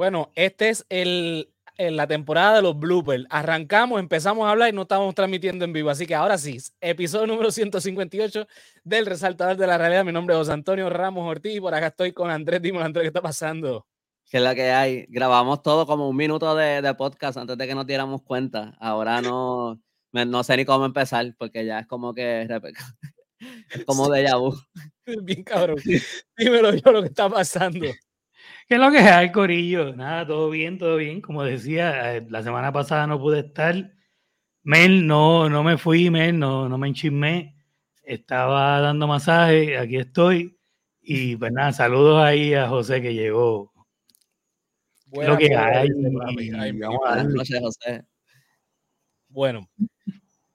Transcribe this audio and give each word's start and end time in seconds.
Bueno, 0.00 0.32
este 0.34 0.70
es 0.70 0.86
el, 0.88 1.50
la 1.76 2.06
temporada 2.06 2.56
de 2.56 2.62
los 2.62 2.78
bloopers. 2.78 3.26
Arrancamos, 3.28 4.00
empezamos 4.00 4.46
a 4.46 4.52
hablar 4.52 4.70
y 4.70 4.72
no 4.72 4.80
estábamos 4.80 5.14
transmitiendo 5.14 5.66
en 5.66 5.74
vivo. 5.74 5.90
Así 5.90 6.06
que 6.06 6.14
ahora 6.14 6.38
sí, 6.38 6.56
episodio 6.80 7.26
número 7.26 7.50
158 7.50 8.46
del 8.82 9.04
Resaltador 9.04 9.58
de 9.58 9.66
la 9.66 9.76
Realidad. 9.76 10.06
Mi 10.06 10.12
nombre 10.12 10.34
es 10.34 10.38
José 10.38 10.52
Antonio 10.52 10.88
Ramos 10.88 11.28
Ortiz 11.28 11.54
y 11.54 11.60
por 11.60 11.74
acá 11.74 11.88
estoy 11.88 12.12
con 12.12 12.30
Andrés. 12.30 12.62
Dímelo, 12.62 12.86
Andrés, 12.86 13.02
¿qué 13.02 13.08
está 13.08 13.20
pasando? 13.20 13.86
Que 14.30 14.38
es 14.38 14.42
la 14.42 14.54
que 14.54 14.70
hay. 14.70 15.04
Grabamos 15.10 15.62
todo 15.62 15.86
como 15.86 16.08
un 16.08 16.16
minuto 16.16 16.56
de, 16.56 16.94
podcast 16.94 17.36
antes 17.36 17.58
de 17.58 17.66
que 17.66 17.74
nos 17.74 17.86
diéramos 17.86 18.22
cuenta. 18.22 18.74
Ahora 18.80 19.20
no, 19.20 19.78
no 20.12 20.44
sé 20.44 20.56
ni 20.56 20.64
cómo 20.64 20.86
empezar 20.86 21.34
porque 21.36 21.66
ya 21.66 21.80
es 21.80 21.86
como 21.86 22.14
que 22.14 22.48
es 23.70 23.84
como 23.84 24.08
de 24.08 24.34
vu. 24.34 24.58
Bien 25.24 25.44
cabrón. 25.44 25.76
Dímelo 26.38 26.72
yo 26.74 26.90
lo 26.90 27.02
que 27.02 27.08
está 27.08 27.28
pasando. 27.28 27.86
¿Qué 28.70 28.76
es 28.76 28.80
lo 28.80 28.92
que 28.92 28.98
hay, 28.98 29.32
Corillo? 29.32 29.96
Nada, 29.96 30.24
todo 30.24 30.48
bien, 30.48 30.78
todo 30.78 30.94
bien. 30.94 31.20
Como 31.20 31.42
decía, 31.42 32.14
eh, 32.14 32.24
la 32.30 32.40
semana 32.44 32.70
pasada 32.70 33.04
no 33.08 33.18
pude 33.18 33.40
estar. 33.40 33.74
Mel, 34.62 35.08
no, 35.08 35.48
no 35.48 35.64
me 35.64 35.76
fui, 35.76 36.08
Mel, 36.08 36.38
no, 36.38 36.68
no 36.68 36.78
me 36.78 36.86
enchismé. 36.86 37.56
Estaba 38.04 38.78
dando 38.78 39.08
masaje, 39.08 39.76
aquí 39.76 39.96
estoy. 39.96 40.56
Y 41.02 41.34
pues 41.34 41.50
nada, 41.50 41.72
saludos 41.72 42.22
ahí 42.22 42.54
a 42.54 42.68
José 42.68 43.02
que 43.02 43.12
llegó. 43.12 43.72
lo 45.10 45.36
que 45.36 45.52
hay. 45.52 45.88
José. 47.60 48.04
Bueno, 49.26 49.68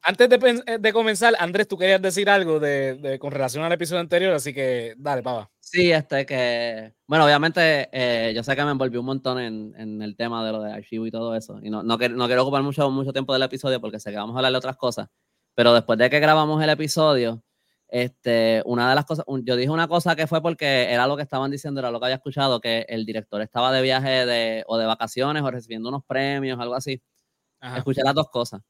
antes 0.02 0.30
de, 0.30 0.64
eh, 0.68 0.78
de, 0.80 0.94
comenzar, 0.94 1.34
Andrés, 1.38 1.68
tú 1.68 1.78
querías 1.78 2.02
decir 2.02 2.30
algo 2.30 2.62
de, 2.62 2.96
de, 2.96 3.20
con 3.20 3.34
relación 3.34 3.66
al 3.66 3.74
episodio 3.74 4.00
anterior, 4.00 4.34
así 4.34 4.54
que 4.54 4.94
dale, 4.98 5.22
pava. 5.22 5.52
Sí, 5.68 5.92
este 5.92 6.28
que, 6.28 6.94
bueno, 7.08 7.26
obviamente 7.26 7.90
eh, 7.92 8.34
yo 8.36 8.44
sé 8.44 8.56
que 8.56 8.64
me 8.64 8.70
envolví 8.70 8.98
un 8.98 9.06
montón 9.08 9.40
en, 9.40 9.74
en, 9.76 10.00
el 10.04 10.16
tema 10.16 10.46
de 10.46 10.52
lo 10.52 10.62
de 10.62 10.72
archivo 10.72 11.08
y 11.08 11.12
todo 11.12 11.36
eso, 11.36 11.60
y 11.64 11.72
no, 11.72 11.82
no, 11.82 11.98
no, 11.98 12.28
quiero 12.28 12.44
ocupar 12.44 12.62
mucho, 12.62 12.92
mucho 12.92 13.12
tiempo 13.12 13.34
del 13.34 13.42
episodio 13.42 13.82
porque 13.82 14.00
sé 14.00 14.12
que 14.12 14.18
vamos 14.18 14.36
a 14.36 14.40
hablar 14.40 14.52
de 14.52 14.60
otras 14.60 14.78
cosas, 14.78 15.08
pero 15.56 15.74
después 15.74 15.98
de 15.98 16.12
que 16.12 16.20
grabamos 16.20 16.64
el 16.64 16.70
episodio, 16.70 17.42
este, 17.88 18.62
una 18.66 18.88
de 18.90 18.94
las 18.96 19.06
cosas, 19.06 19.26
yo 19.44 19.56
dije 19.56 19.72
una 19.72 19.88
cosa 19.88 20.16
que 20.16 20.28
fue 20.28 20.40
porque 20.40 20.92
era 20.94 21.08
lo 21.08 21.18
que 21.18 21.24
estaban 21.24 21.50
diciendo, 21.50 21.80
era 21.80 21.90
lo 21.90 22.00
que 22.00 22.06
había 22.06 22.18
escuchado, 22.18 22.62
que 22.62 22.86
el 22.88 23.04
director 23.04 23.42
estaba 23.42 23.72
de 23.72 23.82
viaje 23.82 24.28
de, 24.28 24.64
o 24.68 24.78
de 24.78 24.86
vacaciones 24.86 25.42
o 25.42 25.50
recibiendo 25.50 25.90
unos 25.90 26.04
premios, 26.06 26.60
algo 26.60 26.76
así. 26.76 27.02
Escuché 27.78 28.04
las 28.04 28.16
dos 28.16 28.30
cosas. 28.30 28.62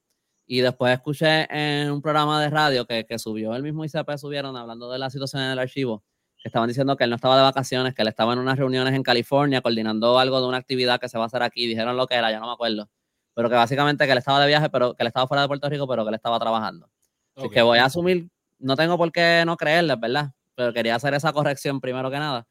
Y 0.48 0.62
después 0.62 0.94
escuché 0.94 1.48
en 1.50 1.92
un 1.92 2.02
programa 2.02 2.42
de 2.42 2.50
radio 2.50 2.86
que, 2.86 3.06
que 3.06 3.20
subió 3.20 3.56
el 3.56 3.64
mismo 3.64 3.86
ICP, 3.86 4.18
subieron 4.18 4.56
hablando 4.58 4.90
de 4.92 5.00
la 5.00 5.10
situación 5.10 5.44
en 5.44 5.52
el 5.52 5.60
archivo, 5.60 6.04
que 6.46 6.50
estaban 6.50 6.68
diciendo 6.68 6.96
que 6.96 7.04
él 7.06 7.10
no 7.10 7.16
estaba 7.16 7.36
de 7.38 7.42
vacaciones, 7.42 7.96
que 7.96 8.04
él 8.04 8.08
estaba 8.08 8.34
en 8.34 8.38
unas 8.38 8.56
reuniones 8.56 8.94
en 8.94 9.02
California 9.02 9.62
coordinando 9.62 10.20
algo 10.20 10.40
de 10.40 10.46
una 10.46 10.58
actividad 10.58 11.00
que 11.00 11.10
se 11.10 11.18
va 11.18 11.24
a 11.24 11.26
hacer 11.26 11.42
aquí. 11.42 11.66
Dijeron 11.66 11.98
lo 11.98 12.06
que 12.06 12.14
era, 12.14 12.30
ya 12.30 12.40
no 12.40 12.46
me 12.46 12.54
acuerdo. 12.54 12.88
Pero 13.34 13.50
que 13.50 13.56
básicamente 13.56 14.06
que 14.06 14.12
él 14.12 14.20
estaba 14.20 14.40
de 14.40 14.46
viaje, 14.46 14.70
pero 14.70 14.94
que 14.94 15.02
él 15.02 15.08
estaba 15.08 15.26
fuera 15.26 15.42
de 15.42 15.48
Puerto 15.48 15.68
Rico, 15.68 15.88
pero 15.88 16.04
que 16.04 16.10
él 16.10 16.14
estaba 16.14 16.38
trabajando. 16.38 16.88
Así 17.36 17.50
que 17.50 17.64
voy 17.64 17.80
a 17.80 17.86
asumir, 17.86 18.30
no 18.60 18.76
tengo 18.76 18.96
por 18.96 19.12
qué 19.12 19.42
no 19.44 19.58
creerles, 19.58 20.00
¿verdad? 20.00 20.34
Pero 20.54 20.72
quería 20.72 20.94
hacer 20.94 21.16
esa 21.16 21.34
corrección 21.34 21.82
primero 21.82 22.12
que 22.12 22.20
nada. 22.20 22.46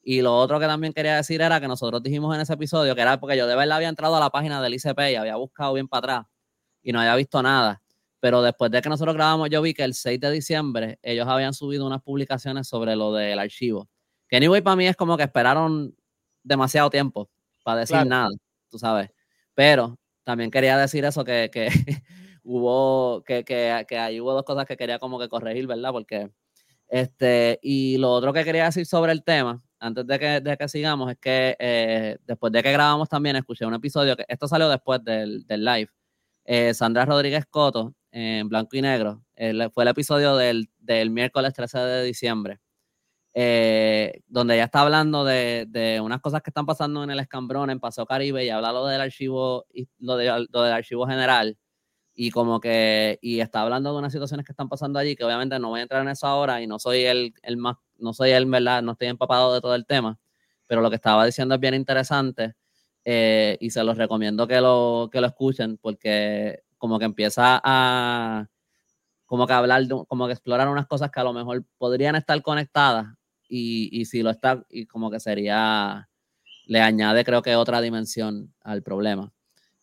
Y 0.00 0.22
lo 0.22 0.36
otro 0.38 0.60
que 0.60 0.66
también 0.66 0.92
quería 0.92 1.16
decir 1.16 1.42
era 1.42 1.60
que 1.60 1.66
nosotros 1.66 2.00
dijimos 2.04 2.32
en 2.32 2.42
ese 2.42 2.52
episodio, 2.52 2.94
que 2.94 3.00
era 3.00 3.18
porque 3.18 3.36
yo 3.36 3.48
de 3.48 3.56
verdad 3.56 3.78
había 3.78 3.88
entrado 3.88 4.14
a 4.14 4.20
la 4.20 4.30
página 4.30 4.62
del 4.62 4.74
ICP 4.74 5.10
y 5.10 5.16
había 5.16 5.34
buscado 5.34 5.72
bien 5.72 5.88
para 5.88 5.98
atrás 5.98 6.26
y 6.84 6.92
no 6.92 7.00
había 7.00 7.16
visto 7.16 7.42
nada. 7.42 7.82
Pero 8.20 8.42
después 8.42 8.70
de 8.70 8.82
que 8.82 8.88
nosotros 8.88 9.14
grabamos, 9.14 9.48
yo 9.50 9.62
vi 9.62 9.74
que 9.74 9.82
el 9.82 9.94
6 9.94 10.20
de 10.20 10.30
diciembre 10.30 10.98
ellos 11.02 11.26
habían 11.26 11.54
subido 11.54 11.86
unas 11.86 12.02
publicaciones 12.02 12.68
sobre 12.68 12.94
lo 12.94 13.12
del 13.14 13.38
archivo. 13.38 13.88
Que 14.28 14.36
anyway 14.36 14.60
para 14.60 14.76
mí 14.76 14.86
es 14.86 14.96
como 14.96 15.16
que 15.16 15.24
esperaron 15.24 15.94
demasiado 16.42 16.90
tiempo 16.90 17.30
para 17.64 17.80
decir 17.80 18.04
nada, 18.06 18.28
tú 18.68 18.78
sabes. 18.78 19.10
Pero 19.54 19.98
también 20.24 20.50
quería 20.50 20.76
decir 20.78 21.04
eso, 21.04 21.24
que, 21.24 21.50
que 21.52 21.68
hubo, 22.44 23.22
que, 23.24 23.44
que, 23.44 23.84
que 23.88 23.98
ahí 23.98 24.20
hubo 24.20 24.32
dos 24.32 24.44
cosas 24.44 24.66
que 24.66 24.76
quería 24.76 24.98
como 24.98 25.18
que 25.18 25.28
corregir, 25.28 25.66
¿verdad? 25.66 25.90
Porque, 25.92 26.30
este, 26.88 27.58
y 27.62 27.98
lo 27.98 28.12
otro 28.12 28.32
que 28.32 28.44
quería 28.44 28.66
decir 28.66 28.86
sobre 28.86 29.12
el 29.12 29.24
tema, 29.24 29.62
antes 29.78 30.06
de 30.06 30.18
que, 30.18 30.40
de 30.40 30.56
que 30.56 30.68
sigamos, 30.68 31.10
es 31.10 31.18
que 31.18 31.56
eh, 31.58 32.18
después 32.26 32.52
de 32.52 32.62
que 32.62 32.72
grabamos 32.72 33.08
también 33.08 33.36
escuché 33.36 33.64
un 33.66 33.74
episodio, 33.74 34.16
que 34.16 34.24
esto 34.28 34.46
salió 34.46 34.68
después 34.68 35.02
del, 35.02 35.46
del 35.46 35.64
live, 35.64 35.90
eh, 36.44 36.74
Sandra 36.74 37.04
Rodríguez 37.04 37.46
Coto, 37.46 37.94
en 38.12 38.48
blanco 38.48 38.76
y 38.76 38.82
negro, 38.82 39.24
fue 39.72 39.84
el 39.84 39.88
episodio 39.88 40.36
del, 40.36 40.68
miércoles 41.10 41.54
13 41.54 41.78
de 41.78 42.04
diciembre, 42.04 42.60
eh, 43.32 44.22
donde 44.26 44.54
ella 44.54 44.64
está 44.64 44.80
hablando 44.80 45.24
de, 45.24 46.00
unas 46.02 46.20
cosas 46.20 46.42
que 46.42 46.50
están 46.50 46.66
pasando 46.66 47.04
en 47.04 47.10
el 47.10 47.20
escambrón, 47.20 47.70
en 47.70 47.80
Paseo 47.80 48.06
Caribe, 48.06 48.44
y 48.44 48.50
habla 48.50 48.72
lo 48.72 48.86
del 48.86 49.00
archivo, 49.00 49.66
lo, 49.98 50.16
de, 50.16 50.46
lo 50.50 50.62
del 50.62 50.72
archivo 50.72 51.06
general, 51.06 51.56
y 52.14 52.30
como 52.30 52.60
que, 52.60 53.18
y 53.22 53.40
está 53.40 53.62
hablando 53.62 53.92
de 53.92 53.98
unas 53.98 54.12
situaciones 54.12 54.44
que 54.44 54.52
están 54.52 54.68
pasando 54.68 54.98
allí, 54.98 55.16
que 55.16 55.24
obviamente 55.24 55.58
no 55.58 55.70
voy 55.70 55.80
a 55.80 55.84
entrar 55.84 56.02
en 56.02 56.08
eso 56.08 56.26
ahora, 56.26 56.60
y 56.60 56.66
no 56.66 56.78
soy 56.78 57.04
el, 57.04 57.34
el 57.42 57.56
más, 57.56 57.76
no 57.98 58.12
soy 58.12 58.30
el, 58.30 58.46
¿verdad? 58.46 58.82
No 58.82 58.92
estoy 58.92 59.08
empapado 59.08 59.54
de 59.54 59.60
todo 59.60 59.74
el 59.74 59.86
tema, 59.86 60.18
pero 60.66 60.82
lo 60.82 60.90
que 60.90 60.96
estaba 60.96 61.24
diciendo 61.24 61.54
es 61.54 61.60
bien 61.60 61.74
interesante 61.74 62.54
eh, 63.04 63.56
y 63.60 63.70
se 63.70 63.82
los 63.82 63.96
recomiendo 63.96 64.46
que 64.46 64.60
lo, 64.60 65.08
que 65.10 65.20
lo 65.20 65.26
escuchen 65.26 65.78
porque 65.78 66.62
como 66.80 66.98
que 66.98 67.04
empieza 67.04 67.60
a 67.62 68.48
como 69.26 69.46
que 69.46 69.52
hablar, 69.52 69.86
como 70.08 70.26
que 70.26 70.32
explorar 70.32 70.68
unas 70.68 70.88
cosas 70.88 71.12
que 71.12 71.20
a 71.20 71.24
lo 71.24 71.32
mejor 71.32 71.64
podrían 71.78 72.16
estar 72.16 72.42
conectadas 72.42 73.06
y, 73.48 73.88
y 73.92 74.06
si 74.06 74.22
lo 74.22 74.30
está, 74.30 74.64
y 74.68 74.86
como 74.86 75.10
que 75.10 75.20
sería, 75.20 76.08
le 76.66 76.80
añade 76.80 77.24
creo 77.24 77.42
que 77.42 77.54
otra 77.54 77.80
dimensión 77.80 78.52
al 78.62 78.82
problema. 78.82 79.32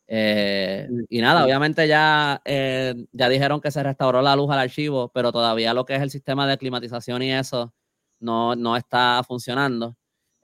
Eh, 0.09 0.87
y 1.09 1.21
nada, 1.21 1.45
obviamente 1.45 1.87
ya, 1.87 2.41
eh, 2.45 2.95
ya 3.11 3.29
dijeron 3.29 3.61
que 3.61 3.71
se 3.71 3.83
restauró 3.83 4.21
la 4.21 4.35
luz 4.35 4.49
al 4.49 4.59
archivo, 4.59 5.11
pero 5.13 5.31
todavía 5.31 5.73
lo 5.73 5.85
que 5.85 5.95
es 5.95 6.01
el 6.01 6.11
sistema 6.11 6.47
de 6.47 6.57
climatización 6.57 7.21
y 7.21 7.33
eso 7.33 7.73
no, 8.19 8.55
no 8.55 8.75
está 8.75 9.21
funcionando. 9.25 9.95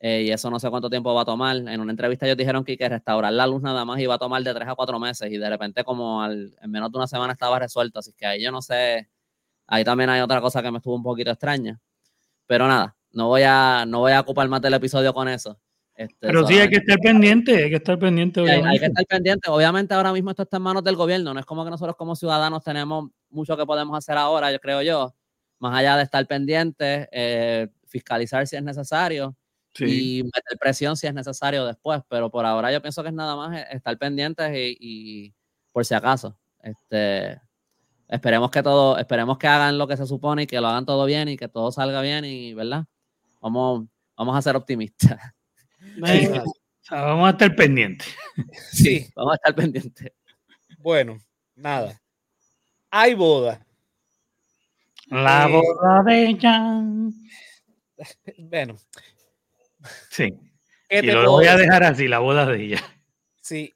Eh, 0.06 0.24
y 0.24 0.32
eso 0.32 0.50
no 0.50 0.60
sé 0.60 0.70
cuánto 0.70 0.90
tiempo 0.90 1.14
va 1.14 1.22
a 1.22 1.26
tomar. 1.26 1.56
En 1.56 1.80
una 1.80 1.92
entrevista 1.92 2.26
ellos 2.26 2.36
dijeron 2.36 2.66
que, 2.66 2.78
que 2.78 2.90
restaurar 2.90 3.32
la 3.32 3.48
luz 3.48 3.62
nada 3.62 3.86
más 3.86 4.02
iba 4.02 4.14
a 4.14 4.18
tomar 4.18 4.44
de 4.44 4.54
tres 4.54 4.68
a 4.68 4.76
cuatro 4.76 5.00
meses 5.00 5.32
y 5.32 5.38
de 5.38 5.50
repente 5.50 5.86
como 5.86 6.22
al, 6.22 6.54
en 6.62 6.72
menos 6.72 6.92
de 6.92 6.98
una 6.98 7.08
semana 7.08 7.32
estaba 7.32 7.58
resuelto, 7.58 8.00
así 8.00 8.12
que 8.12 8.26
ahí 8.26 8.44
yo 8.44 8.52
no 8.52 8.62
sé, 8.62 9.10
ahí 9.66 9.86
también 9.86 10.10
hay 10.10 10.20
otra 10.20 10.42
cosa 10.42 10.62
que 10.62 10.72
me 10.72 10.80
estuvo 10.80 10.96
un 10.96 11.04
poquito 11.04 11.32
extraña. 11.32 11.80
Pero 12.48 12.68
nada, 12.68 12.98
no 13.14 13.30
voy 13.30 13.44
a, 13.46 13.86
no 13.88 14.00
voy 14.00 14.12
a 14.12 14.20
ocupar 14.20 14.50
más 14.50 14.62
del 14.62 14.74
episodio 14.74 15.14
con 15.14 15.30
eso. 15.30 15.58
Este, 15.96 16.18
Pero 16.20 16.46
sí 16.48 16.60
hay 16.60 16.70
que 16.70 16.78
estar 16.78 17.00
pendiente, 17.00 17.64
hay 17.64 17.70
que 17.70 17.78
estar 17.78 17.98
pendiente. 17.98 18.42
Obviamente. 18.42 18.70
Hay, 18.72 18.80
que 18.80 18.86
estar 18.88 19.06
pendiente. 19.06 19.50
Obviamente 19.50 19.94
ahora 19.94 20.12
mismo 20.12 20.32
esto 20.32 20.44
está 20.44 20.58
en 20.58 20.64
manos 20.64 20.84
del 20.84 20.98
gobierno, 20.98 21.34
no 21.34 21.40
es 21.40 21.46
como 21.46 21.64
que 21.64 21.70
nosotros 21.70 21.96
como 21.96 22.18
ciudadanos 22.18 22.62
tenemos 22.62 23.10
mucho 23.30 23.56
que 23.56 23.66
podemos 23.66 23.98
hacer 23.98 24.18
ahora, 24.18 24.52
yo 24.52 24.60
creo 24.60 24.82
yo, 24.82 25.16
más 25.60 25.74
allá 25.74 25.96
de 25.96 26.04
estar 26.04 26.28
pendientes, 26.28 27.08
eh, 27.10 27.70
fiscalizar 27.88 28.46
si 28.48 28.58
es 28.58 28.64
necesario 28.64 29.38
y 29.80 30.24
meter 30.24 30.58
presión 30.60 30.96
si 30.96 31.08
es 31.08 31.14
necesario 31.14 31.66
después, 31.66 32.02
pero 32.08 32.30
por 32.30 32.46
ahora 32.46 32.72
yo 32.72 32.82
pienso 32.82 33.02
que 33.02 33.10
es 33.10 33.16
nada 33.16 33.36
más 33.36 33.66
estar 33.72 33.98
pendientes 33.98 34.52
y, 34.56 35.34
por 35.72 35.86
si 35.86 35.94
acaso, 35.94 36.38
este, 36.62 37.42
esperemos 38.08 38.52
que 38.52 38.62
todo, 38.62 38.98
esperemos 38.98 39.38
que 39.38 39.48
hagan 39.48 39.78
lo 39.78 39.88
que 39.88 39.98
se 39.98 40.06
supone 40.06 40.44
y 40.44 40.48
que 40.48 40.62
lo 40.62 40.68
hagan 40.68 40.86
todo 40.86 41.06
bien 41.06 41.30
y 41.30 41.38
que 41.38 41.48
todo 41.48 41.72
salga 41.72 42.02
bien 42.02 42.26
y, 42.26 42.54
¿verdad? 42.54 42.86
Vamos, 43.42 43.86
vamos 44.16 44.38
a 44.38 44.42
ser 44.42 44.56
optimistas. 44.56 45.20
vamos 46.92 47.28
a 47.28 47.32
estar 47.32 47.56
pendientes. 47.56 48.08
Sí, 48.72 49.08
vamos 49.16 49.34
a 49.34 49.36
estar 49.36 49.56
pendientes. 49.56 50.12
Bueno, 50.80 51.18
nada. 51.56 52.00
Hay 52.90 53.14
boda. 53.14 53.66
La 55.08 55.48
eh, 55.48 55.52
boda 55.52 56.04
de 56.04 56.38
Jan. 56.40 57.14
Bueno, 58.38 58.78
Sí. 60.10 60.34
Y 60.90 61.02
lo 61.02 61.32
voy 61.32 61.48
a 61.48 61.58
dejar 61.58 61.84
así, 61.84 62.08
la 62.08 62.20
boda 62.20 62.46
de 62.46 62.64
ella. 62.64 62.84
Sí. 63.42 63.74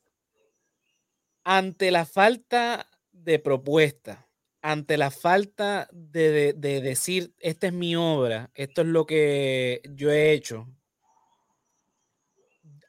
Ante 1.44 1.92
la 1.92 2.06
falta 2.06 2.88
de 3.12 3.40
propuesta, 3.40 4.28
ante 4.62 4.98
la 4.98 5.12
falta 5.12 5.88
de, 5.92 6.54
decir, 6.54 7.34
esta 7.40 7.68
es 7.68 7.74
mi 7.74 7.96
obra, 7.96 8.52
esto 8.54 8.82
es 8.82 8.88
lo 8.88 9.06
que 9.06 9.82
yo 9.94 10.12
he 10.12 10.34
hecho, 10.34 10.68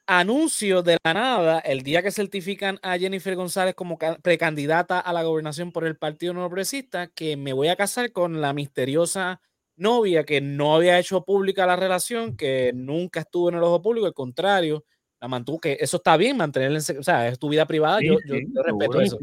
anuncio 0.05 0.81
de 0.81 0.97
la 1.03 1.13
nada 1.13 1.59
el 1.59 1.83
día 1.83 2.01
que 2.01 2.11
certifican 2.11 2.79
a 2.81 2.97
Jennifer 2.97 3.35
González 3.35 3.75
como 3.75 3.97
precandidata 3.97 4.99
a 4.99 5.13
la 5.13 5.23
gobernación 5.23 5.71
por 5.71 5.85
el 5.85 5.95
Partido 5.97 6.33
No 6.33 6.47
Progresista, 6.47 7.07
que 7.07 7.37
me 7.37 7.53
voy 7.53 7.67
a 7.67 7.75
casar 7.75 8.11
con 8.11 8.41
la 8.41 8.53
misteriosa 8.53 9.39
novia 9.79 10.23
que 10.23 10.41
no 10.41 10.75
había 10.75 10.99
hecho 10.99 11.23
pública 11.23 11.65
la 11.65 11.75
relación, 11.75 12.35
que 12.35 12.71
nunca 12.73 13.21
estuvo 13.21 13.49
en 13.49 13.55
el 13.55 13.63
ojo 13.63 13.81
público, 13.81 14.05
al 14.05 14.13
contrario, 14.13 14.85
la 15.19 15.27
mantuvo, 15.27 15.59
que 15.59 15.77
eso 15.79 15.97
está 15.97 16.17
bien, 16.17 16.37
mantenerla 16.37 16.79
en, 16.79 16.99
o 16.99 17.03
sea, 17.03 17.27
es 17.27 17.39
tu 17.39 17.49
vida 17.49 17.65
privada, 17.65 17.99
yo, 18.01 18.17
yo, 18.25 18.35
respeto 18.63 19.01
eso. 19.01 19.19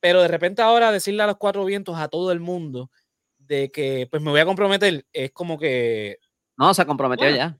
Pero 0.00 0.22
de 0.22 0.28
repente 0.28 0.62
ahora 0.62 0.92
decirle 0.92 1.22
a 1.22 1.26
los 1.26 1.36
cuatro 1.36 1.64
vientos 1.64 1.96
a 1.98 2.08
todo 2.08 2.32
el 2.32 2.40
mundo 2.40 2.90
de 3.38 3.70
que 3.70 4.08
pues 4.10 4.22
me 4.22 4.30
voy 4.30 4.40
a 4.40 4.46
comprometer, 4.46 5.04
es 5.12 5.30
como 5.32 5.58
que... 5.58 6.18
No, 6.56 6.72
se 6.74 6.86
comprometió 6.86 7.28
ya. 7.30 7.56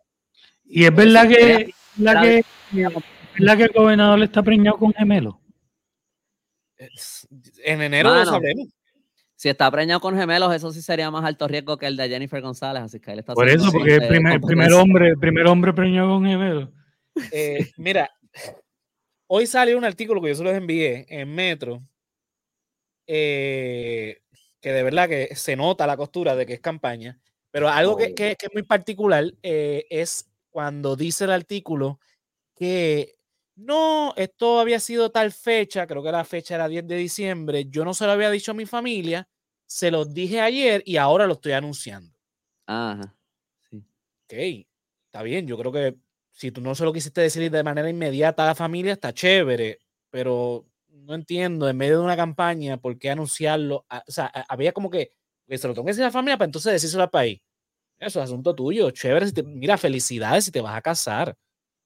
Y 0.64 0.84
es 0.84 0.94
verdad 0.94 1.28
que, 1.28 1.74
la 1.98 2.20
que 2.22 2.44
¿verdad 2.72 3.56
que 3.56 3.64
el 3.64 3.72
gobernador 3.74 4.22
está 4.22 4.42
preñado 4.42 4.78
con 4.78 4.92
gemelo? 4.92 5.40
En 7.64 7.82
enero 7.82 8.10
lo 8.10 8.16
Mano. 8.16 8.30
sabremos. 8.30 8.68
Si 9.40 9.48
está 9.48 9.70
preñado 9.70 10.00
con 10.00 10.14
gemelos, 10.18 10.54
eso 10.54 10.70
sí 10.70 10.82
sería 10.82 11.10
más 11.10 11.24
alto 11.24 11.48
riesgo 11.48 11.78
que 11.78 11.86
el 11.86 11.96
de 11.96 12.10
Jennifer 12.10 12.42
González, 12.42 12.82
así 12.82 13.00
que 13.00 13.10
él 13.12 13.20
está 13.20 13.32
Por 13.32 13.48
eso, 13.48 13.72
porque 13.72 13.94
el 13.94 14.02
eh, 14.02 14.08
primer, 14.08 14.34
el 14.34 14.40
primer 14.42 14.70
hombre, 14.74 15.08
el 15.08 15.18
primer 15.18 15.46
hombre 15.46 15.72
preñado 15.72 16.10
con 16.10 16.26
gemelo. 16.26 16.70
Eh, 17.32 17.70
mira, 17.78 18.10
hoy 19.28 19.46
salió 19.46 19.78
un 19.78 19.86
artículo 19.86 20.20
que 20.20 20.28
yo 20.28 20.34
se 20.34 20.44
los 20.44 20.52
envié 20.52 21.06
en 21.08 21.34
Metro, 21.34 21.82
eh, 23.06 24.20
que 24.60 24.72
de 24.72 24.82
verdad 24.82 25.08
que 25.08 25.34
se 25.34 25.56
nota 25.56 25.86
la 25.86 25.96
costura 25.96 26.36
de 26.36 26.44
que 26.44 26.52
es 26.52 26.60
campaña, 26.60 27.18
pero 27.50 27.70
algo 27.70 27.96
que, 27.96 28.14
que- 28.14 28.36
que 28.36 28.44
es 28.44 28.52
muy 28.52 28.62
particular 28.62 29.24
eh, 29.42 29.86
es 29.88 30.30
cuando 30.50 30.96
dice 30.96 31.24
el 31.24 31.32
artículo 31.32 31.98
que 32.54 33.14
no, 33.60 34.14
esto 34.16 34.60
había 34.60 34.80
sido 34.80 35.10
tal 35.10 35.32
fecha, 35.32 35.86
creo 35.86 36.02
que 36.02 36.12
la 36.12 36.24
fecha 36.24 36.54
era 36.54 36.68
10 36.68 36.86
de 36.86 36.96
diciembre, 36.96 37.66
yo 37.68 37.84
no 37.84 37.94
se 37.94 38.06
lo 38.06 38.12
había 38.12 38.30
dicho 38.30 38.52
a 38.52 38.54
mi 38.54 38.66
familia, 38.66 39.28
se 39.66 39.90
los 39.90 40.12
dije 40.14 40.40
ayer 40.40 40.82
y 40.86 40.96
ahora 40.96 41.26
lo 41.26 41.34
estoy 41.34 41.52
anunciando. 41.52 42.14
Ajá. 42.66 43.14
Sí. 43.70 43.84
Ok, 44.26 44.32
está 45.06 45.22
bien, 45.22 45.46
yo 45.46 45.58
creo 45.58 45.72
que 45.72 45.96
si 46.32 46.50
tú 46.52 46.60
no 46.60 46.74
se 46.74 46.84
lo 46.84 46.92
quisiste 46.92 47.20
decir 47.20 47.50
de 47.50 47.62
manera 47.62 47.90
inmediata 47.90 48.44
a 48.44 48.46
la 48.46 48.54
familia, 48.54 48.92
está 48.92 49.12
chévere, 49.12 49.78
pero 50.10 50.66
no 50.88 51.14
entiendo, 51.14 51.68
en 51.68 51.76
medio 51.76 51.98
de 51.98 52.04
una 52.04 52.16
campaña, 52.16 52.76
¿por 52.78 52.98
qué 52.98 53.10
anunciarlo? 53.10 53.84
Ah, 53.88 54.02
O 54.06 54.12
sea, 54.12 54.26
había 54.48 54.72
como 54.72 54.90
que, 54.90 55.10
que 55.48 55.58
se 55.58 55.66
lo 55.68 55.74
tengo 55.74 55.84
que 55.86 55.90
decir 55.92 56.04
a 56.04 56.08
la 56.08 56.12
familia 56.12 56.38
para 56.38 56.46
entonces 56.46 56.72
decírselo 56.72 57.02
al 57.04 57.10
país. 57.10 57.40
Eso 57.98 58.20
es 58.20 58.24
asunto 58.26 58.54
tuyo, 58.54 58.90
chévere. 58.92 59.26
si 59.28 59.32
te- 59.34 59.42
mira, 59.42 59.78
felicidades 59.78 60.44
si 60.46 60.52
te 60.52 60.60
vas 60.60 60.76
a 60.76 60.82
casar. 60.82 61.36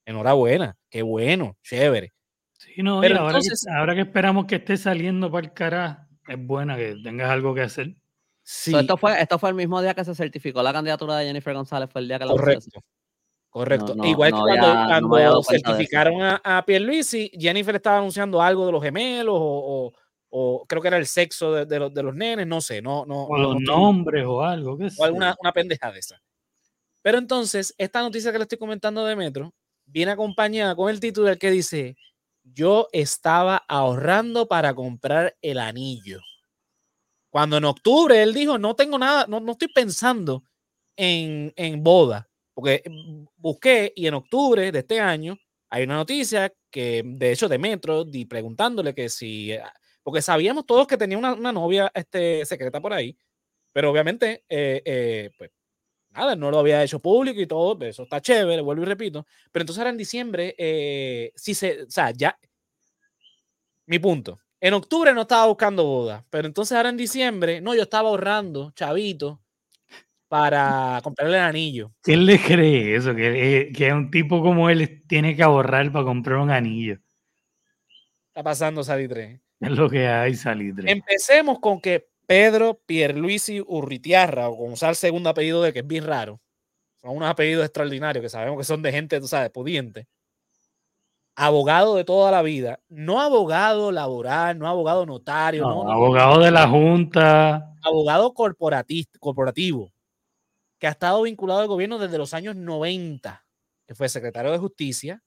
Enhorabuena, 0.06 0.76
qué 0.90 1.02
bueno, 1.02 1.56
chévere. 1.62 2.12
Sí, 2.58 2.82
no, 2.82 3.00
Pero 3.00 3.16
ahora, 3.20 3.28
entonces- 3.38 3.64
que, 3.66 3.72
ahora 3.72 3.94
que 3.94 4.00
esperamos 4.02 4.46
que 4.46 4.56
esté 4.56 4.76
saliendo 4.76 5.30
para 5.30 5.46
el 5.46 5.52
cara, 5.52 6.08
es 6.28 6.38
buena 6.46 6.76
que 6.76 6.96
tengas 7.02 7.30
algo 7.30 7.54
que 7.54 7.62
hacer. 7.62 7.94
Sí, 8.42 8.72
So, 8.72 8.80
esto, 8.80 8.96
fue, 8.98 9.20
esto 9.20 9.38
fue 9.38 9.48
el 9.50 9.54
mismo 9.54 9.80
día 9.80 9.94
que 9.94 10.04
se 10.04 10.14
certificó 10.14 10.62
la 10.62 10.72
candidatura 10.72 11.16
de 11.16 11.26
Jennifer 11.26 11.54
González, 11.54 11.88
fue 11.90 12.02
el 12.02 12.08
día 12.08 12.18
que 12.18 12.26
la 12.26 12.32
correcto. 12.32 12.80
Correcto. 13.48 13.94
no, 13.94 14.04
Igual 14.04 14.32
no 14.32 14.44
que 14.44 14.58
cuando, 14.58 15.08
no 15.08 15.16
había 15.16 15.30
certificaron 15.48 16.20
a, 16.22 16.40
a 16.44 16.64
Pierluisi, 16.66 17.30
Jennifer 17.38 17.76
estaba 17.76 17.98
anunciando 17.98 18.42
algo 18.42 18.66
de 18.66 18.72
los 18.72 18.82
gemelos 18.82 19.34
o, 19.38 19.86
o- 19.86 19.92
o 20.36 20.66
creo 20.66 20.82
que 20.82 20.88
era 20.88 20.96
el 20.96 21.06
sexo 21.06 21.52
de, 21.52 21.64
de 21.64 21.78
los, 21.78 21.94
de 21.94 22.02
los 22.02 22.12
nenes, 22.12 22.44
no 22.48 22.60
sé, 22.60 22.82
no, 22.82 23.06
no, 23.06 23.26
O 23.26 23.38
los 23.38 23.54
no 23.60 23.76
nombres 23.76 24.24
o 24.26 24.42
algo. 24.42 24.76
o 24.98 25.04
alguna 25.04 25.36
una 25.40 25.52
pendeja 25.52 25.92
de 25.92 26.00
esa. 26.00 26.20
Pero 27.02 27.18
entonces, 27.18 27.72
esta 27.78 28.00
noticia 28.00 28.32
que 28.32 28.38
le 28.38 28.42
estoy 28.42 28.58
comentando 28.58 29.04
de 29.04 29.14
Metro 29.14 29.54
viene 29.86 30.12
acompañada 30.12 30.74
con 30.76 30.90
el 30.90 31.00
titular 31.00 31.38
que 31.38 31.50
dice: 31.50 31.96
Yo 32.44 32.88
estaba 32.92 33.64
ahorrando 33.68 34.46
para 34.48 34.74
comprar 34.74 35.36
el 35.42 35.58
anillo. 35.58 36.20
Cuando 37.30 37.56
en 37.56 37.64
octubre 37.64 38.22
él 38.22 38.32
dijo: 38.34 38.58
No 38.58 38.74
tengo 38.76 38.98
nada, 38.98 39.26
no, 39.28 39.40
no 39.40 39.52
estoy 39.52 39.68
pensando 39.68 40.44
en, 40.96 41.52
en 41.56 41.82
boda. 41.82 42.28
Porque 42.54 42.82
mm, 42.88 43.24
busqué 43.36 43.92
y 43.96 44.06
en 44.06 44.14
octubre 44.14 44.70
de 44.72 44.78
este 44.78 45.00
año 45.00 45.36
hay 45.70 45.84
una 45.84 45.96
noticia 45.96 46.52
que, 46.70 47.02
de 47.04 47.32
hecho, 47.32 47.48
de 47.48 47.58
Metro, 47.58 48.04
di, 48.04 48.24
preguntándole 48.26 48.94
que 48.94 49.08
si. 49.08 49.52
eh, 49.52 49.62
Porque 50.02 50.22
sabíamos 50.22 50.66
todos 50.66 50.86
que 50.86 50.96
tenía 50.96 51.18
una, 51.18 51.34
una 51.34 51.52
novia 51.52 51.90
este, 51.94 52.44
secreta 52.46 52.80
por 52.80 52.92
ahí, 52.92 53.16
pero 53.72 53.90
obviamente, 53.92 54.44
eh, 54.48 54.82
eh, 54.86 55.30
pues 55.38 55.50
nada, 56.14 56.36
no 56.36 56.50
lo 56.50 56.58
había 56.58 56.82
hecho 56.82 57.00
público 57.00 57.40
y 57.40 57.46
todo, 57.46 57.84
eso 57.84 58.04
está 58.04 58.20
chévere, 58.20 58.62
vuelvo 58.62 58.82
y 58.82 58.86
repito. 58.86 59.26
Pero 59.52 59.62
entonces 59.62 59.78
ahora 59.78 59.90
en 59.90 59.96
diciembre, 59.96 60.54
eh, 60.56 61.32
sí 61.34 61.54
se, 61.54 61.82
o 61.82 61.90
sea, 61.90 62.10
ya, 62.12 62.38
mi 63.86 63.98
punto. 63.98 64.40
En 64.60 64.72
octubre 64.72 65.12
no 65.12 65.22
estaba 65.22 65.46
buscando 65.46 65.84
boda, 65.84 66.24
pero 66.30 66.46
entonces 66.46 66.76
ahora 66.76 66.88
en 66.88 66.96
diciembre, 66.96 67.60
no, 67.60 67.74
yo 67.74 67.82
estaba 67.82 68.08
ahorrando, 68.08 68.70
chavito, 68.70 69.40
para 70.28 71.00
comprarle 71.02 71.36
el 71.36 71.42
anillo. 71.42 71.92
¿Quién 72.02 72.24
le 72.24 72.40
cree 72.40 72.96
eso? 72.96 73.14
Que, 73.14 73.60
eh, 73.60 73.72
que 73.72 73.92
un 73.92 74.10
tipo 74.10 74.42
como 74.42 74.70
él 74.70 75.04
tiene 75.06 75.36
que 75.36 75.42
ahorrar 75.42 75.92
para 75.92 76.04
comprar 76.04 76.38
un 76.38 76.50
anillo. 76.50 76.98
Está 78.28 78.42
pasando 78.42 78.82
Salitre. 78.82 79.42
Es 79.60 79.70
lo 79.70 79.88
que 79.88 80.08
hay, 80.08 80.34
Salitre. 80.34 80.90
Empecemos 80.90 81.60
con 81.60 81.80
que 81.80 82.08
Pedro 82.26 82.80
Pierluisi 82.86 83.62
Urritiarra, 83.66 84.48
o 84.48 84.56
como 84.56 84.72
usar 84.74 84.90
el 84.90 84.96
segundo 84.96 85.28
apellido 85.30 85.62
de 85.62 85.72
que 85.72 85.80
es 85.80 85.86
bien 85.86 86.04
raro, 86.04 86.40
son 87.00 87.16
unos 87.16 87.28
apellidos 87.28 87.64
extraordinarios 87.64 88.22
que 88.22 88.28
sabemos 88.28 88.58
que 88.58 88.64
son 88.64 88.82
de 88.82 88.92
gente, 88.92 89.20
tú 89.20 89.28
sabes, 89.28 89.50
pudiente. 89.50 90.06
Abogado 91.36 91.96
de 91.96 92.04
toda 92.04 92.30
la 92.30 92.42
vida, 92.42 92.80
no 92.88 93.20
abogado 93.20 93.90
laboral, 93.90 94.56
no 94.58 94.68
abogado 94.68 95.04
notario, 95.04 95.62
No, 95.64 95.74
no, 95.74 95.84
no, 95.84 95.90
abogado 95.92 96.40
de 96.40 96.50
la 96.52 96.68
Junta. 96.68 97.74
abogado 97.82 98.32
corporativo, 98.34 99.92
que 100.78 100.86
ha 100.86 100.90
estado 100.90 101.22
vinculado 101.22 101.60
al 101.60 101.66
gobierno 101.66 101.98
desde 101.98 102.18
los 102.18 102.34
años 102.34 102.54
90, 102.54 103.44
que 103.86 103.94
fue 103.96 104.08
secretario 104.08 104.52
de 104.52 104.58
Justicia, 104.58 105.22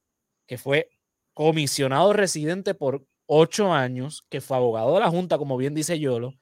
que 0.48 0.58
fue 0.58 0.90
comisionado 1.34 2.14
residente 2.14 2.74
por 2.74 3.06
ocho 3.26 3.74
años, 3.74 4.26
que 4.30 4.40
fue 4.40 4.56
abogado 4.58 4.94
de 4.94 5.02
la 5.02 5.10
Junta, 5.10 5.38
como 5.38 5.58
bien 5.58 5.76
dice 5.76 6.00
Yolo, 6.00 6.34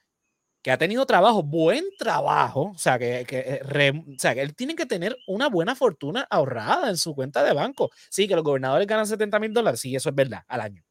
que 0.66 0.72
ha 0.72 0.80
tenido 0.80 1.06
trabajo, 1.06 1.44
buen 1.44 1.86
trabajo, 1.96 2.72
o 2.74 2.78
sea, 2.80 2.98
que, 2.98 3.24
que, 3.28 3.38
eh, 3.38 3.60
re- 3.64 3.92
o 3.92 4.18
sea, 4.18 4.34
que 4.34 4.42
él 4.42 4.56
tiene 4.56 4.74
que 4.74 4.88
tener 4.88 5.16
una 5.28 5.48
buena 5.48 5.76
fortuna 5.76 6.26
ahorrada 6.28 6.90
en 6.90 6.98
su 6.98 7.14
cuenta 7.14 7.44
de 7.44 7.54
banco. 7.54 7.92
Sí, 8.10 8.28
que 8.28 8.34
los 8.34 8.44
gobernadores 8.44 8.88
ganan 8.88 9.06
70 9.06 9.38
mil 9.38 9.54
dólares, 9.54 9.80
sí, 9.80 9.96
eso 9.96 10.10
es 10.10 10.16
verdad, 10.16 10.42
al 10.48 10.62
año. 10.62 10.84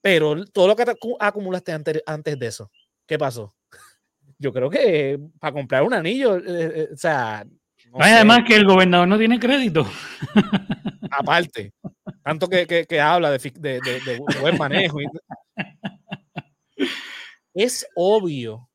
Pero 0.00 0.44
todo 0.46 0.68
lo 0.68 0.76
que 0.76 0.84
te 0.84 0.92
acu- 0.92 1.16
acumulaste 1.18 1.72
antes, 1.72 2.00
antes 2.06 2.38
de 2.38 2.46
eso, 2.46 2.70
¿qué 3.04 3.18
pasó? 3.18 3.56
Yo 4.38 4.52
creo 4.52 4.70
que 4.70 5.18
para 5.40 5.52
comprar 5.52 5.82
un 5.82 5.94
anillo, 5.94 6.36
eh, 6.36 6.42
eh, 6.46 6.88
o 6.92 6.96
sea, 6.96 7.44
no 7.90 7.98
además 7.98 8.42
que 8.46 8.54
el 8.54 8.64
gobernador 8.64 9.08
no 9.08 9.18
tiene 9.18 9.40
crédito. 9.40 9.84
aparte, 11.10 11.72
tanto 12.22 12.46
que, 12.48 12.68
que- 12.68 12.86
que 12.86 13.00
habla 13.00 13.32
de, 13.32 13.40
fi- 13.40 13.50
de- 13.50 13.80
de- 13.80 14.00
de 14.00 14.16
bu- 14.20 14.40
buen 14.40 14.56
manejo. 14.56 15.00
y- 15.00 15.06
es 17.54 17.84
obvio 17.96 18.68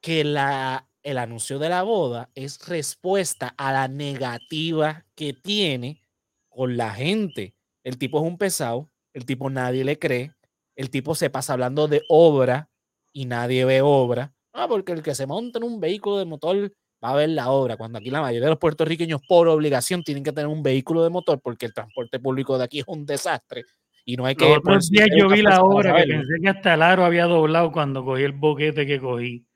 que 0.00 0.24
la, 0.24 0.88
el 1.02 1.18
anuncio 1.18 1.58
de 1.58 1.68
la 1.68 1.82
boda 1.82 2.30
es 2.34 2.66
respuesta 2.66 3.54
a 3.56 3.72
la 3.72 3.88
negativa 3.88 5.04
que 5.14 5.32
tiene 5.32 6.02
con 6.48 6.76
la 6.76 6.90
gente. 6.90 7.54
El 7.84 7.98
tipo 7.98 8.18
es 8.18 8.24
un 8.24 8.38
pesado, 8.38 8.90
el 9.12 9.24
tipo 9.24 9.50
nadie 9.50 9.84
le 9.84 9.98
cree, 9.98 10.32
el 10.76 10.90
tipo 10.90 11.14
se 11.14 11.30
pasa 11.30 11.54
hablando 11.54 11.88
de 11.88 12.02
obra 12.08 12.68
y 13.12 13.24
nadie 13.24 13.64
ve 13.64 13.80
obra. 13.80 14.32
Ah, 14.52 14.66
porque 14.68 14.92
el 14.92 15.02
que 15.02 15.14
se 15.14 15.26
monta 15.26 15.58
en 15.58 15.64
un 15.64 15.80
vehículo 15.80 16.18
de 16.18 16.24
motor 16.24 16.72
va 17.02 17.10
a 17.10 17.16
ver 17.16 17.28
la 17.30 17.50
obra, 17.50 17.76
cuando 17.76 17.98
aquí 17.98 18.10
la 18.10 18.20
mayoría 18.20 18.46
de 18.46 18.50
los 18.50 18.58
puertorriqueños 18.58 19.20
por 19.28 19.48
obligación 19.48 20.02
tienen 20.02 20.24
que 20.24 20.32
tener 20.32 20.48
un 20.48 20.62
vehículo 20.62 21.04
de 21.04 21.10
motor 21.10 21.40
porque 21.40 21.66
el 21.66 21.74
transporte 21.74 22.18
público 22.18 22.58
de 22.58 22.64
aquí 22.64 22.80
es 22.80 22.84
un 22.88 23.06
desastre 23.06 23.64
y 24.04 24.16
no 24.16 24.24
hay 24.24 24.34
que... 24.34 24.44
Los 24.44 24.58
otros 24.58 24.64
ponerse 24.64 24.92
días 24.92 25.08
yo 25.16 25.28
vi 25.28 25.42
la 25.42 25.62
obra 25.62 25.94
que 25.96 26.08
pensé 26.08 26.34
que 26.42 26.48
hasta 26.48 26.74
el 26.74 26.82
aro 26.82 27.04
había 27.04 27.26
doblado 27.26 27.70
cuando 27.70 28.04
cogí 28.04 28.22
el 28.22 28.32
boquete 28.32 28.86
que 28.86 28.98
cogí. 28.98 29.47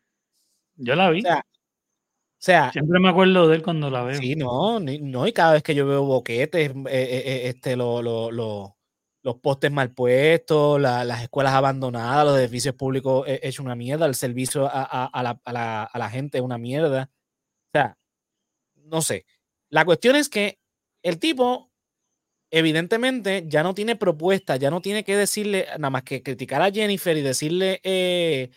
Yo 0.76 0.94
la 0.94 1.10
vi. 1.10 1.20
O 1.20 1.22
sea, 1.22 1.38
o 1.38 2.44
sea, 2.44 2.72
Siempre 2.72 3.00
me 3.00 3.08
acuerdo 3.10 3.48
de 3.48 3.56
él 3.56 3.62
cuando 3.62 3.90
la 3.90 4.02
veo. 4.02 4.18
Sí, 4.20 4.34
no, 4.36 4.80
no, 4.80 5.26
y 5.26 5.32
cada 5.32 5.52
vez 5.54 5.62
que 5.62 5.74
yo 5.74 5.86
veo 5.86 6.04
boquetes, 6.04 6.70
eh, 6.70 6.74
eh, 6.88 7.22
eh, 7.26 7.48
este, 7.48 7.76
lo- 7.76 8.02
lo- 8.02 8.30
lo- 8.32 8.76
los 9.22 9.36
postes 9.36 9.70
mal 9.70 9.92
puestos, 9.92 10.80
la- 10.80 11.04
las 11.04 11.22
escuelas 11.22 11.52
abandonadas, 11.54 12.24
los 12.26 12.38
edificios 12.38 12.74
públicos 12.74 13.24
he- 13.28 13.40
hecho 13.44 13.62
una 13.62 13.76
mierda, 13.76 14.06
el 14.06 14.16
servicio 14.16 14.66
a, 14.66 14.82
a- 14.82 15.06
a 15.06 15.22
la, 15.22 15.40
a 15.44 15.52
la- 15.52 15.84
a 15.84 15.98
la 15.98 16.10
gente 16.10 16.38
es 16.38 16.44
una 16.44 16.58
mierda. 16.58 17.10
O 17.74 17.78
sea, 17.78 17.98
no 18.76 19.02
sé. 19.02 19.26
La 19.70 19.84
cuestión 19.84 20.16
es 20.16 20.28
que 20.28 20.58
el 21.02 21.18
tipo, 21.18 21.70
evidentemente, 22.50 23.44
ya 23.48 23.62
no 23.62 23.74
tiene 23.74 23.96
propuesta, 23.96 24.56
ya 24.56 24.70
no 24.70 24.80
tiene 24.82 25.04
que 25.04 25.16
decirle, 25.16 25.66
nada 25.78 25.90
más 25.90 26.02
que 26.04 26.22
criticar 26.22 26.62
a 26.62 26.70
Jennifer 26.72 27.16
y 27.16 27.22
decirle 27.22 27.80
eh, 27.84 28.50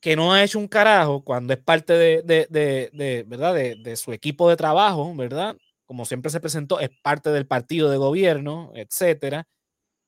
que 0.00 0.16
no 0.16 0.32
ha 0.32 0.42
hecho 0.44 0.58
un 0.58 0.68
carajo 0.68 1.22
cuando 1.24 1.52
es 1.52 1.58
parte 1.60 1.92
de, 1.94 2.22
de- 2.22 2.46
de- 2.50 2.90
de, 2.92 3.24
¿verdad? 3.28 3.54
De, 3.54 3.96
su 3.96 4.12
equipo 4.12 4.48
de 4.48 4.56
trabajo, 4.56 5.14
¿verdad? 5.14 5.56
Como 5.86 6.04
siempre 6.06 6.30
se 6.30 6.40
presentó, 6.40 6.80
es 6.80 6.90
parte 7.02 7.30
del 7.30 7.46
partido 7.46 7.90
de 7.90 7.96
gobierno, 7.98 8.72
etcétera. 8.74 9.46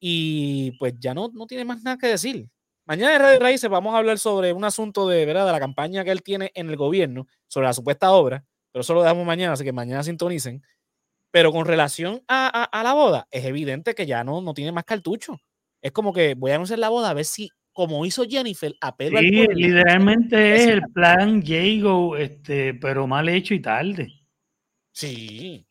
Y 0.00 0.72
pues 0.78 0.94
ya 0.98 1.14
no, 1.14 1.30
no 1.32 1.46
tiene 1.46 1.64
más 1.64 1.82
nada 1.82 1.98
que 1.98 2.08
decir. 2.08 2.48
Mañana 2.86 3.14
en 3.16 3.22
Radio 3.22 3.40
Raíces 3.40 3.70
vamos 3.70 3.94
a 3.94 3.98
hablar 3.98 4.18
sobre 4.18 4.52
un 4.52 4.64
asunto 4.64 5.08
de, 5.08 5.24
¿verdad? 5.26 5.46
de 5.46 5.52
la 5.52 5.60
campaña 5.60 6.04
que 6.04 6.10
él 6.10 6.22
tiene 6.22 6.50
en 6.54 6.68
el 6.70 6.76
gobierno, 6.76 7.26
sobre 7.48 7.66
la 7.68 7.72
supuesta 7.74 8.10
obra, 8.12 8.44
pero 8.72 8.80
eso 8.82 8.94
lo 8.94 9.02
dejamos 9.02 9.24
mañana, 9.26 9.52
así 9.54 9.64
que 9.64 9.72
mañana 9.72 10.02
sintonicen. 10.02 10.62
Pero 11.30 11.52
con 11.52 11.64
relación 11.66 12.22
a, 12.28 12.46
a- 12.48 12.64
a 12.64 12.82
la 12.82 12.92
boda, 12.94 13.26
es 13.30 13.44
evidente 13.44 13.94
que 13.94 14.06
ya 14.06 14.24
no, 14.24 14.40
no 14.42 14.54
tiene 14.54 14.72
más 14.72 14.84
cartucho. 14.84 15.38
Es 15.82 15.92
como 15.92 16.12
que 16.12 16.34
voy 16.34 16.50
a 16.52 16.56
anunciar 16.56 16.78
la 16.78 16.88
boda 16.90 17.10
a 17.10 17.14
ver 17.14 17.24
si, 17.24 17.50
como 17.72 18.04
hizo 18.04 18.24
Jennifer, 18.28 18.74
apelo 18.80 19.18
al 19.18 19.24
Sí, 19.24 19.30
pueblo. 19.30 19.54
literalmente 19.54 20.54
es 20.54 20.66
el 20.66 20.82
plan 20.92 21.42
Jago, 21.42 22.16
este, 22.16 22.74
pero 22.74 23.06
mal 23.06 23.28
hecho 23.28 23.54
y 23.54 23.60
tarde. 23.60 24.12
Sí. 24.92 25.66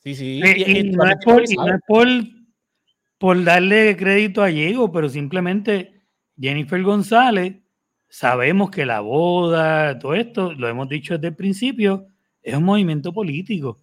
Sí, 0.00 0.14
sí. 0.14 0.40
Eh, 0.44 0.80
y, 0.80 0.82
no 0.90 1.04
es, 1.04 1.16
por, 1.86 2.12
por, 3.18 3.44
darle 3.44 3.96
crédito 3.96 4.42
a 4.42 4.48
Diego, 4.48 4.92
pero 4.92 5.08
simplemente 5.08 6.02
Jennifer 6.38 6.82
González, 6.82 7.56
sabemos 8.08 8.70
que 8.70 8.86
la 8.86 9.00
boda, 9.00 9.98
todo 9.98 10.14
esto, 10.14 10.52
lo 10.52 10.68
hemos 10.68 10.88
dicho 10.88 11.14
desde 11.14 11.28
el 11.28 11.36
principio, 11.36 12.06
es 12.42 12.54
un 12.54 12.64
movimiento 12.64 13.12
político. 13.12 13.80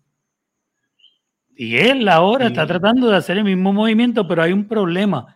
Y 1.56 1.78
él 1.78 2.08
ahora 2.08 2.48
está 2.48 2.66
tratando 2.66 3.10
de 3.10 3.18
hacer 3.18 3.38
el 3.38 3.44
mismo 3.44 3.74
movimiento, 3.74 4.28
pero 4.28 4.44
hay 4.44 4.54
un 4.54 4.68
problema. 4.68 5.36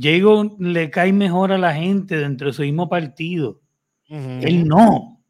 Diego 0.00 0.56
le 0.58 0.90
cae 0.90 1.12
mejor 1.12 1.52
a 1.52 1.58
la 1.58 1.74
gente 1.74 2.16
dentro 2.16 2.48
de 2.48 2.52
su 2.52 2.62
mismo 2.62 2.88
partido. 2.88 3.60
Él 4.08 4.66
no. 4.66 5.22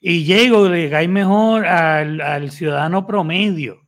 Y 0.00 0.24
Diego 0.24 0.68
le 0.68 0.90
cae 0.90 1.06
mejor 1.06 1.66
al, 1.66 2.20
al 2.20 2.50
ciudadano 2.50 3.06
promedio 3.06 3.82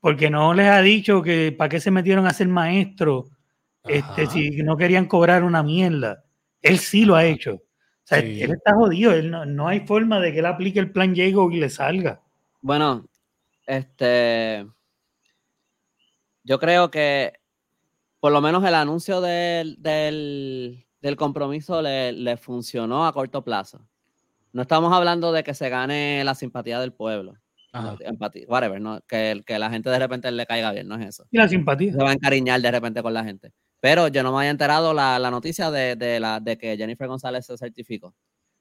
porque 0.00 0.30
no 0.30 0.54
les 0.54 0.66
ha 0.66 0.80
dicho 0.80 1.22
que 1.22 1.52
para 1.52 1.68
qué 1.68 1.80
se 1.80 1.90
metieron 1.90 2.26
a 2.26 2.32
ser 2.32 2.48
maestro 2.48 3.28
este, 3.84 4.26
si 4.26 4.50
no 4.62 4.76
querían 4.76 5.06
cobrar 5.06 5.44
una 5.44 5.62
mierda. 5.62 6.24
Él 6.62 6.78
sí 6.78 7.04
lo 7.04 7.14
ha 7.14 7.24
hecho. 7.24 7.54
O 7.54 7.62
sea, 8.04 8.18
él 8.18 8.50
está 8.50 8.74
jodido. 8.74 9.12
Él 9.12 9.30
no, 9.30 9.68
hay 9.68 9.80
forma 9.80 10.20
de 10.20 10.32
que 10.32 10.40
él 10.40 10.46
aplique 10.46 10.80
el 10.80 10.90
plan 10.90 11.12
Diego 11.12 11.50
y 11.50 11.60
le 11.60 11.70
salga. 11.70 12.20
Bueno, 12.60 13.06
este. 13.66 14.66
Yo 16.42 16.58
creo 16.58 16.90
que 16.90 17.34
por 18.20 18.32
lo 18.32 18.40
menos 18.40 18.64
el 18.64 18.74
anuncio 18.74 19.20
del, 19.20 19.76
compromiso 21.16 21.82
le, 21.82 22.12
le, 22.12 22.36
funcionó 22.36 23.06
a 23.06 23.12
corto 23.12 23.42
plazo. 23.42 23.84
No 24.52 24.62
estamos 24.62 24.92
hablando 24.92 25.32
de 25.32 25.42
que 25.42 25.54
se 25.54 25.68
gane 25.68 26.22
la 26.24 26.34
simpatía 26.34 26.80
del 26.80 26.92
pueblo 26.92 27.34
empatía, 28.00 28.44
whatever, 28.48 28.80
¿no? 28.80 29.00
Que, 29.06 29.42
que 29.46 29.58
la 29.58 29.70
gente 29.70 29.90
de 29.90 29.98
repente 29.98 30.30
le 30.30 30.46
caiga 30.46 30.72
bien, 30.72 30.88
no 30.88 30.96
es 30.96 31.08
eso. 31.08 31.26
Y 31.30 31.38
la 31.38 31.48
simpatía. 31.48 31.92
Se 31.92 31.98
va 31.98 32.10
a 32.10 32.12
encariñar 32.12 32.60
de 32.60 32.70
repente 32.70 33.02
con 33.02 33.14
la 33.14 33.24
gente. 33.24 33.52
Pero 33.80 34.08
yo 34.08 34.22
no 34.22 34.32
me 34.32 34.38
había 34.38 34.50
enterado 34.50 34.92
la, 34.92 35.18
la 35.18 35.30
noticia 35.30 35.70
de, 35.70 35.96
de, 35.96 36.20
la, 36.20 36.40
de 36.40 36.58
que 36.58 36.76
Jennifer 36.76 37.08
González 37.08 37.46
se 37.46 37.56
certificó. 37.56 38.14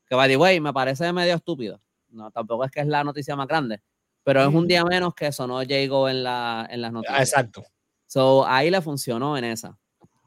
Que, 0.07 0.15
by 0.15 0.29
the 0.29 0.37
way, 0.37 0.59
me 0.59 0.73
parece 0.73 1.11
medio 1.11 1.35
estúpido. 1.35 1.81
No, 2.09 2.31
tampoco 2.31 2.65
es 2.65 2.71
que 2.71 2.79
es 2.81 2.87
la 2.87 3.03
noticia 3.03 3.35
más 3.35 3.47
grande, 3.47 3.81
pero 4.23 4.41
es 4.41 4.53
un 4.53 4.67
día 4.67 4.83
menos 4.83 5.13
que 5.13 5.31
sonó 5.31 5.61
Jago 5.67 6.09
en, 6.09 6.23
la, 6.23 6.67
en 6.71 6.81
las 6.81 6.91
noticias. 6.91 7.19
Exacto. 7.19 7.63
So, 8.09 8.45
ahí 8.47 8.69
le 8.69 8.81
funcionó 8.81 9.37
en 9.37 9.45
esa. 9.45 9.77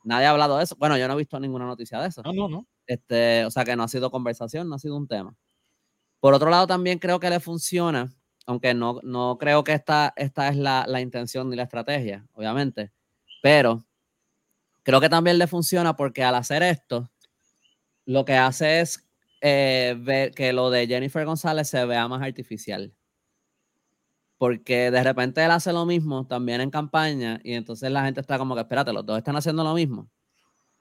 Nadie 0.04 0.26
ha 0.26 0.30
hablado 0.30 0.56
de 0.56 0.64
eso. 0.64 0.76
Bueno, 0.76 0.96
yo 0.96 1.06
no 1.08 1.14
he 1.14 1.18
visto 1.18 1.38
ninguna 1.38 1.66
noticia 1.66 2.00
de 2.00 2.08
eso. 2.08 2.22
No, 2.22 2.32
no, 2.32 2.48
no. 2.48 2.66
Este, 2.86 3.44
o 3.44 3.50
sea, 3.50 3.64
que 3.64 3.76
no 3.76 3.82
ha 3.82 3.88
sido 3.88 4.10
conversación, 4.10 4.68
no 4.68 4.76
ha 4.76 4.78
sido 4.78 4.96
un 4.96 5.06
tema. 5.06 5.34
Por 6.20 6.32
otro 6.32 6.48
lado, 6.48 6.66
también 6.66 6.98
creo 6.98 7.20
que 7.20 7.28
le 7.28 7.40
funciona 7.40 8.14
aunque 8.46 8.74
no, 8.74 9.00
no 9.02 9.38
creo 9.38 9.64
que 9.64 9.72
esta, 9.72 10.12
esta 10.16 10.48
es 10.48 10.56
la, 10.56 10.84
la, 10.88 11.00
intención 11.00 11.48
ni 11.48 11.56
la 11.56 11.64
estrategia, 11.64 12.26
obviamente, 12.34 12.92
pero 13.42 13.84
creo 14.82 15.00
que 15.00 15.08
también 15.08 15.38
le 15.38 15.46
funciona 15.46 15.96
porque 15.96 16.24
al 16.24 16.34
hacer 16.34 16.62
esto, 16.62 17.10
lo 18.04 18.24
que 18.24 18.34
hace 18.34 18.80
es 18.80 19.06
eh, 19.40 19.96
ver 19.98 20.32
que 20.32 20.52
lo 20.52 20.70
de 20.70 20.86
Jennifer 20.86 21.24
González 21.24 21.68
se 21.68 21.84
vea 21.84 22.08
más 22.08 22.22
artificial. 22.22 22.92
Porque 24.42 24.90
de 24.90 25.04
repente 25.04 25.44
él 25.44 25.52
hace 25.52 25.72
lo 25.72 25.86
mismo 25.86 26.26
también 26.26 26.60
en 26.60 26.68
campaña 26.68 27.38
y 27.44 27.52
entonces 27.52 27.92
la 27.92 28.04
gente 28.04 28.20
está 28.20 28.38
como 28.38 28.56
que, 28.56 28.62
espérate, 28.62 28.92
los 28.92 29.06
dos 29.06 29.16
están 29.16 29.36
haciendo 29.36 29.62
lo 29.62 29.72
mismo. 29.72 30.10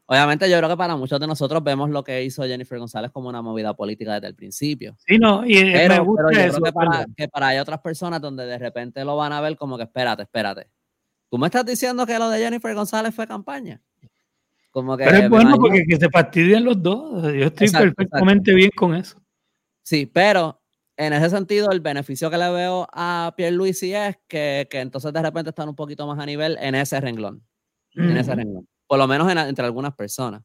Obviamente 0.08 0.50
yo 0.50 0.58
creo 0.58 0.68
que 0.68 0.78
para 0.78 0.96
muchos 0.96 1.20
de 1.20 1.28
nosotros 1.28 1.64
vemos 1.64 1.92
lo 1.92 2.04
que 2.04 2.24
hizo 2.24 2.42
Jennifer 2.42 2.80
González 2.80 3.12
como 3.12 3.30
una 3.30 3.44
movida 3.44 3.76
política 3.76 4.16
desde 4.16 4.30
el 4.30 4.34
principio. 4.34 4.96
Sí, 5.06 5.20
no, 5.20 5.46
y 5.46 5.62
pero, 5.62 5.94
me 5.94 6.00
gusta 6.00 6.24
yo 6.24 6.54
creo 6.54 6.64
que 6.64 6.74
para, 6.74 7.06
que 7.16 7.28
para 7.28 7.48
hay 7.50 7.60
otras 7.60 7.80
personas 7.82 8.20
donde 8.20 8.48
de 8.48 8.58
repente 8.58 9.06
lo 9.06 9.16
van 9.16 9.32
a 9.32 9.42
ver 9.42 9.56
como 9.56 9.78
que 9.78 9.84
espérate, 9.84 10.24
espérate. 10.24 10.68
¿Tú 11.30 11.38
me 11.38 11.46
estás 11.46 11.64
diciendo 11.64 12.08
que 12.08 12.18
lo 12.18 12.32
de 12.32 12.40
Jennifer 12.40 12.74
González 12.74 13.14
fue 13.14 13.28
campaña? 13.28 13.80
Como 14.72 14.98
que 14.98 15.04
pero 15.04 15.18
es 15.18 15.30
bueno 15.30 15.56
porque 15.58 15.84
que 15.88 15.98
se 15.98 16.10
fastidian 16.10 16.64
los 16.64 16.82
dos. 16.82 17.32
Yo 17.32 17.46
estoy 17.46 17.70
perfectamente 17.70 18.56
bien 18.56 18.72
con 18.76 18.96
eso. 18.96 19.22
Sí, 19.84 20.08
pero 20.08 20.61
en 21.06 21.14
ese 21.14 21.30
sentido, 21.30 21.72
el 21.72 21.80
beneficio 21.80 22.30
que 22.30 22.38
le 22.38 22.50
veo 22.52 22.88
a 22.92 23.34
Pierre 23.36 23.56
Luisi 23.56 23.94
es 23.94 24.18
que, 24.28 24.68
que, 24.70 24.80
entonces 24.80 25.12
de 25.12 25.22
repente 25.22 25.50
están 25.50 25.70
un 25.70 25.76
poquito 25.76 26.06
más 26.08 26.20
a 26.20 26.26
nivel 26.26 26.58
en 26.60 26.76
ese 26.76 27.00
renglón. 27.00 27.44
En 27.96 28.16
ese 28.18 28.34
renglón 28.36 28.68
por 28.92 29.00
lo 29.00 29.08
menos 29.08 29.32
entre 29.32 29.64
algunas 29.64 29.96
personas. 29.96 30.44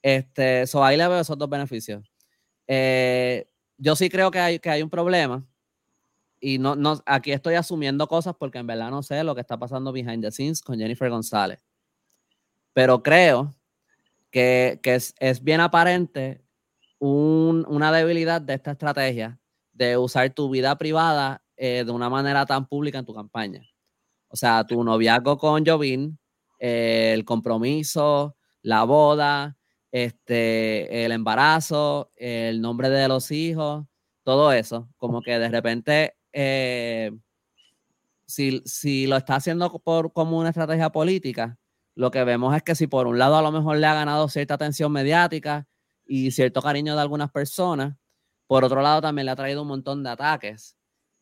Este, 0.00 0.66
so 0.66 0.82
ahí 0.82 0.96
le 0.96 1.06
veo 1.06 1.20
esos 1.20 1.36
dos 1.36 1.50
beneficios. 1.50 2.10
Eh, 2.66 3.46
yo 3.76 3.94
sí 3.94 4.08
creo 4.08 4.30
que 4.30 4.38
hay, 4.38 4.58
que 4.58 4.70
hay 4.70 4.80
un 4.80 4.88
problema 4.88 5.44
y 6.40 6.56
no, 6.56 6.74
no, 6.74 7.02
aquí 7.04 7.32
estoy 7.32 7.54
asumiendo 7.54 8.08
cosas 8.08 8.34
porque 8.34 8.56
en 8.56 8.66
verdad 8.66 8.90
no 8.90 9.02
sé 9.02 9.22
lo 9.22 9.34
que 9.34 9.42
está 9.42 9.58
pasando 9.58 9.92
behind 9.92 10.24
the 10.24 10.30
scenes 10.30 10.62
con 10.62 10.78
Jennifer 10.78 11.10
González. 11.10 11.62
Pero 12.72 13.02
creo 13.02 13.54
que, 14.30 14.80
que 14.82 14.94
es, 14.94 15.14
es, 15.18 15.44
bien 15.44 15.60
aparente 15.60 16.40
un, 16.98 17.66
una 17.68 17.92
debilidad 17.92 18.40
de 18.40 18.54
esta 18.54 18.70
estrategia 18.70 19.38
de 19.76 19.96
usar 19.96 20.30
tu 20.30 20.50
vida 20.50 20.76
privada 20.76 21.42
eh, 21.56 21.84
de 21.84 21.92
una 21.92 22.08
manera 22.08 22.46
tan 22.46 22.66
pública 22.66 22.98
en 22.98 23.04
tu 23.04 23.14
campaña. 23.14 23.62
O 24.28 24.36
sea, 24.36 24.64
tu 24.64 24.82
noviazgo 24.82 25.38
con 25.38 25.64
Jovín 25.64 26.18
el 26.58 27.24
compromiso, 27.24 28.36
la 28.62 28.84
boda, 28.84 29.56
este, 29.92 31.04
el 31.04 31.12
embarazo, 31.12 32.12
el 32.16 32.60
nombre 32.60 32.88
de 32.88 33.08
los 33.08 33.30
hijos, 33.30 33.86
todo 34.22 34.52
eso, 34.52 34.88
como 34.96 35.22
que 35.22 35.38
de 35.38 35.48
repente, 35.48 36.16
eh, 36.32 37.12
si, 38.26 38.62
si, 38.64 39.06
lo 39.06 39.16
está 39.16 39.36
haciendo 39.36 39.70
por, 39.80 40.12
como 40.12 40.38
una 40.38 40.48
estrategia 40.48 40.90
política, 40.90 41.58
lo 41.94 42.10
que 42.10 42.24
vemos 42.24 42.54
es 42.56 42.62
que 42.62 42.74
si 42.74 42.86
por 42.86 43.06
un 43.06 43.18
lado 43.18 43.36
a 43.36 43.42
lo 43.42 43.52
mejor 43.52 43.78
le 43.78 43.86
ha 43.86 43.94
ganado 43.94 44.28
cierta 44.28 44.54
atención 44.54 44.92
mediática 44.92 45.66
y 46.04 46.30
cierto 46.30 46.60
cariño 46.60 46.94
de 46.94 47.02
algunas 47.02 47.30
personas, 47.30 47.96
por 48.46 48.64
otro 48.64 48.82
lado 48.82 49.00
también 49.00 49.26
le 49.26 49.32
ha 49.32 49.36
traído 49.36 49.62
un 49.62 49.68
montón 49.68 50.02
de 50.02 50.10
ataques 50.10 50.76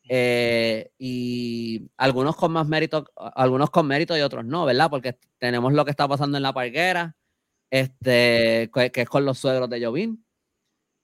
eh, 0.07 0.91
y 0.99 1.89
algunos 1.97 2.35
con 2.35 2.51
más 2.51 2.67
mérito, 2.67 3.05
algunos 3.15 3.69
con 3.69 3.87
mérito 3.87 4.15
y 4.17 4.21
otros 4.21 4.45
no, 4.45 4.65
¿verdad? 4.65 4.89
Porque 4.89 5.17
tenemos 5.39 5.73
lo 5.73 5.83
que 5.83 5.91
está 5.91 6.07
pasando 6.07 6.37
en 6.37 6.43
la 6.43 6.53
parguera, 6.53 7.15
este, 7.71 8.69
que, 8.73 9.01
es 9.01 9.09
con 9.09 9.25
los 9.25 9.39
suegros 9.39 9.69
de 9.69 9.83
Jovín. 9.83 10.23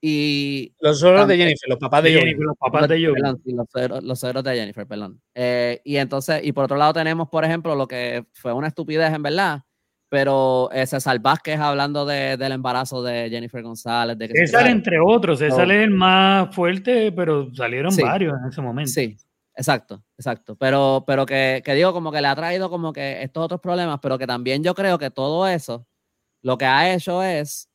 Y 0.04 0.74
los 0.80 0.98
suegros 0.98 1.28
de 1.28 1.36
Jennifer, 1.36 1.68
los 1.68 1.78
papás 1.78 2.02
de, 2.02 2.12
Jennifer, 2.12 2.44
los 2.44 2.56
papás 2.58 2.88
de 2.88 3.06
Jovín. 3.06 3.22
los, 4.02 4.18
suegros, 4.18 4.44
de 4.44 4.54
Jennifer, 4.54 4.86
perdón. 4.86 5.20
Eh, 5.34 5.80
y 5.84 5.96
entonces, 5.96 6.40
y 6.44 6.52
por 6.52 6.64
otro 6.64 6.76
lado 6.76 6.92
tenemos, 6.92 7.28
por 7.28 7.44
ejemplo, 7.44 7.74
lo 7.74 7.86
que 7.86 8.26
fue 8.32 8.52
una 8.52 8.68
estupidez 8.68 9.12
en 9.12 9.22
verdad, 9.22 9.62
pero 10.12 10.68
César 10.84 11.18
Vázquez 11.20 11.58
hablando 11.58 12.04
de, 12.04 12.36
del 12.36 12.52
embarazo 12.52 13.02
de 13.02 13.30
Jennifer 13.30 13.62
González. 13.62 14.18
De 14.18 14.28
César, 14.28 14.66
entre 14.66 15.00
otros, 15.00 15.38
César 15.38 15.72
es 15.72 15.84
el 15.84 15.90
más 15.90 16.54
fuerte, 16.54 17.10
pero 17.12 17.50
salieron 17.54 17.96
varios 17.96 18.34
en 18.38 18.46
ese 18.50 18.60
momento. 18.60 18.90
Sí, 18.90 19.16
exacto, 19.56 20.04
exacto. 20.18 20.54
Pero, 20.56 21.02
pero 21.06 21.24
que, 21.24 21.62
que, 21.64 21.72
digo, 21.72 21.94
como 21.94 22.12
que 22.12 22.20
le 22.20 22.28
ha 22.28 22.36
traído 22.36 22.68
como 22.68 22.92
que 22.92 23.22
estos 23.22 23.42
otros 23.42 23.62
problemas, 23.62 24.00
pero 24.02 24.18
que 24.18 24.26
también 24.26 24.62
yo 24.62 24.74
creo 24.74 24.98
que 24.98 25.10
todo 25.10 25.48
eso 25.48 25.86
lo 26.42 26.58
que 26.58 26.66
ha 26.66 26.92
hecho 26.92 27.22
es 27.22 27.70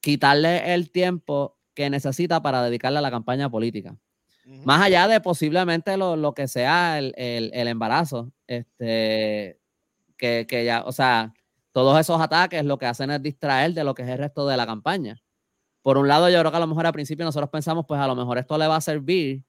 quitarle 0.00 0.72
el 0.72 0.92
tiempo 0.92 1.58
que 1.74 1.90
necesita 1.90 2.40
para 2.40 2.62
dedicarle 2.62 3.00
a 3.00 3.02
la 3.02 3.10
campaña 3.10 3.50
política. 3.50 3.96
Más 4.64 4.80
allá 4.80 5.08
de 5.08 5.20
posiblemente 5.20 5.96
lo, 5.96 6.14
lo 6.14 6.34
que 6.34 6.46
sea 6.46 7.00
el, 7.00 7.14
el, 7.16 7.50
el 7.52 7.66
embarazo, 7.66 8.30
este, 8.46 9.58
que, 10.16 10.46
que 10.48 10.64
ya, 10.64 10.84
o 10.84 10.92
sea, 10.92 11.34
todos 11.72 11.98
esos 11.98 12.20
ataques 12.20 12.64
lo 12.64 12.78
que 12.78 12.86
hacen 12.86 13.10
es 13.10 13.22
distraer 13.22 13.72
de 13.74 13.84
lo 13.84 13.94
que 13.94 14.02
es 14.02 14.08
el 14.08 14.18
resto 14.18 14.46
de 14.46 14.56
la 14.56 14.66
campaña. 14.66 15.20
Por 15.82 15.96
un 15.96 16.08
lado, 16.08 16.28
yo 16.28 16.38
creo 16.40 16.50
que 16.50 16.56
a 16.56 16.60
lo 16.60 16.66
mejor 16.66 16.86
al 16.86 16.92
principio 16.92 17.24
nosotros 17.24 17.50
pensamos, 17.50 17.84
pues 17.86 18.00
a 18.00 18.06
lo 18.06 18.14
mejor 18.14 18.38
esto 18.38 18.58
le 18.58 18.66
va 18.66 18.76
a 18.76 18.80
servir 18.80 19.44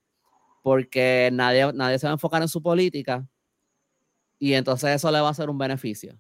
porque 0.62 1.30
nadie, 1.34 1.74
nadie 1.74 2.00
se 2.00 2.08
va 2.08 2.12
a 2.12 2.14
enfocar 2.14 2.42
en 2.42 2.48
su 2.48 2.62
política 2.62 3.28
y 4.40 4.54
entonces 4.54 4.92
eso 4.96 5.12
le 5.12 5.20
va 5.20 5.30
a 5.30 5.34
ser 5.34 5.50
un 5.50 5.58
beneficio. 5.58 6.18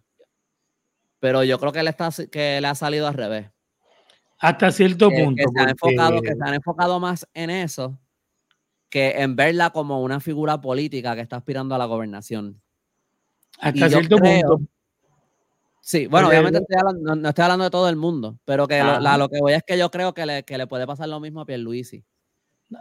Pero 1.20 1.44
yo 1.44 1.60
creo 1.60 1.72
que 1.72 1.84
le, 1.84 1.92
está, 1.92 2.10
que 2.32 2.60
le 2.60 2.68
ha 2.68 2.76
salido 2.76 3.08
al 3.08 3.14
revés. 3.14 3.50
Hasta 4.40 4.72
cierto 4.72 5.10
punto. 5.10 5.36
Que 5.36 5.46
se, 5.54 5.62
han 5.62 5.70
enfocado, 5.70 6.22
que 6.22 6.36
se 6.36 6.44
han 6.44 6.54
enfocado 6.56 7.00
más 7.00 7.28
en 7.34 7.52
eso 7.52 8.00
que 8.90 9.12
en 9.22 9.36
verla 9.38 9.70
como 9.70 10.04
una 10.04 10.20
figura 10.20 10.60
política 10.60 11.16
que 11.16 11.22
está 11.22 11.38
aspirando 11.38 11.74
a 11.74 11.78
la 11.78 11.86
gobernación. 11.86 12.62
Hasta 13.60 13.90
cierto 13.90 14.18
punto 14.18 14.62
Sí, 15.92 16.08
bueno, 16.08 16.30
obviamente 16.30 16.58
no, 17.02 17.28
estoy 17.28 17.44
hablando 17.44 17.66
de 17.66 17.70
todo 17.70 17.90
el 17.90 17.98
mundo, 17.98 18.40
pero 18.46 18.66
que 18.66 18.82
lo, 18.82 19.28
que 19.28 19.42
voy 19.42 19.52
es 19.52 19.64
que 19.68 19.78
yo 19.78 19.92
creo 19.92 20.14
que 20.14 20.26
le, 20.26 20.44
que 20.44 20.58
le 20.58 20.66
puede 20.66 20.88
pasar 20.88 21.10
lo 21.10 21.20
mismo 21.20 21.42
a 21.42 21.46
Pierluisi. 21.46 22.06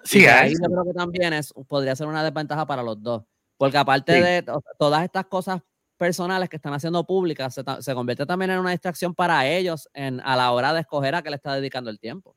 Sí, 0.05 0.27
ahí 0.27 0.53
yo 0.53 0.69
creo 0.71 0.85
que 0.85 0.93
también 0.93 1.33
es, 1.33 1.53
podría 1.67 1.97
ser 1.97 2.07
una 2.07 2.23
desventaja 2.23 2.65
para 2.67 2.85
los 2.85 3.03
dos, 3.03 3.25
porque 3.57 3.79
aparte 3.79 4.13
de 4.13 4.45
todas 4.79 5.03
estas 5.03 5.27
cosas 5.27 5.61
personales 5.97 6.49
que 6.49 6.55
están 6.55 6.73
haciendo 6.73 7.05
públicas, 7.05 7.53
se, 7.53 7.65
se, 7.81 7.95
convierte 7.95 8.27
también 8.27 8.53
en 8.53 8.61
una 8.61 8.71
distracción 8.71 9.13
para 9.13 9.45
ellos 9.45 9.89
en, 9.93 10.21
a 10.21 10.37
la 10.37 10.53
hora 10.53 10.73
de 10.73 10.79
escoger 10.79 11.17
a 11.17 11.23
qué 11.23 11.31
le 11.31 11.37
está 11.37 11.57
dedicando 11.57 11.91
el 11.91 11.99
tiempo. 11.99 12.37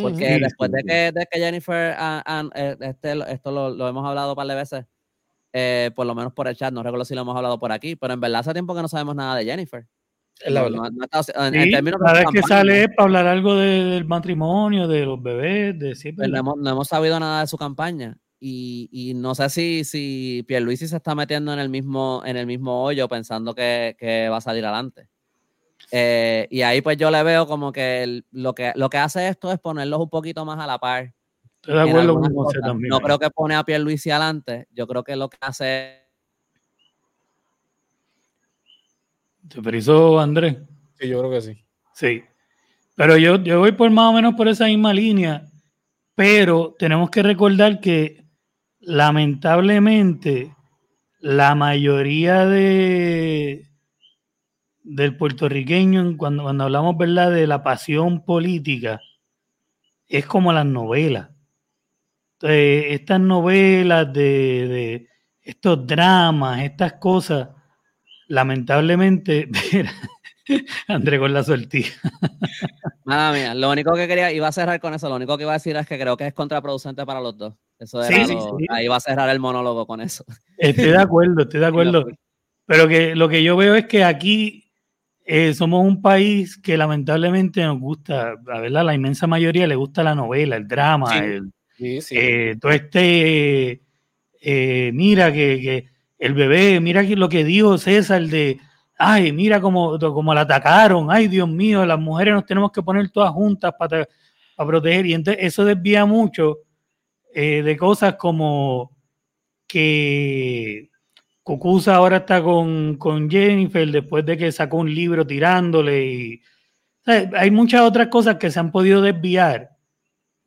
Porque 0.00 0.38
después 0.40 0.70
de 0.70 0.84
que, 0.84 1.10
de 1.10 1.26
que 1.28 1.38
Jennifer, 1.40 1.96
eh, 2.54 2.76
este, 2.78 3.32
esto 3.32 3.50
lo, 3.50 3.70
lo, 3.70 3.88
hemos 3.88 4.06
hablado 4.06 4.30
un 4.30 4.36
par 4.36 4.46
de 4.46 4.54
veces, 4.54 4.84
eh, 5.52 5.90
por 5.96 6.06
lo 6.06 6.14
menos 6.14 6.32
por 6.32 6.46
el 6.46 6.54
chat, 6.54 6.70
no 6.70 6.82
recuerdo 6.82 7.06
si 7.06 7.14
lo 7.14 7.22
hemos 7.22 7.34
hablado 7.34 7.58
por 7.58 7.72
aquí, 7.72 7.96
pero 7.96 8.12
en 8.12 8.20
verdad 8.20 8.40
hace 8.40 8.52
tiempo 8.52 8.74
que 8.74 8.82
no 8.82 8.88
sabemos 8.88 9.16
nada 9.16 9.34
de 9.36 9.46
Jennifer. 9.46 9.86
Es 10.40 10.52
la 10.52 10.68
No, 10.68 10.82
verdad. 10.82 10.92
en- 10.92 11.52
Sí, 11.54 11.58
en 11.60 11.70
términos 11.70 12.00
de 12.00 12.04
cada 12.06 12.18
vez 12.20 12.26
que 12.32 12.42
sale 12.42 12.82
es 12.82 12.88
para 12.88 13.04
hablar 13.04 13.26
algo 13.26 13.54
de- 13.56 13.84
del 13.84 14.04
matrimonio, 14.04 14.86
de 14.86 15.04
los 15.06 15.22
bebés, 15.22 15.78
de 15.78 15.94
siempre. 15.94 16.24
pues 16.24 16.30
no, 16.32 16.38
hemos, 16.38 16.56
no 16.58 16.70
hemos 16.70 16.88
sabido 16.88 17.18
nada 17.18 17.40
de 17.40 17.46
su 17.46 17.56
campaña. 17.56 18.16
Y, 18.38 18.88
y 18.92 19.14
no 19.14 19.34
sé 19.34 19.48
si, 19.48 19.82
si 19.84 20.44
Pierluisi 20.46 20.86
se 20.88 20.96
está 20.96 21.14
metiendo 21.14 21.52
en 21.54 21.58
el 21.58 21.70
mismo, 21.70 22.22
en 22.26 22.36
el 22.36 22.46
mismo 22.46 22.82
hoyo 22.84 23.08
pensando 23.08 23.54
que, 23.54 23.96
que 23.98 24.28
va 24.28 24.36
a 24.36 24.40
salir 24.42 24.64
adelante. 24.66 25.08
Eh, 25.90 26.46
y 26.50 26.62
ahí 26.62 26.82
pues 26.82 26.96
yo 26.98 27.10
le 27.10 27.22
veo 27.22 27.46
como 27.46 27.72
que, 27.72 28.02
el- 28.02 28.24
lo 28.32 28.54
que 28.54 28.72
lo 28.74 28.90
que 28.90 28.98
hace 28.98 29.28
esto 29.28 29.50
es 29.52 29.58
ponerlos 29.58 30.00
un 30.00 30.10
poquito 30.10 30.44
más 30.44 30.58
a 30.58 30.66
la 30.66 30.78
par. 30.78 31.14
Estoy 31.62 31.74
de 31.74 31.80
en 31.82 31.88
acuerdo 31.88 32.00
algunas 32.10 32.28
con 32.30 32.44
José 32.44 32.58
cosas. 32.58 32.68
también. 32.72 32.88
No 32.90 33.00
creo 33.00 33.18
que 33.18 33.30
pone 33.30 33.54
a 33.54 33.64
Pierluisi 33.64 34.10
adelante. 34.10 34.68
Yo 34.72 34.86
creo 34.86 35.02
que 35.02 35.16
lo 35.16 35.28
que 35.30 35.38
hace 35.40 36.05
¿Te 39.48 39.62
frizó 39.62 40.18
Andrés? 40.20 40.56
Sí, 40.98 41.08
yo 41.08 41.18
creo 41.20 41.30
que 41.30 41.40
sí. 41.40 41.64
Sí. 41.94 42.22
Pero 42.94 43.16
yo, 43.16 43.36
yo 43.42 43.60
voy 43.60 43.72
por 43.72 43.90
más 43.90 44.10
o 44.10 44.12
menos 44.12 44.34
por 44.34 44.48
esa 44.48 44.66
misma 44.66 44.92
línea. 44.92 45.46
Pero 46.14 46.74
tenemos 46.78 47.10
que 47.10 47.22
recordar 47.22 47.80
que 47.80 48.24
lamentablemente 48.80 50.54
la 51.20 51.54
mayoría 51.54 52.46
de 52.46 53.66
del 54.82 55.16
puertorriqueño, 55.16 56.16
cuando, 56.16 56.44
cuando 56.44 56.64
hablamos 56.64 56.96
¿verdad? 56.96 57.32
de 57.32 57.48
la 57.48 57.64
pasión 57.64 58.24
política, 58.24 59.00
es 60.06 60.24
como 60.26 60.52
las 60.52 60.64
novelas. 60.64 61.30
Entonces, 62.34 62.84
estas 62.90 63.20
novelas 63.20 64.12
de, 64.12 64.68
de 64.68 65.08
estos 65.42 65.84
dramas, 65.86 66.62
estas 66.62 66.94
cosas, 66.94 67.48
lamentablemente, 68.28 69.48
André 70.88 71.18
con 71.18 71.32
la 71.32 71.42
sortija. 71.42 72.00
Nada 73.04 73.32
mía, 73.32 73.54
lo 73.54 73.70
único 73.70 73.94
que 73.94 74.06
quería, 74.06 74.32
iba 74.32 74.48
a 74.48 74.52
cerrar 74.52 74.80
con 74.80 74.94
eso, 74.94 75.08
lo 75.08 75.16
único 75.16 75.36
que 75.36 75.42
iba 75.44 75.52
a 75.52 75.56
decir 75.60 75.76
es 75.76 75.86
que 75.86 75.98
creo 75.98 76.16
que 76.16 76.26
es 76.28 76.34
contraproducente 76.34 77.04
para 77.04 77.20
los 77.20 77.36
dos. 77.36 77.54
Eso 77.78 78.02
Sí, 78.02 78.14
era 78.14 78.26
sí, 78.26 78.34
lo- 78.34 78.56
sí. 78.58 78.66
ahí 78.70 78.88
va 78.88 78.96
a 78.96 79.00
cerrar 79.00 79.28
el 79.30 79.40
monólogo 79.40 79.86
con 79.86 80.00
eso. 80.00 80.24
Estoy 80.58 80.86
de 80.90 80.98
acuerdo, 80.98 81.42
estoy 81.42 81.60
de 81.60 81.66
acuerdo. 81.66 82.06
Pero 82.66 82.88
que 82.88 83.14
lo 83.14 83.28
que 83.28 83.42
yo 83.42 83.56
veo 83.56 83.74
es 83.74 83.86
que 83.86 84.02
aquí 84.04 84.70
eh, 85.24 85.52
somos 85.54 85.84
un 85.84 86.00
país 86.02 86.56
que 86.56 86.76
lamentablemente 86.76 87.62
nos 87.62 87.78
gusta, 87.80 88.34
la 88.44 88.60
verdad, 88.60 88.84
la 88.84 88.94
inmensa 88.94 89.26
mayoría 89.26 89.66
le 89.66 89.74
gusta 89.76 90.02
la 90.02 90.14
novela, 90.14 90.56
el 90.56 90.66
drama, 90.68 91.12
Sí. 91.12 91.18
el, 91.18 91.52
Sí, 91.76 92.00
sí. 92.00 92.14
eh, 92.18 92.56
todo 92.58 92.72
este, 92.72 93.82
eh, 94.40 94.90
mira 94.94 95.30
que, 95.32 95.60
que 95.60 95.88
el 96.18 96.34
bebé, 96.34 96.80
mira 96.80 97.02
lo 97.02 97.28
que 97.28 97.44
dijo 97.44 97.78
César 97.78 98.22
de, 98.22 98.58
ay, 98.98 99.32
mira 99.32 99.60
cómo, 99.60 99.98
cómo 99.98 100.34
la 100.34 100.42
atacaron, 100.42 101.08
ay, 101.10 101.28
Dios 101.28 101.48
mío, 101.48 101.84
las 101.84 101.98
mujeres 101.98 102.34
nos 102.34 102.46
tenemos 102.46 102.72
que 102.72 102.82
poner 102.82 103.10
todas 103.10 103.30
juntas 103.32 103.74
para, 103.78 104.08
para 104.56 104.66
proteger. 104.66 105.06
Y 105.06 105.14
entonces 105.14 105.44
eso 105.44 105.64
desvía 105.64 106.06
mucho 106.06 106.58
eh, 107.34 107.62
de 107.62 107.76
cosas 107.76 108.14
como 108.14 108.96
que 109.66 110.90
Cucuza 111.42 111.94
ahora 111.94 112.18
está 112.18 112.42
con, 112.42 112.96
con 112.96 113.30
Jennifer 113.30 113.88
después 113.90 114.24
de 114.26 114.36
que 114.36 114.50
sacó 114.50 114.78
un 114.78 114.92
libro 114.92 115.26
tirándole 115.26 116.04
y 116.04 116.42
hay 117.04 117.52
muchas 117.52 117.82
otras 117.82 118.08
cosas 118.08 118.36
que 118.36 118.50
se 118.50 118.58
han 118.58 118.72
podido 118.72 119.00
desviar 119.00 119.70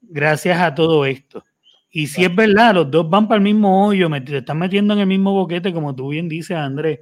gracias 0.02 0.60
a 0.60 0.76
todo 0.76 1.06
esto. 1.06 1.46
Y 1.92 2.08
si 2.08 2.24
es 2.24 2.36
verdad, 2.36 2.76
los 2.76 2.92
dos 2.92 3.10
van 3.10 3.28
para 3.28 3.38
el 3.38 3.44
mismo 3.44 3.88
hoyo, 3.88 4.10
se 4.28 4.38
están 4.38 4.60
metiendo 4.60 4.94
en 4.94 5.00
el 5.00 5.08
mismo 5.08 5.34
boquete, 5.34 5.74
como 5.74 5.96
tú 5.96 6.10
bien 6.10 6.30
dices, 6.30 6.56
Andrés. 6.56 7.00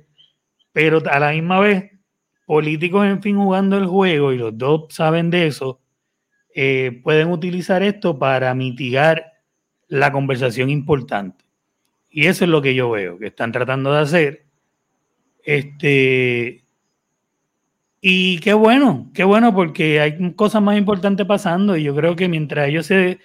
Pero 0.72 1.02
a 1.10 1.20
la 1.20 1.32
misma 1.32 1.60
vez, 1.60 1.92
políticos, 2.46 3.06
en 3.06 3.22
fin, 3.22 3.38
jugando 3.38 3.78
el 3.78 3.86
juego, 3.86 4.32
y 4.32 4.38
los 4.38 4.58
dos 4.58 4.86
saben 4.90 5.30
de 5.30 5.48
eso, 5.48 5.82
eh, 6.56 7.02
pueden 7.04 7.32
utilizar 7.32 7.84
esto 7.84 8.18
para 8.18 8.54
mitigar 8.54 9.34
la 9.90 10.12
conversación 10.12 10.70
importante. 10.70 11.46
Y 12.10 12.28
eso 12.28 12.46
es 12.46 12.50
lo 12.50 12.62
que 12.62 12.74
yo 12.74 12.90
veo 12.90 13.20
que 13.20 13.28
están 13.28 13.52
tratando 13.52 13.94
de 13.94 14.00
hacer. 14.00 14.46
Este. 15.44 16.64
Y 18.00 18.40
qué 18.40 18.54
bueno, 18.54 19.12
qué 19.14 19.24
bueno, 19.24 19.54
porque 19.54 20.00
hay 20.00 20.34
cosas 20.34 20.62
más 20.62 20.78
importantes 20.78 21.26
pasando. 21.26 21.76
Y 21.76 21.84
yo 21.84 21.96
creo 21.96 22.16
que 22.16 22.28
mientras 22.28 22.70
ellos 22.70 22.86
se, 22.86 23.20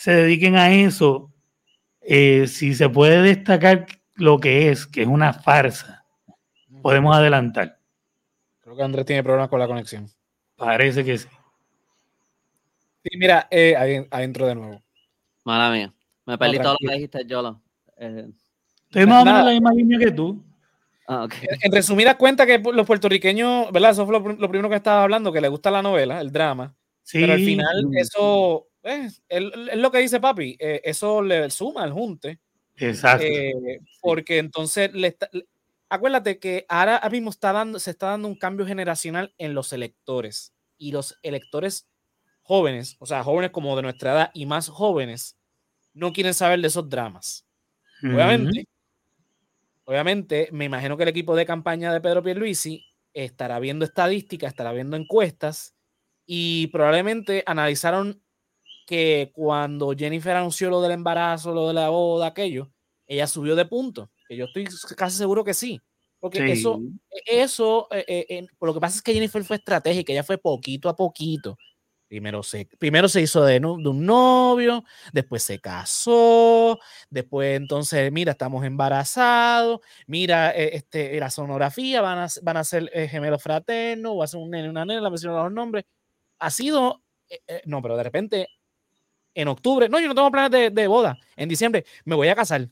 se 0.00 0.12
dediquen 0.12 0.56
a 0.56 0.72
eso, 0.72 1.30
eh, 2.00 2.46
si 2.46 2.74
se 2.74 2.88
puede 2.88 3.20
destacar 3.20 3.84
lo 4.14 4.38
que 4.38 4.70
es, 4.70 4.86
que 4.86 5.02
es 5.02 5.06
una 5.06 5.34
farsa, 5.34 6.06
podemos 6.80 7.14
adelantar. 7.14 7.78
Creo 8.60 8.76
que 8.76 8.82
Andrés 8.82 9.04
tiene 9.04 9.22
problemas 9.22 9.50
con 9.50 9.60
la 9.60 9.66
conexión. 9.66 10.08
Parece 10.56 11.04
que 11.04 11.18
sí. 11.18 11.28
Sí, 13.04 13.18
mira, 13.18 13.46
eh, 13.50 13.76
ahí- 13.76 14.06
adentro 14.10 14.46
de 14.46 14.54
nuevo. 14.54 14.82
Mala 15.44 15.70
mía. 15.70 15.92
Me 16.24 16.38
perdí 16.38 16.58
todo 16.60 16.76
lo 16.80 16.88
que 16.88 16.94
dijiste, 16.94 17.26
Yolo. 17.26 17.60
Eh, 17.98 18.26
Estoy 18.84 19.04
más 19.04 19.20
o 19.20 19.24
menos 19.26 19.40
en 19.40 19.46
la 19.46 19.52
misma 19.52 19.72
línea 19.74 19.98
que 19.98 20.12
tú. 20.12 20.42
ah, 21.08 21.24
ok. 21.24 21.34
En 21.62 21.72
resumidas 21.72 22.16
cuentas, 22.16 22.46
que 22.46 22.58
los 22.58 22.86
puertorriqueños, 22.86 23.70
¿verdad? 23.70 23.90
Eso 23.90 24.06
fue 24.06 24.18
lo, 24.18 24.24
pr- 24.24 24.38
lo 24.38 24.48
primero 24.48 24.70
que 24.70 24.76
estaba 24.76 25.02
hablando, 25.02 25.30
que 25.30 25.42
le 25.42 25.48
gusta 25.48 25.70
la 25.70 25.82
novela, 25.82 26.22
el 26.22 26.32
drama. 26.32 26.74
Sí, 27.02 27.20
Pero 27.20 27.34
al 27.34 27.40
final, 27.40 27.86
eso 27.96 28.66
es, 28.82 29.22
es 29.28 29.42
lo 29.76 29.90
que 29.90 29.98
dice 29.98 30.20
papi, 30.20 30.56
eh, 30.58 30.80
eso 30.84 31.22
le 31.22 31.50
suma 31.50 31.82
al 31.82 31.92
junte. 31.92 32.40
exacto. 32.76 33.24
eh, 33.26 33.52
porque 34.00 34.38
entonces 34.38 34.92
le 34.94 35.08
está- 35.08 35.28
le- 35.32 35.46
acuérdate 35.88 36.38
que 36.38 36.64
ahora 36.68 37.00
mismo 37.10 37.30
está 37.30 37.52
dando, 37.52 37.78
se 37.78 37.90
está 37.90 38.08
dando 38.08 38.28
un 38.28 38.36
cambio 38.36 38.66
generacional 38.66 39.34
en 39.38 39.54
los 39.54 39.72
electores 39.72 40.54
y 40.78 40.92
los 40.92 41.18
electores 41.22 41.88
jóvenes, 42.42 42.96
o 43.00 43.06
sea, 43.06 43.22
jóvenes 43.22 43.50
como 43.50 43.76
de 43.76 43.82
nuestra 43.82 44.12
edad 44.12 44.30
y 44.34 44.46
más 44.46 44.68
jóvenes, 44.68 45.36
no 45.92 46.12
quieren 46.12 46.34
saber 46.34 46.60
de 46.60 46.68
esos 46.68 46.88
dramas. 46.88 47.46
Obviamente, 48.14 48.64
obviamente, 49.84 50.48
me 50.52 50.64
imagino 50.64 50.96
que 50.96 51.02
el 51.02 51.08
equipo 51.08 51.34
de 51.36 51.46
campaña 51.46 51.92
de 51.92 52.00
Pedro 52.00 52.22
Pierluisi 52.22 52.84
estará 53.12 53.58
viendo 53.58 53.84
estadísticas, 53.84 54.52
estará 54.52 54.72
viendo 54.72 54.96
encuestas 54.96 55.74
y 56.26 56.68
probablemente 56.68 57.42
analizaron 57.46 58.22
que 58.90 59.30
cuando 59.32 59.94
Jennifer 59.96 60.34
anunció 60.34 60.68
lo 60.68 60.82
del 60.82 60.90
embarazo, 60.90 61.54
lo 61.54 61.68
de 61.68 61.74
la 61.74 61.90
boda, 61.90 62.26
aquello, 62.26 62.72
ella 63.06 63.28
subió 63.28 63.54
de 63.54 63.64
punto. 63.66 64.10
Que 64.28 64.36
yo 64.36 64.46
estoy 64.46 64.66
casi 64.96 65.16
seguro 65.16 65.44
que 65.44 65.54
sí. 65.54 65.80
Porque 66.18 66.38
Sí. 66.38 66.50
eso, 66.50 66.80
eso, 67.24 67.86
eh, 67.92 68.26
eh, 68.28 68.46
lo 68.60 68.74
que 68.74 68.80
pasa 68.80 68.96
es 68.96 69.02
que 69.02 69.14
Jennifer 69.14 69.44
fue 69.44 69.56
estratégica, 69.56 70.12
ella 70.12 70.24
fue 70.24 70.38
poquito 70.38 70.88
a 70.88 70.96
poquito. 70.96 71.56
Primero 72.08 72.42
se, 72.42 72.66
primero 72.80 73.08
se 73.08 73.20
hizo 73.20 73.44
de, 73.44 73.60
de 73.60 73.66
un 73.66 74.04
novio, 74.04 74.82
después 75.12 75.44
se 75.44 75.60
casó, 75.60 76.80
después 77.08 77.56
entonces, 77.56 78.10
mira, 78.10 78.32
estamos 78.32 78.64
embarazados, 78.64 79.78
mira, 80.08 80.50
eh, 80.50 80.70
este, 80.74 81.20
la 81.20 81.30
sonografía, 81.30 82.00
van 82.00 82.18
a, 82.18 82.26
van 82.42 82.56
a 82.56 82.64
ser 82.64 82.90
eh, 82.92 83.06
gemelos 83.06 83.40
fraternos, 83.40 84.12
o 84.16 84.22
a 84.24 84.26
ser 84.26 84.40
un 84.40 84.50
nene 84.50 84.66
y 84.66 84.70
una 84.70 84.84
nena, 84.84 85.08
mencionaron 85.08 85.44
los 85.44 85.52
nombres. 85.54 85.84
Ha 86.40 86.50
sido, 86.50 87.02
eh, 87.28 87.62
no, 87.66 87.80
pero 87.80 87.96
de 87.96 88.02
repente, 88.02 88.48
en 89.34 89.48
octubre, 89.48 89.88
no, 89.88 90.00
yo 90.00 90.08
no 90.08 90.14
tengo 90.14 90.30
planes 90.30 90.50
de, 90.50 90.70
de 90.70 90.86
boda, 90.86 91.18
en 91.36 91.48
diciembre 91.48 91.84
me 92.04 92.14
voy 92.14 92.28
a 92.28 92.34
casar. 92.34 92.68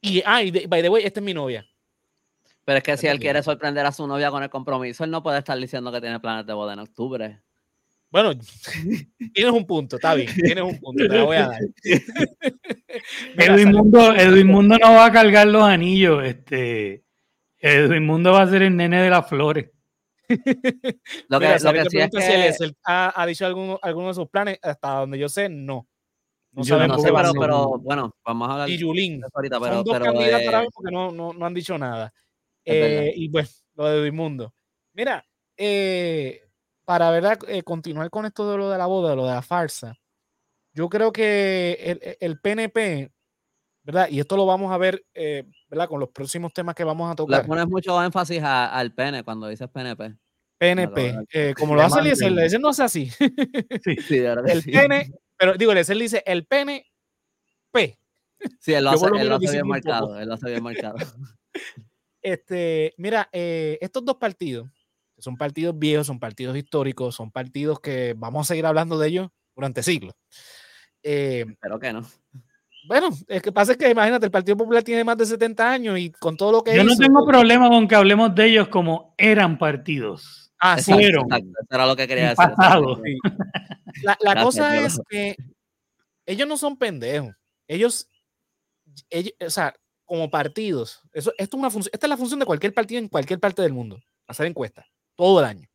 Y, 0.00 0.22
ah, 0.24 0.42
y 0.42 0.50
de- 0.50 0.66
by 0.66 0.80
the 0.82 0.88
way, 0.88 1.04
esta 1.04 1.20
es 1.20 1.24
mi 1.24 1.34
novia. 1.34 1.66
Pero 2.64 2.78
es 2.78 2.84
que 2.84 2.96
si 2.96 3.06
él 3.06 3.18
quiere 3.18 3.42
sorprender 3.42 3.84
a 3.86 3.92
su 3.92 4.06
novia 4.06 4.30
con 4.30 4.42
el 4.42 4.50
compromiso, 4.50 5.02
él 5.02 5.10
no 5.10 5.22
puede 5.22 5.38
estar 5.38 5.58
diciendo 5.58 5.90
que 5.90 6.00
tiene 6.00 6.20
planes 6.20 6.46
de 6.46 6.52
boda 6.52 6.74
en 6.74 6.80
octubre. 6.80 7.40
Bueno, 8.10 8.34
tienes 9.34 9.52
un 9.52 9.66
punto, 9.66 9.96
está 9.96 10.14
bien, 10.14 10.32
tienes 10.34 10.64
un 10.64 10.78
punto, 10.78 11.06
te 11.06 11.14
la 11.14 11.24
voy 11.24 11.36
a 11.36 11.48
dar. 11.48 11.60
Edwin 13.36 13.72
Mundo, 13.72 14.14
Edwin 14.14 14.46
Mundo 14.46 14.76
no 14.78 14.92
va 14.92 15.06
a 15.06 15.12
cargar 15.12 15.46
los 15.46 15.62
anillos. 15.62 16.24
Este, 16.24 17.04
Edwin 17.58 18.06
Mundo 18.06 18.32
va 18.32 18.42
a 18.42 18.50
ser 18.50 18.62
el 18.62 18.76
nene 18.76 19.02
de 19.02 19.10
las 19.10 19.28
flores. 19.28 19.70
Lo 20.28 21.40
que, 21.40 21.46
Mira, 21.46 21.58
lo 21.58 21.72
que 21.72 21.80
sí 21.90 21.98
es 21.98 22.10
pregunta 22.10 22.20
si 22.20 22.28
que... 22.28 22.34
Eliezer 22.34 22.74
ha, 22.84 23.22
ha 23.22 23.26
dicho 23.26 23.46
alguno, 23.46 23.78
alguno 23.82 24.08
de 24.08 24.14
sus 24.14 24.28
planes, 24.28 24.58
hasta 24.62 25.00
donde 25.00 25.18
yo 25.18 25.28
sé, 25.28 25.48
no. 25.48 25.88
No 26.52 26.62
Yo 26.62 26.76
sabemos 26.76 26.96
No 26.96 27.02
sé, 27.02 27.12
pero, 27.14 27.32
pero 27.38 27.78
bueno, 27.78 28.14
vamos 28.24 28.48
a 28.48 28.52
hablar 28.52 28.70
Y 28.70 28.78
Yulín. 28.78 29.22
ahorita, 29.32 29.60
pero, 29.60 29.74
Son 29.74 29.84
dos 29.84 29.92
pero 29.98 30.04
candidatos 30.06 30.54
eh, 30.54 30.68
porque 30.72 30.92
no, 30.92 31.10
no, 31.10 31.32
no 31.32 31.46
han 31.46 31.54
dicho 31.54 31.76
nada. 31.78 32.12
Es 32.64 32.74
Eh, 32.74 33.12
y 33.16 33.28
pues, 33.28 33.64
lo 33.74 33.86
de 33.86 34.06
Edmundo. 34.06 34.54
Mira, 34.94 35.24
eh, 35.56 36.42
para 36.84 37.10
verdad, 37.10 37.38
eh, 37.48 37.62
continuar 37.62 38.10
con 38.10 38.26
esto 38.26 38.50
de 38.50 38.58
lo 38.58 38.70
de 38.70 38.78
la 38.78 38.86
boda, 38.86 39.10
de 39.10 39.16
lo 39.16 39.26
de 39.26 39.34
la 39.34 39.42
farsa, 39.42 39.94
yo 40.72 40.88
creo 40.88 41.12
que 41.12 41.72
el, 41.80 42.16
el 42.20 42.40
PNP, 42.40 43.10
¿verdad? 43.88 44.08
Y 44.10 44.20
esto 44.20 44.36
lo 44.36 44.44
vamos 44.44 44.70
a 44.70 44.76
ver, 44.76 45.02
eh, 45.14 45.44
¿verdad? 45.70 45.88
Con 45.88 45.98
los 45.98 46.10
próximos 46.10 46.52
temas 46.52 46.74
que 46.74 46.84
vamos 46.84 47.06
a 47.08 47.12
le 47.12 47.16
tocar. 47.16 47.46
pones 47.46 47.66
mucho 47.68 48.02
énfasis 48.04 48.42
a- 48.42 48.66
al 48.78 48.92
pene 48.92 49.24
cuando 49.24 49.48
dices 49.48 49.66
PNP. 49.70 50.14
PNP, 50.58 51.14
eh, 51.32 51.54
como 51.56 51.74
lo 51.74 51.80
hace. 51.80 51.98
Eliezer, 52.00 52.26
Eliezer 52.28 52.60
no 52.60 52.68
hace 52.68 52.82
así. 52.82 53.08
Sí, 53.08 54.18
de 54.18 54.20
verdad 54.20 54.44
que 54.44 54.52
El 54.52 54.62
sí. 54.62 54.72
pene, 54.72 55.10
pero 55.38 55.54
digo, 55.54 55.72
Eliezer 55.72 55.96
dice 55.96 56.22
el 56.26 56.44
pene 56.44 56.84
P. 57.72 57.98
Sí, 58.60 58.74
él 58.74 58.84
lo 58.84 58.90
hace, 58.90 58.98
por 59.00 59.12
lo 59.12 59.16
él 59.22 59.28
lo 59.28 59.38
menos 59.38 59.48
hace 59.48 59.56
bien 59.56 59.66
marcado. 59.68 60.20
Él 60.20 60.28
lo 60.28 60.34
hace 60.34 60.50
bien 60.50 60.62
marcado. 60.62 60.96
Este, 62.20 62.92
mira, 62.98 63.28
eh, 63.32 63.78
estos 63.80 64.04
dos 64.04 64.16
partidos, 64.16 64.68
que 65.14 65.22
son 65.22 65.36
partidos 65.38 65.78
viejos, 65.78 66.06
son 66.08 66.18
partidos 66.20 66.56
históricos, 66.58 67.14
son 67.14 67.30
partidos 67.30 67.80
que 67.80 68.14
vamos 68.18 68.44
a 68.44 68.48
seguir 68.48 68.66
hablando 68.66 68.98
de 68.98 69.08
ellos 69.08 69.28
durante 69.54 69.82
siglos. 69.82 70.14
Eh, 71.02 71.46
Pero 71.60 71.78
que 71.78 71.92
no. 71.92 72.04
Bueno, 72.88 73.10
es 73.28 73.42
que 73.42 73.52
pasa 73.52 73.72
es 73.72 73.78
que 73.78 73.90
imagínate, 73.90 74.24
el 74.24 74.32
Partido 74.32 74.56
Popular 74.56 74.82
tiene 74.82 75.04
más 75.04 75.18
de 75.18 75.26
70 75.26 75.70
años 75.70 75.98
y 75.98 76.10
con 76.10 76.36
todo 76.38 76.52
lo 76.52 76.64
que 76.64 76.74
Yo 76.74 76.84
no 76.84 76.96
tengo 76.96 77.26
problema 77.26 77.68
con 77.68 77.86
que 77.86 77.94
hablemos 77.94 78.34
de 78.34 78.46
ellos 78.46 78.68
como 78.68 79.14
eran 79.18 79.58
partidos. 79.58 80.50
Ah, 80.58 80.78
sí. 80.78 80.90
Exacto, 80.92 80.94
fueron. 80.96 81.24
exacto, 81.26 81.48
Eso 81.60 81.68
era 81.74 81.86
lo 81.86 81.96
que 81.96 82.08
quería 82.08 82.22
decir. 82.30 82.36
pasado. 82.56 83.00
Sí. 83.04 83.18
La, 84.02 84.16
la 84.20 84.32
Gracias, 84.32 84.44
cosa 84.44 84.72
Dios. 84.72 84.94
es 84.94 85.00
que 85.08 85.36
ellos 86.24 86.48
no 86.48 86.56
son 86.56 86.76
pendejos. 86.78 87.34
Ellos, 87.68 88.08
ellos, 89.10 89.32
o 89.46 89.50
sea, 89.50 89.74
como 90.06 90.30
partidos, 90.30 91.02
eso, 91.12 91.32
esto 91.36 91.56
es 91.56 91.60
una 91.60 91.70
función, 91.70 91.90
esta 91.92 92.06
es 92.06 92.10
la 92.10 92.16
función 92.16 92.40
de 92.40 92.46
cualquier 92.46 92.72
partido 92.72 92.98
en 93.00 93.08
cualquier 93.08 93.38
parte 93.38 93.60
del 93.60 93.74
mundo, 93.74 94.00
hacer 94.26 94.46
encuestas 94.46 94.86
todo 95.14 95.40
el 95.40 95.44
año 95.44 95.68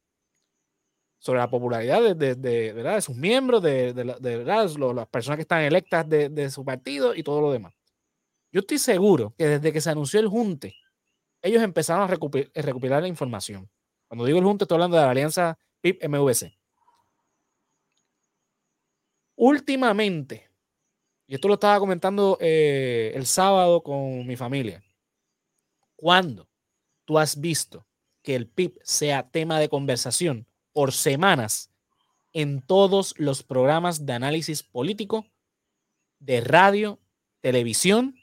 sobre 1.24 1.40
la 1.40 1.50
popularidad 1.50 2.02
de, 2.02 2.16
de- 2.16 2.36
de, 2.36 2.74
¿verdad? 2.74 2.96
de 2.96 3.02
sus 3.02 3.16
miembros, 3.16 3.64
de, 3.64 3.94
¿verdad? 3.94 4.70
las 4.94 5.08
personas 5.08 5.38
que 5.38 5.44
están 5.44 5.62
electas 5.62 6.08
de, 6.10 6.50
su 6.52 6.66
partido 6.66 7.16
y 7.16 7.24
todo 7.24 7.40
lo 7.40 7.50
demás. 7.50 7.74
Yo 8.52 8.60
estoy 8.60 8.78
seguro 8.78 9.34
que 9.38 9.48
desde 9.48 9.72
que 9.72 9.80
se 9.80 9.90
anunció 9.90 10.20
el 10.20 10.28
Junte, 10.28 10.76
ellos 11.42 11.64
empezaron 11.64 12.04
a 12.12 12.14
recupi- 12.14 12.52
a 12.54 12.62
recopilar 12.62 13.02
la 13.02 13.08
información. 13.08 13.70
Cuando 14.10 14.26
digo 14.26 14.38
el 14.38 14.44
Junte, 14.44 14.66
estoy 14.66 14.76
hablando 14.76 14.98
de 14.98 15.04
la 15.04 15.12
alianza 15.12 15.58
PIB-MVC 15.82 16.58
últimamente, 19.36 20.50
y 21.26 21.36
esto 21.36 21.48
lo 21.48 21.54
estaba 21.56 21.80
comentando 21.80 22.38
eh, 22.42 23.14
el 23.16 23.26
sábado 23.26 23.82
con 23.82 24.28
mi 24.28 24.36
familia, 24.36 24.84
cuando 25.96 26.50
tú 27.06 27.18
has 27.18 27.40
visto 27.40 27.88
que 28.22 28.36
el 28.36 28.48
PIB 28.48 28.78
sea 28.84 29.30
tema 29.30 29.58
de 29.60 29.70
conversación 29.70 30.46
por 30.74 30.92
semanas 30.92 31.72
en 32.34 32.62
todos 32.62 33.14
los 33.18 33.44
programas 33.44 34.06
de 34.06 34.14
análisis 34.14 34.64
político, 34.64 35.26
de 36.20 36.42
radio, 36.42 37.00
televisión 37.42 38.16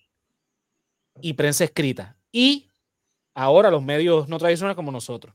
y 1.21 1.35
prensa 1.35 1.65
escrita. 1.65 2.17
Y 2.33 2.69
ahora 3.35 3.71
los 3.71 3.83
medios 3.83 4.29
no 4.29 4.39
tradicionales 4.39 4.77
como 4.77 4.91
nosotros. 4.93 5.35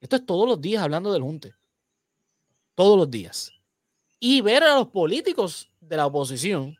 Esto 0.00 0.16
es 0.16 0.26
todos 0.26 0.48
los 0.48 0.60
días 0.60 0.82
hablando 0.82 1.12
del 1.12 1.22
Junte. 1.22 1.54
Todos 2.74 2.98
los 2.98 3.10
días 3.10 3.54
y 4.26 4.40
ver 4.40 4.62
a 4.62 4.76
los 4.76 4.88
políticos 4.88 5.70
de 5.82 5.98
la 5.98 6.06
oposición 6.06 6.78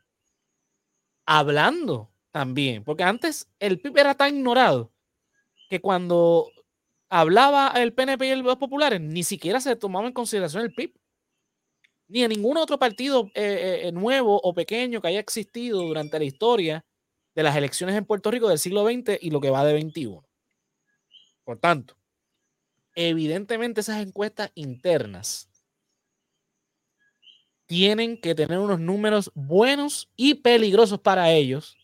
hablando 1.26 2.10
también, 2.30 2.82
porque 2.82 3.02
antes 3.02 3.50
el 3.58 3.78
PIB 3.78 3.98
era 3.98 4.14
tan 4.14 4.34
ignorado 4.34 4.90
que 5.68 5.78
cuando 5.78 6.50
hablaba 7.14 7.68
el 7.76 7.92
PNP 7.92 8.26
y 8.26 8.42
los 8.42 8.56
populares 8.56 9.00
ni 9.00 9.22
siquiera 9.22 9.60
se 9.60 9.76
tomaba 9.76 10.08
en 10.08 10.12
consideración 10.12 10.64
el 10.64 10.74
PIB, 10.74 10.94
ni 12.08 12.24
a 12.24 12.28
ningún 12.28 12.56
otro 12.56 12.76
partido 12.76 13.30
eh, 13.36 13.82
eh, 13.84 13.92
nuevo 13.92 14.40
o 14.42 14.52
pequeño 14.52 15.00
que 15.00 15.08
haya 15.08 15.20
existido 15.20 15.80
durante 15.82 16.18
la 16.18 16.24
historia 16.24 16.84
de 17.36 17.42
las 17.44 17.54
elecciones 17.54 17.94
en 17.94 18.04
Puerto 18.04 18.32
Rico 18.32 18.48
del 18.48 18.58
siglo 18.58 18.84
XX 18.84 19.16
y 19.20 19.30
lo 19.30 19.40
que 19.40 19.50
va 19.50 19.64
de 19.64 19.74
21. 19.74 20.26
Por 21.44 21.58
tanto, 21.60 21.96
evidentemente 22.96 23.82
esas 23.82 24.04
encuestas 24.04 24.50
internas 24.56 25.48
tienen 27.66 28.20
que 28.20 28.34
tener 28.34 28.58
unos 28.58 28.80
números 28.80 29.30
buenos 29.36 30.10
y 30.16 30.34
peligrosos 30.34 30.98
para 30.98 31.30
ellos 31.30 31.76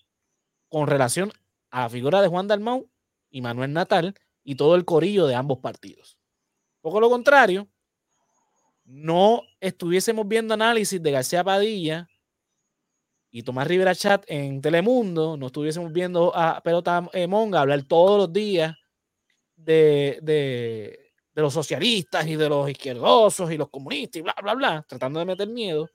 con 0.69 0.89
relación 0.89 1.31
a 1.71 1.83
la 1.83 1.89
figura 1.89 2.21
de 2.21 2.27
Juan 2.27 2.49
Dalmau 2.49 2.91
y 3.31 3.43
Manuel 3.43 3.73
Natal 3.73 4.17
y 4.51 4.57
todo 4.57 4.75
el 4.75 4.85
corillo 4.85 5.29
de 5.29 5.37
ambos 5.37 5.59
partidos. 5.59 6.19
Poco 6.81 6.99
lo 6.99 7.09
contrario, 7.09 7.69
no 8.85 9.43
estuviésemos 9.61 10.27
viendo 10.27 10.55
análisis 10.55 11.01
de 11.01 11.13
García 11.13 11.45
Padilla 11.45 12.09
y 13.31 13.45
Tomás 13.45 13.69
Rivera 13.69 13.95
Chat 13.95 14.25
en 14.27 14.61
Telemundo, 14.61 15.37
no 15.37 15.47
estuviésemos 15.47 15.93
viendo 15.93 16.35
a 16.35 16.61
Pelota 16.65 17.09
eh, 17.13 17.29
Monga 17.29 17.61
hablar 17.61 17.85
todos 17.85 18.19
los 18.19 18.33
días 18.33 18.75
de, 19.55 20.19
de, 20.21 21.13
de 21.33 21.43
los 21.43 21.55
socialistas 21.55 22.27
y 22.27 22.35
de 22.35 22.49
los 22.49 22.69
izquierdosos 22.69 23.53
y 23.53 23.57
los 23.57 23.71
comunistas 23.71 24.19
y 24.19 24.23
bla, 24.23 24.35
bla, 24.43 24.55
bla, 24.55 24.85
tratando 24.89 25.21
de 25.21 25.27
meter 25.27 25.49
miedo, 25.49 25.89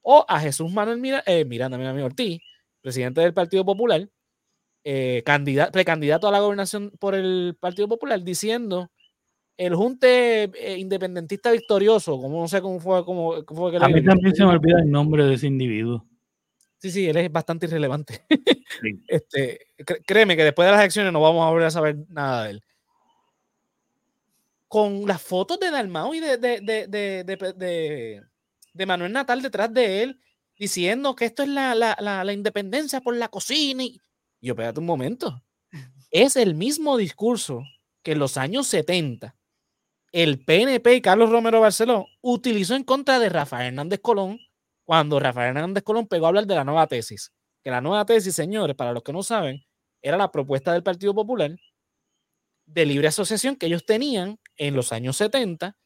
o 0.00 0.24
a 0.26 0.40
Jesús 0.40 0.72
Manuel 0.72 0.96
Mira, 0.96 1.22
eh, 1.26 1.44
Miranda, 1.44 1.76
mi 1.76 1.84
amigo 1.84 2.06
Ortiz, 2.06 2.40
presidente 2.80 3.20
del 3.20 3.34
Partido 3.34 3.66
Popular, 3.66 4.08
eh, 4.90 5.22
candidato, 5.22 5.70
precandidato 5.70 6.28
a 6.28 6.32
la 6.32 6.40
gobernación 6.40 6.90
por 6.98 7.14
el 7.14 7.54
Partido 7.60 7.88
Popular, 7.88 8.22
diciendo 8.22 8.90
el 9.58 9.74
junte 9.74 10.44
eh, 10.44 10.78
independentista 10.78 11.50
victorioso, 11.50 12.18
como 12.18 12.40
no 12.40 12.48
sé 12.48 12.62
cómo 12.62 12.80
fue, 12.80 13.04
cómo, 13.04 13.44
cómo 13.44 13.60
fue 13.60 13.72
que 13.72 13.76
A 13.84 13.86
le- 13.86 14.00
mí 14.00 14.02
también 14.04 14.34
se 14.34 14.44
me 14.46 14.50
olvida 14.52 14.78
el 14.80 14.90
nombre 14.90 15.26
de 15.26 15.34
ese 15.34 15.46
individuo. 15.46 16.06
Sí, 16.78 16.90
sí, 16.90 17.06
él 17.06 17.18
es 17.18 17.30
bastante 17.30 17.66
irrelevante. 17.66 18.22
Sí. 18.80 19.02
este, 19.08 19.58
cr- 19.78 20.02
créeme 20.06 20.36
que 20.38 20.44
después 20.44 20.64
de 20.64 20.72
las 20.72 20.80
elecciones 20.80 21.12
no 21.12 21.20
vamos 21.20 21.46
a 21.46 21.50
volver 21.50 21.66
a 21.66 21.70
saber 21.70 21.98
nada 22.08 22.44
de 22.44 22.50
él. 22.52 22.62
Con 24.68 25.06
las 25.06 25.20
fotos 25.20 25.60
de 25.60 25.70
Dalmau 25.70 26.14
y 26.14 26.20
de, 26.20 26.38
de, 26.38 26.60
de, 26.62 28.22
de, 28.72 28.86
Manuel 28.86 29.12
Natal 29.12 29.42
detrás 29.42 29.70
de 29.74 30.02
él, 30.02 30.20
diciendo 30.58 31.14
que 31.14 31.26
esto 31.26 31.42
es 31.42 31.50
la, 31.50 31.74
la, 31.74 31.94
la, 32.00 32.24
la 32.24 32.32
independencia 32.32 33.02
por 33.02 33.14
la 33.16 33.28
cocina. 33.28 33.82
Y 33.82 34.00
yo, 34.40 34.52
espérate 34.52 34.80
un 34.80 34.86
momento. 34.86 35.42
Es 36.10 36.36
el 36.36 36.54
mismo 36.54 36.96
discurso 36.96 37.62
que 38.02 38.12
en 38.12 38.18
los 38.18 38.36
años 38.36 38.66
70 38.68 39.34
el 40.12 40.44
PNP 40.44 40.94
y 40.94 41.02
Carlos 41.02 41.30
Romero 41.30 41.60
Barceló 41.60 42.06
utilizó 42.22 42.74
en 42.74 42.84
contra 42.84 43.18
de 43.18 43.28
Rafael 43.28 43.68
Hernández 43.68 44.00
Colón 44.00 44.38
cuando 44.84 45.20
Rafael 45.20 45.56
Hernández 45.56 45.84
Colón 45.84 46.06
pegó 46.06 46.26
a 46.26 46.28
hablar 46.28 46.46
de 46.46 46.54
la 46.54 46.64
nueva 46.64 46.86
tesis. 46.86 47.32
Que 47.62 47.70
la 47.70 47.80
nueva 47.82 48.06
tesis, 48.06 48.34
señores, 48.34 48.74
para 48.74 48.92
los 48.92 49.02
que 49.02 49.12
no 49.12 49.22
saben, 49.22 49.62
era 50.00 50.16
la 50.16 50.30
propuesta 50.30 50.72
del 50.72 50.82
Partido 50.82 51.14
Popular 51.14 51.54
de 52.66 52.86
libre 52.86 53.08
asociación 53.08 53.56
que 53.56 53.66
ellos 53.66 53.84
tenían 53.84 54.38
en 54.56 54.74
los 54.74 54.92
años 54.92 55.16
70, 55.16 55.76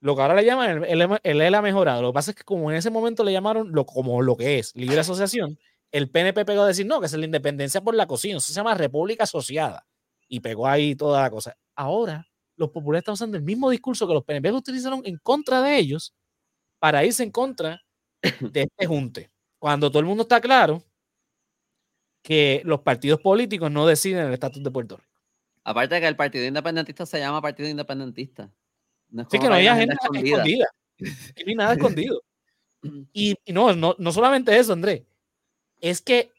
lo 0.00 0.16
que 0.16 0.22
ahora 0.22 0.34
le 0.34 0.44
llaman 0.44 0.84
el, 0.84 1.02
el, 1.02 1.18
el 1.22 1.40
ELA 1.40 1.62
mejorado. 1.62 2.02
Lo 2.02 2.10
que 2.10 2.14
pasa 2.14 2.30
es 2.30 2.36
que 2.36 2.44
como 2.44 2.70
en 2.70 2.76
ese 2.76 2.90
momento 2.90 3.24
le 3.24 3.32
llamaron 3.32 3.72
lo, 3.72 3.84
como 3.84 4.22
lo 4.22 4.36
que 4.36 4.58
es 4.58 4.74
libre 4.74 5.00
asociación, 5.00 5.58
el 5.92 6.10
PNP 6.10 6.44
pegó 6.44 6.62
a 6.62 6.68
decir 6.68 6.86
no, 6.86 7.00
que 7.00 7.06
es 7.06 7.12
la 7.12 7.24
independencia 7.24 7.80
por 7.80 7.94
la 7.94 8.06
cocina, 8.06 8.38
eso 8.38 8.48
se 8.48 8.54
llama 8.54 8.74
república 8.74 9.24
asociada. 9.24 9.86
Y 10.28 10.40
pegó 10.40 10.68
ahí 10.68 10.94
toda 10.94 11.22
la 11.22 11.30
cosa. 11.30 11.56
Ahora, 11.74 12.26
los 12.56 12.70
populares 12.70 13.02
están 13.02 13.14
usando 13.14 13.36
el 13.36 13.42
mismo 13.42 13.70
discurso 13.70 14.06
que 14.06 14.14
los 14.14 14.24
PNP 14.24 14.52
utilizaron 14.52 15.02
en 15.04 15.18
contra 15.18 15.60
de 15.62 15.76
ellos 15.78 16.14
para 16.78 17.04
irse 17.04 17.22
en 17.22 17.30
contra 17.30 17.82
de 18.40 18.62
este 18.62 18.86
junte. 18.86 19.30
Cuando 19.58 19.90
todo 19.90 20.00
el 20.00 20.06
mundo 20.06 20.22
está 20.22 20.40
claro 20.40 20.82
que 22.22 22.62
los 22.64 22.80
partidos 22.80 23.20
políticos 23.20 23.70
no 23.70 23.86
deciden 23.86 24.26
el 24.26 24.32
estatus 24.32 24.62
de 24.62 24.70
Puerto 24.70 24.96
Rico. 24.96 25.10
Aparte 25.64 25.96
de 25.96 26.00
que 26.00 26.08
el 26.08 26.16
Partido 26.16 26.44
Independentista 26.44 27.06
se 27.06 27.18
llama 27.18 27.42
Partido 27.42 27.68
Independentista. 27.68 28.50
No 29.10 29.22
es 29.22 29.28
Así 29.28 29.38
como 29.38 29.48
que 29.48 29.48
no 29.50 29.54
hay 29.56 29.66
agenda 29.66 29.94
escondida. 30.00 30.42
Aquí 30.42 31.44
no 31.44 31.50
hay 31.50 31.54
nada 31.54 31.72
escondido. 31.74 32.22
Y, 33.12 33.36
y 33.44 33.52
no, 33.52 33.74
no, 33.74 33.94
no 33.98 34.12
solamente 34.12 34.56
eso, 34.56 34.72
Andrés. 34.72 35.02
Es 35.80 36.00
que 36.02 36.30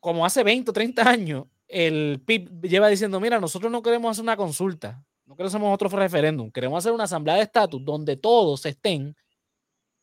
como 0.00 0.26
hace 0.26 0.42
20 0.42 0.70
o 0.70 0.74
30 0.74 1.08
años, 1.08 1.46
el 1.68 2.20
PIB 2.26 2.62
lleva 2.62 2.88
diciendo, 2.88 3.20
mira, 3.20 3.38
nosotros 3.40 3.70
no 3.70 3.82
queremos 3.82 4.10
hacer 4.10 4.24
una 4.24 4.36
consulta, 4.36 5.04
no 5.26 5.36
queremos 5.36 5.54
hacer 5.54 5.68
otro 5.68 5.88
referéndum, 5.88 6.50
queremos 6.50 6.78
hacer 6.78 6.92
una 6.92 7.04
asamblea 7.04 7.36
de 7.36 7.42
estatus 7.42 7.84
donde 7.84 8.16
todos 8.16 8.66
estén 8.66 9.16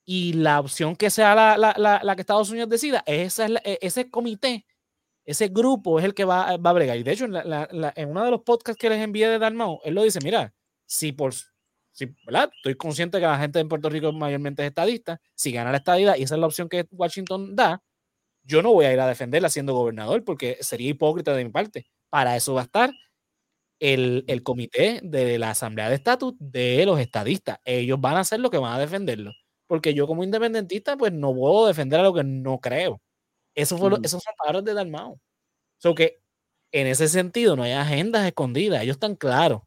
y 0.06 0.34
la 0.34 0.60
opción 0.60 0.96
que 0.96 1.10
sea 1.10 1.36
la, 1.36 1.58
la, 1.58 1.76
la, 1.78 2.00
la 2.02 2.16
que 2.16 2.22
Estados 2.22 2.50
Unidos 2.50 2.70
decida, 2.70 3.04
esa 3.06 3.46
es 3.46 3.52
e, 3.64 3.80
ese 3.82 4.10
comité, 4.10 4.66
ese 5.26 5.50
grupo 5.50 6.00
es 6.00 6.06
el 6.06 6.14
que 6.14 6.26
va, 6.26 6.58
va 6.58 6.70
a 6.72 6.74
bregar. 6.74 6.98
Y 6.98 7.04
de 7.04 7.12
hecho, 7.12 7.26
en, 7.26 7.36
en 7.36 8.10
uno 8.10 8.24
de 8.24 8.32
los 8.32 8.42
podcasts 8.42 8.80
que 8.80 8.90
les 8.90 9.04
envié 9.04 9.28
de 9.28 9.38
Dalmau, 9.38 9.82
él 9.84 9.94
lo 9.94 10.04
dice, 10.04 10.20
mira, 10.24 10.54
si 10.86 11.12
por... 11.12 11.34
Si, 11.92 12.06
¿verdad? 12.26 12.50
Estoy 12.56 12.76
consciente 12.76 13.20
que 13.20 13.26
la 13.26 13.38
gente 13.38 13.60
en 13.60 13.68
Puerto 13.68 13.90
Rico 13.90 14.14
mayormente 14.14 14.64
es 14.64 14.70
estadista. 14.70 15.20
Si 15.36 15.52
gana 15.52 15.72
la 15.72 15.78
estadidad 15.78 16.16
y 16.16 16.24
esa 16.24 16.36
es 16.36 16.42
la 16.42 16.48
opción 16.48 16.70
que 16.70 16.88
Washington 16.92 17.56
da, 17.56 17.84
yo 18.50 18.62
no 18.64 18.74
voy 18.74 18.86
a 18.86 18.94
ir 18.94 19.00
a 19.00 19.08
defenderla 19.08 19.50
siendo 19.50 19.74
gobernador 19.74 20.24
porque 20.26 20.58
sería 20.62 20.90
hipócrita 20.90 21.34
de 21.36 21.46
mi 21.46 21.52
parte. 21.52 21.88
Para 22.10 22.36
eso 22.36 22.54
va 22.56 22.62
a 22.62 22.64
estar 22.66 22.92
el, 23.80 24.26
el 24.28 24.44
comité 24.44 25.00
de 25.04 25.38
la 25.40 25.52
Asamblea 25.52 25.90
de 25.90 25.96
Estatus 25.96 26.34
de 26.40 26.86
los 26.86 27.00
estadistas. 27.00 27.60
Ellos 27.66 28.00
van 28.02 28.18
a 28.18 28.22
hacer 28.22 28.40
lo 28.40 28.50
que 28.50 28.58
van 28.58 28.74
a 28.74 28.80
defenderlo. 28.80 29.32
Porque 29.68 29.94
yo 29.94 30.08
como 30.08 30.24
independentista, 30.24 30.98
pues 30.98 31.14
no 31.14 31.34
puedo 31.34 31.68
defender 31.68 32.00
a 32.00 32.04
lo 32.04 32.14
que 32.14 32.24
no 32.24 32.60
creo. 32.60 33.02
Eso 33.56 33.78
fue 33.78 33.90
lo, 33.92 33.98
Mm. 34.00 34.06
esos 34.06 34.24
son 34.24 34.34
palabras 34.38 34.66
de 34.66 34.74
Dalmao. 34.74 35.20
So 35.80 35.96
que 35.96 36.20
en 36.72 36.88
ese 36.88 37.08
sentido 37.10 37.56
no 37.56 37.64
hay 37.64 37.74
agendas 37.74 38.26
escondidas. 38.28 38.84
Ellos 38.84 38.96
están 38.96 39.16
claros. 39.16 39.62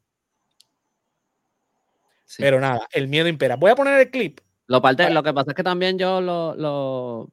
Sí. 2.25 2.42
Pero 2.42 2.61
nada, 2.61 2.87
el 2.92 3.09
miedo 3.09 3.29
impera. 3.29 3.57
Voy 3.57 3.71
a 3.71 3.75
poner 3.77 4.01
el 4.01 4.11
clip. 4.11 4.40
Lo, 4.66 4.81
parte, 4.81 5.11
lo 5.11 5.23
que 5.23 5.33
pasa 5.35 5.51
es 5.51 5.55
que 5.57 5.62
también 5.62 5.99
yo 5.99 6.21
lo, 6.21 6.55
lo, 6.55 7.31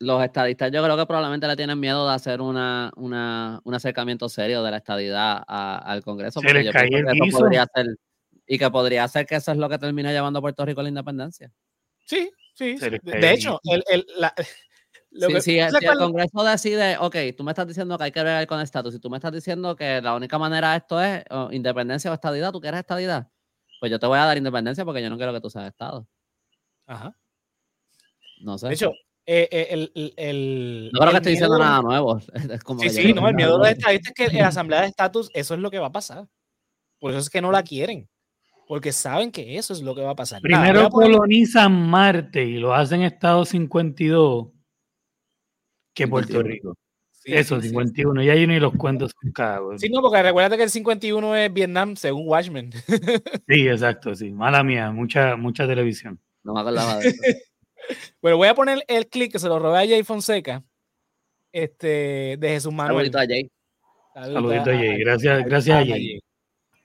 los 0.00 0.22
estadistas 0.24 0.70
yo 0.72 0.82
creo 0.82 0.96
que 0.96 1.06
probablemente 1.06 1.46
le 1.46 1.56
tienen 1.56 1.78
miedo 1.78 2.06
de 2.08 2.14
hacer 2.14 2.40
una, 2.40 2.90
una 2.96 3.60
un 3.64 3.74
acercamiento 3.74 4.28
serio 4.28 4.62
de 4.62 4.70
la 4.70 4.78
estadidad 4.78 5.42
al 5.46 6.02
Congreso. 6.02 6.40
Se 6.40 6.52
les 6.52 6.66
yo 6.66 6.72
cae 6.72 6.84
el 6.86 6.90
que 6.90 6.98
eso 7.12 7.24
guiso. 7.24 7.38
podría 7.38 7.66
ser, 7.74 7.86
y 8.46 8.58
que 8.58 8.70
podría 8.70 9.08
ser 9.08 9.26
que 9.26 9.36
eso 9.36 9.52
es 9.52 9.58
lo 9.58 9.68
que 9.68 9.78
termine 9.78 10.12
llevando 10.12 10.38
a 10.40 10.42
Puerto 10.42 10.64
Rico 10.66 10.80
a 10.80 10.82
la 10.82 10.88
independencia. 10.90 11.50
Sí, 12.04 12.30
sí. 12.54 12.76
Sí. 12.76 12.90
De, 12.90 13.00
el 13.04 13.24
hecho, 13.24 13.60
el, 13.64 13.82
el- 13.90 14.06
la- 14.18 14.34
lo 15.12 15.28
Si, 15.28 15.32
que- 15.34 15.40
si- 15.40 15.54
¿tú 15.54 15.58
sabes 15.60 15.70
si 15.70 15.76
el 15.76 15.84
cuál- 15.84 15.98
Congreso 15.98 16.44
decide, 16.44 16.96
ok, 16.98 17.16
tú 17.36 17.44
me 17.44 17.52
estás 17.52 17.66
diciendo 17.68 17.96
que 17.96 18.04
hay 18.04 18.12
que 18.12 18.22
ver 18.22 18.46
con 18.48 18.58
el 18.58 18.64
estatus, 18.64 18.92
si 18.94 19.00
tú 19.00 19.08
me 19.08 19.16
estás 19.16 19.32
diciendo 19.32 19.76
que 19.76 20.02
la 20.02 20.14
única 20.16 20.38
manera 20.38 20.72
de 20.72 20.78
esto 20.78 21.00
es 21.00 21.22
o 21.30 21.50
independencia 21.52 22.10
o 22.10 22.14
estadidad, 22.14 22.50
¿tú 22.52 22.60
quieres 22.60 22.80
estadidad? 22.80 23.28
Pues 23.80 23.90
yo 23.92 23.98
te 23.98 24.06
voy 24.06 24.18
a 24.18 24.24
dar 24.24 24.36
independencia 24.36 24.84
porque 24.84 25.02
yo 25.02 25.08
no 25.10 25.16
quiero 25.16 25.32
que 25.32 25.40
tú 25.40 25.48
seas 25.50 25.66
Estado. 25.68 26.06
Ajá. 26.86 27.16
No 28.40 28.58
sé. 28.58 28.68
De 28.68 28.74
hecho, 28.74 28.92
eh, 29.26 29.48
eh, 29.50 29.66
el, 29.70 29.92
el, 29.94 30.14
el- 30.16 30.90
no 30.92 31.00
creo 31.00 31.10
que 31.12 31.16
estoy 31.16 31.32
diciendo 31.32 31.58
nada 31.58 31.80
nuevo. 31.82 32.18
Es 32.52 32.62
como 32.62 32.80
Sí, 32.80 32.90
sí, 32.90 33.12
no, 33.12 33.26
el 33.28 33.34
miedo 33.34 33.52
de 33.54 33.58
los 33.58 33.68
estadistas 33.68 34.12
es 34.14 34.14
que 34.30 34.36
en 34.36 34.42
la 34.42 34.48
asamblea 34.48 34.80
de 34.82 34.88
estatus, 34.88 35.30
eso 35.34 35.54
es 35.54 35.60
lo 35.60 35.70
que 35.70 35.78
va 35.78 35.86
a 35.86 35.92
pasar. 35.92 36.26
Por 37.00 37.10
eso 37.10 37.20
es 37.20 37.30
que 37.30 37.40
no 37.40 37.50
la 37.52 37.62
quieren. 37.62 38.08
Porque 38.66 38.92
saben 38.92 39.30
que 39.30 39.58
eso 39.58 39.72
es 39.74 39.82
lo 39.82 39.94
que 39.94 40.00
va 40.02 40.12
a 40.12 40.16
pasar. 40.16 40.40
Nada, 40.42 40.62
Primero 40.64 40.86
a 40.86 40.90
poner- 40.90 41.12
colonizan 41.12 41.72
Marte 41.90 42.44
y 42.44 42.54
lo 42.58 42.72
hacen 42.74 43.02
Estado 43.02 43.44
52 43.44 44.48
que 45.94 46.08
Puerto 46.08 46.28
51. 46.32 46.48
Rico. 46.54 46.74
Sí, 47.12 47.32
Eso, 47.34 47.56
sí, 47.56 47.62
sí. 47.62 47.68
51. 47.70 48.22
Ya 48.22 48.34
yo 48.34 48.46
ni 48.46 48.58
los 48.58 48.72
cuentos 48.74 49.12
son 49.20 49.32
cagos. 49.32 49.80
Sí, 49.80 49.88
no, 49.88 50.00
porque 50.02 50.22
recuérdate 50.22 50.56
que 50.56 50.64
el 50.64 50.70
51 50.70 51.36
es 51.36 51.52
Vietnam, 51.52 51.96
según 51.96 52.26
Watchmen. 52.28 52.70
Sí, 53.48 53.68
exacto, 53.68 54.14
sí. 54.14 54.30
Mala 54.30 54.62
mía, 54.62 54.90
mucha, 54.90 55.36
mucha 55.36 55.66
televisión. 55.66 56.20
No 56.42 56.54
me 56.54 56.60
acordaba 56.60 56.98
de 56.98 57.08
eso. 57.08 57.22
Bueno, 58.20 58.36
voy 58.36 58.48
a 58.48 58.54
poner 58.54 58.84
el 58.88 59.06
clic 59.08 59.32
que 59.32 59.38
se 59.38 59.48
lo 59.48 59.58
robé 59.58 59.78
a 59.78 59.86
Jay 59.86 60.02
Fonseca, 60.02 60.62
este, 61.52 62.36
de 62.38 62.48
Jesús 62.48 62.72
Manuel. 62.72 63.10
Saludito 63.12 63.18
a 63.18 63.26
Jay. 63.26 63.50
Saludito 64.14 64.70
a 64.70 64.74
Jay. 64.74 64.98
Gracias, 64.98 65.44
gracias 65.44 65.76
a 65.76 65.84
Jay. 65.84 66.20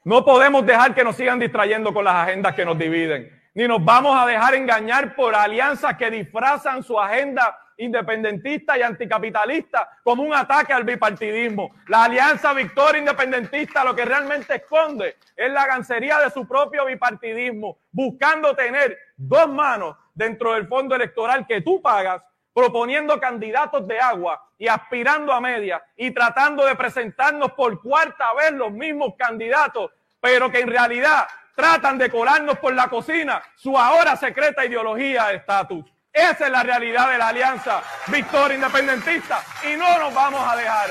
No 0.04 0.24
podemos 0.24 0.66
dejar 0.66 0.96
que 0.96 1.04
nos 1.04 1.16
sigan 1.16 1.40
distrayendo 1.40 1.94
con 1.94 2.06
las 2.06 2.16
agendas 2.28 2.56
que 2.56 2.66
nos 2.66 2.78
dividen, 2.78 3.30
ni 3.54 3.68
nos 3.68 3.84
vamos 3.84 4.16
a 4.18 4.26
dejar 4.26 4.56
engañar 4.56 5.16
por 5.16 5.36
alianzas 5.36 5.98
que 5.98 6.10
disfrazan 6.10 6.84
su 6.84 7.00
agenda 7.00 7.58
independentista 7.80 8.78
y 8.78 8.82
anticapitalista 8.82 9.90
como 10.04 10.24
un 10.24 10.34
ataque 10.34 10.74
al 10.74 10.84
bipartidismo. 10.84 11.72
La 11.88 12.06
alianza 12.06 12.54
Victoria 12.54 13.00
Independentista 13.00 13.84
lo 13.84 13.96
que 13.96 14.06
realmente 14.06 14.56
esconde 14.56 15.16
es 15.36 15.52
la 15.52 15.66
gancería 15.66 16.20
de 16.20 16.30
su 16.30 16.48
propio 16.48 16.86
bipartidismo, 16.86 17.80
buscando 17.92 18.56
tener 18.56 18.98
dos 19.16 19.50
manos 19.50 19.96
dentro 20.19 20.53
del 20.53 20.67
fondo 20.67 20.95
electoral 20.95 21.47
que 21.47 21.62
tú 21.62 21.82
pagas 21.82 22.21
proponiendo 22.53 23.17
candidatos 23.21 23.88
de 23.88 24.01
agua 24.01 24.38
y 24.58 24.67
aspirando 24.67 25.32
a 25.32 25.39
media 25.39 25.82
y 25.95 26.12
tratando 26.12 26.65
de 26.65 26.75
presentarnos 26.75 27.53
por 27.53 27.82
cuarta 27.82 28.34
vez 28.34 28.51
los 28.51 28.69
mismos 28.69 29.13
candidatos, 29.17 29.91
pero 30.19 30.51
que 30.51 30.60
en 30.60 30.67
realidad 30.67 31.25
tratan 31.55 31.97
de 31.97 32.10
colarnos 32.10 32.60
por 32.60 32.73
la 32.73 32.89
cocina 32.89 33.41
su 33.55 33.77
ahora 33.77 34.17
secreta 34.17 34.65
ideología 34.65 35.27
de 35.27 35.38
estatus. 35.38 35.86
Esa 36.12 36.47
es 36.47 36.51
la 36.51 36.63
realidad 36.63 37.10
de 37.12 37.17
la 37.17 37.29
alianza 37.29 37.82
Victoria 38.12 38.55
Independentista 38.55 39.39
y 39.71 39.77
no 39.77 39.99
nos 39.99 40.13
vamos 40.13 40.41
a 40.45 40.58
dejar. 40.58 40.89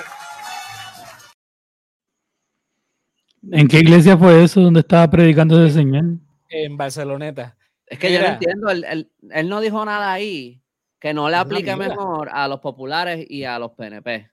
¿En 3.53 3.69
qué 3.69 3.81
iglesia 3.81 4.17
fue 4.17 4.43
eso 4.43 4.63
donde 4.63 4.81
estaba 4.81 5.07
predicando 5.11 5.63
ese 5.63 5.75
señor? 5.75 6.05
En 6.49 6.79
Barceloneta. 6.79 7.58
Es 7.91 7.99
que 7.99 8.13
yo 8.13 8.21
no 8.21 8.27
entiendo. 8.27 8.71
Él, 8.71 8.85
él- 8.89 9.11
él 9.31 9.49
no 9.49 9.61
dijo 9.61 9.85
nada 9.85 10.13
ahí 10.13 10.63
que 11.01 11.15
no 11.15 11.29
le 11.31 11.37
aplique 11.37 11.75
mejor 11.77 12.29
a 12.33 12.49
los 12.49 12.61
populares 12.61 13.25
y 13.29 13.45
a 13.45 13.59
los 13.59 13.73
PNP. 13.73 14.31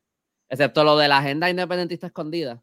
Excepto 0.49 0.83
lo 0.83 0.97
de 0.97 1.07
la 1.07 1.17
agenda 1.19 1.49
independentista 1.49 2.07
escondida. 2.07 2.61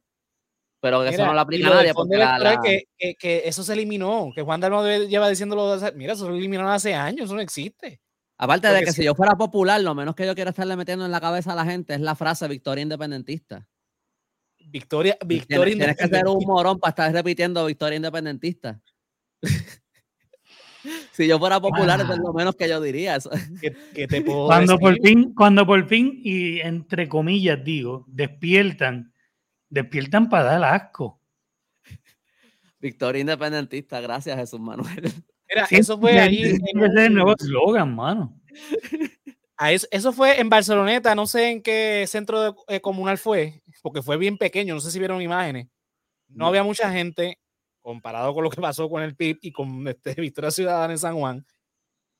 Pero 0.80 1.02
que 1.02 1.10
eso 1.10 1.24
no 1.24 1.32
lo 1.34 1.40
aplica 1.40 1.68
lo 1.68 1.74
nadie. 1.76 1.94
Porque 1.94 2.16
la- 2.16 2.38
la- 2.38 2.60
Que, 2.60 2.84
que- 2.98 3.14
que 3.14 3.42
eso 3.44 3.62
se 3.62 3.72
eliminó, 3.72 4.30
que 4.34 4.42
Juan 4.42 4.60
Dalmau 4.60 4.84
lleva 5.06 5.28
diciéndolo, 5.28 5.72
hace- 5.72 5.92
mira, 5.92 6.12
eso 6.14 6.28
lo 6.28 6.34
eliminaron 6.34 6.72
hace 6.72 6.92
años, 6.94 7.26
eso 7.26 7.34
no 7.34 7.40
existe. 7.40 8.00
Aparte 8.38 8.66
de 8.68 8.80
que 8.80 8.86
si- 8.90 8.96
si 9.02 9.04
yo 9.04 9.14
fuera 9.14 9.36
popular, 9.36 9.80
lo 9.80 9.94
menos 9.94 10.16
que 10.16 10.26
yo 10.26 10.34
quiero 10.34 10.50
estarle 10.50 10.74
metiendo 10.74 11.04
en 11.04 11.12
la 11.12 11.20
cabeza 11.20 11.52
a 11.52 11.54
la 11.54 11.64
gente 11.64 11.94
es 11.94 12.00
la 12.00 12.16
frase 12.16 12.48
victoria 12.48 12.82
independentista. 12.82 13.68
Victoria, 14.66 15.16
Tienes, 15.20 15.46
Victoria 15.46 15.74
tienes 15.76 15.96
que 15.96 16.02
ser 16.02 16.10
un 16.10 16.16
Independentista. 16.18 16.52
morón 16.52 16.80
para 16.80 16.90
estar 16.90 17.12
repitiendo 17.12 17.64
victoria 17.66 17.96
independentista. 17.96 18.80
si 21.12 21.26
yo 21.26 21.38
fuera 21.38 21.60
popular, 21.60 22.00
eso 22.00 22.12
es 22.12 22.18
lo 22.18 22.32
menos 22.32 22.54
que 22.56 22.68
yo 22.68 22.80
diría. 22.80 23.16
eso. 23.16 23.30
¿Qué, 23.60 23.76
qué 23.94 24.06
te 24.06 24.22
puedo 24.22 24.46
Cuando 24.46 24.78
por 24.78 24.98
fin, 25.00 25.32
cuando 25.34 25.66
por 25.66 25.86
fin, 25.88 26.20
y 26.24 26.60
entre 26.60 27.08
comillas 27.08 27.62
digo, 27.64 28.04
despiertan, 28.08 29.12
despiertan 29.68 30.28
para 30.28 30.44
dar 30.58 30.64
asco. 30.64 31.20
Victoria 32.80 33.20
independentista, 33.20 34.00
gracias 34.00 34.36
Jesús 34.38 34.60
Manuel. 34.60 35.12
Mira, 35.48 35.66
Sí, 35.66 35.76
eso 35.76 35.98
fue 35.98 36.18
ahí. 36.18 36.42
ese 36.42 36.56
en 36.72 36.82
es 36.82 36.94
el 36.96 37.08
un- 37.10 37.14
nuevo 37.14 37.34
eslogan, 37.38 37.94
mano. 37.94 38.40
a 39.56 39.70
eso, 39.72 39.86
eso 39.90 40.12
fue 40.12 40.40
en 40.40 40.48
Barceloneta, 40.48 41.14
no 41.14 41.26
sé 41.26 41.50
en 41.50 41.62
qué 41.62 42.04
centro 42.08 42.40
de- 42.42 42.54
eh, 42.68 42.80
comunal 42.80 43.18
fue, 43.18 43.60
porque 43.82 44.02
fue 44.02 44.16
bien 44.16 44.36
pequeño, 44.36 44.74
no 44.74 44.80
sé 44.80 44.90
si 44.90 44.98
vieron 44.98 45.22
imágenes. 45.22 45.68
No 46.28 46.46
Mm. 46.46 46.48
había 46.48 46.62
mucha 46.64 46.90
gente 46.90 47.38
comparado 47.82 48.32
con 48.32 48.44
lo 48.44 48.50
que 48.50 48.60
pasó 48.60 48.88
con 48.88 49.02
el 49.02 49.14
PIB 49.16 49.38
y 49.42 49.52
con 49.52 49.86
este, 49.88 50.14
Victoria 50.20 50.50
Ciudadana 50.50 50.92
en 50.92 50.98
San 50.98 51.16
Juan. 51.18 51.44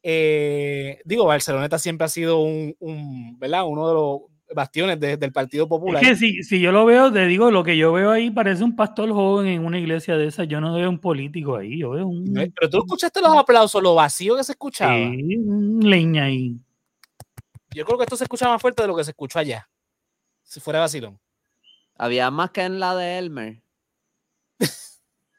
Eh, 0.03 1.01
digo, 1.05 1.25
Barceloneta 1.27 1.79
siempre 1.79 2.05
ha 2.05 2.09
sido 2.09 2.41
un, 2.41 2.75
un, 2.81 3.39
¿verdad? 3.39 3.65
uno 3.67 3.87
de 3.89 3.95
los 3.95 4.21
bastiones 4.55 4.99
de- 5.01 5.17
del 5.17 5.33
Partido 5.33 5.69
Popular. 5.69 6.03
Es 6.03 6.11
que 6.11 6.17
si, 6.17 6.43
si 6.43 6.61
yo 6.61 6.73
lo 6.73 6.85
veo, 6.85 7.11
te 7.13 7.25
digo, 7.27 7.51
lo 7.51 7.63
que 7.65 7.77
yo 7.77 7.93
veo 7.93 8.11
ahí 8.11 8.29
parece 8.31 8.65
un 8.65 8.75
pastor 8.77 9.11
joven 9.13 9.47
en 9.47 9.65
una 9.65 9.79
iglesia 9.79 10.17
de 10.17 10.27
esas. 10.27 10.49
Yo 10.49 10.61
no 10.61 10.75
veo 10.75 10.91
un 10.91 10.99
político 10.99 11.57
ahí, 11.57 11.79
yo 11.79 11.91
veo 11.91 12.07
un, 12.07 12.25
Pero 12.35 12.69
tú 12.69 12.79
escuchaste 12.79 13.21
los 13.21 13.35
aplausos, 13.37 13.83
lo 13.83 13.95
vacío 13.95 14.37
que 14.37 14.45
se 14.45 14.53
escuchaba. 14.53 14.95
sí, 14.95 15.37
un 15.37 15.81
leña 15.89 16.25
ahí. 16.25 16.57
Yo 17.75 17.87
creo 17.87 17.97
que 17.97 18.05
esto 18.05 18.17
se 18.17 18.25
escucha 18.25 18.49
más 18.49 18.61
fuerte 18.61 18.83
de 18.83 18.89
lo 18.89 18.97
que 18.97 19.05
se 19.05 19.13
escuchó 19.13 19.39
allá. 19.39 19.67
Si 20.43 20.61
fuera 20.61 20.81
vacilón. 20.81 21.19
Había 21.97 22.31
más 22.31 22.51
que 22.51 22.63
en 22.63 22.81
la 22.81 22.95
de 22.97 23.19
Elmer. 23.19 23.63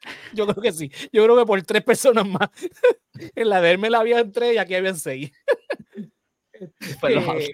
Yo 0.34 0.46
creo 0.46 0.62
que 0.62 0.72
sí. 0.72 0.90
Yo 1.12 1.24
creo 1.24 1.36
que 1.36 1.46
por 1.46 1.62
tres 1.62 1.82
personas 1.82 2.26
más. 2.26 2.48
en 3.34 3.48
la 3.48 3.60
de 3.60 3.72
él 3.72 3.78
me 3.78 3.90
la 3.90 3.98
habían 4.00 4.30
tres 4.32 4.54
y 4.54 4.58
aquí 4.58 4.74
habían 4.74 4.96
seis. 4.96 5.32
Los 7.02 7.24
Eh, 7.40 7.52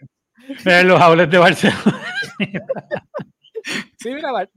Pero 0.65 0.89
los 0.89 1.01
aules 1.01 1.31
de 1.31 1.39
Barcelona. 1.39 2.03
sí, 3.99 4.15
mira, 4.15 4.33
Bar- 4.33 4.51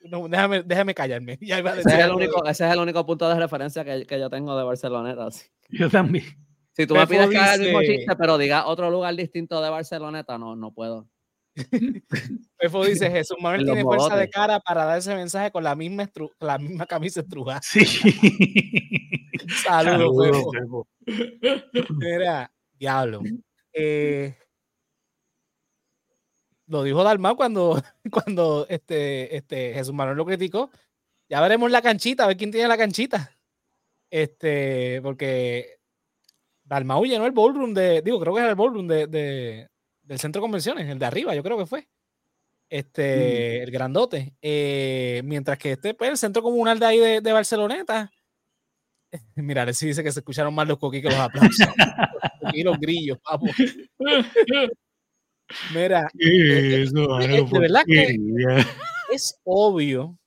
no, 0.00 0.28
déjame, 0.28 0.62
déjame 0.62 0.94
callarme. 0.94 1.38
Ya 1.40 1.58
iba 1.58 1.72
a 1.72 1.78
Ese 1.80 1.88
es, 1.88 1.94
el 1.98 2.06
de- 2.08 2.14
único, 2.14 2.44
ese 2.46 2.66
es 2.66 2.72
el 2.72 2.78
único 2.78 3.04
punto 3.04 3.28
de 3.28 3.34
referencia 3.38 3.84
que, 3.84 4.06
que 4.06 4.18
yo 4.20 4.30
tengo 4.30 4.56
de 4.56 4.64
Barceloneta. 4.64 5.26
así. 5.26 5.46
Yo 5.68 5.90
también. 5.90 6.24
Si 6.72 6.86
tú 6.86 6.94
me 6.94 7.06
pides 7.06 7.28
que 7.28 7.38
haga 7.38 7.54
el 7.54 7.60
mismo 7.62 7.80
chiste, 7.82 8.14
pero 8.16 8.38
diga 8.38 8.66
otro 8.66 8.90
lugar 8.90 9.14
distinto 9.16 9.60
de 9.62 9.70
Barceloneta, 9.70 10.38
no, 10.38 10.54
no 10.56 10.72
puedo. 10.72 11.08
Fefo 12.58 12.84
dice, 12.84 13.10
Jesús 13.10 13.36
Manuel 13.40 13.64
tiene 13.64 13.82
fuerza 13.82 14.16
de 14.16 14.28
cara 14.28 14.60
para 14.60 14.84
dar 14.84 14.98
ese 14.98 15.14
mensaje 15.14 15.50
con 15.50 15.64
la 15.64 15.74
misma, 15.74 16.04
estru- 16.04 16.32
la 16.40 16.58
misma 16.58 16.86
camisa 16.86 17.20
estrujada. 17.20 17.60
Sí. 17.62 17.80
Saludos, 19.64 20.36
Saludos, 20.36 20.46
Fefo. 20.52 20.88
Fefo. 21.72 21.94
Mira, 21.94 22.52
diablo. 22.78 23.22
Eh, 23.72 24.36
lo 26.66 26.82
dijo 26.82 27.04
Dalmau 27.04 27.36
cuando, 27.36 27.80
cuando 28.10 28.66
este, 28.68 29.36
este 29.36 29.72
Jesús 29.74 29.94
Manuel 29.94 30.16
lo 30.16 30.24
criticó. 30.26 30.70
Ya 31.28 31.40
veremos 31.40 31.70
la 31.70 31.82
canchita, 31.82 32.24
a 32.24 32.26
ver 32.28 32.36
quién 32.36 32.50
tiene 32.52 32.68
la 32.68 32.76
canchita. 32.76 33.32
Este, 34.10 35.00
porque 35.02 35.78
Dalmau 36.64 37.04
llenó 37.04 37.26
el 37.26 37.32
ballroom 37.32 37.74
de, 37.74 38.02
digo, 38.02 38.20
creo 38.20 38.34
que 38.34 38.40
era 38.40 38.50
el 38.50 38.56
ballroom 38.56 38.86
de, 38.86 39.06
de- 39.06 39.68
del 40.06 40.18
centro 40.18 40.40
de 40.40 40.44
convenciones, 40.44 40.88
el 40.88 40.98
de 40.98 41.06
arriba, 41.06 41.34
yo 41.34 41.42
creo 41.42 41.58
que 41.58 41.66
fue. 41.66 41.86
Este, 42.68 43.62
el 43.62 43.70
grandote. 43.70 44.34
Eh, 44.42 45.20
mientras 45.24 45.58
que 45.58 45.72
este, 45.72 45.94
pues, 45.94 46.10
el 46.10 46.16
centro 46.16 46.42
comunal 46.42 46.78
de 46.78 46.86
ahí 46.86 46.98
de, 46.98 47.20
de 47.20 47.32
Barceloneta. 47.32 48.10
Mira, 49.36 49.72
sí 49.72 49.86
dice 49.86 50.02
que 50.02 50.12
se 50.12 50.20
escucharon 50.20 50.54
más 50.54 50.66
los 50.66 50.78
coquí 50.78 51.00
que 51.02 51.08
los 51.08 51.18
aplausos. 51.18 51.66
Y 52.52 52.62
los 52.62 52.78
grillos, 52.78 53.18
papo. 53.18 53.46
Mira, 55.74 56.08
¿Qué 56.16 56.82
es 56.82 56.92
eh, 56.92 57.44
de 57.50 57.58
verdad 57.58 57.82
que- 57.86 58.16
es 59.12 59.38
obvio 59.44 60.18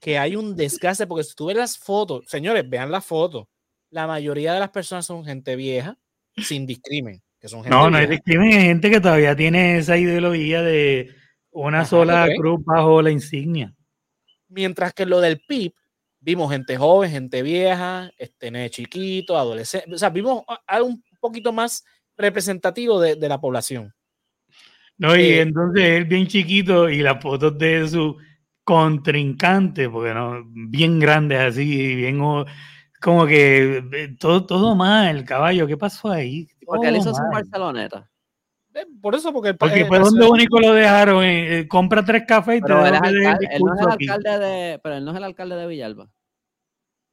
que 0.00 0.18
hay 0.18 0.36
un 0.36 0.54
desgaste, 0.56 1.06
porque 1.06 1.24
si 1.24 1.34
tú 1.34 1.46
ves 1.46 1.56
las 1.56 1.78
fotos, 1.78 2.24
señores, 2.26 2.68
vean 2.68 2.90
las 2.90 3.04
fotos. 3.06 3.46
La 3.90 4.06
mayoría 4.06 4.52
de 4.54 4.60
las 4.60 4.70
personas 4.70 5.06
son 5.06 5.24
gente 5.24 5.56
vieja, 5.56 5.96
sin 6.36 6.66
discrimen, 6.66 7.22
que 7.42 7.48
son 7.50 7.64
gente 7.64 7.70
No, 7.70 7.90
no 7.90 7.96
hay 7.98 8.06
vieja. 8.06 8.06
discrimen, 8.06 8.52
hay 8.58 8.66
gente 8.66 8.90
que 8.90 9.00
todavía 9.00 9.34
tiene 9.36 9.78
esa 9.78 9.96
ideología 9.98 10.62
de 10.62 11.10
una 11.50 11.84
Ajá, 11.84 11.84
sola 11.84 12.30
cruz 12.36 12.64
bajo 12.64 13.02
la 13.02 13.10
insignia. 13.10 13.74
Mientras 14.48 14.92
que 14.94 15.06
lo 15.06 15.20
del 15.20 15.40
PIB, 15.46 15.72
vimos 16.20 16.50
gente 16.52 16.76
joven, 16.76 17.10
gente 17.10 17.42
vieja, 17.42 18.10
este, 18.18 18.70
chiquito, 18.70 19.36
adolescente, 19.38 19.92
o 19.94 19.98
sea, 19.98 20.10
vimos 20.10 20.44
algo 20.66 20.88
un 20.88 21.04
poquito 21.20 21.52
más 21.52 21.84
representativo 22.16 23.00
de, 23.00 23.16
de 23.16 23.28
la 23.28 23.40
población. 23.40 23.92
No, 24.98 25.16
y 25.16 25.22
Eh, 25.24 25.40
entonces 25.40 25.82
él 25.84 26.04
bien 26.04 26.26
chiquito 26.26 26.88
y 26.88 26.98
las 27.02 27.20
fotos 27.22 27.58
de 27.58 27.88
su 27.88 28.16
contrincante, 28.64 29.88
porque 29.88 30.14
no, 30.14 30.44
bien 30.46 31.00
grandes 31.00 31.40
así, 31.40 31.96
bien 31.96 32.18
como 33.00 33.26
que 33.26 33.78
eh, 33.92 34.16
todo, 34.18 34.46
todo 34.46 34.76
mal, 34.76 35.24
caballo, 35.24 35.66
¿qué 35.66 35.76
pasó 35.76 36.10
ahí? 36.10 36.48
Porque 36.66 36.88
él 36.88 36.94
Todo 36.94 37.02
hizo 37.10 37.14
su. 37.14 37.22
Barceloneta. 37.32 38.10
eh, 38.74 38.86
por 39.00 39.14
eso, 39.14 39.32
porque 39.32 39.50
el 39.50 39.56
Porque 39.56 39.80
eh, 39.80 39.84
fue 39.86 39.98
donde 39.98 40.26
único 40.28 40.60
lo 40.60 40.72
dejaron, 40.72 41.22
eh, 41.24 41.58
eh, 41.60 41.68
compra 41.68 42.04
tres 42.04 42.24
cafés 42.26 42.58
y 42.58 42.60
te 42.60 42.66
Pero 42.66 42.80
él, 42.86 42.94
el 42.94 42.94
alcalde- 42.94 43.48
no 43.60 43.74
es 43.74 43.80
el 43.80 43.90
alcalde 43.90 44.38
de, 44.38 44.78
pero 44.82 44.94
él 44.96 45.04
no 45.04 45.10
es 45.10 45.16
el 45.16 45.24
alcalde 45.24 45.56
de 45.56 45.66
Villalba. 45.66 46.10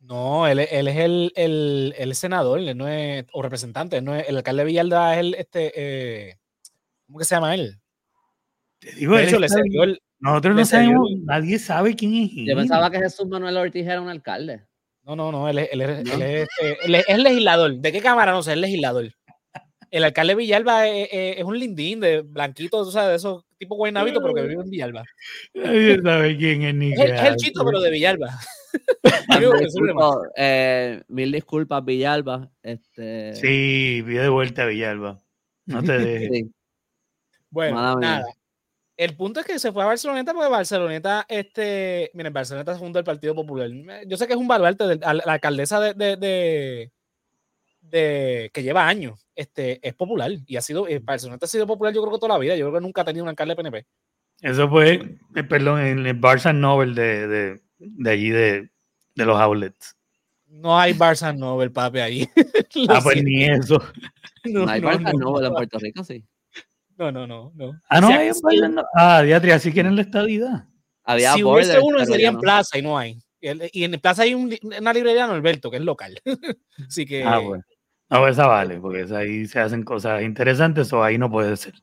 No, 0.02 0.48
él, 0.48 0.60
es- 0.60 0.72
él 0.72 0.88
es 0.88 0.96
el, 0.98 1.32
el, 1.36 1.94
el 1.98 2.16
senador, 2.16 2.60
él 2.60 2.78
no 2.78 2.88
es, 2.88 3.26
o 3.34 3.42
representante, 3.42 3.98
él 3.98 4.06
no 4.06 4.16
es, 4.16 4.28
el 4.30 4.38
alcalde 4.38 4.62
de 4.62 4.66
Villalda 4.68 5.14
es 5.16 5.20
el, 5.20 5.34
este, 5.36 5.72
eh, 5.76 6.36
¿cómo 7.06 7.20
que 7.20 7.26
se 7.26 7.36
llama 7.36 7.54
él? 7.54 7.76
Te 8.80 8.94
digo, 8.94 9.16
De 9.16 9.24
él 9.24 9.28
hecho, 9.28 9.40
le 9.40 9.50
cedió 9.50 9.84
el, 9.84 10.02
nosotros 10.20 10.56
no 10.56 10.64
sabemos, 10.66 11.10
el- 11.12 11.26
nadie 11.26 11.60
sabe 11.60 11.96
quién 11.98 12.14
es 12.14 12.30
Yo 12.34 12.56
pensaba 12.56 12.90
que 12.90 13.00
Jesús 13.00 13.28
Manuel 13.28 13.58
Ortiz 13.58 13.86
era 13.86 14.00
un 14.00 14.08
alcalde. 14.08 14.66
no, 15.04 15.18
no, 15.18 15.32
no, 15.34 15.50
él 15.50 15.60
es, 15.60 15.70
él 15.74 15.82
es, 15.82 16.06
¿No? 16.06 16.14
él 16.14 16.22
es, 16.22 16.48
este, 16.50 16.86
él 16.86 16.96
es- 16.96 17.06
es 17.10 17.18
legislador. 17.20 17.76
¿De 17.76 17.92
qué 17.92 18.00
cámara? 18.02 18.32
No 18.32 18.42
sé, 18.42 18.54
es 18.54 18.58
legislador. 18.58 19.12
El 19.92 20.04
alcalde 20.04 20.34
de 20.34 20.38
Villalba 20.38 20.88
es, 20.88 21.10
es- 21.12 21.38
es 21.40 21.44
un 21.44 21.58
lindín 21.60 22.00
de 22.00 22.22
blanquito, 22.22 22.84
tú 22.84 22.92
sabes, 22.92 23.10
de 23.10 23.16
esos 23.16 23.44
tipo 23.58 23.76
guaynabito, 23.76 24.22
pero 24.22 24.34
que 24.34 24.42
vive 24.44 24.64
en 24.64 24.70
Villalba. 24.70 25.04
Nadie 25.54 26.00
sabe 26.02 26.38
quién 26.38 26.62
es 26.64 26.76
ni 26.76 26.94
Es 26.94 27.00
el, 27.00 27.12
es 27.12 27.22
el 27.24 27.36
chito, 27.36 27.66
pero 27.66 27.80
de 27.82 27.90
Villalba. 27.92 28.40
Disculpo, 29.62 30.22
eh, 30.36 31.02
mil 31.08 31.32
disculpas, 31.32 31.84
Villalba. 31.84 32.50
Este, 32.64 33.34
Sí, 33.36 34.04
pide 34.06 34.22
de 34.22 34.30
vuelta 34.30 34.64
a 34.64 34.66
Villalba. 34.68 35.20
No 35.66 35.84
te 35.84 35.92
dejes. 36.00 36.30
sí. 36.32 36.52
Bueno, 37.50 37.76
Mala 37.76 37.96
mía. 37.96 38.10
nada. 38.10 38.26
El 38.96 39.16
punto 39.16 39.40
es 39.40 39.46
que 39.46 39.58
se 39.60 39.72
fue 39.72 39.82
a 39.84 39.88
Barceloneta 39.88 40.34
porque 40.34 40.50
Barceloneta, 40.50 41.26
este, 41.30 42.12
miren, 42.14 42.34
Barceloneta 42.34 42.74
se 42.74 42.80
fundó 42.80 43.00
el 43.00 43.06
Partido 43.06 43.34
Popular. 43.34 43.70
Yo 44.06 44.18
sé 44.18 44.28
que 44.28 44.34
es 44.34 44.40
un 44.40 44.48
baluarte 44.48 44.86
de 44.86 44.98
la, 44.98 45.14
la 45.14 45.34
alcaldesa 45.34 45.80
de, 45.80 45.94
de, 45.94 46.18
de- 46.18 46.92
de- 47.82 48.52
que 48.54 48.62
lleva 48.62 48.88
años, 48.88 49.26
este, 49.40 49.80
es 49.88 49.94
popular 49.94 50.32
y 50.46 50.56
ha 50.58 50.62
sido, 50.62 50.88
eh, 50.88 51.00
Barceloneta 51.00 51.46
ha 51.46 51.50
sido 51.50 51.66
popular 51.68 51.94
yo 51.94 52.02
creo 52.02 52.14
que 52.14 52.20
toda 52.20 52.34
la 52.34 52.40
vida. 52.40 52.56
Yo 52.56 52.66
creo 52.68 52.80
que 52.80 52.86
nunca 52.86 53.02
ha 53.02 53.06
tenido 53.06 53.24
un 53.24 53.30
alcalde 53.30 53.56
PNP. 53.56 53.86
Eso 54.42 54.70
fue, 54.70 55.18
eh, 55.36 55.44
perdón, 55.44 55.80
en 55.82 56.06
el 56.06 56.20
Barça 56.20 56.56
Nobel 56.56 56.96
de, 56.96 57.28
de, 57.28 57.62
de 57.78 58.10
allí 58.10 58.30
de, 58.30 58.70
de 59.16 59.26
los 59.26 59.38
outlets. 59.40 59.96
No 60.48 60.80
hay 60.80 60.94
Barça 60.94 61.36
Nobel, 61.36 61.72
papi, 61.72 62.00
ahí. 62.00 62.30
Ah, 62.90 63.00
pues 63.04 63.20
siento. 63.20 63.24
ni 63.30 63.44
eso. 63.46 63.84
no, 64.46 64.66
No 64.66 64.72
hay 64.72 64.82
no, 64.82 64.90
Barça 64.90 65.12
no, 65.14 65.20
Nobel 65.20 65.46
en 65.46 65.54
Puerto 65.54 65.80
Rico, 65.80 66.04
sí. 66.04 66.24
no, 66.98 67.12
no, 67.12 67.28
no, 67.28 67.52
no. 67.56 67.80
Ah, 67.90 68.00
no, 68.02 68.08
Si 68.08 68.14
hay 68.14 68.28
aquí- 68.30 68.40
un 68.44 68.50
Barça 68.52 68.74
No- 68.74 68.84
Ah, 68.96 69.22
diatri, 69.22 69.52
así 69.52 69.72
quieren 69.72 69.96
la 69.96 70.02
estadidad. 70.04 70.66
Había 71.04 71.34
si 71.34 71.44
hubiese 71.44 71.80
borders, 71.80 71.84
uno 71.84 72.06
sería 72.06 72.28
en 72.30 72.36
no. 72.36 72.40
Plaza 72.42 72.78
y 72.78 72.82
no 72.82 72.98
hay. 72.98 73.20
Y 73.42 73.48
el- 73.48 73.70
en 73.74 74.00
Plaza 74.02 74.24
hay 74.24 74.34
un 74.36 74.54
una 74.64 74.94
librería 74.94 75.26
Norberto, 75.28 75.72
que 75.72 75.78
es 75.78 75.84
local. 75.84 76.20
Así 76.88 77.06
que 77.06 77.24
Ah, 77.24 77.40
bueno. 77.40 77.64
No, 78.10 78.28
esa 78.28 78.48
vale, 78.48 78.80
porque 78.80 79.02
esa 79.02 79.20
ahí 79.20 79.46
se 79.46 79.60
hacen 79.60 79.84
cosas 79.84 80.22
interesantes 80.24 80.92
o 80.94 81.04
ahí 81.04 81.18
no 81.18 81.30
puede 81.30 81.56
ser. 81.58 81.76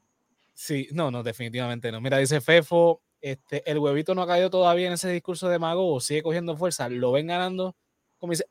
sí, 0.54 0.88
no, 0.92 1.10
no, 1.10 1.22
definitivamente 1.22 1.92
no. 1.92 2.00
Mira, 2.00 2.18
dice 2.18 2.40
Fefo, 2.40 3.02
este, 3.20 3.68
el 3.70 3.78
huevito 3.78 4.14
no 4.14 4.22
ha 4.22 4.26
caído 4.26 4.50
todavía 4.50 4.86
en 4.88 4.94
ese 4.94 5.10
discurso 5.10 5.48
de 5.48 5.58
Mago, 5.58 6.00
sigue 6.00 6.22
cogiendo 6.22 6.56
fuerza, 6.56 6.88
lo 6.88 7.12
ven 7.12 7.28
ganando. 7.28 7.76
comis- 8.18 8.44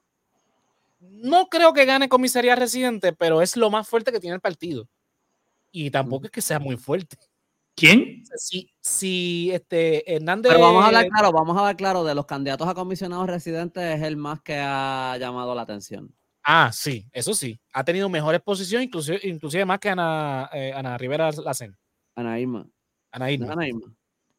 No 0.99 1.47
creo 1.47 1.73
que 1.73 1.85
gane 1.85 2.07
comisaría 2.09 2.55
residente, 2.55 3.11
pero 3.13 3.41
es 3.41 3.57
lo 3.57 3.69
más 3.69 3.87
fuerte 3.87 4.11
que 4.11 4.19
tiene 4.19 4.35
el 4.35 4.41
partido. 4.41 4.87
Y 5.71 5.91
tampoco 5.91 6.25
es 6.25 6.31
que 6.31 6.41
sea 6.41 6.59
muy 6.59 6.77
fuerte. 6.77 7.17
¿Quién? 7.75 8.23
Si, 8.37 8.71
si 8.79 9.51
este 9.51 10.15
Hernández. 10.15 10.53
Pero 10.53 10.63
vamos 10.63 10.83
a 10.83 10.87
hablar 10.87 11.07
claro, 11.07 11.31
vamos 11.33 11.57
a 11.57 11.59
hablar 11.59 11.75
claro 11.75 12.03
de 12.05 12.15
los 12.15 12.25
candidatos 12.25 12.67
a 12.69 12.73
comisionados 12.73 13.27
residentes 13.27 13.83
es 13.97 14.01
el 14.01 14.15
más 14.15 14.41
que 14.41 14.55
ha 14.57 15.17
llamado 15.19 15.53
la 15.53 15.63
atención. 15.63 16.13
Ah, 16.47 16.69
sí, 16.71 17.07
eso 17.11 17.33
sí. 17.33 17.59
Ha 17.73 17.83
tenido 17.83 18.07
mejores 18.07 18.39
posiciones, 18.41 18.85
inclusive, 18.87 19.19
inclusive 19.23 19.65
más 19.65 19.79
que 19.79 19.89
Ana, 19.89 20.47
eh, 20.53 20.71
Ana 20.75 20.95
Rivera 20.97 21.31
Lacen. 21.31 21.75
Ana 22.15 22.39
Irma. 22.39 22.67
Ana 23.11 23.25
¿No 23.25 23.31
es 23.31 23.33
Irma. 23.39 23.53
Ana 23.53 23.67
Irma? 23.67 23.81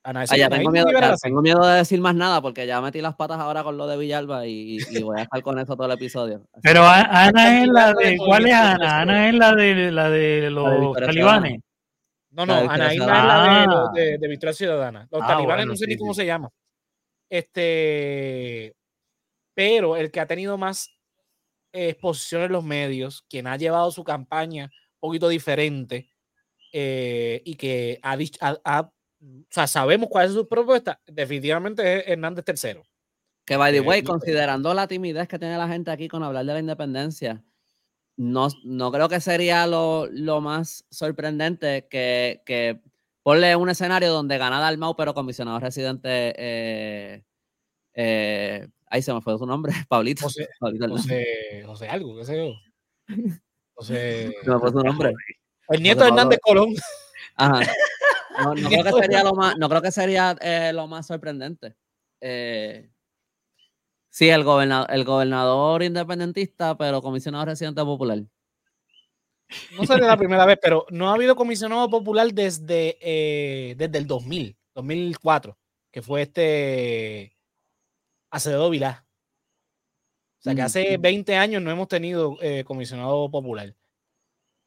Ana, 0.05 0.21
Ah, 0.21 0.37
ya 0.37 0.47
Ana 0.47 0.57
tengo 0.59 0.71
Irma 0.71 0.85
miedo, 0.85 1.01
ya 1.01 1.17
tengo 1.21 1.43
miedo 1.43 1.67
de 1.67 1.79
decir 1.79 2.01
más 2.01 2.15
nada 2.15 2.41
porque 2.41 2.65
ya 2.65 2.81
metí 2.81 3.01
las 3.01 3.17
patas 3.17 3.41
ahora 3.41 3.65
con 3.65 3.77
lo 3.77 3.89
de 3.89 3.97
Villalba 3.97 4.47
y, 4.47 4.79
y 4.89 5.03
voy 5.03 5.19
a 5.19 5.25
estar 5.25 5.43
con 5.43 5.59
eso 5.59 5.75
todo 5.75 5.87
el 5.89 5.95
episodio. 5.95 6.47
Así 6.53 6.61
Pero 6.63 6.85
A- 6.85 7.01
Ana 7.27 7.61
es 7.61 7.69
la 7.69 7.93
de. 7.93 8.17
¿Cuál 8.17 8.47
es 8.47 8.55
Ana? 8.55 9.01
Ana 9.01 9.29
es 9.29 9.35
la 9.35 9.55
de 9.57 9.91
la 9.91 10.09
de 10.09 10.51
los 10.53 10.97
talibanes. 10.97 11.59
No, 12.31 12.47
no, 12.47 12.55
Ana 12.71 12.95
Irma 12.95 13.19
es 13.19 13.25
la 13.25 13.43
de, 13.43 13.67
los 13.67 13.93
de, 13.95 14.19
de 14.19 14.29
Victoria 14.29 14.53
Ciudadana. 14.53 15.09
Los 15.11 15.23
Ah, 15.25 15.27
talibanes 15.27 15.65
bueno, 15.65 15.73
no 15.73 15.77
sé 15.77 15.85
sí, 15.87 15.91
ni 15.91 15.97
cómo 15.97 16.15
sí. 16.15 16.21
se 16.21 16.27
llama. 16.27 16.51
Este, 17.29 18.77
pero 19.55 19.97
el 19.97 20.13
que 20.13 20.21
ha 20.21 20.27
tenido 20.27 20.57
más 20.57 20.96
eh, 21.73 21.91
exposición 21.91 22.43
en 22.43 22.53
los 22.53 22.65
medios, 22.65 23.23
quien 23.29 23.47
ha 23.47 23.57
llevado 23.57 23.91
su 23.91 24.05
campaña 24.05 24.65
un 25.01 25.01
poquito 25.11 25.29
diferente 25.29 26.09
eh, 26.73 27.43
y 27.45 27.55
que 27.57 27.99
ha 28.03 28.17
dicho, 28.17 28.39
ha- 28.43 28.59
ha- 28.65 28.81
o 28.83 29.47
sea, 29.51 29.67
sabemos 29.67 30.09
cuál 30.11 30.27
es 30.29 30.35
su 30.35 30.47
propuesta, 30.49 31.01
definitivamente 31.07 31.99
es 32.01 32.09
Hernández 32.09 32.45
III. 32.47 32.83
Que 33.47 33.57
by 33.57 33.73
the 33.73 33.79
Eh, 33.79 33.81
way, 33.81 34.03
no, 34.03 34.09
considerando 34.11 34.75
la 34.75 34.87
timidez 34.89 35.29
que 35.29 35.39
tiene 35.39 35.57
la 35.57 35.69
gente 35.69 35.91
aquí 35.91 36.09
con 36.09 36.23
hablar 36.23 36.45
de 36.45 36.53
la 36.55 36.61
independencia, 36.61 37.45
no, 38.17 38.49
no 38.65 38.93
creo 38.93 39.09
que 39.09 39.21
sería 39.21 39.67
lo, 39.67 40.07
lo 40.11 40.41
más 40.41 40.85
sorprendente 40.91 41.87
que, 41.89 42.43
que 42.47 42.81
ponle 43.23 43.55
un 43.57 43.69
escenario 43.71 44.13
donde 44.13 44.39
gana 44.39 44.61
Dalmau, 44.61 44.97
pero 44.97 45.15
comisionado 45.15 45.61
residente. 45.61 46.35
Eh, 46.37 47.25
eh, 47.95 48.69
ahí 48.89 49.03
se 49.03 49.13
me 49.13 49.21
fue 49.21 49.37
su 49.39 49.47
nombre, 49.47 49.73
Pablito. 49.89 50.25
José, 50.25 50.49
Pablito. 50.61 50.89
José, 50.89 51.63
José 51.67 51.89
algo, 51.89 52.17
qué 52.17 52.25
sé 52.25 52.37
yo. 52.37 52.55
José, 53.75 54.35
Se 54.43 54.51
me 54.51 54.59
fue 54.59 54.71
su 54.71 54.81
nombre. 54.81 55.13
el 55.69 55.83
nieto 55.83 56.05
de 56.05 56.09
Pablo. 56.11 56.21
Hernández 56.21 56.39
Colón. 56.43 56.75
Ajá. 57.37 57.61
No, 58.43 58.55
no 58.55 58.69
creo 58.69 58.85
que 58.85 59.03
sería 59.03 59.25
lo 59.25 59.35
más, 59.35 59.57
no 59.59 59.69
creo 59.69 59.83
que 59.83 59.91
sería 59.93 60.37
eh, 60.41 60.73
lo 60.73 60.87
más 60.87 61.07
sorprendente. 61.07 61.75
Eh, 62.21 62.91
sí, 64.11 64.29
el 64.29 64.45
gobernador, 64.45 64.89
el 64.91 65.05
gobernador 65.05 65.83
independentista, 65.83 66.77
pero 66.77 67.03
comisionado 67.03 67.45
residente 67.47 67.83
popular. 67.83 68.23
No 69.77 69.87
sería 69.87 70.09
la 70.09 70.17
primera 70.17 70.45
vez, 70.45 70.59
pero 70.61 70.87
no 70.91 71.09
ha 71.11 71.15
habido 71.15 71.37
comisionado 71.37 71.89
popular 71.89 72.33
desde, 72.33 72.99
eh, 73.01 73.75
desde 73.77 73.99
el 73.99 74.07
2000, 74.07 74.57
2004, 74.75 75.57
que 75.93 76.03
fue 76.03 76.23
este 76.23 77.36
Acevedo 78.37 78.71
Vilá. 78.71 79.07
O 80.39 80.43
sea 80.43 80.55
que 80.55 80.63
Mm, 80.63 80.65
hace 80.65 80.97
20 80.99 81.37
años 81.37 81.63
no 81.63 81.71
hemos 81.71 81.89
tenido 81.89 82.37
eh, 82.41 82.65
comisionado 82.65 83.31
popular. 83.31 83.75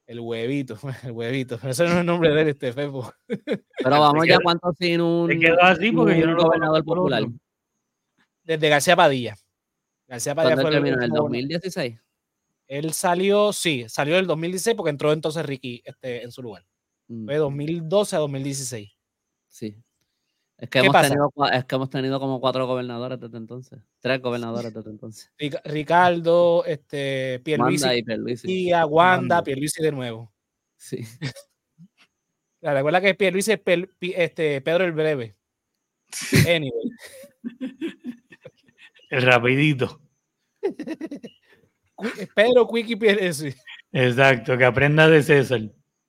El 0.07 0.19
huevito, 0.19 0.77
el 1.03 1.11
huevito. 1.11 1.57
Pero 1.59 1.71
ese 1.71 1.83
no 1.83 1.91
es 1.91 1.97
el 1.97 2.05
nombre 2.05 2.33
de 2.33 2.41
él, 2.41 2.47
este 2.49 2.73
Fepo. 2.73 3.13
Pero 3.77 3.99
vamos 3.99 4.27
ya 4.27 4.39
cuánto 4.43 4.73
sin 4.73 5.01
un, 5.01 5.29
Se 5.29 5.39
quedó 5.39 5.61
así 5.61 5.91
porque 5.91 6.19
yo 6.19 6.25
no 6.25 6.33
lo 6.33 6.43
gobernador 6.43 6.83
popular. 6.83 7.23
Desde 8.43 8.69
García 8.69 8.95
Padilla. 8.95 9.35
García 10.07 10.33
Padilla 10.33 10.55
¿Cuándo 10.55 10.69
fue 10.69 10.77
el 10.77 10.83
terminó? 10.83 10.97
¿En 10.97 11.03
el 11.03 11.09
último 11.11 11.23
gobernador. 11.27 11.51
2016? 11.51 11.99
Él 12.67 12.93
salió, 12.93 13.53
sí, 13.53 13.85
salió 13.87 14.15
en 14.15 14.21
el 14.21 14.27
2016 14.27 14.75
porque 14.75 14.89
entró 14.89 15.11
entonces 15.11 15.45
Ricky 15.45 15.81
este, 15.85 16.23
en 16.23 16.31
su 16.31 16.41
lugar. 16.41 16.65
Mm, 17.07 17.25
Fue 17.25 17.33
de 17.35 17.39
2012 17.39 18.15
a 18.15 18.19
2016. 18.19 18.91
sí. 19.47 19.75
Es 20.61 20.69
que, 20.69 20.79
¿Qué 20.79 20.79
hemos 20.79 20.93
pasa? 20.93 21.07
tenido, 21.07 21.31
es 21.53 21.63
que 21.65 21.75
hemos 21.75 21.89
tenido 21.89 22.19
como 22.19 22.41
cuatro 22.41 22.67
gobernadores 22.67 23.17
desde 23.17 23.37
entonces. 23.37 23.79
Tres 24.01 24.21
gobernadores 24.21 24.73
desde 24.73 24.89
entonces. 24.89 25.31
Rica- 25.39 25.61
Ricardo, 25.63 26.65
este, 26.65 27.39
Pierluisi, 27.45 27.83
Wanda 27.85 27.95
y 27.95 28.03
Pierluisi. 28.03 28.47
Tía, 28.47 28.85
Wanda, 28.85 29.19
Wanda. 29.37 29.43
Pierluisi 29.43 29.81
de 29.81 29.91
nuevo. 29.93 30.33
Sí. 30.75 31.05
La 32.61 32.73
recuerda 32.73 32.99
que 32.99 33.15
Pierluisi 33.15 33.53
es 33.53 33.61
este, 34.01 34.59
Pedro 34.59 34.83
el 34.83 34.91
Breve. 34.91 35.37
Anyway. 36.45 36.91
El 39.09 39.23
rapidito. 39.23 40.01
Pedro 42.35 42.67
Quicky 42.67 42.95
Pierluisi. 42.97 43.55
Exacto, 43.93 44.57
que 44.57 44.65
aprenda 44.65 45.07
de 45.07 45.23
César. 45.23 45.61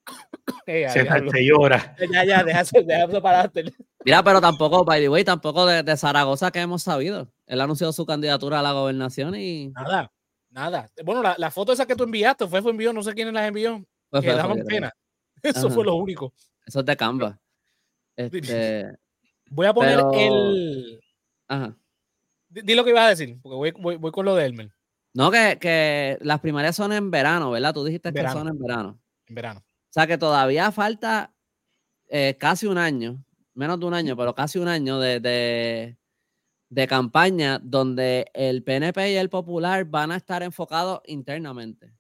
A 0.07 0.91
César 0.91 1.25
te 1.31 1.47
llora. 1.47 1.97
Ya, 2.13 2.25
ya, 2.25 2.43
deja, 2.45 2.63
deja 2.85 3.07
de 3.07 3.21
pararte. 3.21 3.73
Mira, 4.05 4.23
pero 4.23 4.41
tampoco, 4.41 4.85
by 4.85 5.01
the 5.01 5.09
way, 5.09 5.25
tampoco 5.25 5.67
de, 5.67 5.83
de 5.83 5.97
Zaragoza 5.97 6.51
que 6.51 6.61
hemos 6.61 6.83
sabido. 6.83 7.31
Él 7.47 7.61
anunció 7.61 7.93
su 7.93 8.07
candidatura 8.07 8.61
a 8.61 8.63
la 8.63 8.73
gobernación 8.73 9.35
y 9.35 9.69
Nada, 9.69 10.11
nada. 10.51 10.91
Bueno, 11.05 11.23
la, 11.23 11.35
la 11.39 11.51
foto 11.51 11.73
esa 11.73 11.87
que 11.87 11.95
tú 11.97 12.05
enviaste, 12.05 12.47
fue, 12.47 12.63
fue 12.63 12.71
envió, 12.71 12.93
no 12.93 13.03
sé 13.03 13.13
quiénes 13.13 13.35
las 13.35 13.47
envió, 13.47 13.85
pues, 14.09 14.23
que 14.23 14.29
fue- 14.31 14.37
daban 14.37 14.57
fue- 14.59 14.65
pena. 14.67 14.93
Eso 15.43 15.67
Ajá. 15.67 15.75
fue 15.75 15.85
lo 15.85 15.95
único. 15.97 16.33
Eso 16.67 16.81
es 16.81 16.87
de 16.87 16.97
Canva. 16.97 17.39
Este, 18.17 18.87
Voy 19.51 19.67
a 19.67 19.75
poner 19.75 19.97
Pero- 19.97 20.13
el. 20.15 21.01
ajá. 21.49 21.77
Di 22.49 22.75
lo 22.75 22.83
que 22.85 22.91
ibas 22.91 23.05
a 23.05 23.09
decir, 23.11 23.39
porque 23.43 23.55
voy, 23.57 23.71
voy, 23.73 23.97
voy 23.97 24.11
con 24.11 24.25
lo 24.25 24.35
de 24.35 24.45
Elmer 24.47 24.73
No, 25.15 25.31
que, 25.31 25.57
que 25.61 26.19
las 26.21 26.41
primarias 26.41 26.75
son 26.75 26.93
en 26.93 27.09
verano, 27.11 27.51
¿verdad? 27.53 27.73
Tú 27.73 27.85
dijiste 27.85 28.13
que 28.13 28.29
son 28.29 28.49
en 28.49 28.59
verano. 28.59 28.99
en 29.27 29.35
verano. 29.37 29.61
O 29.61 29.93
sea 29.93 30.07
que 30.09 30.19
todavía 30.19 30.73
falta 30.73 31.33
eh, 32.09 32.37
casi 32.41 32.67
un 32.67 32.77
año, 32.79 33.25
menos 33.55 33.79
de 33.81 33.87
un 33.87 33.95
año, 33.95 34.17
pero 34.17 34.35
casi 34.35 34.59
un 34.59 34.69
año 34.69 34.99
de, 34.99 35.21
de, 35.21 35.97
de 36.69 36.87
campaña 36.87 37.59
donde 37.63 38.31
el 38.35 38.63
PNP 38.63 39.13
y 39.13 39.17
el 39.17 39.29
Popular 39.29 39.85
van 39.85 40.13
a 40.13 40.17
estar 40.17 40.43
enfocados 40.43 41.01
internamente. 41.07 41.93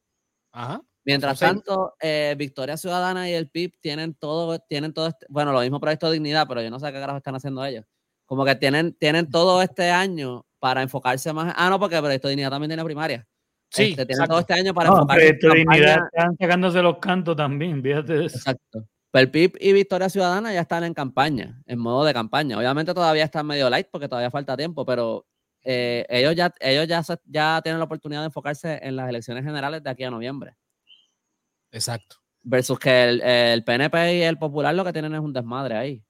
Ajá. 0.53 0.83
Mientras 1.05 1.39
tanto, 1.39 1.95
eh, 2.01 2.35
Victoria 2.37 2.77
Ciudadana 2.77 3.29
y 3.29 3.33
el 3.33 3.49
PIB 3.49 3.73
tienen 3.81 4.15
todo, 4.15 4.59
tienen 4.59 4.93
todo 4.93 5.09
este- 5.09 5.27
bueno, 5.29 5.53
lo 5.53 5.61
mismo 5.61 5.81
proyecto 5.81 6.07
de 6.07 6.15
dignidad, 6.15 6.47
pero 6.47 6.63
yo 6.63 6.71
no 6.71 6.79
sé 6.79 6.87
qué 6.93 7.01
carajo 7.01 7.17
están 7.19 7.35
haciendo 7.35 7.65
ellos. 7.65 7.85
Como 8.27 8.45
que 8.45 8.55
tienen, 8.55 8.93
tienen 8.95 9.29
todo 9.31 9.63
este 9.63 9.91
año 9.91 10.45
para 10.59 10.83
enfocarse 10.83 11.33
más. 11.33 11.55
Ah, 11.57 11.71
no, 11.71 11.81
porque 11.81 11.97
el 11.97 12.03
proyecto 12.03 12.29
de 12.29 12.33
dignidad 12.33 12.51
también 12.51 12.69
tiene 12.71 12.85
primaria. 12.85 13.27
Sí, 13.73 13.91
Este, 13.91 14.05
tienen 14.05 14.27
todo 14.29 14.41
este 14.41 14.53
año 14.53 14.75
para 14.75 14.91
No, 14.91 14.97
enfocarse 14.97 15.29
en 15.29 15.39
Proyecto 15.39 15.49
de 15.49 15.55
Dignidad 15.61 15.99
están 16.13 16.37
sacándose 16.37 16.83
los 16.83 16.99
cantos 16.99 17.37
también, 17.37 17.83
fíjate 17.83 18.13
de 18.15 18.27
eso. 18.27 18.37
Exacto. 18.37 18.85
Pero 19.13 19.23
el 19.25 19.31
PIB 19.31 19.57
y 19.61 19.73
Victoria 19.73 20.09
Ciudadana 20.09 20.53
ya 20.53 20.61
están 20.61 20.85
en 20.85 20.95
campaña, 20.95 21.61
en 21.67 21.79
modo 21.79 22.05
de 22.05 22.13
campaña. 22.15 22.57
Obviamente 22.57 22.95
todavía 22.95 23.25
están 23.25 23.47
medio 23.47 23.69
light 23.69 23.89
porque 23.91 24.09
todavía 24.09 24.31
falta 24.31 24.57
tiempo, 24.57 24.85
pero 24.87 25.27
eh, 25.63 26.07
ellos, 26.09 26.35
ya, 26.37 26.55
ellos 26.61 26.87
ya, 26.87 27.03
se- 27.03 27.19
ya 27.25 27.61
tienen 27.63 27.79
la 27.81 27.85
oportunidad 27.87 28.21
de 28.21 28.27
enfocarse 28.27 28.79
en 28.83 28.95
las 28.97 29.09
elecciones 29.09 29.45
generales 29.45 29.83
de 29.83 29.91
aquí 29.91 30.05
a 30.05 30.11
noviembre. 30.11 30.57
Exacto. 31.73 32.17
Versus 32.43 32.79
que 32.79 33.05
el, 33.05 33.21
el 33.21 33.65
PNP 33.65 34.17
y 34.19 34.23
el 34.23 34.39
Popular 34.39 34.75
lo 34.75 34.85
que 34.85 34.93
tienen 34.93 35.15
es 35.15 35.21
un 35.21 35.33
desmadre 35.33 35.77
ahí. 35.77 36.05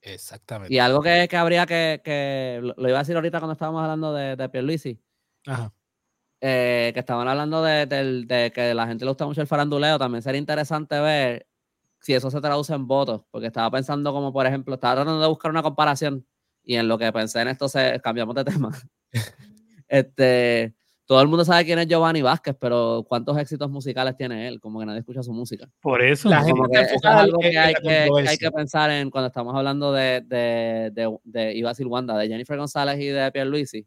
Exactamente. 0.00 0.74
Y 0.74 0.78
algo 0.78 1.00
que, 1.00 1.28
que 1.28 1.36
habría 1.36 1.64
que, 1.66 2.00
que 2.04 2.60
lo, 2.62 2.88
iba 2.88 2.98
a 2.98 3.02
decir 3.02 3.14
ahorita 3.14 3.38
cuando 3.38 3.52
estábamos 3.52 3.82
hablando 3.82 4.12
de, 4.12 4.34
de 4.34 4.48
Pierluisi, 4.48 5.00
Ajá. 5.46 5.72
eh, 6.40 6.90
que 6.92 7.00
estaban 7.00 7.28
hablando 7.28 7.62
de, 7.62 7.86
del- 7.86 8.26
de 8.26 8.50
que 8.52 8.74
la 8.74 8.86
gente 8.88 9.04
le 9.04 9.10
gusta 9.10 9.26
mucho 9.26 9.40
el 9.40 9.46
faranduleo, 9.46 9.98
también 9.98 10.22
sería 10.22 10.40
interesante 10.40 10.98
ver 11.00 11.46
si 12.02 12.14
eso 12.14 12.30
se 12.30 12.40
traduce 12.40 12.74
en 12.74 12.86
votos, 12.86 13.22
porque 13.30 13.46
estaba 13.46 13.70
pensando 13.70 14.12
como, 14.12 14.32
por 14.32 14.46
ejemplo, 14.46 14.74
estaba 14.74 14.96
tratando 14.96 15.20
de 15.20 15.28
buscar 15.28 15.50
una 15.50 15.62
comparación 15.62 16.26
y 16.64 16.76
en 16.76 16.88
lo 16.88 16.98
que 16.98 17.10
pensé 17.12 17.40
en 17.40 17.48
esto 17.48 17.68
se, 17.68 18.00
cambiamos 18.00 18.34
de 18.34 18.44
tema. 18.44 18.70
este, 19.88 20.74
todo 21.06 21.20
el 21.20 21.28
mundo 21.28 21.44
sabe 21.44 21.64
quién 21.64 21.78
es 21.78 21.86
Giovanni 21.86 22.22
Vázquez, 22.22 22.56
pero 22.58 23.04
¿cuántos 23.08 23.36
éxitos 23.38 23.70
musicales 23.70 24.16
tiene 24.16 24.48
él? 24.48 24.60
Como 24.60 24.80
que 24.80 24.86
nadie 24.86 25.00
escucha 25.00 25.22
su 25.22 25.32
música. 25.32 25.68
Por 25.80 26.02
eso. 26.02 26.28
La 26.28 26.42
Como 26.42 26.64
gente 26.64 26.70
que 26.72 26.80
eso 26.84 26.94
es 26.94 27.04
algo 27.04 27.38
que 27.38 27.58
hay 27.58 27.74
que, 27.74 27.80
que 27.82 27.90
hay 27.90 28.08
controversia. 28.08 28.48
que 28.48 28.52
pensar 28.52 28.90
en 28.90 29.10
cuando 29.10 29.28
estamos 29.28 29.54
hablando 29.54 29.92
de, 29.92 30.22
de, 30.26 30.90
de, 30.92 31.16
de 31.24 31.54
iba 31.54 31.70
a 31.70 31.72
decir 31.72 31.86
Wanda, 31.86 32.16
de 32.16 32.28
Jennifer 32.28 32.56
González 32.56 32.98
y 33.00 33.06
de 33.06 33.30
Pierluisi, 33.32 33.86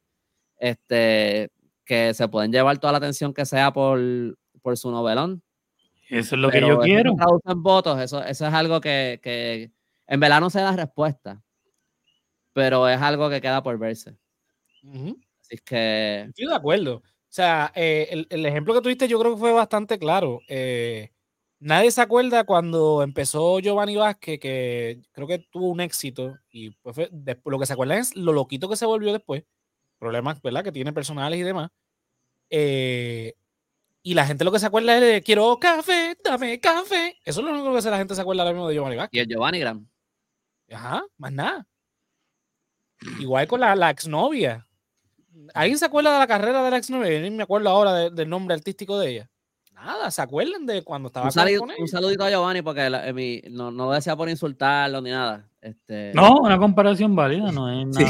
este, 0.57 1.49
que 1.85 2.13
se 2.13 2.27
pueden 2.27 2.51
llevar 2.51 2.77
toda 2.77 2.91
la 2.93 2.97
atención 2.97 3.33
que 3.33 3.45
sea 3.45 3.71
por, 3.71 3.99
por 4.61 4.77
su 4.77 4.91
novelón. 4.91 5.41
Eso 6.09 6.35
es 6.35 6.41
lo 6.41 6.49
que 6.51 6.61
yo 6.61 6.79
quiero. 6.79 7.15
en 7.45 7.63
votos, 7.63 7.99
eso, 7.99 8.23
eso 8.23 8.47
es 8.47 8.53
algo 8.53 8.79
que, 8.81 9.19
que 9.23 9.71
en 10.07 10.19
verdad 10.19 10.39
no 10.39 10.49
se 10.49 10.61
da 10.61 10.75
respuesta, 10.75 11.41
pero 12.53 12.87
es 12.87 13.01
algo 13.01 13.29
que 13.29 13.41
queda 13.41 13.61
por 13.63 13.77
verse. 13.77 14.15
Ujú. 14.83 15.17
Así 15.41 15.55
es 15.55 15.61
que 15.61 16.21
Estoy 16.29 16.47
de 16.47 16.55
acuerdo. 16.55 16.95
O 16.97 17.01
sea, 17.35 17.71
eh, 17.75 18.07
el, 18.11 18.27
el 18.29 18.45
ejemplo 18.45 18.73
que 18.73 18.81
tuviste 18.81 19.07
yo 19.07 19.19
creo 19.19 19.33
que 19.33 19.39
fue 19.39 19.51
bastante 19.51 19.99
claro. 19.99 20.39
Eh, 20.47 21.11
nadie 21.59 21.91
se 21.91 22.01
acuerda 22.01 22.45
cuando 22.45 23.03
empezó 23.03 23.59
Giovanni 23.59 23.95
Vázquez, 23.97 24.39
que 24.39 25.01
creo 25.11 25.27
que 25.27 25.39
tuvo 25.39 25.69
un 25.69 25.81
éxito, 25.81 26.37
y 26.49 26.71
pues 26.71 26.95
fue- 26.95 27.09
después, 27.11 27.51
lo 27.51 27.59
que 27.59 27.65
se 27.65 27.73
acuerdan 27.73 27.99
es 27.99 28.15
lo 28.15 28.31
loquito 28.31 28.69
que 28.69 28.77
se 28.77 28.85
volvió 28.85 29.11
después, 29.11 29.43
problemas, 29.99 30.41
¿verdad? 30.41 30.63
Que 30.63 30.71
tiene 30.71 30.93
personales 30.93 31.39
y 31.39 31.43
demás. 31.43 31.71
Eh, 32.49 33.33
y 34.07 34.13
la 34.13 34.25
gente 34.27 34.43
lo 34.45 34.51
que 34.51 34.59
se 34.59 34.67
acuerda 34.67 34.95
es 34.95 35.01
de 35.01 35.23
quiero 35.23 35.57
café, 35.59 36.15
dame 36.23 36.59
café. 36.59 37.17
Eso 37.25 37.39
es 37.41 37.45
lo 37.47 37.51
único 37.51 37.73
que 37.73 37.81
se- 37.81 37.89
la 37.89 37.97
gente 37.97 38.13
se 38.13 38.21
acuerda 38.21 38.43
ahora 38.43 38.53
mismo 38.53 38.67
de 38.67 38.75
Giovanni 38.75 38.95
Vázquez. 38.97 39.17
y 39.17 39.19
el 39.21 39.27
Giovanni 39.27 39.59
Gram. 39.59 39.87
Ajá, 40.71 41.03
más 41.17 41.31
nada. 41.33 41.67
Igual 43.19 43.47
con 43.47 43.59
la, 43.59 43.75
la 43.75 43.89
exnovia. 43.89 44.67
¿Alguien 45.53 45.77
se 45.77 45.85
acuerda 45.85 46.13
de 46.13 46.19
la 46.19 46.27
carrera 46.27 46.63
de 46.63 46.71
la 46.71 46.77
exnovia? 46.77 47.11
Yo 47.13 47.19
ni 47.21 47.31
me 47.31 47.43
acuerdo 47.43 47.69
ahora 47.69 47.93
de- 47.93 48.09
del 48.11 48.29
nombre 48.29 48.53
artístico 48.55 48.97
de 48.99 49.09
ella. 49.11 49.29
Nada, 49.73 50.09
¿se 50.09 50.21
acuerdan 50.21 50.65
de 50.65 50.83
cuando 50.83 51.07
estaba 51.07 51.25
Un, 51.25 51.29
con- 51.29 51.33
sali- 51.33 51.57
con 51.57 51.69
ella? 51.71 51.81
un 51.81 51.87
saludito 51.87 52.23
a 52.23 52.29
Giovanni 52.29 52.61
porque 52.61 52.89
la- 52.89 53.07
eh, 53.07 53.13
mi- 53.13 53.41
no, 53.49 53.69
no 53.71 53.85
lo 53.85 53.91
decía 53.91 54.15
por 54.15 54.29
insultarlo 54.29 55.01
ni 55.01 55.09
nada. 55.11 55.49
Este, 55.61 56.11
No, 56.15 56.39
una 56.41 56.57
comparación 56.57 57.15
válida, 57.15 57.51
no 57.51 57.69
es 57.69 57.95
Sí. 57.95 58.05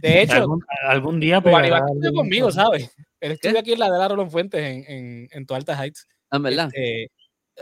De 0.00 0.22
hecho, 0.22 0.34
algún, 0.34 0.62
algún 0.86 1.20
día 1.20 1.40
Giovanni 1.40 1.68
pegará 1.68 1.80
Vázquez 1.84 1.96
estudió 1.96 2.12
conmigo, 2.14 2.50
¿sabes? 2.52 2.90
Él 3.20 3.32
estudió 3.32 3.58
aquí 3.58 3.72
en 3.72 3.78
la 3.78 3.90
de 3.90 3.98
la 3.98 4.08
Rolón 4.08 4.30
Fuentes 4.30 4.60
en, 4.60 4.84
en, 4.86 5.28
en 5.30 5.46
Tualta 5.46 5.74
Heights. 5.82 6.06
en 6.30 6.42
verdad. 6.42 6.66
Este, 6.72 7.10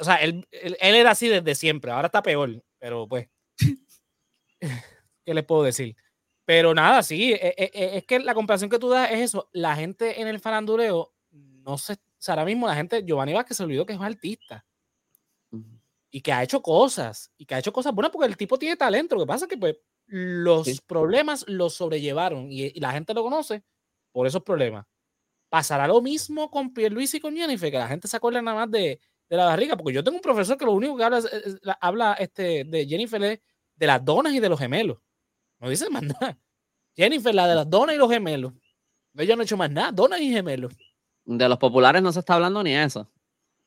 o 0.01 0.05
sea, 0.05 0.17
él, 0.17 0.47
él- 0.51 0.77
él 0.81 0.95
era 0.95 1.11
así 1.13 1.29
desde 1.29 1.55
siempre, 1.55 1.91
ahora 1.91 2.07
está 2.07 2.23
peor, 2.23 2.63
pero 2.79 3.07
pues, 3.09 3.29
¿qué 5.25 5.35
les 5.35 5.45
puedo 5.45 5.63
decir? 5.63 5.97
Pero 6.45 6.75
nada, 6.75 7.03
sí, 7.03 7.33
e- 7.33 7.55
e- 7.57 7.71
e- 7.73 7.97
es 7.99 8.05
que 8.05 8.19
la 8.19 8.35
comparación 8.35 8.71
que 8.71 8.79
tú 8.79 8.89
das 8.89 9.11
es 9.13 9.21
eso, 9.21 9.49
la 9.53 9.77
gente 9.77 10.21
en 10.21 10.29
el 10.29 10.41
faranduleo, 10.41 11.13
no 11.31 11.79
sé, 11.79 11.93
o 11.95 11.97
sea, 12.19 12.35
ahora 12.35 12.45
mismo 12.45 12.67
la 12.67 12.75
gente, 12.75 13.05
Giovanni 13.05 13.33
Vázquez 13.33 13.57
se 13.57 13.63
olvidó 13.65 13.87
que 13.87 13.93
es 13.93 13.99
un 13.99 14.05
artista 14.05 14.65
y 16.11 16.21
que 16.23 16.33
ha 16.33 16.43
hecho 16.43 16.61
cosas, 16.61 17.31
y 17.37 17.47
que 17.47 17.55
ha 17.55 17.59
hecho 17.61 17.73
cosas 17.73 17.95
buenas 17.95 18.11
porque 18.11 18.27
el 18.27 18.37
tipo 18.37 18.59
tiene 18.59 18.77
talento, 18.77 19.15
lo 19.15 19.21
que 19.23 19.27
pasa 19.29 19.45
es 19.45 19.49
que 19.49 19.57
pues 19.57 19.77
los 20.13 20.67
Sí. 20.67 20.79
problemas 20.87 21.45
los 21.49 21.75
sobrellevaron 21.75 22.51
y, 22.51 22.67
y 22.67 22.81
la 22.81 22.93
gente 22.93 23.15
lo 23.15 23.23
conoce 23.23 23.63
por 24.13 24.27
esos 24.27 24.43
problemas. 24.43 24.85
Pasará 25.49 25.87
lo 25.89 26.01
mismo 26.03 26.51
con 26.51 26.73
Pierluisi 26.73 27.17
y 27.17 27.21
con 27.21 27.35
Jennifer, 27.37 27.71
que 27.71 27.79
la 27.79 27.89
gente 27.89 28.07
se 28.09 28.17
acuerda 28.17 28.41
nada 28.43 28.57
más 28.59 28.71
de, 28.71 29.01
de 29.29 29.37
la 29.37 29.47
barriga, 29.47 29.77
porque 29.77 29.93
yo 29.95 30.03
tengo 30.05 30.17
un 30.17 30.23
profesor 30.23 30.57
que 30.57 30.65
lo 30.65 30.73
único 30.73 30.97
que 30.97 31.05
habla, 31.05 31.19
es- 31.19 31.25
es- 31.33 31.59
la- 31.63 31.79
habla 31.81 32.13
este, 32.15 32.65
de 32.65 32.87
Jennifer 32.87 33.23
es 33.25 33.41
de 33.77 33.87
las 33.87 34.05
donas 34.05 34.33
y 34.35 34.41
de 34.41 34.49
los 34.49 34.59
gemelos. 34.59 34.99
No 35.59 35.69
dice 35.69 35.89
más 35.91 36.03
nada. 36.21 36.39
Jennifer, 36.97 37.35
la 37.35 37.47
de 37.49 37.55
las 37.55 37.71
donas 37.71 37.95
y 37.95 37.99
los 37.99 38.11
gemelos. 38.11 38.53
Ella 39.17 39.35
no 39.37 39.43
ha 39.43 39.45
hecho 39.45 39.57
más 39.57 39.71
nada, 39.71 39.93
donas 39.93 40.21
y 40.21 40.31
gemelos. 40.33 40.73
De 41.25 41.49
los 41.49 41.59
populares 41.59 42.03
no 42.03 42.13
se 42.13 42.21
está 42.21 42.35
hablando 42.35 42.63
ni 42.63 42.75
eso. 42.75 43.09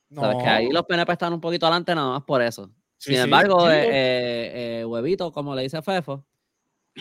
No. 0.10 0.22
Sabes 0.22 0.44
que 0.44 0.50
ahí 0.50 0.70
los 0.70 0.86
PNP 0.86 1.12
están 1.14 1.34
un 1.34 1.42
poquito 1.42 1.66
adelante 1.66 1.96
nada 1.96 2.10
más 2.12 2.24
por 2.24 2.42
eso. 2.42 2.70
Sí, 2.98 3.12
Sin 3.14 3.22
embargo, 3.22 3.62
sí, 3.62 3.76
eh, 3.76 3.80
eh. 3.80 3.90
eh, 3.94 4.80
eh, 4.82 4.86
Huevito, 4.86 5.32
como 5.32 5.54
le 5.56 5.64
dice 5.64 5.82
Fefo, 5.82 6.24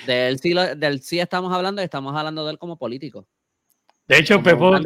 de 0.07 0.29
él 0.29 0.39
sí, 0.39 0.53
lo- 0.55 0.63
sí 1.01 1.21
estamos 1.21 1.53
hablando 1.53 1.83
y 1.83 1.85
estamos 1.85 2.15
hablando 2.17 2.45
de 2.45 2.53
él 2.53 2.59
como 2.59 2.77
político. 2.77 3.27
De 4.07 4.19
hecho, 4.19 4.43
Pepo, 4.43 4.77
es, 4.77 4.85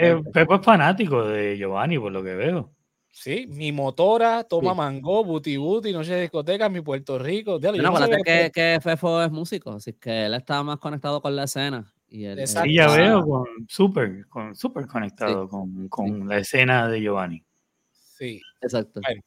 eh, 0.00 0.22
Pepo 0.32 0.56
es 0.56 0.62
fanático 0.64 1.24
de 1.26 1.56
Giovanni, 1.56 1.98
por 1.98 2.12
lo 2.12 2.22
que 2.22 2.34
veo. 2.34 2.72
Sí, 3.10 3.46
mi 3.48 3.72
motora, 3.72 4.44
toma 4.44 4.72
Sí. 4.72 4.76
mango, 4.76 5.24
buti 5.24 5.56
buti, 5.56 5.90
noche 5.90 6.14
de 6.14 6.20
discoteca, 6.22 6.68
mi 6.68 6.82
Puerto 6.82 7.18
Rico. 7.18 7.58
Bueno, 7.58 7.82
no 7.82 7.88
acuérdate 7.88 8.22
que- 8.22 8.50
que, 8.52 8.78
Fefo 8.82 9.22
es 9.22 9.30
músico, 9.30 9.72
así 9.72 9.94
que 9.94 10.26
él 10.26 10.34
está 10.34 10.62
más 10.62 10.76
conectado 10.78 11.22
con 11.22 11.34
la 11.34 11.44
escena. 11.44 11.90
Y 12.08 12.24
él, 12.26 12.32
él 12.32 12.40
Exacto. 12.40 12.68
Sí, 12.68 12.74
ya 12.76 12.88
veo, 12.94 13.22
con 13.22 13.46
súper 13.68 14.26
con, 14.28 14.54
súper 14.54 14.86
conectado 14.86 15.48
con, 15.48 15.88
con 15.88 16.28
la 16.28 16.38
escena 16.38 16.88
de 16.88 17.00
Giovanni. 17.00 17.42
Sí. 17.90 18.40
Exacto. 18.60 19.00
Bueno. 19.04 19.22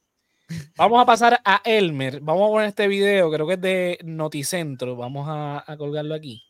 Vamos 0.76 1.02
a 1.02 1.06
pasar 1.06 1.42
a 1.46 1.62
Elmer. 1.64 2.22
Vamos 2.22 2.50
a 2.50 2.52
poner 2.52 2.68
este 2.70 2.88
video, 2.88 3.32
creo 3.32 3.48
que 3.48 3.54
es 3.54 3.62
de 3.62 4.00
Noticentro. 4.04 4.96
Vamos 4.96 5.28
a, 5.30 5.64
a 5.66 5.78
colgarlo 5.78 6.16
aquí. 6.16 6.49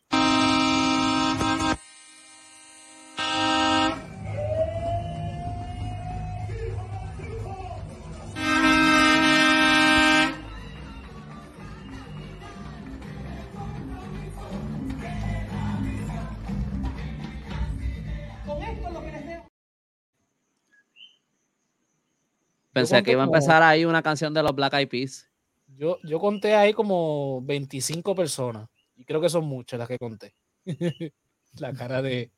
Pensé 22.73 23.01
que 23.03 23.11
iba 23.11 23.23
a 23.23 23.25
como- 23.25 23.35
empezar 23.37 23.63
ahí 23.63 23.85
una 23.85 24.01
canción 24.03 24.33
de 24.33 24.43
los 24.43 24.53
Black 24.55 24.73
Eyed 24.73 24.89
Peas. 24.89 25.29
Yo, 25.77 25.97
yo 26.03 26.19
conté 26.19 26.55
ahí 26.55 26.73
como 26.73 27.41
25 27.43 28.13
personas. 28.15 28.67
Y 28.95 29.05
creo 29.05 29.21
que 29.21 29.29
son 29.29 29.45
muchas 29.45 29.79
las 29.79 29.87
que 29.87 29.97
conté. 29.97 30.35
La 31.57 31.73
cara 31.73 32.01
de. 32.01 32.31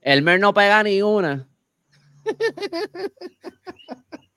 Elmer 0.00 0.40
no 0.40 0.54
pega 0.54 0.82
ni 0.82 1.02
una. 1.02 1.46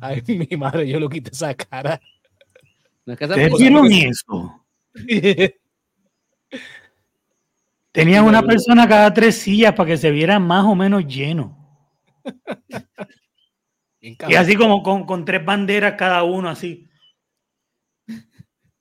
Ay, 0.00 0.22
mi 0.26 0.56
madre, 0.56 0.88
yo 0.88 0.98
lo 0.98 1.08
quité 1.08 1.30
esa 1.30 1.54
cara. 1.54 2.00
No 3.06 3.12
es 3.12 3.18
que 3.18 3.26
se 3.26 3.32
¿Ustedes 3.32 3.50
puso- 3.52 3.60
vieron 3.60 3.92
eso? 3.92 4.64
Tenían 7.92 8.24
una 8.24 8.42
persona 8.42 8.88
cada 8.88 9.12
tres 9.12 9.36
sillas 9.36 9.74
para 9.74 9.88
que 9.88 9.96
se 9.96 10.10
viera 10.10 10.38
más 10.38 10.64
o 10.64 10.74
menos 10.74 11.06
lleno. 11.06 11.58
Y 14.04 14.34
así 14.34 14.56
como 14.56 14.82
con, 14.82 15.06
con 15.06 15.24
tres 15.24 15.44
banderas 15.44 15.94
cada 15.96 16.24
uno, 16.24 16.48
así. 16.48 16.90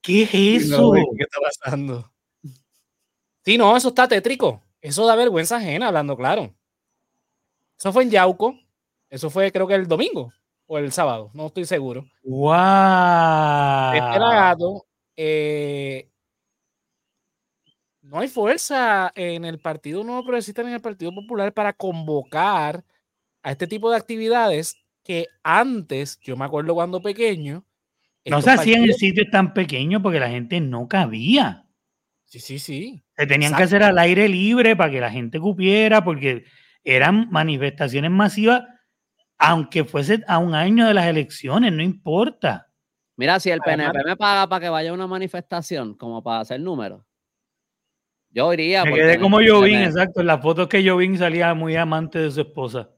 ¿Qué 0.01 0.23
es 0.23 0.33
eso? 0.33 0.93
¿Qué 0.93 1.23
está 1.23 1.39
pasando? 1.39 2.11
Sí, 3.45 3.55
no, 3.55 3.77
eso 3.77 3.89
está 3.89 4.07
tétrico. 4.07 4.63
Eso 4.81 5.05
da 5.05 5.15
vergüenza 5.15 5.57
ajena, 5.57 5.89
hablando 5.89 6.17
claro. 6.17 6.51
Eso 7.77 7.93
fue 7.93 8.01
en 8.01 8.09
Yauco. 8.09 8.59
Eso 9.11 9.29
fue 9.29 9.51
creo 9.51 9.67
que 9.67 9.75
el 9.75 9.87
domingo 9.87 10.33
o 10.65 10.77
el 10.77 10.91
sábado, 10.91 11.29
no 11.33 11.47
estoy 11.47 11.65
seguro. 11.65 12.05
¡Wow! 12.23 13.93
Este 13.93 14.19
gato, 14.19 14.85
eh, 15.17 16.09
no 18.11 18.19
hay 18.19 18.27
fuerza 18.27 19.09
en 19.15 19.45
el 19.45 19.59
Partido 19.59 20.03
Nuevo 20.03 20.23
Progresista 20.23 20.61
ni 20.63 20.67
en 20.67 20.75
el 20.75 20.81
Partido 20.81 21.15
Popular 21.15 21.53
para 21.53 21.71
convocar 21.71 22.83
a 23.41 23.51
este 23.51 23.67
tipo 23.67 23.89
de 23.89 23.95
actividades 23.95 24.75
que 25.01 25.27
antes, 25.43 26.19
yo 26.21 26.35
me 26.35 26.43
acuerdo 26.43 26.73
cuando 26.73 27.01
pequeño, 27.01 27.63
no 28.25 28.41
se 28.41 28.51
hacían 28.51 28.81
en 28.81 28.89
partidos- 28.89 28.97
sitios 28.97 29.27
tan 29.31 29.53
pequeños 29.53 30.01
porque 30.01 30.19
la 30.19 30.29
gente 30.29 30.59
no 30.59 30.89
cabía. 30.89 31.65
Sí, 32.25 32.39
sí, 32.39 32.59
sí. 32.59 33.01
Se 33.15 33.25
tenían 33.25 33.55
que 33.55 33.63
hacer 33.63 33.81
al 33.81 33.97
aire 33.97 34.27
libre 34.27 34.75
para 34.75 34.91
que 34.91 34.99
la 34.99 35.09
gente 35.09 35.39
cupiera, 35.39 36.03
porque 36.03 36.43
eran 36.83 37.29
manifestaciones 37.31 38.11
masivas, 38.11 38.63
aunque 39.37 39.85
fuese 39.85 40.21
a 40.27 40.37
un 40.37 40.53
año 40.53 40.85
de 40.85 40.93
las 40.93 41.05
elecciones, 41.07 41.71
no 41.71 41.81
importa. 41.81 42.67
Mira, 43.15 43.39
si 43.39 43.51
el 43.51 43.61
PNP 43.61 44.03
me 44.03 44.17
paga 44.17 44.49
para 44.49 44.59
que 44.59 44.69
vaya 44.69 44.91
a 44.91 44.93
una 44.93 45.07
manifestación, 45.07 45.93
como 45.95 46.21
para 46.21 46.41
hacer 46.41 46.59
números, 46.59 47.05
yo 48.31 48.53
iría. 48.53 48.83
Me 48.83 48.91
porque 48.91 49.03
quedé 49.03 49.19
como 49.19 49.37
Jovín, 49.37 49.79
exacto. 49.79 50.21
En 50.21 50.27
las 50.27 50.41
fotos 50.41 50.67
que 50.67 50.87
Jovín 50.87 51.17
salía 51.17 51.53
muy 51.53 51.75
amante 51.75 52.19
de 52.19 52.31
su 52.31 52.41
esposa. 52.41 52.89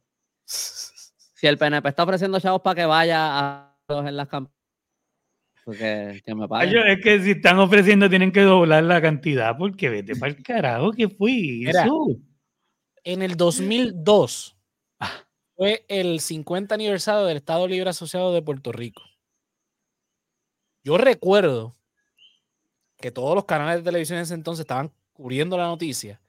Si 0.46 1.48
el 1.48 1.58
PNP 1.58 1.90
está 1.90 2.04
ofreciendo 2.04 2.40
chavos 2.40 2.62
para 2.62 2.76
que 2.76 2.86
vaya 2.86 3.20
a 3.40 3.78
los 3.90 4.06
en 4.08 4.16
las 4.16 4.28
campañas, 4.28 4.56
porque 5.66 6.22
que 6.26 6.36
me 6.36 6.44
Ay, 6.44 6.48
paguen. 6.50 6.88
es 6.88 7.02
que 7.04 7.20
si 7.22 7.32
están 7.32 7.60
ofreciendo 7.60 8.10
tienen 8.10 8.32
que 8.32 8.42
doblar 8.42 8.84
la 8.84 9.02
cantidad, 9.02 9.58
porque 9.58 9.90
vete 9.90 10.16
para 10.16 10.32
el 10.34 10.44
carajo 10.44 10.92
que 10.92 11.10
fui. 11.10 11.64
Mira. 11.66 11.84
Eso. 11.84 12.08
En 13.04 13.22
el 13.22 13.36
2002 13.36 14.58
Ah. 15.00 15.12
fue 15.56 15.84
el 15.90 16.20
50 16.22 16.76
aniversario 16.76 17.26
del 17.26 17.38
Estado 17.38 17.68
Libre 17.68 17.90
Asociado 17.90 18.34
de 18.34 18.42
Puerto 18.42 18.72
Rico. 18.72 19.02
Yo 20.86 20.98
recuerdo 20.98 21.76
que 22.98 23.12
todos 23.12 23.36
los 23.36 23.46
canales 23.46 23.78
de 23.84 23.84
televisión 23.90 24.18
en 24.18 24.24
ese 24.24 24.34
entonces 24.34 24.62
estaban 24.62 24.92
cubriendo 25.14 25.58
la 25.58 25.68
noticia. 25.68 26.22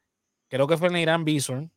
Creo 0.48 0.66
que 0.66 0.76
fue 0.76 0.88
en 0.88 0.96
el 0.96 1.02
Irán 1.02 1.24
Bison 1.24 1.70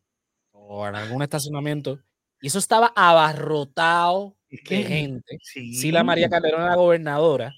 o 0.52 0.86
en 0.86 0.94
algún 0.94 1.22
estacionamiento. 1.22 1.98
Y 2.40 2.46
eso 2.48 2.58
estaba 2.58 2.92
abarrotado 2.94 4.36
Es 4.48 4.62
de 4.68 4.82
gente. 4.84 5.38
sí. 5.42 5.74
Sí, 5.74 5.90
la 5.92 6.04
María 6.04 6.28
Calderón 6.28 6.62
era 6.62 6.76
gobernadora. 6.76 7.52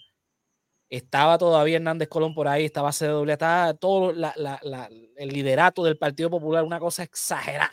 Estaba 0.88 1.38
todavía 1.38 1.76
Hernández 1.76 2.08
Colón 2.08 2.34
por 2.34 2.48
ahí, 2.48 2.64
estaba 2.64 2.90
CW, 2.92 3.30
estaba 3.30 3.74
todo 3.74 4.12
la- 4.12 4.32
la- 4.36 4.58
la- 4.62 4.88
el 5.16 5.28
liderato 5.28 5.84
del 5.84 5.96
Partido 5.98 6.30
Popular, 6.30 6.64
una 6.64 6.80
cosa 6.80 7.04
exagerada. 7.04 7.72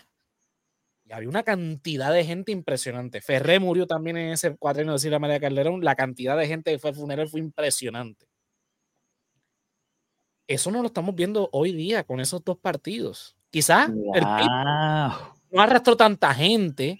Y 1.03 1.13
había 1.13 1.29
una 1.29 1.41
cantidad 1.43 2.13
de 2.13 2.25
gente 2.25 2.51
impresionante. 2.51 3.21
Ferré 3.21 3.59
murió 3.59 3.87
también 3.87 4.17
en 4.17 4.33
ese 4.33 4.55
cuatrino 4.57 4.93
de 4.93 4.99
Silvia 4.99 5.17
María 5.19 5.39
Calderón. 5.39 5.83
La 5.83 5.95
cantidad 5.95 6.37
de 6.37 6.47
gente 6.47 6.71
que 6.71 6.79
fue 6.79 6.91
al 6.91 6.95
funeral 6.95 7.29
fue 7.29 7.39
impresionante. 7.39 8.26
Eso 10.47 10.71
no 10.71 10.81
lo 10.81 10.87
estamos 10.87 11.13
viendo 11.15 11.49
hoy 11.51 11.73
día 11.73 12.03
con 12.03 12.19
esos 12.19 12.43
dos 12.43 12.57
partidos. 12.57 13.35
Quizás 13.49 13.89
el 13.89 14.23
PIB 14.23 14.47
Wow. 14.47 15.11
no 15.51 15.61
arrastró 15.61 15.97
tanta 15.97 16.33
gente 16.33 16.99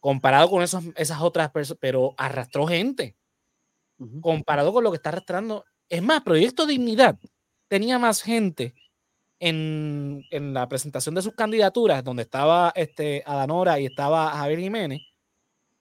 comparado 0.00 0.48
con 0.50 0.62
esos, 0.62 0.84
esas 0.96 1.20
otras 1.20 1.50
personas, 1.50 1.78
pero 1.80 2.14
arrastró 2.16 2.66
gente 2.66 3.16
comparado 4.20 4.72
con 4.72 4.84
lo 4.84 4.90
que 4.90 4.96
está 4.96 5.10
arrastrando. 5.10 5.64
Es 5.88 6.02
más, 6.02 6.22
Proyecto 6.22 6.66
Dignidad 6.66 7.18
tenía 7.68 7.98
más 7.98 8.22
gente 8.22 8.74
en, 9.40 10.24
en 10.30 10.54
la 10.54 10.68
presentación 10.68 11.14
de 11.14 11.22
sus 11.22 11.34
candidaturas, 11.34 12.04
donde 12.04 12.22
estaba 12.22 12.72
este, 12.74 13.22
Adanora 13.26 13.78
y 13.80 13.86
estaba 13.86 14.30
Javier 14.30 14.60
Jiménez, 14.60 15.00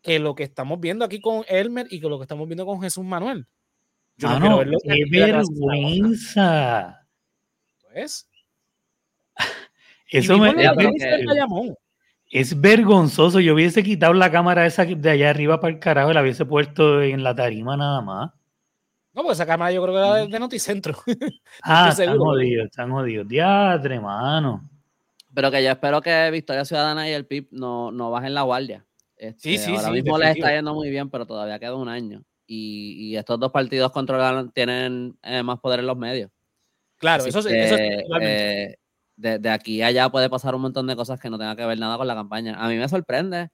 que 0.02 0.20
lo 0.20 0.36
que 0.36 0.44
estamos 0.44 0.80
viendo 0.80 1.06
aquí 1.06 1.20
con 1.22 1.44
Elmer 1.48 1.88
y 1.90 2.00
que 2.00 2.10
lo 2.10 2.18
que 2.18 2.24
estamos 2.24 2.48
viendo 2.48 2.66
con 2.66 2.82
Jesús 2.82 3.04
Manuel. 3.04 3.48
Yo 4.18 4.28
no 4.30 4.34
Mano, 4.34 4.46
quiero 4.46 4.58
verlo 4.58 4.78
qué 4.84 5.06
vergüenza. 5.12 7.08
¿ves? 7.94 8.30
Eso 10.10 10.36
Y 10.36 10.40
me, 10.40 10.50
el 10.50 11.26
Bayamón. 11.26 11.76
es 12.32 12.60
vergonzoso. 12.60 13.40
Yo 13.40 13.54
hubiese 13.54 13.84
quitado 13.84 14.14
la 14.14 14.32
cámara 14.32 14.66
esa 14.66 14.86
de 14.86 15.10
allá 15.10 15.30
arriba 15.30 15.60
para 15.60 15.74
el 15.74 15.80
carajo 15.80 16.12
y 16.12 16.14
la 16.14 16.22
hubiese 16.22 16.46
puesto 16.46 17.02
en 17.02 17.24
la 17.24 17.36
tarima 17.36 17.76
nada 17.76 18.02
más. 18.02 18.32
No, 19.14 19.24
porque 19.24 19.34
esa 19.34 19.46
cámara 19.46 19.72
yo 19.72 19.82
creo 19.82 19.94
que 19.94 20.00
era 20.00 20.16
de, 20.16 20.28
de 20.28 20.40
Noticentro. 20.40 20.96
Ah, 21.64 21.90
están 21.90 22.18
jodidos, 22.18 22.66
están 22.68 22.92
jodidos. 22.92 23.28
Diatre, 23.28 24.00
mano. 24.00 24.70
Pero 25.34 25.52
que 25.52 25.64
yo 25.64 25.72
espero 25.72 26.02
que 26.02 26.32
Victoria 26.32 26.66
Ciudadana 26.66 27.10
y 27.10 27.14
el 27.14 27.26
PIB 27.26 27.48
no, 27.52 27.92
no 27.92 28.10
bajen 28.12 28.34
la 28.34 28.44
guardia. 28.44 28.86
Este, 29.16 29.42
Sí, 29.42 29.58
sí, 29.58 29.72
ahora 29.72 29.88
sí, 29.88 29.92
mismo 29.92 30.18
les 30.18 30.38
está 30.38 30.54
yendo 30.56 30.74
muy 30.74 30.90
bien, 30.90 31.10
pero 31.10 31.26
todavía 31.26 31.60
queda 31.60 31.76
un 31.76 31.90
año. 31.90 32.24
Y, 32.48 33.10
y 33.12 33.18
estos 33.18 33.40
dos 33.40 33.52
partidos 33.52 33.92
controlan, 33.92 34.52
tienen 34.52 35.18
eh, 35.22 35.44
más 35.44 35.60
poder 35.60 35.82
en 35.82 35.88
los 35.88 35.98
medios. 35.98 36.32
Claro, 36.98 37.22
Así 37.22 37.30
eso, 37.30 37.42
sí, 37.42 37.50
que, 37.50 37.64
eso 37.66 37.76
eh, 38.22 38.76
de, 39.18 39.38
de 39.40 39.50
aquí 39.50 39.82
a 39.82 39.88
allá 39.88 40.10
puede 40.10 40.30
pasar 40.30 40.56
un 40.56 40.62
montón 40.62 40.88
de 40.88 40.96
cosas 40.96 41.20
que 41.20 41.30
no 41.30 41.38
tengan 41.38 41.58
que 41.58 41.66
ver 41.66 41.78
nada 41.78 41.98
con 41.98 42.08
la 42.08 42.16
campaña. 42.16 42.56
A 42.58 42.70
mí 42.70 42.76
me 42.78 42.88
sorprende 42.88 43.50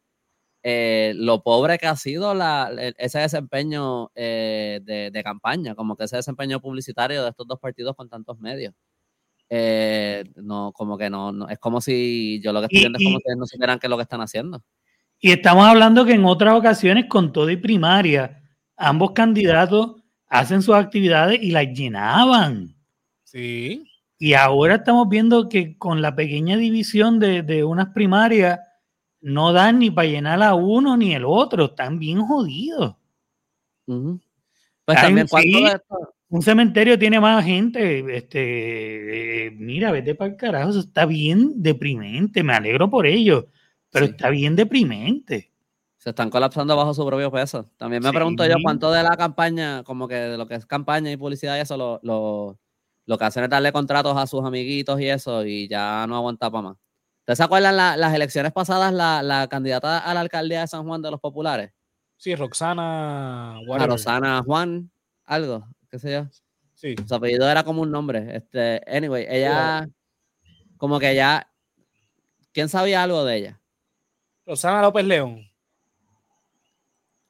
eh, 0.61 1.13
lo 1.17 1.41
pobre 1.43 1.77
que 1.77 1.87
ha 1.87 1.95
sido 1.95 2.33
la, 2.35 2.71
ese 2.97 3.19
desempeño 3.19 4.11
eh, 4.15 4.79
de, 4.83 5.09
de 5.11 5.23
campaña, 5.23 5.73
como 5.75 5.97
que 5.97 6.03
ese 6.05 6.17
desempeño 6.17 6.61
publicitario 6.61 7.23
de 7.23 7.29
estos 7.31 7.47
dos 7.47 7.59
partidos 7.59 7.95
con 7.95 8.07
tantos 8.07 8.39
medios. 8.39 8.73
Eh, 9.49 10.23
no, 10.35 10.71
como 10.73 10.97
que 10.97 11.09
no, 11.09 11.31
no- 11.31 11.49
es 11.49 11.59
como 11.59 11.81
si 11.81 12.39
yo 12.41 12.53
lo 12.53 12.59
que 12.61 12.65
estoy 12.65 12.77
Y- 12.79 12.81
viendo 12.81 12.97
es 12.99 13.03
como 13.05 13.17
y- 13.17 13.21
si 13.21 13.37
no 13.39 13.45
supieran 13.45 13.79
qué 13.79 13.87
es 13.87 13.91
lo 13.91 13.97
que 13.97 14.03
están 14.03 14.21
haciendo. 14.21 14.63
Y 15.19 15.31
estamos 15.31 15.65
hablando 15.65 16.05
que 16.05 16.13
en 16.13 16.25
otras 16.25 16.55
ocasiones, 16.55 17.05
con 17.07 17.31
todo 17.31 17.49
y 17.49 17.57
primaria, 17.57 18.42
ambos 18.78 19.11
candidatos 19.11 20.01
hacen 20.28 20.61
sus 20.61 20.76
actividades 20.76 21.41
y 21.41 21.51
las 21.51 21.67
llenaban. 21.74 22.76
Sí. 23.24 23.86
Y 24.17 24.34
ahora 24.34 24.76
estamos 24.76 25.09
viendo 25.09 25.49
que 25.49 25.78
con 25.78 26.01
la 26.01 26.15
pequeña 26.15 26.57
división 26.57 27.19
de, 27.19 27.43
de 27.43 27.63
unas 27.63 27.89
primarias, 27.89 28.59
no 29.21 29.53
dan 29.53 29.80
ni 29.80 29.89
para 29.89 30.07
llenar 30.07 30.43
a 30.43 30.53
uno 30.53 30.97
ni 30.97 31.13
el 31.13 31.24
otro. 31.26 31.65
Están 31.65 31.97
bien 31.99 32.21
jodidos. 32.21 32.95
Pues 33.86 35.01
también, 35.01 35.28
¿cuánto 35.28 35.49
sí. 35.49 35.65
Un 36.30 36.41
cementerio 36.41 36.97
tiene 36.97 37.19
más 37.19 37.45
gente. 37.45 38.17
Este, 38.17 39.45
eh, 39.47 39.51
mira, 39.51 39.91
vete 39.91 40.15
para 40.15 40.32
el 40.32 40.38
carajo. 40.38 40.71
Eso 40.71 40.80
está 40.80 41.05
bien 41.05 41.61
deprimente. 41.61 42.43
Me 42.43 42.53
alegro 42.53 42.89
por 42.89 43.05
ello. 43.05 43.47
Pero 43.91 44.07
Sí. 44.07 44.11
está 44.11 44.30
bien 44.30 44.55
deprimente. 44.55 45.52
Se 46.03 46.09
están 46.09 46.29
colapsando 46.29 46.75
bajo 46.75 46.93
su 46.93 47.05
propio 47.05 47.31
peso. 47.31 47.65
También 47.77 48.03
me 48.03 48.11
pregunto 48.11 48.45
yo 48.45 48.55
cuánto 48.61 48.91
de 48.91 49.03
la 49.03 49.15
campaña, 49.15 49.83
como 49.85 50.05
que 50.05 50.15
de 50.15 50.37
lo 50.37 50.45
que 50.45 50.55
es 50.55 50.65
campaña 50.65 51.09
y 51.09 51.15
publicidad 51.15 51.55
y 51.55 51.61
eso, 51.61 51.77
lo, 51.77 52.01
lo, 52.03 52.59
lo 53.05 53.17
que 53.17 53.23
hacen 53.23 53.45
es 53.45 53.49
darle 53.49 53.71
contratos 53.71 54.17
a 54.17 54.27
sus 54.27 54.43
amiguitos 54.43 54.99
y 54.99 55.07
eso, 55.07 55.45
y 55.45 55.69
ya 55.69 56.05
no 56.05 56.17
aguanta 56.17 56.51
para 56.51 56.61
más. 56.61 56.77
¿Ustedes 57.21 57.37
se 57.37 57.43
acuerdan 57.45 57.77
la- 57.77 57.95
las 57.95 58.13
elecciones 58.13 58.51
pasadas, 58.51 58.91
la, 58.93 59.23
la 59.23 59.47
candidata 59.47 59.99
a 59.99 60.13
la 60.13 60.19
alcaldía 60.19 60.59
de 60.59 60.67
San 60.67 60.83
Juan 60.85 61.01
de 61.01 61.09
los 61.09 61.21
Populares? 61.21 61.71
Sí, 62.17 62.35
Roxana. 62.35 63.55
A 63.55 63.59
whatever. 63.61 63.91
Rosana 63.91 64.43
Juan, 64.45 64.91
algo, 65.23 65.65
qué 65.89 65.99
sé 65.99 66.11
yo. 66.11 66.25
Sí. 66.73 66.95
Su 67.07 67.15
apellido 67.15 67.49
era 67.49 67.63
como 67.63 67.81
un 67.81 67.91
nombre. 67.91 68.35
Este, 68.35 68.81
anyway, 68.93 69.25
ella, 69.29 69.87
como 70.75 70.99
que 70.99 71.15
ya, 71.15 71.49
¿quién 72.51 72.67
sabía 72.67 73.03
algo 73.03 73.23
de 73.23 73.37
ella? 73.37 73.61
Rosana 74.45 74.81
López 74.81 75.05
León. 75.05 75.49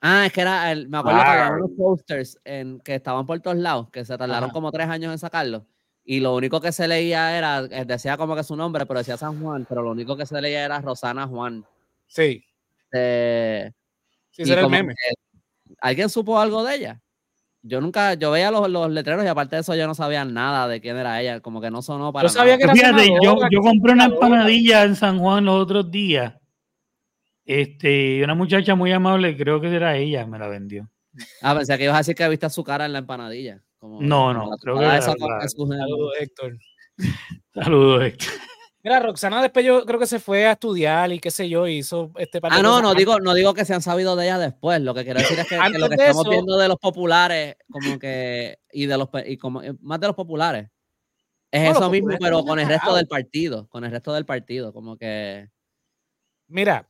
Ah, 0.06 0.26
es 0.26 0.34
que 0.34 0.42
era, 0.42 0.70
el- 0.72 0.90
me 0.90 0.98
acuerdo 0.98 1.24
que 1.24 1.30
había 1.30 1.56
unos 1.56 1.72
posters 1.78 2.38
en, 2.44 2.80
que 2.82 2.96
estaban 2.96 3.26
por 3.26 3.40
todos 3.40 3.56
lados, 3.56 3.90
que 3.90 4.04
se 4.04 4.18
tardaron 4.18 4.46
Ajá. 4.50 4.54
como 4.54 4.70
tres 4.70 4.90
años 4.90 5.14
en 5.14 5.18
sacarlos. 5.18 5.64
Y 6.04 6.20
lo 6.20 6.36
único 6.36 6.60
que 6.60 6.74
se 6.74 6.86
leía 6.90 7.38
era, 7.38 7.60
eh, 7.72 7.86
decía 7.86 8.18
como 8.18 8.36
que 8.36 8.44
su 8.44 8.58
nombre, 8.58 8.86
pero 8.86 9.00
decía 9.00 9.16
San 9.16 9.42
Juan, 9.42 9.66
pero 9.68 9.82
lo 9.82 9.92
único 9.92 10.18
que 10.18 10.26
se 10.26 10.42
leía 10.42 10.66
era 10.66 10.82
Rosana 10.82 11.26
Juan. 11.28 11.64
Sí. 12.08 12.44
Eh, 12.92 13.72
Sí, 14.32 14.52
era 14.52 14.62
el 14.62 14.70
meme. 14.70 14.94
que, 14.96 15.14
¿Alguien 15.80 16.10
supo 16.10 16.40
algo 16.40 16.64
de 16.64 16.76
ella? 16.76 17.02
Yo 17.62 17.80
nunca, 17.80 18.16
yo 18.16 18.32
veía 18.32 18.52
los, 18.52 18.68
los 18.68 18.90
letreros 18.90 19.24
y 19.24 19.28
aparte 19.28 19.56
de 19.56 19.62
eso 19.62 19.74
yo 19.76 19.88
no 19.88 19.94
sabía 19.96 20.26
nada 20.26 20.68
de 20.68 20.82
quién 20.82 20.98
era 20.98 21.22
ella, 21.22 21.40
como 21.40 21.62
que 21.62 21.72
no 21.72 21.82
sonó 21.82 22.12
para 22.12 22.28
Yo 22.28 22.34
sabía 22.34 22.58
nada. 22.58 22.74
que 22.74 22.80
era 22.80 22.94
Fíjate, 22.98 23.10
yo, 23.24 23.38
yo 23.50 23.62
compré 23.62 23.94
una 23.94 24.06
empanadilla 24.06 24.84
en 24.84 24.96
San 24.98 25.20
Juan 25.20 25.46
los 25.46 25.62
otros 25.64 25.90
días. 25.92 26.34
Este, 27.46 28.18
y 28.18 28.24
una 28.24 28.36
muchacha 28.36 28.76
muy 28.76 28.92
amable, 28.92 29.36
creo 29.36 29.60
que 29.60 29.74
era 29.76 29.98
ella, 29.98 30.26
me 30.26 30.40
la 30.40 30.48
vendió. 30.48 30.90
Ah, 31.42 31.56
pensé 31.56 31.78
que 31.78 31.84
ibas 31.84 31.96
a 31.96 32.00
decir 32.00 32.16
que 32.16 32.28
viste 32.30 32.50
su 32.50 32.64
cara 32.64 32.86
en 32.86 32.94
la 32.94 33.00
empanadilla. 33.00 33.62
Como, 33.78 34.02
No, 34.02 34.34
no, 34.34 34.50
creo 34.62 34.80
que 34.80 34.86
esa 34.98 35.14
la- 35.20 35.48
Saludos, 35.48 36.14
Héctor. 36.20 36.58
Saludos, 37.54 38.04
Héctor. 38.04 38.30
Mira, 38.86 39.00
Roxana 39.00 39.42
después 39.42 39.66
yo 39.66 39.86
creo 39.86 39.98
que 40.00 40.08
se 40.08 40.20
fue 40.20 40.46
a 40.46 40.54
estudiar 40.54 41.12
y 41.14 41.20
qué 41.20 41.32
sé 41.32 41.48
yo, 41.48 41.68
y 41.68 41.78
hizo 41.78 42.12
este 42.18 42.40
Ah, 42.44 42.62
no, 42.62 42.82
no 42.82 42.94
digo, 42.94 43.20
no 43.20 43.34
digo 43.34 43.54
que 43.54 43.64
se 43.64 43.74
han 43.74 43.82
sabido 43.82 44.16
de 44.18 44.26
ella 44.26 44.38
después. 44.38 44.82
Lo 44.82 44.94
que 44.94 45.04
quiero 45.06 45.20
decir 45.22 45.40
es 45.40 45.48
que, 45.48 45.56
lo 45.80 45.88
que 45.90 45.96
estamos 45.96 46.22
eso- 46.26 46.30
viendo 46.30 46.58
de 46.58 46.68
los 46.68 46.78
populares, 46.78 47.56
como 47.70 47.98
que, 47.98 48.58
y 48.74 48.86
de 48.86 48.98
los 48.98 49.08
y 49.26 49.38
como 49.38 49.62
eh, 49.62 49.74
más 49.80 50.00
de 50.02 50.08
los 50.08 50.16
populares, 50.18 50.70
es 51.52 51.64
No, 51.64 51.72
eso 51.72 51.90
mismo, 51.90 52.18
pero 52.20 52.44
con 52.44 52.60
el 52.60 52.68
resto 52.68 52.94
del 52.96 53.08
partido, 53.08 53.68
con 53.70 53.86
el 53.86 53.92
resto 53.92 54.14
del 54.14 54.26
partido, 54.26 54.74
como 54.74 54.98
que 54.98 55.48
Mira, 56.48 56.86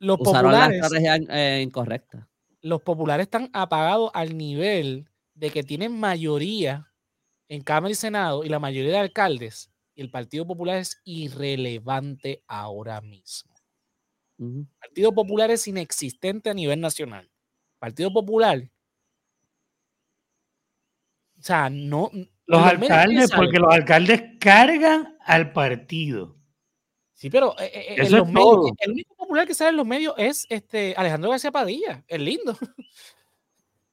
Los 0.00 0.18
Usaron 0.20 0.52
la 0.52 0.66
populares, 0.66 0.82
estrategia 0.82 1.16
eh, 1.58 1.62
incorrecta. 1.62 2.28
los 2.62 2.82
populares 2.82 3.24
están 3.26 3.50
apagados 3.52 4.10
al 4.14 4.36
nivel 4.36 5.08
de 5.34 5.50
que 5.50 5.62
tienen 5.62 5.98
mayoría 6.00 6.90
en 7.48 7.62
Cámara 7.62 7.92
y 7.92 7.94
Senado 7.94 8.42
y 8.44 8.48
la 8.48 8.58
mayoría 8.58 8.92
de 8.92 8.98
alcaldes. 8.98 9.70
Y 9.94 10.00
el 10.02 10.10
Partido 10.10 10.46
Popular 10.46 10.78
es 10.78 11.00
irrelevante 11.04 12.42
ahora 12.48 13.00
mismo. 13.02 13.54
El 14.38 14.66
Partido 14.80 15.12
Popular 15.12 15.50
es 15.50 15.68
inexistente 15.68 16.48
a 16.50 16.54
nivel 16.54 16.80
nacional. 16.80 17.30
Partido 17.78 18.10
Popular. 18.12 18.70
O 21.38 21.42
sea, 21.42 21.68
no. 21.70 22.10
Los 22.46 22.62
alcaldes, 22.62 23.30
porque 23.34 23.58
los 23.58 23.72
alcaldes 23.72 24.22
cargan 24.40 25.16
al 25.20 25.52
partido. 25.52 26.36
Sí, 27.14 27.28
pero 27.30 27.54
eh, 27.58 27.70
eh, 27.72 27.94
en 27.98 28.12
los 28.12 28.26
es 28.28 28.32
medios, 28.32 28.70
el 28.78 28.92
único 28.92 29.14
popular 29.30 29.46
que 29.46 29.54
sale 29.54 29.70
en 29.70 29.76
los 29.76 29.86
medios 29.86 30.12
es 30.18 30.44
este 30.50 30.92
Alejandro 30.96 31.30
García 31.30 31.52
Padilla, 31.52 32.04
el 32.08 32.24
lindo. 32.24 32.58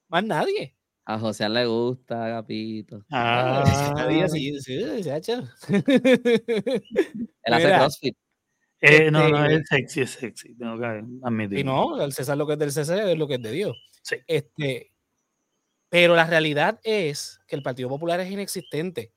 Más 0.09 0.23
nadie. 0.23 0.73
A 1.05 1.19
José 1.19 1.47
le 1.47 1.67
gusta, 1.67 2.25
Agapito. 2.25 3.05
Ah, 3.11 3.63
Padilla, 3.95 4.27
sí, 4.29 4.59
sí. 4.59 4.73
Él 4.81 5.13
hace. 7.53 7.69
CrossFit. 7.69 8.17
eh, 8.81 9.11
no, 9.11 9.29
no, 9.29 9.45
este- 9.45 9.55
es 9.57 9.67
sexy, 9.69 10.01
es 10.01 10.09
sexy. 10.09 10.55
Tengo 10.55 10.79
que 10.79 10.85
admitir. 11.23 11.59
Y 11.59 11.63
no, 11.63 12.01
el 12.01 12.13
César 12.13 12.35
lo 12.35 12.47
que 12.47 12.53
es 12.53 12.59
del 12.59 12.71
César 12.71 13.07
es 13.07 13.15
lo 13.17 13.27
que 13.27 13.35
es 13.35 13.41
de 13.43 13.51
Dios. 13.51 13.77
Sí. 14.01 14.15
Este, 14.25 14.91
pero 15.89 16.15
la 16.15 16.25
realidad 16.25 16.79
es 16.83 17.39
que 17.47 17.55
el 17.55 17.61
Partido 17.61 17.89
Popular 17.89 18.19
es 18.21 18.31
inexistente. 18.31 19.13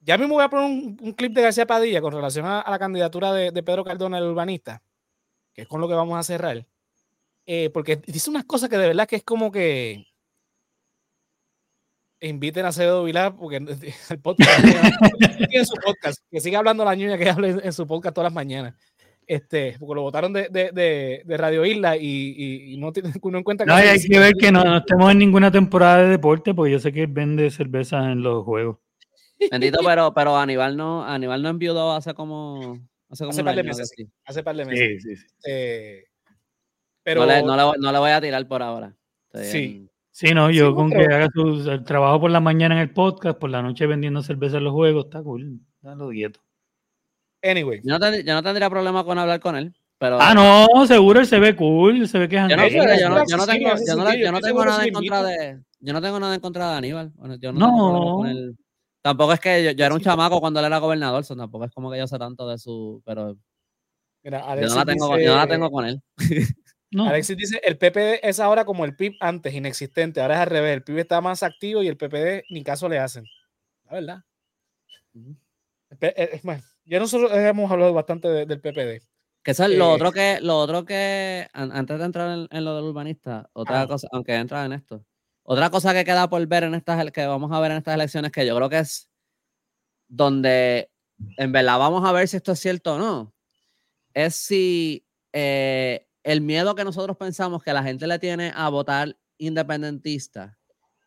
Ya 0.00 0.16
mismo 0.18 0.34
voy 0.34 0.44
a 0.44 0.48
poner 0.48 0.64
un, 0.66 0.96
un 1.00 1.12
clip 1.12 1.32
de 1.34 1.42
García 1.42 1.66
Padilla 1.66 2.00
con 2.00 2.12
relación 2.12 2.46
a, 2.46 2.60
a 2.60 2.70
la 2.70 2.78
candidatura 2.78 3.32
de, 3.32 3.50
de 3.50 3.62
Pedro 3.62 3.84
Cardona, 3.84 4.18
el 4.18 4.24
urbanista, 4.24 4.82
que 5.52 5.62
es 5.62 5.68
con 5.68 5.80
lo 5.80 5.88
que 5.88 5.94
vamos 5.94 6.18
a 6.18 6.22
cerrar. 6.22 6.66
Eh, 7.46 7.70
porque 7.70 7.96
dice 7.96 8.30
unas 8.30 8.44
cosas 8.44 8.68
que 8.68 8.78
de 8.78 8.86
verdad 8.88 9.06
que 9.06 9.16
es 9.16 9.22
como 9.24 9.50
que 9.52 10.06
inviten 12.20 12.66
a 12.66 12.72
Cedo 12.72 13.04
Vilar, 13.04 13.34
porque 13.36 13.56
el 14.10 14.18
podcast 14.20 14.50
tiene 15.48 15.64
su 15.64 15.74
podcast, 15.76 16.22
que 16.30 16.40
siga 16.40 16.58
hablando 16.58 16.84
la 16.84 16.94
ñuña 16.94 17.16
que 17.18 17.28
hable 17.30 17.50
en, 17.50 17.60
en 17.64 17.72
su 17.72 17.86
podcast 17.86 18.14
todas 18.14 18.26
las 18.26 18.34
mañanas. 18.34 18.74
Este, 19.26 19.76
porque 19.78 19.94
lo 19.94 20.02
votaron 20.02 20.32
de, 20.32 20.48
de, 20.48 20.70
de, 20.72 21.22
de 21.24 21.36
Radio 21.36 21.64
Isla 21.64 21.96
y, 21.96 22.00
y- 22.36 22.74
y 22.74 22.76
no 22.78 22.92
tiene 22.92 23.12
uno 23.22 23.38
en 23.38 23.44
cuenta 23.44 23.64
No, 23.64 23.78
y 23.78 23.82
hace 23.82 23.90
hay 23.90 24.00
que 24.08 24.18
ver 24.18 24.32
que 24.34 24.50
no, 24.50 24.64
no 24.64 24.78
estemos 24.78 25.12
en 25.12 25.18
ninguna 25.18 25.52
temporada 25.52 26.02
de 26.02 26.08
deporte, 26.08 26.52
porque 26.52 26.72
yo 26.72 26.78
sé 26.80 26.92
que 26.92 27.06
vende 27.06 27.48
cervezas 27.50 28.06
en 28.06 28.22
los 28.22 28.44
juegos. 28.44 28.78
Bendito, 29.50 29.80
pero, 29.84 30.12
pero 30.12 30.36
Aníbal 30.36 30.76
no, 30.76 31.04
Aníbal 31.04 31.42
no 31.42 31.48
enviudó 31.48 31.92
hace 31.92 32.14
como, 32.14 32.78
hace 33.08 33.24
como 33.24 33.30
Hace 33.30 33.40
un 33.40 33.44
par 33.46 33.54
de 33.54 33.60
año 33.60 33.68
meses, 33.68 33.92
sí. 33.96 34.06
hace 34.24 34.42
par 34.42 34.56
de 34.56 34.64
meses. 34.64 35.02
Sí, 35.02 35.16
sí, 35.16 35.16
sí. 35.16 35.26
Eh, 35.46 36.04
pero 37.02 37.22
No, 37.22 37.26
le, 37.26 37.42
no, 37.42 37.56
le, 37.56 37.62
voy- 37.64 37.76
no 37.80 37.92
le 37.92 37.98
voy 37.98 38.10
a 38.10 38.20
tirar 38.20 38.46
por 38.46 38.62
ahora. 38.62 38.94
Estoy 39.32 39.44
Sí. 39.50 39.64
en- 39.76 39.90
Sí, 40.12 40.34
no, 40.34 40.50
yo 40.50 40.70
Sí, 40.70 40.74
con 40.74 40.90
pero- 40.90 41.08
que 41.08 41.14
haga 41.14 41.28
su 41.32 41.70
el 41.70 41.84
trabajo 41.84 42.20
por 42.20 42.30
la 42.30 42.40
mañana 42.40 42.74
en 42.74 42.80
el 42.82 42.92
podcast, 42.92 43.38
por 43.38 43.48
la 43.48 43.62
noche 43.62 43.86
vendiendo 43.86 44.22
cerveza 44.22 44.58
en 44.58 44.64
los 44.64 44.72
juegos, 44.74 45.06
está 45.06 45.22
cool. 45.22 45.60
Dalo 45.80 46.10
quieto. 46.10 46.40
anyway, 47.42 47.80
Yo 47.82 47.94
no, 47.94 48.00
tendría, 48.00 48.22
yo 48.24 48.34
no 48.34 48.42
tendría 48.42 48.68
problema 48.68 49.02
con 49.02 49.18
hablar 49.18 49.40
con 49.40 49.56
él, 49.56 49.72
pero 49.96 50.18
Ah, 50.20 50.34
no, 50.34 50.86
seguro 50.86 51.20
él 51.20 51.26
se 51.26 51.38
ve 51.38 51.56
cool, 51.56 52.06
se 52.06 52.18
ve 52.18 52.28
que 52.28 52.36
es 52.36 52.42
yo 52.42 52.48
no, 52.56 52.62
tengo, 52.68 52.84
nada 52.84 52.96
en 54.84 54.92
contra 54.92 55.22
de, 55.22 55.60
yo 55.80 55.92
no 55.94 56.02
tengo 56.02 56.20
nada 56.20 56.34
en 56.34 56.40
contra 56.40 56.70
de 56.72 56.76
Aníbal. 56.76 57.12
Bueno, 57.14 57.36
yo 57.36 57.52
no, 57.52 57.60
No. 57.60 57.66
tengo 57.68 58.16
con 58.16 58.26
él. 58.26 58.56
Tampoco 59.02 59.32
es 59.32 59.40
que 59.40 59.64
yo, 59.64 59.70
yo 59.70 59.84
era 59.86 59.94
un 59.94 60.00
Sí. 60.00 60.04
chamaco 60.04 60.40
cuando 60.40 60.60
él 60.60 60.66
era 60.66 60.78
gobernador, 60.78 61.24
so 61.24 61.34
tampoco 61.36 61.64
es 61.64 61.72
como 61.72 61.90
que 61.90 61.98
yo 61.98 62.06
sé 62.06 62.18
tanto 62.18 62.46
de 62.48 62.58
su, 62.58 63.02
pero 63.04 63.36
mira, 64.22 64.40
yo 64.40 64.44
no 64.46 64.50
Alexis, 64.52 64.76
la 64.76 64.84
tengo, 64.84 65.08
dice, 65.16 65.24
yo 65.24 65.30
no 65.32 65.36
la 65.38 65.46
tengo 65.48 65.70
con 65.70 65.86
él. 65.86 66.02
No, 66.92 67.06
Alexis 67.08 67.36
dice, 67.36 67.60
el 67.64 67.78
PPD 67.78 68.20
es 68.28 68.40
ahora 68.40 68.64
como 68.64 68.84
el 68.84 68.96
PIB 68.96 69.14
antes, 69.20 69.54
inexistente, 69.54 70.20
ahora 70.20 70.34
es 70.34 70.40
al 70.40 70.48
revés, 70.48 70.74
el 70.74 70.82
PIB 70.82 70.98
está 70.98 71.20
más 71.20 71.42
activo 71.42 71.82
y 71.82 71.88
el 71.88 71.96
PPD 71.96 72.44
ni 72.50 72.64
caso 72.64 72.88
le 72.88 72.98
hacen. 72.98 73.24
La 73.86 73.92
verdad. 73.92 74.24
Eh, 76.00 76.30
es 76.32 76.44
más, 76.44 76.62
ya 76.84 76.98
nosotros 76.98 77.30
hemos 77.32 77.70
hablado 77.70 77.92
bastante 77.94 78.28
de- 78.28 78.46
del 78.46 78.60
PPD. 78.60 79.02
Que 79.42 79.52
eso 79.52 79.64
es 79.64 79.70
lo 79.70 79.90
Eh, 79.90 79.94
otro 79.94 80.12
que, 80.12 80.38
lo 80.40 80.58
otro 80.58 80.84
que, 80.84 81.46
an- 81.52 81.72
antes 81.72 81.98
de 81.98 82.04
entrar 82.04 82.36
en, 82.38 82.48
en 82.50 82.64
lo 82.64 82.76
del 82.76 82.84
urbanista, 82.84 83.48
otra 83.54 83.78
Ajá. 83.82 83.86
cosa, 83.88 84.08
aunque 84.12 84.34
entra 84.34 84.64
en 84.64 84.72
esto, 84.72 85.04
otra 85.52 85.68
cosa 85.68 85.92
que 85.92 86.04
queda 86.04 86.30
por 86.30 86.46
ver 86.46 86.62
en 86.62 86.74
estas, 86.76 87.10
que 87.10 87.26
vamos 87.26 87.50
a 87.50 87.58
ver 87.58 87.72
en 87.72 87.78
estas 87.78 87.96
elecciones, 87.96 88.30
que 88.30 88.46
yo 88.46 88.54
creo 88.54 88.68
que 88.68 88.78
es 88.78 89.10
donde 90.06 90.90
en 91.36 91.50
verdad 91.50 91.76
vamos 91.76 92.08
a 92.08 92.12
ver 92.12 92.28
si 92.28 92.36
esto 92.36 92.52
es 92.52 92.60
cierto 92.60 92.94
o 92.94 92.98
no, 92.98 93.34
es 94.14 94.36
si 94.36 95.04
eh, 95.32 96.06
el 96.22 96.40
miedo 96.40 96.76
que 96.76 96.84
nosotros 96.84 97.16
pensamos 97.16 97.64
que 97.64 97.72
la 97.72 97.82
gente 97.82 98.06
le 98.06 98.20
tiene 98.20 98.52
a 98.54 98.68
votar 98.68 99.16
independentista 99.38 100.56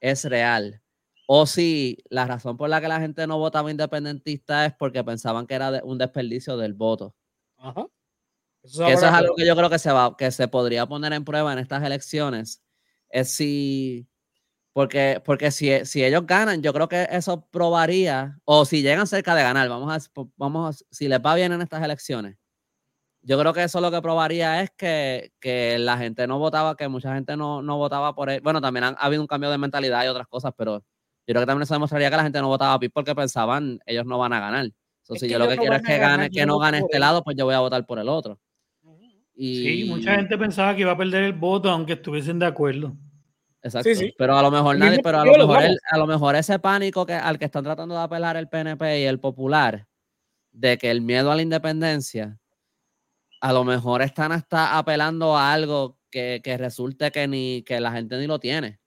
es 0.02 0.26
real. 0.26 0.82
O 1.26 1.46
si 1.46 2.00
la 2.10 2.26
razón 2.26 2.58
por 2.58 2.68
la 2.70 2.82
que 2.82 2.90
la 2.90 3.00
gente 3.00 3.26
no 3.28 3.38
votaba 3.40 3.72
independentista 3.72 4.66
es 4.66 4.74
porque 4.74 5.06
pensaban 5.06 5.48
que 5.48 5.54
era 5.56 5.72
de- 5.72 5.82
un 5.84 5.98
desperdicio 5.98 6.58
del 6.58 6.74
voto. 6.74 7.16
Ajá. 7.58 7.86
Eso, 8.62 8.86
eso 8.88 9.06
es 9.06 9.12
algo 9.14 9.36
que 9.36 9.46
yo 9.48 9.56
creo 9.56 9.70
que 9.70 9.80
se 9.80 9.92
va, 9.94 10.18
que 10.18 10.32
se 10.32 10.50
podría 10.50 10.86
poner 10.86 11.14
en 11.14 11.24
prueba 11.24 11.54
en 11.54 11.60
estas 11.60 11.82
elecciones. 11.82 12.62
Es 13.10 13.34
si, 13.34 14.06
porque, 14.74 15.22
porque 15.24 15.52
si, 15.52 15.86
si 15.86 16.04
ellos 16.04 16.26
ganan, 16.26 16.62
yo 16.62 16.74
creo 16.74 16.90
que 16.90 17.08
eso 17.12 17.46
probaría, 17.52 18.40
o 18.44 18.66
si 18.66 18.82
llegan 18.82 19.08
cerca 19.08 19.36
de 19.36 19.44
ganar, 19.44 19.70
vamos 19.70 19.92
a, 19.96 20.22
vamos 20.36 20.82
a, 20.82 20.86
si 20.92 21.08
les 21.08 21.20
va 21.20 21.36
bien 21.36 21.52
en 21.54 21.62
estas 21.62 21.84
elecciones, 21.84 22.38
yo 23.22 23.40
creo 23.40 23.54
que 23.54 23.64
eso 23.64 23.80
lo 23.80 23.90
que 23.92 24.02
probaría 24.02 24.62
es 24.62 24.72
que, 24.72 25.32
que 25.40 25.78
la 25.80 25.98
gente 25.98 26.28
no 26.28 26.40
votaba, 26.40 26.76
que 26.76 26.88
mucha 26.90 27.14
gente 27.14 27.38
no, 27.38 27.62
no 27.62 27.78
votaba 27.78 28.14
por 28.16 28.30
él. 28.30 28.42
Bueno, 28.42 28.60
también 28.60 28.84
han- 28.84 28.96
ha 29.00 29.06
habido 29.06 29.22
un 29.22 29.28
cambio 29.28 29.50
de 29.50 29.58
mentalidad 29.58 30.04
y 30.04 30.08
otras 30.08 30.28
cosas, 30.28 30.52
pero 30.58 30.80
yo 30.80 30.84
creo 31.28 31.42
que 31.42 31.46
también 31.46 31.64
eso 31.64 31.74
demostraría 31.74 32.10
que 32.10 32.18
la 32.18 32.24
gente 32.24 32.42
no 32.42 32.50
votaba 32.50 32.74
a 32.74 32.80
PIB 32.80 32.92
porque 32.92 33.16
pensaban 33.16 33.80
ellos 33.86 34.06
no 34.06 34.18
van 34.18 34.34
a 34.34 34.42
ganar. 34.42 34.66
Entonces, 34.66 35.16
Es 35.16 35.20
si 35.22 35.30
yo 35.30 35.40
lo 35.40 35.48
que 35.48 35.56
no 35.56 35.62
quiero 35.62 35.76
es 35.78 35.84
que 35.84 35.98
ganar, 35.98 36.18
gane, 36.18 36.30
que 36.32 36.46
no 36.46 36.58
gane 36.60 36.80
este 36.80 37.00
lado, 37.00 37.24
pues 37.24 37.38
yo 37.38 37.46
voy 37.46 37.56
a 37.56 37.60
votar 37.60 37.86
por 37.86 38.00
el 38.00 38.10
otro. 38.10 38.40
Y, 39.36 39.56
sí, 39.64 39.84
mucha 39.86 40.16
gente 40.16 40.38
pensaba 40.38 40.76
que 40.76 40.82
iba 40.82 40.92
a 40.92 40.98
perder 40.98 41.24
el 41.24 41.34
voto 41.34 41.70
aunque 41.70 41.94
estuviesen 41.94 42.40
de 42.40 42.46
acuerdo. 42.46 42.96
Exacto. 43.64 43.90
Sí, 43.90 43.96
sí. 43.96 44.14
Pero 44.18 44.38
a 44.38 44.42
lo 44.42 44.52
mejor 44.52 44.78
nadie, 44.78 45.00
pero 45.02 45.20
a 45.20 45.26
lo 45.26 45.38
mejor, 45.38 45.64
el- 45.64 45.80
a 45.90 45.98
lo 45.98 46.06
mejor 46.06 46.36
ese 46.36 46.60
pánico 46.60 47.06
que, 47.06 47.14
al 47.14 47.40
que 47.40 47.46
están 47.46 47.64
tratando 47.64 47.96
de 47.96 48.02
apelar 48.02 48.36
el 48.38 48.50
PNP 48.50 49.02
y 49.02 49.06
el 49.06 49.20
Popular, 49.20 49.88
de 50.52 50.78
que 50.78 50.92
el 50.92 51.02
miedo 51.02 51.32
a 51.32 51.36
la 51.36 51.42
independencia, 51.42 52.38
a 53.42 53.54
lo 53.54 53.64
mejor 53.64 54.02
están 54.02 54.32
hasta 54.32 54.78
apelando 54.78 55.38
a 55.38 55.54
algo 55.54 55.98
que, 56.12 56.42
que 56.44 56.58
resulte 56.58 57.12
que 57.12 57.28
ni 57.28 57.64
que 57.64 57.80
la 57.80 57.92
gente 57.92 58.18
ni 58.18 58.28
lo 58.28 58.40
tiene. 58.40 58.80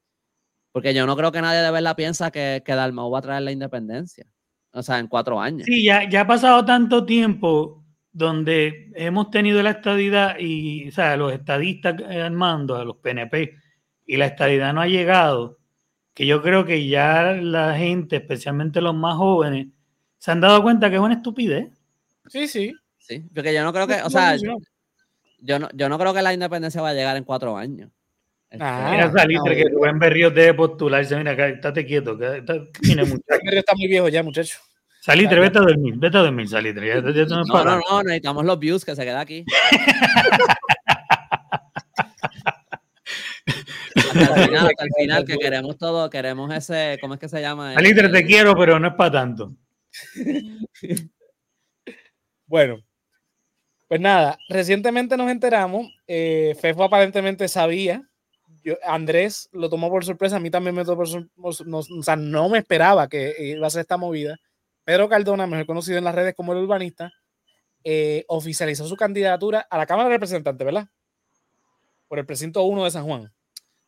Porque 0.73 0.93
yo 0.95 1.07
no 1.07 1.17
creo 1.17 1.33
que 1.33 1.41
nadie 1.41 1.61
de 1.61 1.71
verdad 1.71 1.97
piensa 1.97 2.31
que, 2.31 2.63
que 2.65 2.75
Dalmau 2.75 3.11
va 3.11 3.19
a 3.21 3.23
traer 3.23 3.43
la 3.43 3.53
independencia. 3.53 4.27
O 4.73 4.83
sea, 4.83 4.99
en 4.99 5.07
cuatro 5.09 5.41
años. 5.41 5.65
Sí, 5.65 5.83
ya, 5.85 6.09
ya 6.09 6.21
ha 6.23 6.27
pasado 6.27 6.65
tanto 6.67 7.07
tiempo 7.07 7.83
donde 8.13 8.91
hemos 8.95 9.31
tenido 9.31 9.63
la 9.63 9.71
estadidad 9.71 10.37
y, 10.39 10.89
o 10.89 10.93
sea, 10.93 11.17
los 11.17 11.33
estadistas 11.33 11.97
eh, 12.09 12.21
al 12.23 12.33
mando, 12.33 12.77
a 12.77 12.85
los 12.85 12.97
PNP, 12.97 13.55
y 14.07 14.17
la 14.17 14.27
estadidad 14.27 14.73
no 14.73 14.81
ha 14.81 14.87
llegado, 14.87 15.59
que 16.15 16.27
yo 16.27 16.41
creo 16.43 16.65
que 16.65 16.87
ya 16.89 17.33
la 17.33 17.77
gente, 17.77 18.17
especialmente 18.17 18.81
los 18.81 18.95
más 18.95 19.17
jóvenes, 19.17 19.67
se 20.19 20.31
han 20.31 20.41
dado 20.41 20.63
cuenta 20.63 20.89
que 20.89 20.97
es 20.97 21.03
una 21.03 21.15
estupidez. 21.15 21.69
Sí, 22.29 22.49
sí. 22.49 22.73
Sí, 22.99 23.23
porque 23.35 23.53
yo 23.55 23.63
no 23.63 23.73
creo 23.73 23.87
que, 23.87 24.03
o 24.03 24.11
sea, 24.11 24.31
funcionó. 24.31 24.59
yo 25.39 25.59
no, 25.59 25.69
yo 25.75 25.89
no 25.89 25.99
creo 25.99 26.13
que 26.15 26.23
la 26.23 26.33
independencia 26.35 26.81
va 26.83 26.89
a 26.91 26.95
llegar 26.95 27.17
en 27.17 27.25
cuatro 27.25 27.57
años. 27.57 27.91
Este, 28.51 28.65
Ah, 28.65 28.89
Mira, 28.91 29.13
Salitre, 29.13 29.39
no, 29.51 29.57
que 29.57 29.75
Rubén 29.75 29.99
Berríos 29.99 30.35
debe 30.35 30.55
postularse. 30.55 31.17
Mira, 31.17 31.33
acá, 31.33 31.49
estate 31.49 31.85
quieto. 31.87 32.17
que 32.19 32.39
está- 32.39 32.55
mira, 32.83 33.05
muchacho. 33.05 33.41
Pero 33.45 33.59
está 33.59 33.75
muy 33.77 33.87
viejo 33.89 34.09
ya, 34.09 34.23
muchacho. 34.23 34.59
Salitre, 35.01 35.39
vete 35.39 35.59
a 35.59 35.63
dormir, 35.63 35.95
vete 35.99 36.17
a 36.17 36.21
dormir, 36.23 36.49
Salitre. 36.49 36.87
Ya, 36.89 36.95
ya 36.95 37.01
no 37.03 37.11
es 37.11 37.29
No, 37.29 37.45
para 37.53 37.77
no, 37.77 37.81
no, 37.89 38.03
necesitamos 38.03 38.45
los 38.45 38.59
views 38.59 38.85
que 38.85 38.97
se 38.97 39.05
queda 39.05 39.21
aquí. 39.21 39.45
hasta 44.23 44.41
el 44.43 44.47
final, 44.49 44.67
hasta 44.67 44.85
el 44.85 44.91
final, 44.97 45.25
que 45.25 45.37
queremos 45.39 45.79
todo, 45.79 46.11
queremos 46.11 46.53
ese, 46.55 46.99
¿cómo 47.01 47.15
es 47.15 47.21
que 47.21 47.29
se 47.29 47.41
llama? 47.41 47.75
Salitre, 47.75 48.09
te 48.09 48.19
El- 48.19 48.27
quiero, 48.27 48.57
pero 48.57 48.79
no 48.79 48.89
es 48.89 48.95
para 48.95 49.11
tanto. 49.13 49.55
Bueno, 52.49 52.79
pues 53.89 54.01
nada, 54.01 54.39
recientemente 54.49 55.17
nos 55.17 55.29
enteramos, 55.31 55.89
eh, 56.07 56.57
Fefo 56.61 56.85
aparentemente 56.85 57.49
sabía, 57.49 58.03
yo- 58.63 58.77
Andrés 58.85 59.49
lo 59.53 59.69
tomó 59.69 59.91
por 59.91 60.05
sorpresa, 60.05 60.37
a 60.37 60.41
mí 60.41 60.49
también 60.51 60.77
me 60.77 60.85
tomó 60.85 60.99
por 60.99 61.09
sorpresa, 61.09 61.65
no, 61.67 61.79
o 61.79 62.03
sea, 62.05 62.15
no 62.15 62.49
me 62.49 62.59
esperaba 62.59 63.09
que 63.09 63.35
iba 63.57 63.67
a 63.67 63.71
ser 63.71 63.81
esta 63.81 63.97
movida. 63.97 64.37
Pedro 64.85 65.09
Cardona, 65.09 65.49
mejor 65.49 65.67
conocido 65.67 65.99
en 65.99 66.05
las 66.05 66.15
redes 66.15 66.35
como 66.37 66.53
el 66.53 66.59
urbanista, 66.61 67.13
eh, 67.83 68.25
oficializó 68.29 68.87
su 68.87 68.95
candidatura 68.97 69.67
a 69.69 69.77
la 69.79 69.87
Cámara 69.87 70.09
de 70.09 70.15
Representantes, 70.15 70.65
¿verdad? 70.65 70.87
Por 72.07 72.21
el 72.21 72.27
precinto 72.27 72.63
1 72.63 72.85
de 72.85 72.91
San 72.93 73.05
Juan. 73.05 73.33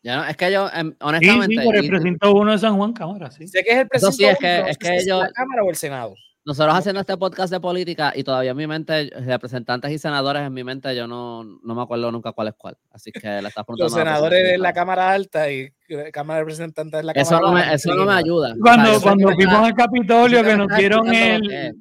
Ya 0.09 0.17
no, 0.17 0.25
es 0.25 0.37
que 0.39 0.51
yo, 0.51 0.71
em, 0.75 0.91
Sí, 0.93 0.97
honestamente, 1.03 1.57
sí, 1.57 1.65
por 1.67 1.77
el 1.77 1.85
y- 1.85 1.89
precinto 1.91 2.33
uno 2.35 2.53
de 2.53 2.59
San 2.59 2.77
Juan 2.79 2.95
Cámara, 2.95 3.31
sí. 3.31 3.47
Sé 3.47 3.63
que 3.63 3.73
es 3.73 3.77
el 3.81 3.89
precinto 3.89 4.13
sí, 4.13 4.25
es 4.25 4.31
1, 4.31 4.39
que- 4.41 4.71
es 4.71 4.77
es 4.81 5.05
ellos- 5.05 5.21
la 5.21 5.31
Cámara 5.33 5.63
o 5.63 5.69
el 5.69 5.77
Senado. 5.77 6.15
Nosotros 6.47 6.75
haciendo 6.75 7.01
este 7.03 7.15
podcast 7.19 7.53
de 7.53 7.61
política 7.61 8.11
y 8.17 8.25
todavía 8.25 8.53
en 8.53 8.57
mi 8.57 8.67
mente, 8.67 9.11
representantes 9.27 9.91
y 9.91 9.99
senadores 9.99 10.41
en 10.47 10.55
mi 10.55 10.65
mente, 10.65 10.97
yo 10.97 11.07
no, 11.07 11.45
no 11.45 11.75
me 11.75 11.83
acuerdo 11.83 12.11
nunca 12.11 12.33
cuál 12.33 12.49
es 12.49 12.55
cuál. 12.57 12.79
Así 12.91 13.13
que 13.13 13.21
le 13.29 13.49
estás 13.49 13.67
preguntando. 13.67 13.85
Los 13.85 13.93
senadores 13.93 14.55
en 14.55 14.63
la 14.63 14.73
Cámara 14.73 15.11
Alta 15.13 15.51
y 15.53 15.69
la 15.89 16.11
Cámara 16.11 16.39
de 16.39 16.45
Representantes 16.45 17.01
en 17.01 17.07
la 17.07 17.13
eso 17.13 17.33
Cámara 17.33 17.47
no 17.49 17.53
me, 17.53 17.61
Baja. 17.61 17.75
Eso 17.75 17.95
no 17.95 18.05
me 18.07 18.15
ayuda. 18.15 18.55
Cuando, 18.63 18.89
O 18.89 18.93
sea, 18.95 19.03
cuando 19.03 19.29
fuimos 19.35 19.55
al 19.57 19.75
Capitolio, 19.75 20.43
que 20.43 20.57
nos 20.57 20.69
dieron 20.75 21.13
el, 21.15 21.75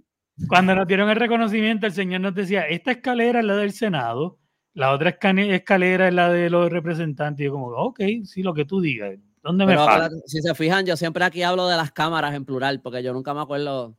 cuando 0.50 0.76
nos 0.76 0.86
dieron 0.86 1.10
el 1.10 1.16
reconocimiento, 1.16 1.86
el 1.88 1.94
señor 1.94 2.20
nos 2.20 2.36
decía, 2.36 2.68
esta 2.68 2.92
escalera 2.92 3.40
es 3.40 3.46
la 3.46 3.56
del 3.56 3.72
Senado, 3.72 4.38
la 4.78 4.94
otra 4.94 5.10
escalera 5.10 6.08
es 6.08 6.14
la 6.14 6.32
de 6.32 6.52
los 6.52 6.72
representantes. 6.72 7.42
Y 7.42 7.46
yo 7.46 7.52
como, 7.52 7.70
ok, 7.70 8.00
sí, 8.26 8.44
lo 8.44 8.54
que 8.54 8.64
tú 8.64 8.80
digas. 8.80 9.18
¿Dónde 9.42 9.66
me 9.66 9.72
Pero 9.72 9.86
falta? 9.86 10.16
si 10.28 10.40
se 10.40 10.54
fijan, 10.54 10.86
yo 10.86 10.96
siempre 10.96 11.24
aquí 11.26 11.42
hablo 11.42 11.68
de 11.68 11.76
las 11.76 11.92
cámaras 11.92 12.36
en 12.36 12.46
plural, 12.46 12.80
porque 12.82 13.02
yo 13.02 13.12
nunca 13.12 13.34
me 13.34 13.42
acuerdo 13.42 13.98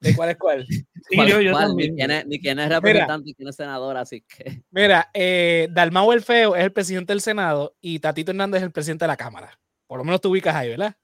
¿De 0.00 0.14
cuál 0.14 0.30
es 0.30 0.36
cuál? 0.36 0.66
Sí, 1.08 1.16
cuál 1.16 1.28
yo, 1.28 1.38
es 1.38 1.44
yo 1.44 1.52
cuál, 1.52 1.68
también. 1.68 1.90
ni, 1.90 1.96
quién 1.96 2.10
es, 2.10 2.26
ni 2.26 2.40
quién 2.40 2.58
es 2.58 2.68
representante 2.68 3.30
y 3.30 3.34
quién 3.34 3.48
es 3.48 3.56
senador, 3.56 3.96
así 3.96 4.22
que 4.22 4.62
Mira, 4.70 5.10
eh, 5.14 5.68
Dalmau 5.70 6.12
el 6.12 6.22
Feo 6.22 6.54
es 6.54 6.64
el 6.64 6.72
presidente 6.72 7.12
del 7.12 7.20
Senado 7.22 7.76
y 7.80 7.98
Tatito 7.98 8.30
Hernández 8.30 8.58
es 8.58 8.64
el 8.64 8.72
presidente 8.72 9.04
de 9.04 9.08
la 9.08 9.16
Cámara. 9.16 9.58
Por 9.86 9.98
lo 9.98 10.04
menos 10.04 10.20
tú 10.20 10.30
ubicas 10.30 10.54
ahí, 10.54 10.68
¿verdad? 10.68 10.94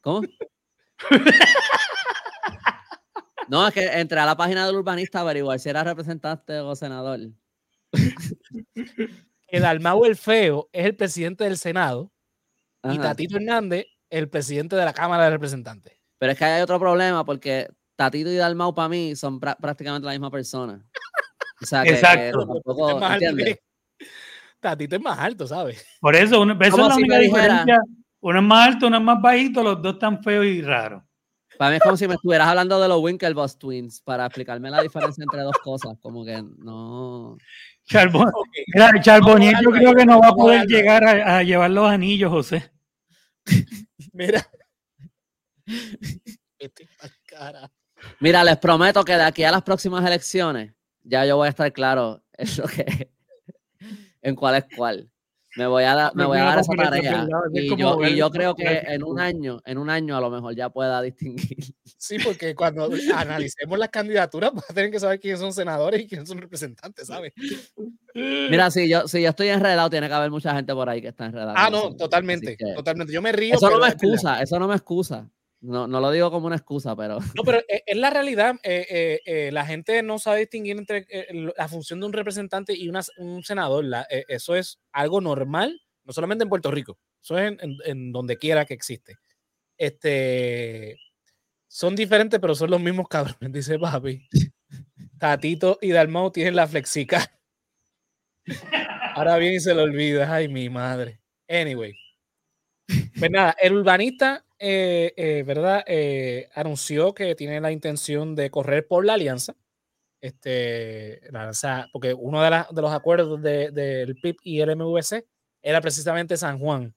¿Cómo? 0.00 0.22
No, 3.48 3.66
es 3.66 3.74
que 3.74 3.84
entré 3.84 4.20
a 4.20 4.26
la 4.26 4.36
página 4.36 4.64
del 4.64 4.76
urbanista 4.76 5.18
a 5.18 5.22
averiguar 5.22 5.58
si 5.58 5.68
era 5.68 5.82
representante 5.82 6.60
o 6.60 6.76
senador. 6.76 7.18
Que 9.48 9.60
Dalmau 9.60 10.04
el 10.04 10.16
Feo 10.16 10.68
es 10.72 10.86
el 10.86 10.96
presidente 10.96 11.44
del 11.44 11.56
Senado 11.58 12.12
y. 12.84 12.98
Tatito 12.98 13.36
Hernández 13.36 13.86
el 14.10 14.28
presidente 14.28 14.74
de 14.76 14.84
la 14.84 14.92
Cámara 14.92 15.24
de 15.24 15.30
Representantes. 15.30 15.96
Pero 16.18 16.32
es 16.32 16.38
que 16.38 16.44
hay 16.44 16.62
otro 16.62 16.78
problema 16.80 17.24
porque 17.24 17.68
Tatito 17.96 18.28
y 18.30 18.36
Dalmau 18.36 18.74
para 18.74 18.88
mí 18.88 19.14
son 19.16 19.40
prá- 19.40 19.56
prácticamente 19.56 20.06
la 20.06 20.12
misma 20.12 20.30
persona. 20.30 20.84
O 21.62 21.66
sea, 21.66 21.82
que, 21.82 21.90
que 21.90 21.94
Exacto. 21.96 22.38
tampoco, 22.46 22.90
Es 22.90 22.96
más 23.00 23.10
alto 23.12 23.24
¿entiendes? 23.26 23.56
que- 23.98 24.06
Tatito 24.60 24.96
es 24.96 25.02
más 25.02 25.18
alto, 25.18 25.46
¿sabes? 25.46 25.86
Por 26.00 26.14
eso, 26.16 26.40
una, 26.40 26.54
esa 26.60 26.70
Como 26.70 26.82
es 26.84 26.88
la 26.88 26.94
si 26.96 27.00
única 27.02 27.18
dijera- 27.18 27.42
diferencia. 27.42 27.78
Uno 28.22 28.38
es 28.40 28.44
más 28.44 28.68
alto, 28.68 28.86
uno 28.88 28.96
es 28.98 29.02
más 29.02 29.22
bajito, 29.22 29.62
los 29.62 29.80
dos 29.82 29.94
están 29.94 30.22
feos 30.22 30.44
y 30.44 30.60
raros. 30.60 31.02
Para 31.56 31.70
mí 31.70 31.76
es 31.76 31.82
como 31.82 31.96
si 31.96 32.06
me 32.08 32.14
estuvieras 32.14 32.48
hablando 32.48 32.80
de 32.80 32.88
los 32.88 33.00
Winklevoss 33.00 33.58
Twins 33.58 34.00
para 34.02 34.26
explicarme 34.26 34.70
la 34.70 34.82
diferencia 34.82 35.22
entre 35.22 35.40
dos 35.42 35.56
cosas. 35.62 35.96
Como 36.00 36.24
que 36.24 36.42
no. 36.58 37.36
Charbon, 37.90 38.30
mira, 38.72 38.92
Charbonnier 39.00 39.54
yo 39.60 39.70
creo 39.70 39.94
que 39.94 40.06
no 40.06 40.20
va 40.20 40.28
a 40.28 40.32
poder 40.32 40.64
llegar 40.68 41.02
a, 41.02 41.38
a 41.38 41.42
llevar 41.42 41.72
los 41.72 41.90
anillos, 41.90 42.30
José. 42.30 42.70
Mira. 44.12 44.48
Mira, 48.20 48.44
les 48.44 48.56
prometo 48.58 49.04
que 49.04 49.12
de 49.16 49.24
aquí 49.24 49.42
a 49.42 49.50
las 49.50 49.62
próximas 49.62 50.04
elecciones 50.06 50.72
ya 51.02 51.24
yo 51.26 51.36
voy 51.36 51.46
a 51.46 51.50
estar 51.50 51.72
claro 51.72 52.22
en 52.32 52.48
lo 52.56 52.68
que 52.68 53.10
en 54.22 54.36
cuál 54.36 54.54
es 54.56 54.64
cuál. 54.76 55.10
Me 55.56 55.66
voy 55.66 55.82
a, 55.82 55.94
dar- 55.96 56.14
me 56.14 56.24
voy 56.26 56.38
a 56.38 56.44
dar 56.44 56.58
esa 56.60 56.72
tarea. 56.90 57.10
Y 57.52 57.68
yo, 57.76 57.96
y 58.08 58.16
yo 58.16 58.30
creo 58.30 58.54
que 58.54 58.62
en 58.94 59.02
un 59.02 59.18
año, 59.18 59.60
en 59.64 59.78
un 59.78 59.90
año 59.90 60.16
a 60.16 60.20
lo 60.20 60.30
mejor 60.30 60.54
ya 60.54 60.70
pueda 60.70 61.02
distinguir. 61.02 61.56
Sí, 61.98 62.18
porque 62.22 62.54
cuando 62.54 62.88
analicemos 63.14 63.78
las 63.78 63.88
candidaturas, 63.88 64.52
vas 64.54 64.70
a 64.70 64.74
tener 64.74 64.90
que 64.90 65.00
saber 65.00 65.18
quiénes 65.18 65.40
son 65.40 65.52
senadores 65.52 66.00
y 66.02 66.06
quiénes 66.06 66.28
son 66.28 66.38
representantes, 66.38 67.08
¿sabes? 67.08 67.32
Mira, 68.14 68.70
si 68.70 68.88
yo, 68.88 69.06
si 69.08 69.22
yo 69.22 69.30
estoy 69.30 69.48
enredado, 69.48 69.90
tiene 69.90 70.06
que 70.08 70.14
haber 70.14 70.30
mucha 70.30 70.54
gente 70.54 70.72
por 70.72 70.88
ahí 70.88 71.00
que 71.02 71.08
está 71.08 71.26
enredada. 71.26 71.54
Ah, 71.56 71.68
no, 71.70 71.94
totalmente, 71.96 72.56
que- 72.56 72.74
totalmente. 72.74 73.12
Yo 73.12 73.20
me 73.22 73.32
río. 73.32 73.54
Eso 73.56 73.70
no 73.70 73.80
me 73.80 73.88
excusa, 73.88 74.40
eso 74.42 74.58
no 74.58 74.68
me 74.68 74.74
excusa. 74.76 75.28
No, 75.62 75.86
no 75.86 76.00
lo 76.00 76.10
digo 76.10 76.30
como 76.30 76.46
una 76.46 76.56
excusa, 76.56 76.96
pero 76.96 77.18
No, 77.36 77.42
pero 77.44 77.58
es, 77.68 77.82
es 77.86 77.96
la 77.96 78.10
realidad. 78.10 78.56
eh, 78.62 78.86
eh, 78.90 79.20
eh, 79.26 79.52
la 79.52 79.66
gente 79.66 80.02
no 80.02 80.18
sabe 80.18 80.40
distinguir 80.40 80.78
entre 80.78 81.06
la 81.56 81.68
función 81.68 82.00
de 82.00 82.06
un 82.06 82.12
representante 82.12 82.74
y 82.74 82.88
una- 82.88 83.02
un 83.18 83.42
senador. 83.42 83.84
eso 84.28 84.54
es 84.56 84.78
algo 84.92 85.20
normal, 85.20 85.80
no 86.04 86.12
solamente 86.12 86.44
en 86.44 86.48
Puerto 86.50 86.70
Rico, 86.70 86.98
eso 87.22 87.38
es 87.38 87.56
en 87.84 88.12
donde 88.12 88.38
quiera 88.38 88.64
que 88.64 88.74
existe. 88.74 89.16
Este, 89.78 90.96
son 91.68 91.96
diferentes, 91.96 92.40
pero 92.40 92.54
son 92.54 92.70
los 92.70 92.80
mismos 92.80 93.08
cabrones, 93.08 93.52
dice 93.52 93.78
papi. 93.78 94.28
Tatito 95.18 95.78
y 95.82 95.90
Dalmau 95.92 96.30
tienen 96.32 96.56
la 96.56 96.66
flexica. 96.68 97.20
Ahora 99.16 99.36
bien 99.38 99.54
y 99.54 99.60
se 99.60 99.74
lo 99.74 99.82
olvida. 99.82 100.32
Ay, 100.32 100.48
mi 100.48 100.68
madre. 100.70 101.20
Anyway. 101.48 101.94
Pues 103.18 103.30
nada, 103.30 103.54
el 103.60 103.74
urbanista, 103.74 104.44
eh, 104.58 105.12
eh, 105.16 105.42
¿verdad? 105.46 105.84
Eh, 105.86 106.48
anunció 106.54 107.14
que 107.14 107.34
tiene 107.34 107.60
la 107.60 107.72
intención 107.72 108.34
de 108.34 108.50
correr 108.50 108.86
por 108.86 109.04
la 109.04 109.14
alianza. 109.14 109.54
Este, 110.20 111.20
la 111.30 111.40
alianza- 111.42 111.86
porque 111.92 112.14
uno 112.14 112.42
de, 112.42 112.50
la- 112.50 112.68
de 112.70 112.82
los 112.82 112.92
acuerdos 112.92 113.40
de- 113.42 113.70
del 113.70 114.16
PIB 114.16 114.36
y 114.44 114.60
el 114.60 114.70
MVC 114.76 115.26
era 115.62 115.80
precisamente 115.80 116.36
San 116.36 116.58
Juan. 116.58 116.94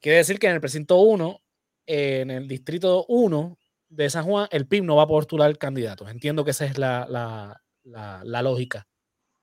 Quiere 0.00 0.18
decir 0.18 0.38
que 0.38 0.46
en 0.46 0.54
el 0.54 0.60
precinto 0.60 0.98
1, 0.98 1.40
eh, 1.86 2.20
en 2.20 2.30
el 2.30 2.48
distrito 2.48 3.04
1 3.08 3.58
de 3.88 4.10
San 4.10 4.24
Juan, 4.24 4.48
el 4.50 4.66
PIB 4.66 4.84
no 4.84 4.96
va 4.96 5.04
a 5.04 5.06
postular 5.08 5.56
candidatos. 5.58 6.10
Entiendo 6.10 6.44
que 6.44 6.50
esa 6.52 6.64
es 6.66 6.78
la, 6.78 7.06
la- 7.08 7.62
la- 7.84 8.22
la 8.24 8.42
lógica. 8.42 8.86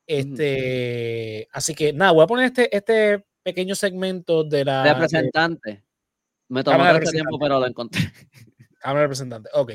Este, 0.07 1.47
así 1.51 1.75
que 1.75 1.93
nada, 1.93 2.11
voy 2.11 2.23
a 2.23 2.27
poner 2.27 2.45
este, 2.45 2.75
este 2.75 3.23
pequeño 3.43 3.75
segmento 3.75 4.43
de 4.43 4.65
la 4.65 4.83
de 4.83 4.93
representante. 4.93 5.83
Me 6.49 6.63
tomó 6.63 6.85
este 6.85 7.11
tiempo, 7.11 7.37
pero 7.39 7.59
lo 7.59 7.67
encontré. 7.67 8.01
Cámara 8.79 9.01
de 9.01 9.05
Representantes. 9.05 9.51
Ok. 9.55 9.71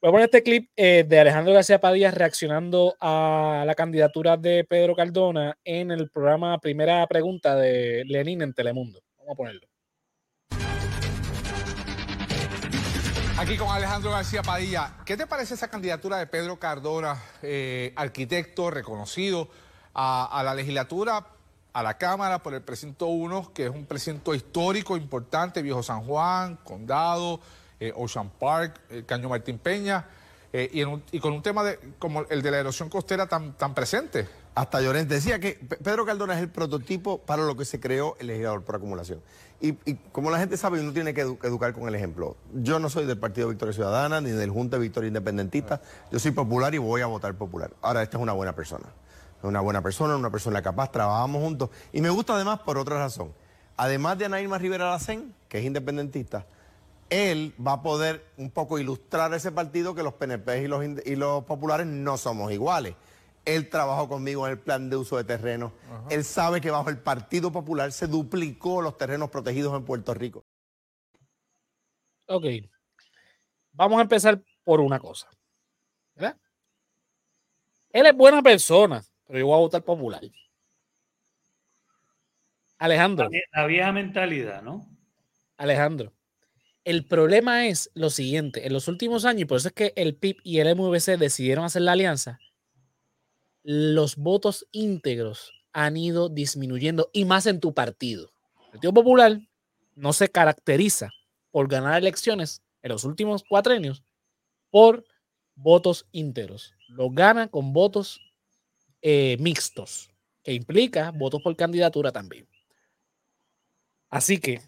Voy 0.00 0.08
a 0.08 0.12
poner 0.12 0.24
este 0.26 0.42
clip 0.42 0.70
eh, 0.76 1.04
de 1.08 1.20
Alejandro 1.20 1.54
García 1.54 1.80
Padilla 1.80 2.10
reaccionando 2.10 2.94
a 3.00 3.64
la 3.66 3.74
candidatura 3.74 4.36
de 4.36 4.64
Pedro 4.64 4.94
Cardona 4.94 5.56
en 5.64 5.90
el 5.90 6.10
programa 6.10 6.58
Primera 6.58 7.06
Pregunta 7.06 7.56
de 7.56 8.04
Lenin 8.06 8.42
en 8.42 8.52
Telemundo. 8.52 9.00
Vamos 9.16 9.32
a 9.32 9.36
ponerlo. 9.36 9.66
Aquí 13.38 13.56
con 13.56 13.68
Alejandro 13.70 14.10
García 14.10 14.42
Padilla. 14.42 14.98
¿Qué 15.06 15.16
te 15.16 15.26
parece 15.26 15.54
esa 15.54 15.68
candidatura 15.68 16.18
de 16.18 16.26
Pedro 16.26 16.58
Cardona, 16.58 17.20
eh, 17.42 17.92
arquitecto 17.96 18.70
reconocido, 18.70 19.48
a, 19.94 20.38
a 20.38 20.42
la 20.42 20.54
legislatura, 20.54 21.33
a 21.74 21.82
la 21.82 21.98
Cámara 21.98 22.42
por 22.42 22.54
el 22.54 22.62
precinto 22.62 23.06
1, 23.08 23.52
que 23.52 23.66
es 23.66 23.70
un 23.70 23.84
precinto 23.84 24.34
histórico, 24.34 24.96
importante, 24.96 25.60
Viejo 25.60 25.82
San 25.82 26.04
Juan, 26.04 26.56
Condado, 26.64 27.40
eh, 27.80 27.92
Ocean 27.96 28.30
Park, 28.30 28.80
el 28.90 29.04
Caño 29.04 29.28
Martín 29.28 29.58
Peña, 29.58 30.06
eh, 30.52 30.70
y, 30.72 30.80
en 30.80 30.88
un- 30.88 31.02
y 31.10 31.18
con 31.18 31.32
un 31.32 31.42
tema 31.42 31.64
de, 31.64 31.78
como 31.98 32.22
el 32.30 32.40
de 32.42 32.50
la 32.52 32.58
erosión 32.58 32.88
costera 32.88 33.26
tan, 33.26 33.54
tan 33.54 33.74
presente? 33.74 34.28
Hasta 34.54 34.80
Llorente 34.80 35.14
decía 35.14 35.40
que 35.40 35.54
Pe- 35.54 35.76
Pedro 35.78 36.06
Cardona 36.06 36.34
es 36.34 36.40
el 36.40 36.48
prototipo 36.48 37.18
para 37.18 37.42
lo 37.42 37.56
que 37.56 37.64
se 37.64 37.80
creó 37.80 38.16
el 38.20 38.28
legislador 38.28 38.62
por 38.62 38.76
acumulación. 38.76 39.20
Y, 39.60 39.70
y 39.84 39.94
como 40.12 40.30
la 40.30 40.38
gente 40.38 40.56
sabe, 40.56 40.78
uno 40.78 40.92
tiene 40.92 41.12
que 41.12 41.26
edu- 41.26 41.44
educar 41.44 41.72
con 41.74 41.88
el 41.88 41.94
ejemplo. 41.96 42.36
Yo 42.52 42.78
no 42.78 42.88
soy 42.88 43.04
del 43.04 43.18
Partido 43.18 43.48
Victoria 43.48 43.74
Ciudadana 43.74 44.20
ni 44.20 44.30
del 44.30 44.50
Junta 44.50 44.76
de 44.76 44.82
Victoria 44.82 45.08
Independentista. 45.08 45.80
Yo 46.12 46.20
soy 46.20 46.30
popular 46.30 46.72
y 46.72 46.78
voy 46.78 47.00
a 47.00 47.06
votar 47.06 47.34
popular. 47.34 47.72
Ahora, 47.82 48.04
esta 48.04 48.16
es 48.18 48.22
una 48.22 48.32
buena 48.32 48.54
persona. 48.54 48.84
Es 49.44 49.48
una 49.48 49.60
buena 49.60 49.82
persona, 49.82 50.16
una 50.16 50.30
persona 50.30 50.62
capaz, 50.62 50.90
trabajamos 50.90 51.42
juntos. 51.42 51.68
Y 51.92 52.00
me 52.00 52.08
gusta 52.08 52.34
además 52.34 52.60
por 52.60 52.78
otra 52.78 52.96
razón. 52.96 53.34
Además 53.76 54.16
de 54.16 54.24
Ana 54.24 54.40
Irma 54.40 54.56
Rivera 54.56 54.88
Lacén, 54.88 55.34
que 55.50 55.58
es 55.58 55.64
independentista, 55.66 56.46
él 57.10 57.54
va 57.64 57.72
a 57.74 57.82
poder 57.82 58.24
un 58.38 58.50
poco 58.50 58.78
ilustrar 58.78 59.34
ese 59.34 59.52
partido 59.52 59.94
que 59.94 60.02
los 60.02 60.14
PNP 60.14 60.62
y 60.62 60.66
los, 60.66 60.82
ind- 60.82 61.02
y 61.04 61.16
los 61.16 61.44
populares 61.44 61.86
no 61.86 62.16
somos 62.16 62.52
iguales. 62.52 62.94
Él 63.44 63.68
trabajó 63.68 64.08
conmigo 64.08 64.46
en 64.46 64.52
el 64.52 64.58
plan 64.58 64.88
de 64.88 64.96
uso 64.96 65.18
de 65.18 65.24
terrenos. 65.24 65.72
Él 66.08 66.24
sabe 66.24 66.62
que 66.62 66.70
bajo 66.70 66.88
el 66.88 66.96
Partido 66.96 67.52
Popular 67.52 67.92
se 67.92 68.06
duplicó 68.06 68.80
los 68.80 68.96
terrenos 68.96 69.28
protegidos 69.28 69.76
en 69.76 69.84
Puerto 69.84 70.14
Rico. 70.14 70.46
Ok. 72.28 72.46
Vamos 73.72 73.98
a 73.98 74.02
empezar 74.02 74.42
por 74.64 74.80
una 74.80 74.98
cosa. 74.98 75.28
¿Verdad? 76.14 76.38
Él 77.90 78.06
es 78.06 78.16
buena 78.16 78.40
persona, 78.42 79.04
pero 79.26 79.38
yo 79.38 79.46
voy 79.46 79.56
a 79.56 79.60
votar 79.60 79.82
popular. 79.82 80.22
Alejandro. 82.78 83.28
La 83.52 83.66
vieja 83.66 83.92
mentalidad, 83.92 84.62
¿no? 84.62 84.86
Alejandro, 85.56 86.12
el 86.84 87.06
problema 87.06 87.66
es 87.66 87.90
lo 87.94 88.10
siguiente, 88.10 88.66
en 88.66 88.72
los 88.72 88.88
últimos 88.88 89.24
años, 89.24 89.42
y 89.42 89.44
por 89.46 89.58
eso 89.58 89.68
es 89.68 89.74
que 89.74 89.92
el 89.96 90.16
PIB 90.16 90.36
y 90.42 90.58
el 90.58 90.76
MVC 90.76 91.16
decidieron 91.16 91.64
hacer 91.64 91.82
la 91.82 91.92
alianza, 91.92 92.38
los 93.62 94.16
votos 94.16 94.66
íntegros 94.72 95.52
han 95.72 95.96
ido 95.96 96.28
disminuyendo 96.28 97.08
y 97.12 97.24
más 97.24 97.46
en 97.46 97.60
tu 97.60 97.72
partido. 97.72 98.30
El 98.66 98.70
Partido 98.72 98.92
Popular 98.92 99.40
no 99.94 100.12
se 100.12 100.28
caracteriza 100.28 101.10
por 101.50 101.68
ganar 101.68 101.98
elecciones 101.98 102.62
en 102.82 102.90
los 102.90 103.04
últimos 103.04 103.42
cuatro 103.48 103.72
años 103.72 104.04
por 104.70 105.04
votos 105.54 106.06
íntegros. 106.12 106.74
Los 106.88 107.14
gana 107.14 107.48
con 107.48 107.72
votos 107.72 108.20
eh, 109.06 109.36
mixtos, 109.38 110.08
que 110.42 110.54
implica 110.54 111.10
votos 111.10 111.42
por 111.42 111.54
candidatura 111.56 112.10
también. 112.10 112.48
Así 114.08 114.38
que 114.38 114.62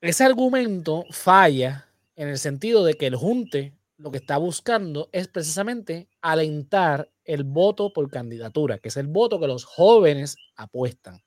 ese 0.00 0.22
argumento 0.22 1.04
falla 1.10 1.88
en 2.14 2.28
el 2.28 2.38
sentido 2.38 2.84
de 2.84 2.94
que 2.94 3.08
el 3.08 3.16
junte 3.16 3.74
lo 3.96 4.12
que 4.12 4.18
está 4.18 4.38
buscando 4.38 5.08
es 5.10 5.26
precisamente 5.26 6.08
alentar 6.20 7.10
el 7.24 7.42
voto 7.42 7.92
por 7.92 8.08
candidatura, 8.08 8.78
que 8.78 8.88
es 8.88 8.96
el 8.96 9.08
voto 9.08 9.40
que 9.40 9.48
los 9.48 9.64
jóvenes 9.64 10.36
apuestan. 10.54 11.24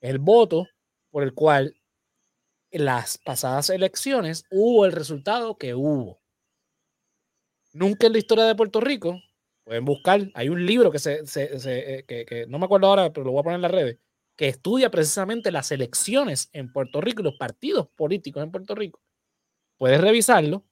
El 0.00 0.20
voto 0.20 0.68
por 1.10 1.24
el 1.24 1.34
cual 1.34 1.74
en 2.70 2.84
las 2.84 3.18
pasadas 3.18 3.68
elecciones 3.70 4.44
hubo 4.48 4.86
el 4.86 4.92
resultado 4.92 5.58
que 5.58 5.74
hubo. 5.74 6.20
Nunca 7.72 8.06
en 8.06 8.12
la 8.12 8.18
historia 8.18 8.44
de 8.44 8.54
Puerto 8.54 8.80
Rico, 8.80 9.18
pueden 9.64 9.84
buscar, 9.84 10.30
hay 10.34 10.48
un 10.48 10.64
libro 10.64 10.90
que, 10.90 10.98
se, 10.98 11.22
eh, 11.24 12.04
que, 12.06 12.46
no 12.48 12.58
me 12.58 12.66
acuerdo 12.66 12.86
ahora, 12.86 13.12
pero 13.12 13.24
lo 13.24 13.32
voy 13.32 13.40
a 13.40 13.44
poner 13.44 13.56
en 13.56 13.62
las 13.62 13.70
redes, 13.70 13.98
que 14.36 14.48
estudia 14.48 14.90
precisamente 14.90 15.50
las 15.50 15.72
elecciones 15.72 16.50
en 16.52 16.72
Puerto 16.72 17.00
Rico 17.00 17.22
y 17.22 17.24
los 17.24 17.36
partidos 17.36 17.88
políticos 17.96 18.42
en 18.42 18.50
Puerto 18.50 18.74
Rico. 18.74 19.00
Puedes 19.78 20.00
revisarlo. 20.00 20.64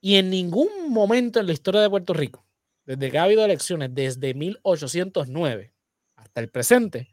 Y 0.00 0.16
en 0.16 0.30
ningún 0.30 0.90
momento 0.90 1.40
en 1.40 1.46
la 1.46 1.52
historia 1.52 1.80
de 1.80 1.90
Puerto 1.90 2.14
Rico, 2.14 2.46
desde 2.84 3.10
que 3.10 3.18
ha 3.18 3.24
habido 3.24 3.44
elecciones, 3.44 3.94
desde 3.94 4.32
1809 4.34 5.72
hasta 6.16 6.40
el 6.40 6.50
presente, 6.50 7.08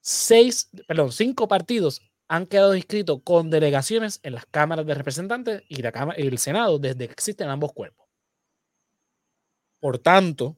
seis, 0.00 0.70
perdón, 0.86 1.12
cinco 1.12 1.46
partidos 1.46 2.00
han 2.28 2.46
quedado 2.46 2.74
inscritos 2.74 3.20
con 3.22 3.50
delegaciones 3.50 4.20
en 4.22 4.34
las 4.34 4.46
cámaras 4.46 4.86
de 4.86 4.94
representantes 4.94 5.62
y, 5.68 5.82
la 5.82 5.92
cámara, 5.92 6.18
y 6.18 6.26
el 6.26 6.38
Senado 6.38 6.78
desde 6.78 7.06
que 7.06 7.12
existen 7.12 7.48
ambos 7.48 7.72
cuerpos. 7.72 8.03
Por 9.84 9.98
tanto, 9.98 10.56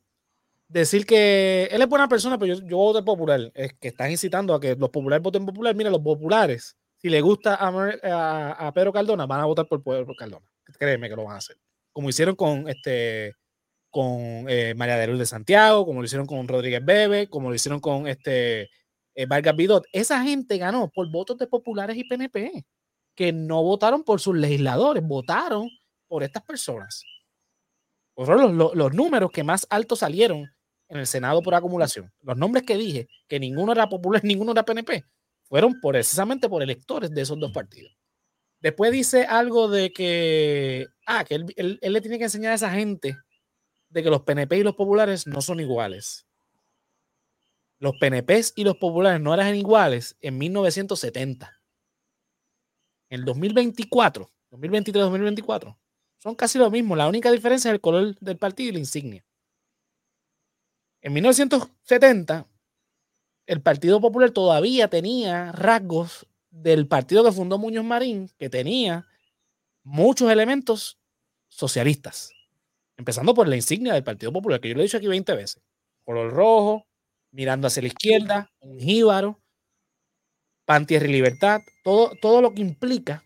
decir 0.69 1.05
que 1.05 1.65
él 1.73 1.83
es 1.83 1.89
buena 1.89 2.07
persona, 2.07 2.39
pero 2.39 2.55
yo, 2.55 2.65
yo 2.65 2.77
voto 2.77 3.05
popular, 3.05 3.51
es 3.57 3.73
que 3.73 3.89
están 3.89 4.13
incitando 4.13 4.55
a 4.55 4.61
que 4.61 4.77
los 4.77 4.91
populares 4.91 5.21
voten 5.21 5.45
popular. 5.45 5.75
Mira, 5.75 5.91
los 5.91 6.01
populares, 6.01 6.77
si 6.99 7.09
le 7.09 7.21
gusta 7.21 7.57
a, 7.59 8.73
Pedro 8.73 8.93
Cardona, 8.93 9.27
van 9.27 9.41
a 9.41 9.47
votar 9.47 9.67
por 9.67 9.83
Pedro 9.83 10.15
Cardona. 10.17 10.47
Créeme 10.79 11.09
que 11.09 11.17
lo 11.17 11.25
van 11.25 11.35
a 11.35 11.39
hacer. 11.39 11.57
Como 11.93 12.09
hicieron 12.09 12.37
con 12.37 12.69
este 12.69 13.35
con 13.91 14.47
eh, 14.49 14.75
María 14.77 14.97
de 14.97 15.09
Luz 15.09 15.19
de 15.19 15.27
Santiago, 15.27 15.85
como 15.85 16.03
lo 16.03 16.05
hicieron 16.07 16.29
con 16.29 16.47
Rodríguez 16.47 16.85
Bebe, 16.85 17.29
como 17.29 17.49
lo 17.49 17.57
hicieron 17.57 17.81
con 17.81 18.07
este 18.07 18.71
eh, 19.17 19.27
Vargas 19.27 19.57
Vidot, 19.57 19.87
esa 19.91 20.23
gente 20.23 20.57
ganó 20.57 20.89
por 20.89 21.11
votos 21.11 21.37
de 21.37 21.49
populares 21.49 21.97
y 21.97 22.05
PNP, 22.05 22.65
que 23.17 23.33
no 23.33 23.65
votaron 23.65 24.05
por 24.05 24.21
sus 24.21 24.37
legisladores, 24.37 25.03
votaron 25.03 25.69
por 26.07 26.23
estas 26.23 26.45
personas. 26.45 27.03
Fueron 28.17 28.57
los, 28.57 28.75
los, 28.75 28.95
números 28.95 29.31
que 29.31 29.45
más 29.45 29.67
altos 29.71 29.99
salieron 29.99 30.51
en 30.89 30.99
el 30.99 31.07
Senado 31.07 31.43
por 31.43 31.55
acumulación. 31.55 32.13
Los 32.23 32.37
nombres 32.37 32.65
que 32.65 32.77
dije, 32.77 33.09
que 33.29 33.39
ninguno 33.39 33.73
era 33.73 33.89
popular, 33.89 34.23
ninguno 34.25 34.53
era 34.53 34.65
PNP, 34.65 35.05
fueron 35.45 35.81
precisamente 35.81 36.49
por 36.49 36.63
electores 36.63 37.11
de 37.11 37.23
esos 37.23 37.39
dos 37.39 37.53
partidos. 37.53 37.93
Después 38.61 38.91
dice 38.91 39.27
algo 39.27 39.69
de 39.69 39.93
que, 39.93 40.87
ah, 41.07 41.25
que 41.25 41.35
él, 41.35 41.79
él 41.81 41.93
le 41.93 42.01
tiene 42.01 42.19
que 42.19 42.25
enseñar 42.25 42.53
a 42.53 42.57
esa 42.57 42.71
gente 42.71 43.17
de 43.91 44.03
que 44.03 44.11
los 44.11 44.23
PNP 44.23 44.59
y 44.59 44.63
los 44.63 44.75
populares 44.75 45.27
no 45.27 45.41
son 45.43 45.61
iguales 45.61 46.27
los 47.79 47.97
PNPs 47.99 48.53
y 48.57 48.65
los 48.65 48.77
populares 48.77 49.21
no 49.21 49.35
eran 49.35 49.55
iguales 49.55 50.17
en 50.21 50.39
1970. 50.39 51.61
En 53.11 53.25
2024, 53.25 54.33
2023-2024, 54.51 55.79
son 56.19 56.35
casi 56.35 56.59
lo 56.59 56.71
mismo. 56.71 56.97
La 56.97 57.09
única 57.09 57.31
diferencia 57.31 57.71
es 57.71 57.75
el 57.75 57.81
color 57.81 58.17
del 58.21 58.39
partido 58.39 58.71
y 58.71 58.73
la 58.73 58.79
insignia. 58.79 59.25
En 61.03 61.13
1970, 61.13 62.47
el 63.47 63.63
Partido 63.63 64.01
Popular 64.01 64.31
todavía 64.31 64.89
tenía 64.89 65.53
rasgos 65.53 66.27
del 66.51 66.89
partido 66.89 67.25
que 67.25 67.33
fundó 67.33 67.59
Muñoz 67.59 67.85
Marín, 67.85 68.29
que 68.39 68.51
tenía 68.51 69.07
muchos 69.85 70.31
elementos 70.31 70.99
socialistas. 71.49 72.33
Empezando 72.97 73.35
por 73.35 73.47
la 73.47 73.57
insignia 73.57 73.95
del 73.95 74.05
Partido 74.05 74.33
Popular, 74.33 74.61
que 74.61 74.69
yo 74.69 74.75
lo 74.75 74.81
he 74.81 74.85
dicho 74.85 74.97
aquí 74.97 75.07
20 75.07 75.35
veces. 75.35 75.63
Color 76.05 76.33
rojo, 76.33 76.87
mirando 77.31 77.67
hacia 77.69 77.83
la 77.83 77.89
izquierda, 77.89 78.51
un 78.61 78.79
jíbaro, 78.79 79.41
pan, 80.65 80.87
tierra 80.87 81.07
y 81.07 81.13
libertad, 81.13 81.61
todo, 81.85 82.13
todo 82.21 82.43
lo 82.43 82.53
que 82.53 82.63
implica 82.63 83.25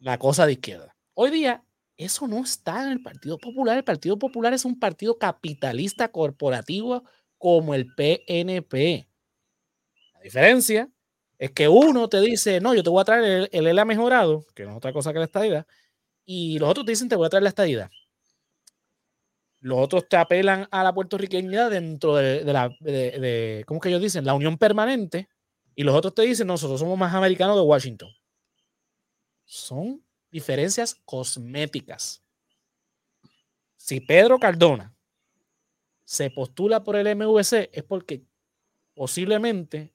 la 0.00 0.18
cosa 0.18 0.46
de 0.46 0.52
izquierda. 0.52 0.91
Hoy 1.14 1.30
día, 1.30 1.64
eso 1.96 2.26
no 2.26 2.42
está 2.42 2.84
en 2.84 2.92
el 2.92 3.02
Partido 3.02 3.38
Popular. 3.38 3.76
El 3.76 3.84
Partido 3.84 4.18
Popular 4.18 4.52
es 4.54 4.64
un 4.64 4.78
partido 4.78 5.18
capitalista 5.18 6.08
corporativo 6.08 7.04
como 7.38 7.74
el 7.74 7.86
PNP. 7.94 9.08
La 10.14 10.20
diferencia 10.20 10.88
es 11.38 11.50
que 11.50 11.68
uno 11.68 12.08
te 12.08 12.20
dice, 12.20 12.60
no, 12.60 12.74
yo 12.74 12.82
te 12.82 12.90
voy 12.90 13.02
a 13.02 13.04
traer 13.04 13.24
el, 13.24 13.48
el 13.52 13.66
ELA 13.66 13.84
mejorado, 13.84 14.46
que 14.54 14.64
no 14.64 14.70
es 14.70 14.76
otra 14.76 14.92
cosa 14.92 15.12
que 15.12 15.18
la 15.18 15.24
estadidad, 15.26 15.66
y 16.24 16.58
los 16.58 16.70
otros 16.70 16.86
dicen, 16.86 17.08
te 17.08 17.16
voy 17.16 17.26
a 17.26 17.30
traer 17.30 17.42
la 17.42 17.48
estadidad. 17.50 17.90
Los 19.60 19.78
otros 19.78 20.08
te 20.08 20.16
apelan 20.16 20.66
a 20.72 20.82
la 20.82 20.92
puertorriqueñidad 20.92 21.70
dentro 21.70 22.16
de, 22.16 22.44
la, 22.44 22.70
de, 22.80 23.64
¿cómo 23.66 23.80
que 23.80 23.90
ellos 23.90 24.02
dicen? 24.02 24.24
La 24.24 24.34
unión 24.34 24.58
permanente. 24.58 25.28
Y 25.76 25.84
los 25.84 25.94
otros 25.94 26.14
te 26.14 26.22
dicen, 26.22 26.48
nosotros 26.48 26.80
somos 26.80 26.98
más 26.98 27.14
americanos 27.14 27.56
de 27.56 27.62
Washington. 27.62 28.08
Son 29.44 30.02
diferencias 30.32 30.96
cosméticas. 31.04 32.24
Si 33.76 34.00
Pedro 34.00 34.38
Cardona 34.38 34.92
se 36.04 36.30
postula 36.30 36.82
por 36.82 36.96
el 36.96 37.14
MVC 37.16 37.70
es 37.72 37.84
porque 37.84 38.24
posiblemente 38.94 39.94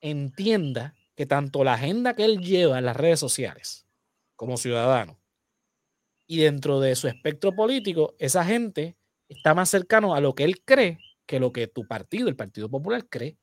entienda 0.00 0.94
que 1.16 1.26
tanto 1.26 1.64
la 1.64 1.74
agenda 1.74 2.14
que 2.14 2.24
él 2.24 2.40
lleva 2.40 2.78
en 2.78 2.84
las 2.84 2.96
redes 2.96 3.18
sociales 3.18 3.86
como 4.36 4.56
ciudadano 4.56 5.18
y 6.26 6.38
dentro 6.38 6.78
de 6.78 6.94
su 6.94 7.08
espectro 7.08 7.54
político, 7.54 8.14
esa 8.18 8.44
gente 8.44 8.96
está 9.28 9.52
más 9.54 9.68
cercano 9.68 10.14
a 10.14 10.20
lo 10.20 10.34
que 10.34 10.44
él 10.44 10.62
cree 10.64 10.98
que 11.26 11.40
lo 11.40 11.52
que 11.52 11.66
tu 11.68 11.86
partido, 11.86 12.28
el 12.28 12.36
Partido 12.36 12.68
Popular, 12.68 13.06
cree. 13.08 13.36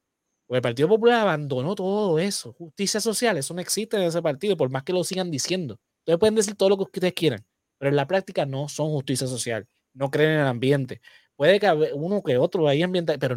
Porque 0.46 0.58
el 0.58 0.62
Partido 0.62 0.90
Popular 0.90 1.22
abandonó 1.22 1.76
todo 1.76 2.20
eso. 2.20 2.54
Justicia 2.54 3.00
social, 3.00 3.38
eso 3.38 3.54
no 3.54 3.62
existe 3.62 3.98
en 3.98 4.04
ese 4.04 4.22
partido, 4.22 4.58
por 4.58 4.70
más 4.70 4.84
que 4.84 4.94
lo 4.94 5.04
sigan 5.04 5.32
diciendo. 5.32 5.80
Ustedes 6.08 6.20
pueden 6.20 6.36
decir 6.36 6.56
todo 6.56 6.70
lo 6.70 6.78
que 6.78 6.84
ustedes 6.84 7.12
quieran, 7.12 7.46
pero 7.78 7.90
en 7.90 7.98
la 7.98 8.08
práctica 8.08 8.46
no 8.46 8.70
son 8.70 8.92
justicia 8.92 9.28
social. 9.28 9.68
No 9.94 10.10
creen 10.10 10.36
en 10.36 10.40
el 10.40 10.48
ambiente. 10.48 11.02
Puede 11.36 11.60
que 11.60 11.70
uno 11.70 12.24
que 12.24 12.38
otro 12.38 12.66
ahí 12.70 12.82
ambiental, 12.82 13.20
pero 13.20 13.36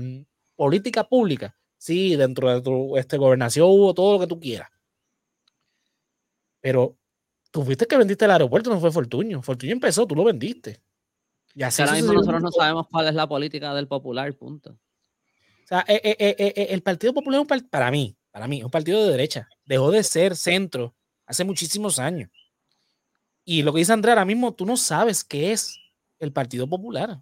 política 0.54 1.02
pública, 1.02 1.56
sí, 1.76 2.14
dentro 2.14 2.48
de 2.48 2.62
tu 2.62 2.96
este, 2.96 3.16
gobernación 3.16 3.68
hubo 3.68 3.92
todo 3.92 4.12
lo 4.12 4.20
que 4.20 4.28
tú 4.28 4.38
quieras. 4.38 4.70
Pero 6.60 6.96
tú 7.50 7.64
fuiste 7.64 7.86
que 7.86 7.96
vendiste 7.96 8.24
el 8.26 8.30
aeropuerto, 8.30 8.70
no 8.70 8.78
fue 8.78 8.92
Fortuño. 8.92 9.42
Fortuño 9.42 9.72
empezó, 9.72 10.06
tú 10.06 10.14
lo 10.14 10.22
vendiste. 10.22 10.80
Y 11.56 11.64
así 11.64 11.82
ahora 11.82 11.94
mismo 11.94 12.12
nosotros 12.12 12.40
no 12.40 12.52
sabemos 12.52 12.86
cuál 12.88 13.08
es 13.08 13.14
la 13.16 13.26
política 13.26 13.74
del 13.74 13.88
popular, 13.88 14.32
punto. 14.36 14.70
O 14.70 15.66
sea, 15.66 15.84
eh, 15.88 16.00
eh, 16.04 16.36
eh, 16.38 16.66
el 16.70 16.82
Partido 16.84 17.12
Popular 17.12 17.40
es 17.40 17.50
un 17.50 17.68
para 17.68 17.90
mí, 17.90 18.16
para 18.30 18.46
mí, 18.46 18.58
es 18.58 18.64
un 18.64 18.70
partido 18.70 19.04
de 19.04 19.10
derecha. 19.10 19.48
Dejó 19.64 19.90
de 19.90 20.04
ser 20.04 20.36
centro 20.36 20.94
hace 21.26 21.42
muchísimos 21.42 21.98
años. 21.98 22.30
Y 23.50 23.64
lo 23.64 23.72
que 23.72 23.80
dice 23.80 23.92
Andrea, 23.92 24.12
ahora 24.14 24.24
mismo 24.24 24.54
tú 24.54 24.64
no 24.64 24.76
sabes 24.76 25.24
qué 25.24 25.50
es 25.50 25.76
el 26.20 26.32
Partido 26.32 26.68
Popular. 26.68 27.20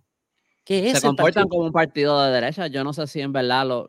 ¿Qué 0.62 0.90
es 0.90 1.00
Se 1.00 1.06
comportan 1.06 1.48
como 1.48 1.64
un 1.64 1.72
partido 1.72 2.22
de 2.22 2.30
derecha. 2.30 2.66
Yo 2.66 2.84
no 2.84 2.92
sé 2.92 3.06
si 3.06 3.22
en 3.22 3.32
verdad 3.32 3.66
lo, 3.66 3.88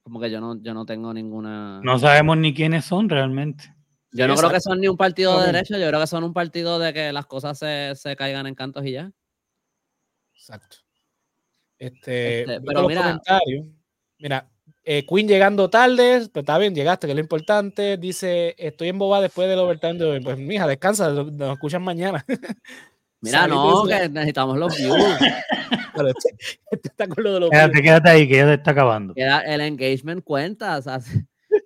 como 0.00 0.20
que 0.20 0.30
yo 0.30 0.40
no, 0.40 0.62
yo 0.62 0.74
no 0.74 0.86
tengo 0.86 1.12
ninguna. 1.12 1.80
No 1.82 1.98
sabemos 1.98 2.36
ni 2.36 2.54
quiénes 2.54 2.84
son 2.84 3.08
realmente. 3.08 3.74
Yo 4.12 4.28
no 4.28 4.36
creo 4.36 4.50
que 4.50 4.60
son 4.60 4.80
ni 4.80 4.86
un 4.86 4.96
partido 4.96 5.40
de 5.40 5.46
derecha, 5.46 5.76
yo 5.76 5.88
creo 5.88 5.98
que 5.98 6.06
son 6.06 6.22
un 6.22 6.32
partido 6.32 6.78
de 6.78 6.92
que 6.92 7.12
las 7.12 7.26
cosas 7.26 7.58
se, 7.58 7.94
se 7.96 8.14
caigan 8.14 8.46
en 8.46 8.54
cantos 8.54 8.86
y 8.86 8.92
ya. 8.92 9.10
Exacto. 10.34 10.76
Este, 11.78 12.42
este 12.42 12.60
pero 12.60 12.86
mira, 12.86 13.20
mira 14.18 14.51
eh, 14.84 15.06
Queen 15.06 15.28
llegando 15.28 15.70
tarde, 15.70 16.28
pero 16.32 16.42
está 16.42 16.58
bien, 16.58 16.74
llegaste, 16.74 17.06
que 17.06 17.12
es 17.12 17.16
lo 17.16 17.22
importante. 17.22 17.96
Dice, 17.96 18.54
estoy 18.58 18.88
en 18.88 18.98
boba 18.98 19.20
después 19.20 19.48
del 19.48 19.58
overtime 19.58 19.94
de 19.94 20.04
hoy. 20.04 20.20
Pues, 20.20 20.38
mija, 20.38 20.66
descansa, 20.66 21.10
nos 21.10 21.52
escuchan 21.52 21.82
mañana. 21.82 22.24
Mira, 23.20 23.46
no, 23.46 23.84
que 23.84 24.08
necesitamos 24.08 24.58
los 24.58 24.76
views. 24.76 24.96
este, 25.94 26.36
este, 26.70 26.88
está 26.88 27.06
con 27.06 27.22
lo 27.22 27.34
de 27.34 27.40
los 27.40 27.50
quédate, 27.50 27.82
quédate 27.82 28.10
ahí, 28.10 28.28
que 28.28 28.36
ya 28.36 28.46
se 28.46 28.54
está 28.54 28.72
acabando. 28.72 29.14
El 29.16 29.60
engagement 29.60 30.24
cuenta, 30.24 30.78
o 30.78 30.82
sea, 30.82 31.00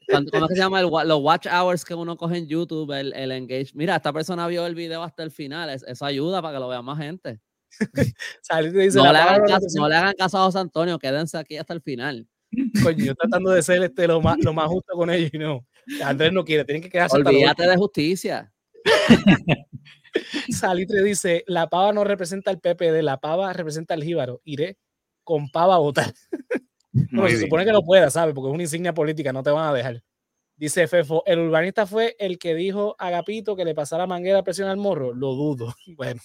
¿Cómo 0.09 0.45
es 0.45 0.49
que 0.49 0.55
se 0.55 0.61
llama 0.61 0.81
el, 0.81 0.89
los 1.09 1.21
watch 1.21 1.47
hours 1.47 1.85
que 1.85 1.95
uno 1.95 2.17
coge 2.17 2.39
en 2.39 2.47
YouTube? 2.47 2.93
El, 2.93 3.12
el 3.14 3.33
engage. 3.33 3.71
Mira, 3.75 3.97
esta 3.97 4.12
persona 4.12 4.47
vio 4.47 4.67
el 4.67 4.75
video 4.75 5.03
hasta 5.03 5.23
el 5.23 5.31
final. 5.31 5.71
eso 5.71 6.05
ayuda 6.05 6.43
para 6.43 6.55
que 6.55 6.61
lo 6.61 6.69
vea 6.69 6.83
más 6.83 6.99
gente. 6.99 7.41
no, 8.51 9.12
le 9.12 9.19
hagan 9.19 10.14
caso, 10.17 10.39
a 10.39 10.45
José 10.45 10.59
Antonio, 10.59 10.99
quédense 10.99 11.37
aquí 11.37 11.57
hasta 11.57 11.75
el 11.75 11.83
final. 11.83 12.27
Coño, 12.82 13.04
yo 13.04 13.14
tratando 13.14 13.50
de 13.50 13.62
ser 13.62 13.82
este, 13.82 14.07
lo, 14.07 14.20
más, 14.20 14.38
lo 14.38 14.52
más 14.52 14.66
justo 14.68 14.94
con 14.94 15.11
ellos 15.11 15.30
y 15.32 15.38
no. 15.38 15.66
Andrés 16.04 16.32
no 16.32 16.44
quiere, 16.44 16.64
tienen 16.64 16.82
que 16.82 16.90
quedarse. 16.90 17.16
Olvídate 17.16 17.68
de 17.68 17.76
justicia. 17.76 18.52
Salitre 20.48 21.02
dice: 21.02 21.44
La 21.46 21.68
pava 21.68 21.92
no 21.92 22.04
representa 22.04 22.50
el 22.50 22.59
PPD, 22.59 23.02
la 23.02 23.18
pava 23.18 23.52
representa 23.52 23.94
el 23.94 24.02
jíbaro. 24.02 24.40
Iré 24.44 24.78
con 25.24 25.50
pava 25.50 25.74
a 25.74 25.78
votar. 25.78 26.12
se 27.28 27.40
supone 27.40 27.64
que 27.64 27.72
no 27.72 27.82
pueda, 27.82 28.11
¿sabes? 28.11 28.34
Porque 28.34 28.48
es 28.48 28.54
una 28.54 28.62
insignia 28.62 28.94
política, 28.94 29.32
no 29.32 29.42
te 29.42 29.50
van 29.50 29.68
a 29.68 29.72
dejar. 29.72 30.02
Dice 30.57 30.88
Fefo, 30.88 31.22
el 31.26 31.38
urbanista 31.40 31.86
fue 31.86 32.16
el 32.18 32.38
que 32.38 32.54
dijo 32.54 32.96
a 32.98 33.09
Agapito 33.09 33.57
que 33.57 33.64
le 33.66 33.74
pasara 33.74 34.07
manguera 34.07 34.38
a 34.38 34.42
presión 34.42 34.68
al 34.68 34.78
morro. 34.78 35.12
Lo 35.12 35.34
dudo. 35.34 35.74
Bueno, 35.96 36.20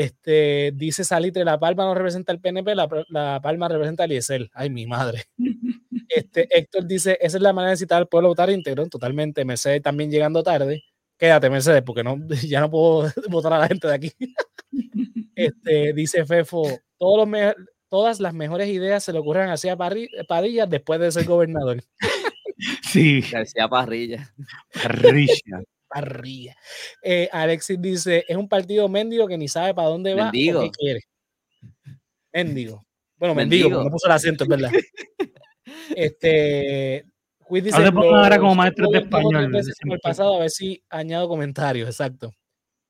este, 0.00 0.70
dice 0.76 1.02
Salitre, 1.02 1.44
la 1.44 1.58
palma 1.58 1.84
no 1.84 1.92
representa 1.94 2.30
el 2.30 2.40
PNP, 2.40 2.74
la, 2.76 2.88
la 3.08 3.40
palma 3.42 3.66
representa 3.68 4.04
el 4.04 4.12
IESEL. 4.12 4.48
Ay, 4.54 4.70
mi 4.70 4.86
madre. 4.86 5.24
Este, 6.10 6.48
Héctor 6.50 6.86
dice, 6.86 7.18
esa 7.20 7.36
es 7.36 7.42
la 7.42 7.52
manera 7.52 7.72
de 7.72 7.76
citar 7.76 7.98
al 7.98 8.08
pueblo 8.08 8.28
a 8.28 8.30
votar 8.30 8.48
íntegro. 8.48 8.86
Totalmente. 8.88 9.44
Mercedes 9.44 9.82
también 9.82 10.10
llegando 10.10 10.42
tarde. 10.42 10.82
Quédate, 11.18 11.50
Mercedes, 11.50 11.82
porque 11.82 12.02
no, 12.02 12.16
ya 12.48 12.60
no 12.60 12.70
puedo 12.70 13.12
votar 13.28 13.52
a 13.52 13.58
la 13.58 13.68
gente 13.68 13.86
de 13.88 13.94
aquí. 13.94 14.10
Este, 15.34 15.92
dice 15.92 16.24
Fefo, 16.24 16.62
todos 16.96 17.18
los 17.18 17.28
me- 17.28 17.54
todas 17.90 18.20
las 18.20 18.32
mejores 18.32 18.68
ideas 18.68 19.04
se 19.04 19.12
le 19.12 19.18
ocurren 19.18 19.50
a 19.50 19.54
Parri- 19.56 20.08
Padilla 20.26 20.64
después 20.66 20.98
de 20.98 21.12
ser 21.12 21.24
gobernador. 21.26 21.82
Sí, 22.82 23.20
García 23.20 23.68
Parrilla. 23.68 24.32
Parrilla. 24.82 25.62
Parrilla. 25.88 26.56
Eh, 27.02 27.28
Alexis 27.32 27.80
dice, 27.80 28.24
es 28.28 28.36
un 28.36 28.48
partido 28.48 28.88
mendigo 28.88 29.26
que 29.26 29.38
ni 29.38 29.48
sabe 29.48 29.74
para 29.74 29.88
dónde 29.88 30.14
va 30.14 30.24
Mendigo. 30.24 30.60
o 30.60 30.62
qué 30.64 30.70
quiere. 30.70 31.00
Mendigo. 32.32 32.84
Bueno, 33.16 33.34
mendigo, 33.34 33.64
Mendigo. 33.68 33.78
porque 33.78 33.84
no 33.88 33.92
puso 33.92 34.06
el 34.06 34.12
acento, 34.12 34.44
es 34.44 34.50
verdad. 34.50 34.70
Este, 35.96 37.04
Quiz 37.46 37.64
dice, 37.64 37.82
te 37.82 37.92
pongas 37.92 38.22
ahora 38.24 38.36
como 38.38 38.50
"Los 38.50 38.56
maestro 38.56 38.88
de 38.90 38.98
o 38.98 39.00
español, 39.02 39.50
como 39.82 39.94
el 39.94 40.00
pasado, 40.00 40.36
a 40.36 40.40
ver 40.40 40.50
si 40.50 40.82
añado 40.90 41.28
comentarios, 41.28 41.88
exacto. 41.88 42.32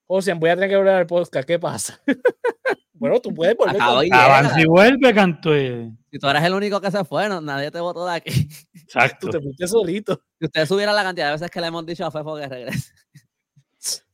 Ocean, 0.07 0.39
voy 0.41 0.51
a 0.51 0.55
tener 0.55 0.71
que 0.71 0.77
volver 0.77 0.95
al 0.95 1.07
podcast, 1.07 1.47
¿qué 1.47 1.59
pasa? 1.59 2.01
bueno, 2.95 3.21
tú 3.21 3.33
puedes 3.35 3.57
volver. 3.57 3.77
Y 3.77 4.05
llega. 4.11 4.65
vuelve, 4.67 5.15
canto. 5.15 5.55
eh. 5.55 5.91
Si 6.11 6.19
tú 6.19 6.29
eres 6.29 6.43
el 6.43 6.55
único 6.55 6.81
que 6.81 6.91
se 6.91 7.05
fue, 7.05 7.29
no- 7.29 7.41
nadie 7.41 7.71
te 7.71 7.81
votó 7.81 8.07
de 8.07 8.13
aquí. 8.15 8.49
Exacto. 8.75 9.27
Tú 9.31 9.31
te 9.31 9.41
fuiste 9.41 9.67
solito. 9.67 10.23
Si 10.39 10.47
usted 10.47 10.67
subiera 10.67 10.93
la 10.93 11.03
cantidad 11.03 11.27
de 11.27 11.33
veces 11.33 11.51
que 11.51 11.61
le 11.61 11.67
hemos 11.67 11.85
dicho 11.85 12.07
a 12.07 12.11
Fefo 12.11 12.37
que 12.37 12.49
regrese. 12.49 12.93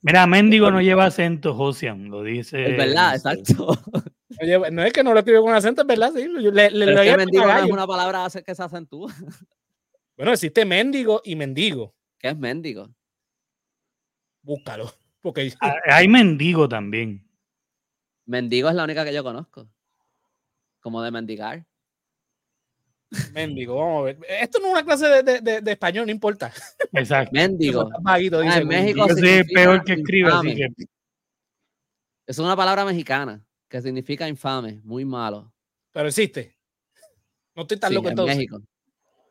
Mira, 0.03 0.27
Mendigo 0.27 0.71
no 0.71 0.81
lleva 0.83 1.07
acento, 1.07 1.55
Josian, 1.55 2.11
lo 2.11 2.23
dice. 2.23 2.63
Es 2.73 2.77
verdad, 2.77 3.15
exacto. 3.15 3.79
Oye, 4.41 4.71
no 4.71 4.83
es 4.83 4.93
que 4.93 5.03
no 5.03 5.13
lo 5.13 5.21
escribió 5.21 5.43
con 5.43 5.55
acento, 5.55 5.81
es 5.83 5.87
verdad, 5.87 6.13
sí. 6.15 6.29
Le, 6.29 6.71
le, 6.71 6.93
es 6.93 7.01
que 7.01 7.17
mendigo 7.17 7.47
no 7.47 7.59
es 7.59 7.71
una 7.71 7.87
palabra 7.87 8.27
que 8.45 8.55
se 8.55 8.63
acentúa. 8.63 9.13
Bueno, 10.17 10.33
existe 10.33 10.65
mendigo 10.65 11.23
y 11.25 11.35
mendigo. 11.37 11.95
¿Qué 12.19 12.29
es 12.29 12.37
mendigo? 12.37 12.89
Búscalo. 14.43 14.93
Porque 15.21 15.53
Ah, 15.61 15.75
Hay 15.87 16.07
mendigo 16.09 16.69
también. 16.69 17.27
Mendigo 18.27 18.69
es 18.69 18.75
la 18.75 18.85
única 18.85 19.05
que 19.05 19.15
yo 19.15 19.25
conozco. 19.25 19.69
Como 20.81 21.01
de 21.03 21.11
mendigar. 21.11 21.65
Mendigo, 23.33 23.77
vamos 23.77 24.01
a 24.01 24.05
ver. 24.05 24.19
Esto 24.29 24.59
no 24.59 24.67
es 24.69 24.73
una 24.73 24.85
clase 24.85 25.07
de, 25.07 25.23
de- 25.23 25.41
de- 25.41 25.61
de 25.61 25.73
español, 25.73 26.07
no 26.07 26.13
importa. 26.13 26.53
Exacto. 26.93 27.31
Mendigo. 27.33 27.89
Vaguito, 28.03 28.39
Ah, 28.39 28.43
dice 28.43 28.59
en 28.59 28.69
México 28.69 29.07
Yo 29.09 29.15
sí. 29.15 29.21
soy 29.21 29.29
el 29.29 29.35
significa 29.39 29.61
peor 29.63 29.85
que 29.85 29.93
escribe, 29.93 30.31
así 30.33 30.55
que. 30.57 30.69
Es 32.27 32.39
una 32.39 32.57
palabra 32.57 32.85
mexicana 32.85 33.45
que 33.69 33.83
significa 33.83 34.29
infame, 34.29 34.81
muy 34.85 35.05
malo. 35.05 35.53
Pero 35.93 36.09
existe. 36.09 36.57
No 37.55 37.63
estoy 37.63 37.79
tan 37.79 37.91
Sí, 37.91 37.95
loco 37.95 38.09
en 38.09 38.13
entonces. 38.13 38.37
México. 38.37 38.61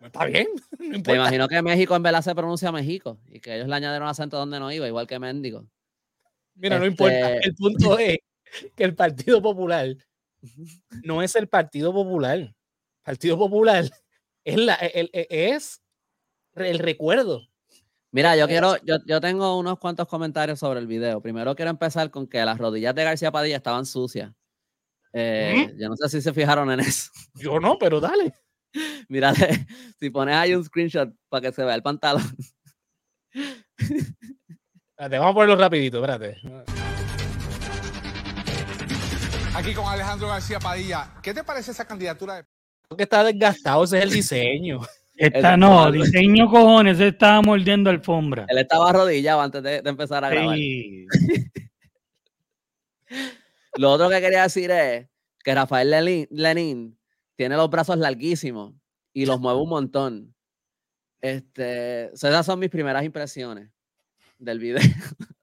Está 0.01 0.25
bien, 0.25 0.47
no 0.79 0.99
Me 1.05 1.15
imagino 1.15 1.47
que 1.47 1.61
México 1.61 1.95
en 1.95 2.03
verdad 2.03 2.21
se 2.21 2.35
pronuncia 2.35 2.71
México 2.71 3.19
y 3.27 3.39
que 3.39 3.55
ellos 3.55 3.67
le 3.69 3.75
añadieron 3.75 4.07
acento 4.07 4.37
donde 4.37 4.59
no 4.59 4.71
iba, 4.71 4.85
igual 4.87 5.07
que 5.07 5.17
mendigo. 5.17 5.65
Mira, 6.55 6.77
no 6.77 6.85
importa. 6.85 7.35
Este- 7.35 7.47
El 7.49 7.55
punto 7.55 7.97
es 7.97 8.17
que 8.75 8.83
el 8.83 8.95
Partido 8.95 9.41
Popular 9.41 9.95
no 11.03 11.21
es 11.21 11.35
el 11.35 11.47
Partido 11.47 11.91
Popular. 11.93 12.53
Partido 13.03 13.37
Popular 13.37 13.83
es, 14.45 14.57
la, 14.57 14.75
el- 14.75 15.09
el- 15.13 15.27
es 15.29 15.81
el 16.55 16.79
recuerdo. 16.79 17.41
Mira, 18.11 18.35
yo 18.37 18.47
quiero, 18.47 18.77
yo, 18.83 18.97
yo 19.07 19.19
tengo 19.19 19.57
unos 19.57 19.79
cuantos 19.79 20.07
comentarios 20.07 20.59
sobre 20.59 20.79
el 20.79 20.85
video. 20.87 21.19
Primero 21.19 21.55
quiero 21.55 21.71
empezar 21.71 22.11
con 22.11 22.27
que 22.27 22.45
las 22.45 22.59
rodillas 22.59 22.93
de 22.93 23.03
García 23.03 23.31
Padilla 23.31 23.57
estaban 23.57 23.85
sucias. 23.87 24.31
Eh, 25.13 25.73
Yo 25.79 25.89
no 25.89 25.95
sé 25.95 26.09
si 26.09 26.21
se 26.21 26.31
fijaron 26.33 26.71
en 26.71 26.79
eso. 26.81 27.11
Yo 27.33 27.59
no, 27.59 27.77
pero 27.79 27.99
dale. 27.99 28.33
Mira, 29.09 29.33
si 29.99 30.09
pones 30.11 30.35
ahí 30.35 30.53
un 30.55 30.63
screenshot 30.63 31.09
para 31.29 31.41
que 31.41 31.51
se 31.51 31.63
vea 31.63 31.75
el 31.75 31.81
pantalón. 31.83 32.23
Espérate, 33.77 35.17
vamos 35.17 35.31
a 35.31 35.33
ponerlo 35.33 35.55
rapidito, 35.55 35.97
espérate. 35.97 36.37
Aquí 39.55 39.73
con 39.73 39.85
Alejandro 39.87 40.27
García 40.27 40.59
Padilla. 40.59 41.13
¿Qué 41.21 41.33
te 41.33 41.43
parece 41.43 41.71
esa 41.71 41.85
candidatura 41.85 42.35
de 42.35 42.45
Porque 42.87 43.03
está 43.03 43.23
desgastado, 43.23 43.83
ese 43.83 43.97
es 43.97 44.03
el 44.03 44.09
diseño. 44.11 44.79
Esta 45.15 45.53
El 45.53 45.59
no, 45.59 45.91
diseño 45.91 46.49
cojones, 46.49 46.97
se 46.97 47.09
estaba 47.09 47.41
mordiendo 47.41 47.89
alfombra. 47.89 48.45
Él 48.49 48.57
estaba 48.57 48.89
arrodillado 48.89 49.41
antes 49.41 49.61
de, 49.63 49.81
de 49.81 49.89
empezar 49.89 50.23
a 50.25 50.29
grabar. 50.29 50.55
Sí. 50.55 51.05
Lo 53.77 53.91
otro 53.91 54.09
que 54.09 54.21
quería 54.21 54.43
decir 54.43 54.71
es 54.71 55.07
que 55.43 55.55
Rafael 55.55 55.89
Lenin, 55.91 56.27
Lenin 56.31 56.97
tiene 57.35 57.55
los 57.55 57.69
brazos 57.69 57.97
larguísimos 57.97 58.73
y 59.13 59.25
los 59.25 59.39
mueve 59.39 59.59
un 59.61 59.69
montón. 59.69 60.35
Este, 61.21 62.13
esas 62.13 62.45
son 62.45 62.59
mis 62.59 62.69
primeras 62.69 63.03
impresiones 63.03 63.69
del 64.37 64.59
video. 64.59 64.81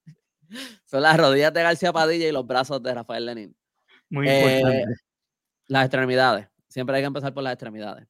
son 0.84 1.02
las 1.02 1.16
rodillas 1.16 1.52
de 1.54 1.62
García 1.62 1.92
Padilla 1.92 2.28
y 2.28 2.32
los 2.32 2.46
brazos 2.46 2.82
de 2.82 2.94
Rafael 2.94 3.26
Lenin. 3.26 3.56
Muy 4.10 4.28
Eh, 4.28 4.58
importante. 4.60 4.94
Las 5.68 5.84
extremidades. 5.86 6.48
Siempre 6.70 6.96
hay 6.96 7.02
que 7.02 7.08
empezar 7.08 7.34
por 7.34 7.42
las 7.42 7.52
extremidades. 7.52 8.06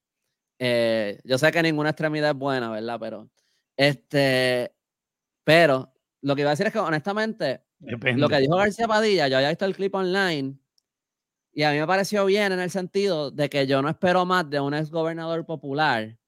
Eh, 0.58 1.18
yo 1.24 1.38
sé 1.38 1.50
que 1.50 1.62
ninguna 1.62 1.90
extremidad 1.90 2.30
es 2.30 2.36
buena, 2.36 2.70
¿verdad? 2.70 2.98
Pero, 3.00 3.30
este, 3.76 4.74
pero 5.42 5.92
lo 6.20 6.36
que 6.36 6.42
iba 6.42 6.50
a 6.50 6.52
decir 6.52 6.66
es 6.66 6.72
que 6.72 6.78
honestamente, 6.78 7.64
Depende. 7.78 8.20
lo 8.20 8.28
que 8.28 8.36
dijo 8.36 8.56
García 8.56 8.86
Padilla, 8.86 9.28
yo 9.28 9.38
había 9.38 9.48
visto 9.48 9.64
el 9.64 9.74
clip 9.74 9.94
online 9.94 10.58
y 11.52 11.62
a 11.62 11.72
mí 11.72 11.78
me 11.78 11.86
pareció 11.86 12.26
bien 12.26 12.52
en 12.52 12.61
el 12.61 12.70
sentido 12.70 13.30
de 13.30 13.48
que 13.48 13.66
yo 13.66 13.80
no 13.80 13.88
espero 13.88 14.26
más 14.26 14.48
de 14.50 14.61
un 14.61 14.74
ex 14.74 14.90
gobernador 14.90 15.46
popular. 15.46 16.18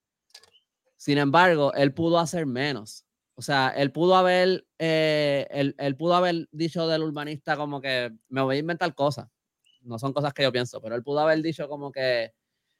Sin 0.96 1.18
embargo, 1.18 1.74
él 1.74 1.92
pudo 1.92 2.18
hacer 2.18 2.46
menos. 2.46 3.04
O 3.34 3.42
sea, 3.42 3.68
él 3.76 3.92
pudo 3.92 4.16
haber, 4.16 4.66
eh, 4.78 5.46
él, 5.50 5.74
él 5.78 5.96
pudo 5.96 6.14
haber 6.14 6.48
dicho 6.52 6.88
del 6.88 7.02
urbanista 7.02 7.56
como 7.58 7.82
que 7.82 8.12
me 8.30 8.40
voy 8.40 8.56
a 8.56 8.60
inventar 8.60 8.94
cosas. 8.94 9.28
No 9.84 9.98
son 9.98 10.12
cosas 10.12 10.32
que 10.32 10.42
yo 10.42 10.52
pienso, 10.52 10.80
pero 10.80 10.94
él 10.94 11.02
pudo 11.02 11.20
haber 11.20 11.40
dicho 11.42 11.68
como 11.68 11.90
que, 11.90 12.32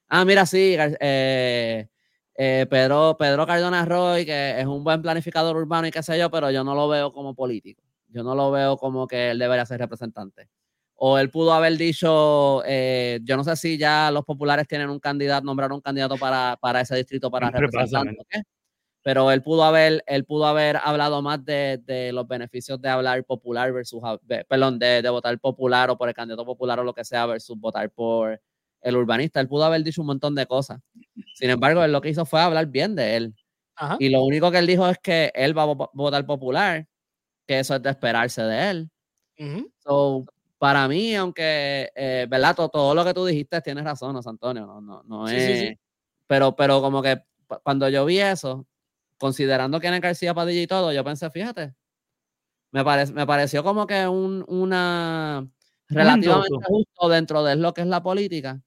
ah, 0.09 0.25
mira, 0.25 0.47
sí, 0.47 0.77
eh, 0.79 1.89
eh, 2.35 2.67
Pedro, 2.71 3.17
Pedro 3.19 3.47
Cardona 3.47 3.85
Roy, 3.85 4.25
que 4.25 4.61
es 4.61 4.67
un 4.67 4.85
buen 4.85 5.03
planificador 5.03 5.57
urbano 5.57 5.87
y 5.87 5.91
qué 5.91 6.03
sé 6.03 6.19
yo, 6.19 6.31
pero 6.31 6.51
yo 6.51 6.65
no 6.65 6.75
lo 6.75 6.89
veo 6.89 7.13
como 7.13 7.35
político. 7.35 7.83
Yo 8.09 8.23
no 8.23 8.35
lo 8.35 8.51
veo 8.51 8.77
como 8.77 9.07
que 9.07 9.31
él 9.31 9.39
debería 9.39 9.67
ser 9.67 9.81
representante. 9.81 10.49
O 10.95 11.19
él 11.19 11.31
pudo 11.31 11.53
haber 11.53 11.77
dicho, 11.77 12.63
eh, 12.65 13.19
yo 13.25 13.37
no 13.37 13.43
sé 13.43 13.57
si 13.57 13.77
ya 13.77 14.11
los 14.11 14.25
populares 14.25 14.69
tienen 14.69 14.89
un 14.89 15.01
candidato, 15.01 15.45
nombraron 15.45 15.77
un 15.77 15.81
candidato 15.81 16.17
para, 16.17 16.57
para 16.61 16.83
ese 16.83 16.97
distrito 16.97 17.31
para 17.31 17.49
Siempre 17.49 18.43
pero 19.03 19.31
él 19.33 19.43
pudo 19.43 19.65
haber, 19.65 20.03
él 20.07 20.25
pudo 20.25 20.47
haber 20.47 20.77
hablado 20.83 21.23
más 21.23 21.45
de, 21.45 21.81
de 21.85 22.13
los 22.13 22.27
beneficios 22.29 22.81
de 22.81 22.89
hablar 22.89 23.25
popular 23.25 23.73
versus, 23.73 24.01
de- 24.23 24.45
perdón, 24.45 24.79
de, 24.79 25.03
de 25.03 25.11
votar 25.11 25.39
popular 25.39 25.91
o 25.91 25.97
por 25.99 26.09
el 26.09 26.15
candidato 26.15 26.45
popular 26.45 26.79
o 26.81 26.85
lo 26.85 26.95
que 26.95 27.05
sea 27.05 27.27
versus 27.27 27.59
votar 27.59 27.91
por 27.91 28.41
el 28.81 28.97
urbanista. 28.97 29.41
Él 29.41 29.49
pudo 29.49 29.65
haber 29.65 29.83
dicho 29.83 30.01
un 30.01 30.07
montón 30.09 30.35
de 30.35 30.47
cosas. 30.47 30.81
Sin 31.35 31.51
embargo, 31.51 31.83
él 31.85 31.93
lo 31.93 32.01
que 32.01 32.11
hizo 32.11 32.25
fue 32.25 32.41
hablar 32.41 32.67
bien 32.67 32.95
de 32.95 33.17
él. 33.17 33.35
Ajá. 33.77 33.97
Y 33.99 34.09
lo 34.11 34.23
único 34.25 34.51
que 34.51 34.59
él 34.59 34.67
dijo 34.67 34.89
es 34.89 34.99
que 34.99 35.33
él 35.35 35.57
va 35.57 35.63
a 35.65 35.67
vo- 35.67 35.91
votar 35.95 36.25
popular, 36.27 36.87
que 37.47 37.59
eso 37.61 37.75
es 37.75 37.83
de 37.83 37.91
esperarse 37.91 38.43
de 38.43 38.71
él. 38.71 38.91
Ujú. 39.39 39.73
So, 39.79 40.27
para 40.59 40.87
mí, 40.87 41.15
aunque, 41.17 41.91
eh, 41.97 42.27
¿verdad? 42.29 42.55
Todo, 42.55 42.69
todo 42.69 42.95
lo 42.95 43.05
que 43.05 43.15
tú 43.15 43.25
dijiste 43.27 43.61
tienes 43.63 43.83
razón, 43.85 44.15
José 44.15 44.29
Antonio. 44.29 44.67
No, 44.67 44.81
no, 44.81 45.03
no 45.05 45.27
Sí, 45.27 45.37
es. 45.37 45.45
sí, 45.45 45.57
sí. 45.69 45.79
Pero, 46.29 46.55
pero 46.55 46.81
como 46.81 47.03
que 47.03 47.21
cuando 47.65 47.89
yo 47.89 48.05
vi 48.05 48.21
eso, 48.21 48.67
considerando 49.23 49.79
quién 49.79 49.95
es 49.95 50.01
García 50.01 50.35
Padilla 50.35 50.63
y 50.63 50.67
todo, 50.67 50.93
yo 50.93 51.05
pensé, 51.05 51.31
fíjate, 51.31 51.73
me, 52.73 52.83
parece 52.83 53.13
me 53.13 53.25
pareció 53.25 53.63
como 53.63 53.87
que 53.87 54.09
un, 54.09 54.45
una 54.49 55.49
relativamente 55.89 56.57
justo 56.65 57.09
dentro 57.09 57.45
de 57.45 57.55
lo 57.55 57.73
que 57.73 57.83
es 57.83 57.87
la 57.87 58.03
política, 58.03 58.61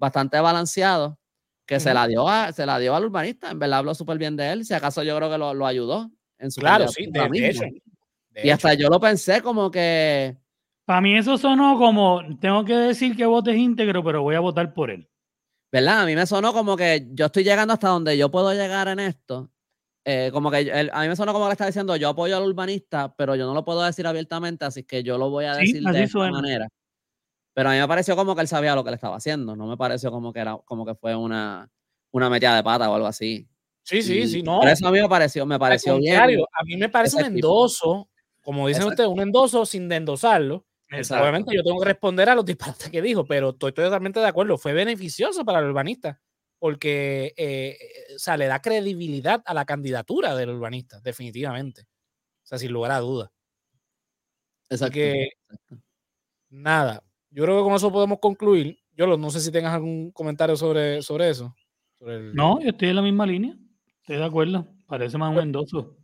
bastante 0.00 0.40
balanceado, 0.40 1.16
que 1.64 1.78
se 1.78 1.94
la 1.94 2.08
dio 2.08 2.28
a, 2.28 2.50
se 2.50 2.66
la 2.66 2.80
dio 2.80 2.96
al 2.96 3.04
urbanista, 3.04 3.52
en 3.52 3.60
verdad 3.60 3.78
habló 3.78 3.94
súper 3.94 4.18
bien 4.18 4.34
de 4.34 4.50
él, 4.50 4.64
si 4.64 4.74
acaso 4.74 5.04
yo 5.04 5.16
creo 5.16 5.30
que 5.30 5.38
lo, 5.38 5.54
lo 5.54 5.64
ayudó 5.64 6.10
en 6.38 6.50
su 6.50 6.60
Claro, 6.60 6.88
sí, 6.88 7.06
de, 7.08 7.48
hecho. 7.48 7.60
De 7.60 8.40
Y 8.42 8.48
hecho. 8.48 8.54
hasta 8.54 8.74
yo 8.74 8.88
lo 8.88 8.98
pensé 8.98 9.40
como 9.42 9.70
que, 9.70 10.36
Para 10.84 11.00
mí 11.00 11.16
eso 11.16 11.38
sonó 11.38 11.78
como, 11.78 12.20
tengo 12.40 12.64
que 12.64 12.74
decir 12.74 13.16
que 13.16 13.26
votes 13.26 13.54
íntegro, 13.54 14.02
pero 14.02 14.22
voy 14.22 14.34
a 14.34 14.40
votar 14.40 14.74
por 14.74 14.90
él. 14.90 15.08
¿verdad? 15.70 16.00
A 16.00 16.06
mí 16.06 16.16
me 16.16 16.26
sonó 16.26 16.52
como 16.52 16.76
que 16.76 17.06
yo 17.12 17.26
estoy 17.26 17.44
llegando 17.44 17.74
hasta 17.74 17.90
donde 17.90 18.18
yo 18.18 18.28
puedo 18.28 18.52
llegar 18.52 18.88
en 18.88 18.98
esto. 18.98 19.48
Eh, 20.04 20.30
como 20.32 20.50
que 20.50 20.60
él- 20.60 20.90
a 20.92 21.02
mí 21.02 21.08
me 21.08 21.16
sonó 21.16 21.32
como 21.32 21.46
que 21.46 21.52
está 21.52 21.66
diciendo, 21.66 21.94
yo 21.96 22.08
apoyo 22.08 22.36
al 22.36 22.42
urbanista, 22.44 23.14
pero 23.16 23.34
yo 23.36 23.46
no 23.46 23.52
lo 23.54 23.64
puedo 23.64 23.82
decir 23.82 24.06
abiertamente, 24.06 24.64
así 24.64 24.82
que 24.84 25.02
yo 25.02 25.18
lo 25.18 25.28
voy 25.30 25.44
a 25.44 25.54
decir 25.54 25.82
de 25.82 26.02
esta 26.04 26.12
suena. 26.12 26.32
manera. 26.32 26.68
Pero 27.54 27.68
a 27.70 27.72
mí 27.72 27.78
me 27.78 27.88
pareció 27.88 28.16
como 28.16 28.34
que 28.34 28.42
él 28.42 28.48
sabía 28.48 28.74
lo 28.74 28.84
que 28.84 28.90
le 28.90 28.94
estaba 28.96 29.16
haciendo, 29.16 29.56
no 29.56 29.66
me 29.66 29.76
pareció 29.76 30.10
como 30.10 30.32
que 30.32 30.40
era 30.40 30.56
como 30.64 30.86
que 30.86 30.94
fue 30.94 31.14
una, 31.16 31.68
una 32.12 32.30
metida 32.30 32.56
de 32.56 32.62
pata 32.62 32.90
o 32.90 32.94
algo 32.94 33.06
así. 33.08 33.46
Sí, 33.82 34.02
sí, 34.02 34.20
Y 34.20 34.28
sí, 34.28 34.42
no. 34.42 34.60
Por 34.60 34.68
eso 34.68 34.86
a 34.86 34.92
mí 34.92 35.00
me 35.00 35.08
pareció, 35.08 35.44
me 35.46 35.58
pareció 35.58 35.98
bien. 35.98 36.18
a 36.20 36.64
mí 36.64 36.76
me 36.76 36.88
parece 36.88 37.16
un 37.16 37.24
endoso, 37.24 38.08
como 38.42 38.68
dicen 38.68 38.82
Exacto. 38.84 39.02
ustedes, 39.02 39.10
un 39.16 39.20
endoso 39.20 39.66
sin 39.66 39.88
de 39.88 39.96
endosarlo. 39.96 40.64
Exacto. 40.90 41.22
Obviamente 41.22 41.54
yo 41.54 41.62
tengo 41.62 41.78
que 41.80 41.86
responder 41.86 42.28
a 42.30 42.34
los 42.34 42.44
disparates 42.44 42.88
que 42.88 43.02
dijo, 43.02 43.24
pero 43.26 43.50
estoy 43.50 43.72
totalmente 43.72 44.18
de 44.20 44.26
acuerdo. 44.26 44.56
Fue 44.58 44.72
beneficioso 44.72 45.44
para 45.44 45.58
el 45.60 45.66
urbanista 45.66 46.20
porque 46.60 47.34
eh, 47.36 47.76
eh, 47.80 48.14
o 48.14 48.18
sea, 48.20 48.36
le 48.36 48.46
da 48.46 48.62
credibilidad 48.62 49.42
a 49.44 49.52
la 49.54 49.64
candidatura 49.64 50.36
del 50.36 50.50
urbanista, 50.50 51.00
definitivamente. 51.00 51.82
O 52.44 52.46
sea, 52.46 52.58
sin 52.58 52.70
lugar 52.70 52.92
a 52.92 52.98
dudas. 53.00 53.30
Así 54.68 54.74
Exacto. 54.84 54.92
que, 54.94 55.30
nada, 56.50 57.02
yo 57.30 57.42
creo 57.44 57.58
que 57.58 57.64
con 57.64 57.74
eso 57.74 57.90
podemos 57.92 58.18
concluir. 58.20 58.78
Yo 58.92 59.06
lo- 59.06 59.16
no 59.16 59.30
sé 59.30 59.40
si 59.40 59.50
tengas 59.50 59.74
algún 59.74 60.10
comentario 60.12 60.56
sobre, 60.56 61.02
sobre 61.02 61.30
eso. 61.30 61.54
sobre 61.98 62.16
el- 62.16 62.34
No, 62.34 62.60
yo 62.60 62.70
estoy 62.70 62.88
en 62.90 62.96
la 62.96 63.02
misma 63.02 63.26
línea. 63.26 63.56
Estoy 64.02 64.16
de 64.16 64.24
acuerdo. 64.24 64.66
Parece 64.86 65.18
más 65.18 65.32
un 65.34 65.40
endoso. 65.42 65.96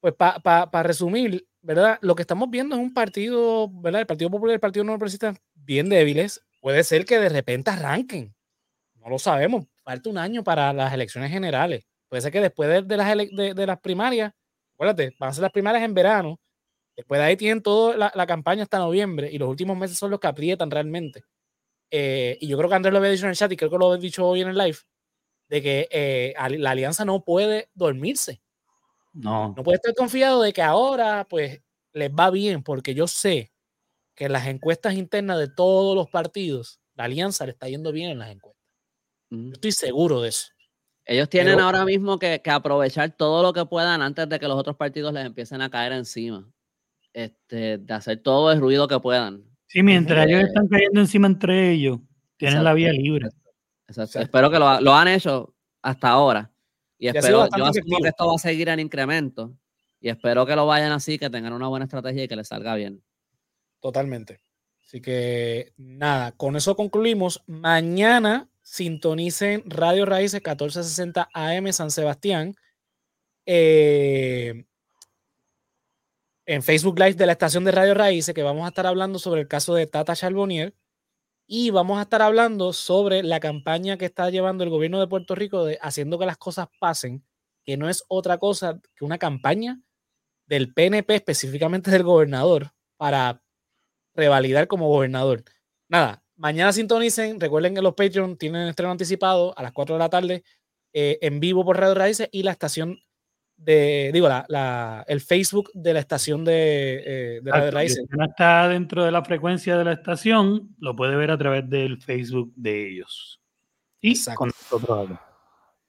Pues 0.00 0.14
para 0.14 0.82
resumir, 0.82 1.46
¿verdad? 1.60 1.98
Lo 2.02 2.14
que 2.14 2.22
estamos 2.22 2.50
viendo 2.50 2.74
es 2.74 2.80
un 2.82 2.92
partido, 2.92 3.68
¿verdad? 3.68 4.00
El 4.02 4.06
Partido 4.06 4.30
Popular 4.30 4.52
y 4.52 4.56
el 4.56 4.60
Partido 4.60 4.84
No 4.84 4.92
Progresista 4.92 5.34
bien 5.54 5.88
débiles. 5.88 6.42
Puede 6.60 6.82
ser 6.84 7.04
que 7.04 7.18
de 7.18 7.28
repente 7.28 7.70
arranquen. 7.70 8.34
No 8.96 9.08
lo 9.08 9.18
sabemos. 9.18 9.66
Falta 9.84 10.10
un 10.10 10.18
año 10.18 10.44
para 10.44 10.72
las 10.72 10.92
elecciones 10.92 11.30
generales. 11.30 11.84
Puede 12.08 12.22
ser 12.22 12.32
que 12.32 12.40
después 12.40 12.68
de, 12.68 12.82
de 12.82 12.96
las, 12.96 13.16
de, 13.16 13.54
de 13.54 13.66
las 13.66 13.80
primarias, 13.80 14.32
acuérdate, 14.74 15.14
van 15.18 15.30
a 15.30 15.32
ser 15.34 15.42
las 15.42 15.52
primarias 15.52 15.84
en 15.84 15.94
verano. 15.94 16.40
Después 16.96 17.20
de 17.20 17.26
ahí 17.26 17.36
tienen 17.36 17.62
toda 17.62 17.96
la, 17.96 18.12
la 18.14 18.26
campaña 18.26 18.64
hasta 18.64 18.78
noviembre 18.78 19.30
y 19.32 19.38
los 19.38 19.48
últimos 19.48 19.76
meses 19.78 19.98
son 19.98 20.10
los 20.10 20.20
que 20.20 20.28
aprietan 20.28 20.70
realmente. 20.70 21.24
Eh, 21.90 22.38
y 22.40 22.48
yo 22.48 22.56
creo 22.58 22.68
que 22.70 22.76
Andrés 22.76 22.92
lo 22.92 22.98
había 22.98 23.10
dicho 23.12 23.24
en 23.26 23.30
el 23.30 23.36
chat 23.36 23.52
y 23.52 23.56
creo 23.56 23.70
que 23.70 23.78
lo 23.78 23.88
había 23.92 24.00
dicho 24.02 24.26
hoy 24.26 24.42
en 24.42 24.48
el 24.48 24.58
live, 24.58 24.78
de 25.48 25.62
que 25.62 25.88
eh, 25.90 26.34
la 26.58 26.70
alianza 26.72 27.04
no 27.04 27.24
puede 27.24 27.70
dormirse 27.74 28.42
No. 29.12 29.54
no 29.56 29.62
puede 29.62 29.76
estar 29.76 29.94
confiado 29.94 30.42
de 30.42 30.52
que 30.52 30.62
ahora 30.62 31.26
pues 31.28 31.60
les 31.92 32.10
va 32.10 32.30
bien, 32.30 32.62
porque 32.62 32.94
yo 32.94 33.06
sé 33.06 33.52
que 34.16 34.26
en 34.26 34.32
las 34.32 34.46
encuestas 34.48 34.94
internas 34.94 35.38
de 35.38 35.48
todos 35.48 35.96
los 35.96 36.10
partidos, 36.10 36.80
la 36.94 37.04
alianza 37.04 37.46
le 37.46 37.52
está 37.52 37.68
yendo 37.68 37.92
bien 37.92 38.10
en 38.10 38.20
las 38.20 38.30
encuestas. 38.32 38.61
Yo 39.34 39.52
estoy 39.52 39.72
seguro 39.72 40.20
de 40.20 40.28
eso. 40.28 40.48
Ellos 41.04 41.28
tienen 41.28 41.54
Pero- 41.54 41.66
ahora 41.66 41.84
mismo 41.84 42.18
que, 42.18 42.40
que 42.42 42.50
aprovechar 42.50 43.16
todo 43.16 43.42
lo 43.42 43.52
que 43.52 43.64
puedan 43.66 44.02
antes 44.02 44.28
de 44.28 44.38
que 44.38 44.46
los 44.46 44.56
otros 44.58 44.76
partidos 44.76 45.12
les 45.12 45.24
empiecen 45.26 45.60
a 45.62 45.70
caer 45.70 45.92
encima. 45.92 46.48
Este, 47.12 47.78
de 47.78 47.92
hacer 47.94 48.18
todo 48.22 48.52
el 48.52 48.60
ruido 48.60 48.86
que 48.88 48.98
puedan. 49.00 49.44
Sí, 49.66 49.82
mientras 49.82 50.26
ellos 50.26 50.40
Eh, 50.42 50.44
están 50.46 50.68
cayendo 50.68 51.00
encima 51.00 51.26
entre 51.26 51.72
ellos, 51.72 51.98
tienen 52.36 52.62
la 52.64 52.72
vía 52.74 52.92
libre. 52.92 53.26
Exacto. 53.26 53.50
Exacto. 53.88 54.20
Espero 54.20 54.50
que 54.50 54.58
lo, 54.58 54.68
ha- 54.68 54.80
lo 54.80 54.94
han 54.94 55.08
hecho 55.08 55.54
hasta 55.82 56.08
ahora. 56.08 56.50
Y 56.98 57.08
espero, 57.08 57.48
yo 57.56 57.64
asumo 57.64 57.98
que 58.00 58.08
esto 58.08 58.26
va 58.28 58.34
a 58.34 58.38
seguir 58.38 58.68
en 58.68 58.80
incremento. 58.80 59.52
Y 60.00 60.08
espero 60.08 60.46
que 60.46 60.54
lo 60.56 60.66
vayan 60.66 60.92
así, 60.92 61.18
que 61.18 61.28
tengan 61.30 61.52
una 61.52 61.68
buena 61.68 61.84
estrategia 61.86 62.24
y 62.24 62.28
que 62.28 62.36
les 62.36 62.48
salga 62.48 62.74
bien. 62.76 63.02
Totalmente. 63.80 64.40
Así 64.86 65.00
que 65.00 65.72
nada, 65.76 66.32
con 66.32 66.54
eso 66.56 66.76
concluimos. 66.76 67.42
Mañana 67.46 68.48
sintonicen 68.72 69.64
Radio 69.66 70.06
Raíces 70.06 70.40
1460 70.40 71.28
AM 71.34 71.70
San 71.74 71.90
Sebastián. 71.90 72.54
eh, 73.44 74.64
en 76.46 76.62
Facebook 76.62 76.98
Live 76.98 77.14
de 77.14 77.26
la 77.26 77.32
estación 77.32 77.64
de 77.64 77.72
Radio 77.72 77.92
Raíces, 77.92 78.34
que 78.34 78.42
vamos 78.42 78.64
a 78.64 78.68
estar 78.68 78.86
hablando 78.86 79.18
sobre 79.18 79.42
el 79.42 79.48
caso 79.48 79.74
de 79.74 79.86
Tata 79.86 80.16
Charbonnier 80.16 80.74
y 81.46 81.68
vamos 81.70 81.98
a 81.98 82.02
estar 82.02 82.22
hablando 82.22 82.72
sobre 82.72 83.22
la 83.22 83.40
campaña 83.40 83.98
que 83.98 84.06
está 84.06 84.30
llevando 84.30 84.64
el 84.64 84.70
gobierno 84.70 85.00
de 85.00 85.06
Puerto 85.06 85.34
Rico 85.34 85.66
de 85.66 85.78
haciendo 85.82 86.18
que 86.18 86.24
las 86.26 86.38
cosas 86.38 86.68
pasen, 86.80 87.22
que 87.64 87.76
no 87.76 87.90
es 87.90 88.04
otra 88.08 88.38
cosa 88.38 88.80
que 88.96 89.04
una 89.04 89.18
campaña 89.18 89.82
del 90.46 90.72
PNP, 90.72 91.16
específicamente 91.16 91.90
del 91.90 92.04
gobernador, 92.04 92.70
para 92.96 93.42
revalidar 94.14 94.66
como 94.66 94.88
gobernador. 94.88 95.44
Nada, 95.88 96.21
mañana 96.42 96.72
sintonicen, 96.72 97.38
recuerden 97.40 97.74
que 97.74 97.80
los 97.82 97.94
Patreon 97.94 98.36
tienen 98.36 98.66
estreno 98.68 98.90
anticipado 98.90 99.56
a 99.56 99.62
las 99.62 99.70
4 99.72 99.94
de 99.94 99.98
la 100.00 100.08
tarde 100.10 100.42
eh, 100.92 101.18
en 101.22 101.38
vivo 101.40 101.64
por 101.64 101.78
Radio 101.78 101.94
Raíces 101.94 102.28
y 102.32 102.42
la 102.42 102.50
estación 102.50 102.98
de, 103.56 104.10
digo, 104.12 104.28
la, 104.28 104.44
la- 104.48 105.04
el 105.06 105.20
Facebook 105.20 105.70
de 105.72 105.94
la 105.94 106.00
estación 106.00 106.44
de, 106.44 107.02
eh, 107.06 107.40
de 107.42 107.50
Radio 107.52 107.70
Raíces. 107.70 108.04
Si 108.10 108.16
no 108.16 108.24
está 108.24 108.68
dentro 108.68 109.04
de 109.04 109.12
la 109.12 109.24
frecuencia 109.24 109.76
de 109.78 109.84
la 109.84 109.92
estación, 109.92 110.74
lo 110.80 110.96
puede 110.96 111.14
ver 111.14 111.30
a 111.30 111.38
través 111.38 111.70
del 111.70 112.02
Facebook 112.02 112.52
de 112.56 112.88
ellos. 112.90 113.40
Y 114.00 114.10
Exacto. 114.10 114.38
con 114.38 114.48
nosotros 114.48 115.10
acá. 115.10 115.28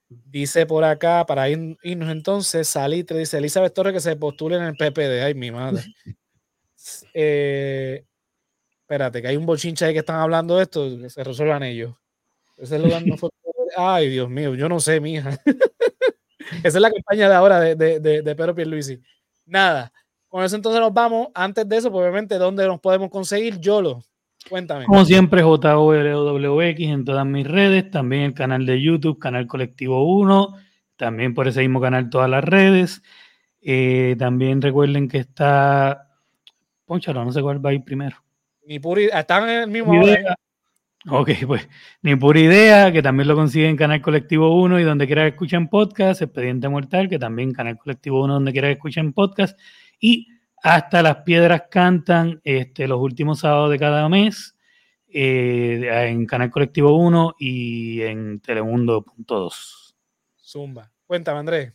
Dice 0.08 0.66
por 0.66 0.84
acá, 0.84 1.26
para 1.26 1.48
ir- 1.48 1.76
irnos 1.82 2.08
entonces, 2.10 2.68
Salitre, 2.68 3.18
dice 3.18 3.38
Elizabeth 3.38 3.74
Torres 3.74 3.92
que 3.94 4.00
se 4.00 4.14
postule 4.14 4.56
en 4.56 4.62
el 4.62 4.76
PPD. 4.76 5.24
Ay, 5.24 5.34
mi 5.34 5.50
madre. 5.50 5.82
Eh, 7.12 8.04
espérate, 8.94 9.20
que 9.22 9.28
hay 9.28 9.36
un 9.36 9.44
bochincha 9.46 9.86
ahí 9.86 9.92
que 9.92 9.98
están 10.00 10.20
hablando 10.20 10.56
de 10.56 10.62
esto, 10.62 11.08
se 11.08 11.24
resuelvan 11.24 11.62
ellos. 11.64 11.94
Ese 12.56 12.78
lugar 12.78 13.04
no 13.06 13.16
fue- 13.16 13.30
Ay, 13.76 14.08
Dios 14.08 14.30
mío, 14.30 14.54
yo 14.54 14.68
no 14.68 14.78
sé, 14.78 15.00
mija. 15.00 15.30
Esa 16.62 16.68
es 16.68 16.80
la 16.80 16.90
campaña 16.92 17.28
de 17.28 17.34
ahora 17.34 17.58
de, 17.60 17.74
de, 17.74 17.98
de, 18.00 18.22
de 18.22 18.34
Pedro 18.36 18.54
Pierluisi. 18.54 19.00
Nada, 19.46 19.92
con 20.28 20.44
eso 20.44 20.54
entonces 20.54 20.80
nos 20.80 20.92
vamos. 20.92 21.28
Antes 21.34 21.68
de 21.68 21.76
eso, 21.76 21.90
pues, 21.90 22.02
obviamente, 22.02 22.36
¿dónde 22.38 22.66
nos 22.68 22.78
podemos 22.80 23.10
conseguir? 23.10 23.58
Yolo, 23.58 24.02
cuéntame. 24.48 24.84
Como 24.84 25.04
siempre, 25.04 25.42
JOLOWX 25.42 26.80
en 26.80 27.04
todas 27.04 27.26
mis 27.26 27.46
redes, 27.48 27.90
también 27.90 28.22
el 28.22 28.34
canal 28.34 28.64
de 28.64 28.80
YouTube, 28.80 29.18
Canal 29.18 29.46
Colectivo 29.48 30.04
1, 30.04 30.54
también 30.96 31.34
por 31.34 31.48
ese 31.48 31.60
mismo 31.60 31.80
canal 31.80 32.08
todas 32.10 32.30
las 32.30 32.44
redes. 32.44 33.02
Eh, 33.60 34.14
también 34.18 34.62
recuerden 34.62 35.08
que 35.08 35.18
está... 35.18 36.10
Ponchalo, 36.84 37.24
no 37.24 37.32
sé 37.32 37.40
cuál 37.42 37.64
va 37.64 37.70
a 37.70 37.72
ir 37.74 37.82
primero. 37.82 38.18
Ni 38.66 38.78
puri, 38.78 39.04
están 39.12 39.48
en 39.48 39.62
el 39.62 39.70
mismo 39.70 39.94
idea. 40.02 40.36
Ok, 41.10 41.30
pues 41.46 41.68
ni 42.00 42.16
pura 42.16 42.40
idea, 42.40 42.90
que 42.90 43.02
también 43.02 43.28
lo 43.28 43.34
consiguen 43.34 43.70
en 43.70 43.76
Canal 43.76 44.00
Colectivo 44.00 44.58
1 44.62 44.80
y 44.80 44.84
donde 44.84 45.06
quiera 45.06 45.22
que 45.22 45.28
escuchen 45.28 45.68
podcast, 45.68 46.22
Expediente 46.22 46.66
Mortal, 46.70 47.10
que 47.10 47.18
también 47.18 47.52
Canal 47.52 47.76
Colectivo 47.76 48.24
1 48.24 48.32
donde 48.32 48.52
quiera 48.52 48.68
que 48.68 48.74
escuchen 48.74 49.12
podcast, 49.12 49.58
y 50.00 50.28
hasta 50.62 51.02
las 51.02 51.16
piedras 51.18 51.64
cantan 51.70 52.40
este, 52.42 52.88
los 52.88 52.98
últimos 52.98 53.40
sábados 53.40 53.70
de 53.70 53.78
cada 53.78 54.08
mes 54.08 54.56
eh, 55.08 56.06
en 56.08 56.24
Canal 56.24 56.50
Colectivo 56.50 56.96
1 56.96 57.34
y 57.38 58.00
en 58.00 58.40
Telemundo.2. 58.40 59.94
Zumba. 60.42 60.90
Cuéntame, 61.06 61.38
Andrés. 61.38 61.74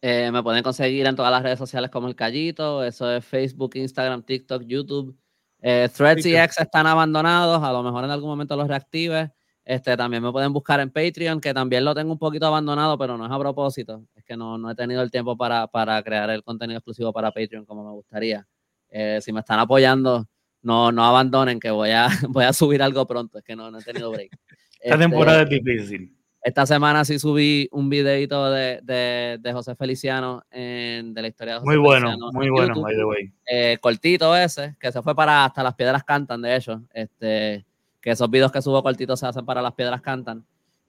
Eh, 0.00 0.30
me 0.32 0.40
pueden 0.42 0.62
conseguir 0.62 1.04
en 1.06 1.16
todas 1.16 1.32
las 1.32 1.42
redes 1.42 1.58
sociales 1.58 1.90
como 1.90 2.06
El 2.06 2.14
Callito, 2.14 2.84
eso 2.84 3.10
es 3.12 3.24
Facebook, 3.24 3.72
Instagram, 3.74 4.22
TikTok, 4.22 4.62
YouTube. 4.62 5.18
Eh, 5.62 5.88
Threads 5.94 6.26
y. 6.26 6.36
X 6.36 6.58
están 6.58 6.86
abandonados, 6.86 7.62
a 7.62 7.72
lo 7.72 7.82
mejor 7.82 8.04
en 8.04 8.10
algún 8.10 8.30
momento 8.30 8.56
los 8.56 8.68
reactive. 8.68 9.30
Este, 9.64 9.96
también 9.96 10.22
me 10.22 10.32
pueden 10.32 10.52
buscar 10.52 10.80
en 10.80 10.90
Patreon, 10.90 11.40
que 11.40 11.54
también 11.54 11.84
lo 11.84 11.94
tengo 11.94 12.12
un 12.12 12.18
poquito 12.18 12.46
abandonado, 12.46 12.98
pero 12.98 13.16
no 13.16 13.26
es 13.26 13.30
a 13.30 13.38
propósito. 13.38 14.04
Es 14.16 14.24
que 14.24 14.36
no, 14.36 14.58
no 14.58 14.70
he 14.70 14.74
tenido 14.74 15.02
el 15.02 15.10
tiempo 15.10 15.36
para, 15.36 15.66
para 15.66 16.02
crear 16.02 16.30
el 16.30 16.42
contenido 16.42 16.78
exclusivo 16.78 17.12
para 17.12 17.30
Patreon 17.30 17.64
como 17.66 17.84
me 17.84 17.92
gustaría. 17.92 18.46
Eh, 18.88 19.20
si 19.22 19.32
me 19.32 19.40
están 19.40 19.60
apoyando, 19.60 20.26
no, 20.62 20.90
no 20.90 21.04
abandonen, 21.04 21.60
que 21.60 21.70
voy 21.70 21.90
a, 21.90 22.08
voy 22.30 22.44
a 22.44 22.52
subir 22.52 22.82
algo 22.82 23.06
pronto. 23.06 23.38
Es 23.38 23.44
que 23.44 23.54
no, 23.54 23.70
no 23.70 23.78
he 23.78 23.82
tenido 23.82 24.10
break. 24.10 24.32
Esta 24.32 24.94
Este, 24.94 24.98
temporada 24.98 25.42
es 25.42 25.50
difícil. 25.50 26.16
Esta 26.42 26.64
semana 26.66 27.04
sí 27.04 27.18
subí 27.18 27.68
un 27.70 27.90
videito 27.90 28.50
de, 28.50 28.80
de, 28.82 29.38
de 29.40 29.52
José 29.52 29.74
Feliciano 29.74 30.42
en, 30.50 31.12
de 31.12 31.22
la 31.22 31.28
historia 31.28 31.54
de 31.54 31.60
José 31.60 31.66
Muy 31.68 31.76
bueno, 31.76 32.06
Feliciano 32.06 32.32
muy 32.32 32.46
en 32.46 32.52
bueno, 32.52 32.68
YouTube. 32.68 32.82
by 32.82 32.96
the 32.96 33.04
way. 33.04 33.32
Eh, 33.46 33.78
cortito 33.80 34.34
ese, 34.36 34.74
que 34.80 34.90
se 34.90 35.02
fue 35.02 35.14
para 35.14 35.44
hasta 35.44 35.62
las 35.62 35.74
piedras 35.74 36.02
cantan, 36.02 36.40
de 36.40 36.56
hecho. 36.56 36.82
Este, 36.94 37.64
que 38.00 38.10
esos 38.10 38.30
videos 38.30 38.50
que 38.50 38.62
subo 38.62 38.82
cortitos 38.82 39.20
se 39.20 39.26
hacen 39.26 39.44
para 39.44 39.60
las 39.60 39.74
piedras 39.74 40.00
cantan. 40.00 40.44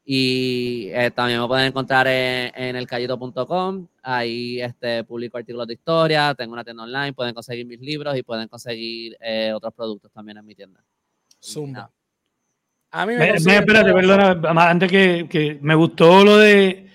Y 0.06 0.88
eh, 0.94 1.12
también 1.12 1.40
me 1.40 1.48
pueden 1.48 1.68
encontrar 1.68 2.08
en, 2.08 2.52
en 2.56 2.76
elcallito.com. 2.76 3.88
Ahí 4.02 4.62
este, 4.62 5.04
publico 5.04 5.38
artículos 5.38 5.68
de 5.68 5.74
historia, 5.74 6.34
tengo 6.34 6.54
una 6.54 6.64
tienda 6.64 6.84
online, 6.84 7.14
pueden 7.14 7.34
conseguir 7.34 7.66
mis 7.66 7.80
libros 7.82 8.18
y 8.18 8.24
pueden 8.24 8.48
conseguir 8.48 9.16
eh, 9.20 9.52
otros 9.54 9.74
productos 9.74 10.12
también 10.12 10.38
en 10.38 10.46
mi 10.46 10.56
tienda. 10.56 10.82
Zumba. 11.44 11.92
A 12.92 13.06
mí 13.06 13.14
me, 13.14 13.20
Me- 13.20 13.36
espérate, 13.36 13.94
perdona, 13.94 14.70
antes 14.70 14.92
que, 14.92 15.28
que 15.30 15.58
me 15.62 15.76
gustó 15.76 16.24
lo 16.26 16.38
de 16.38 16.90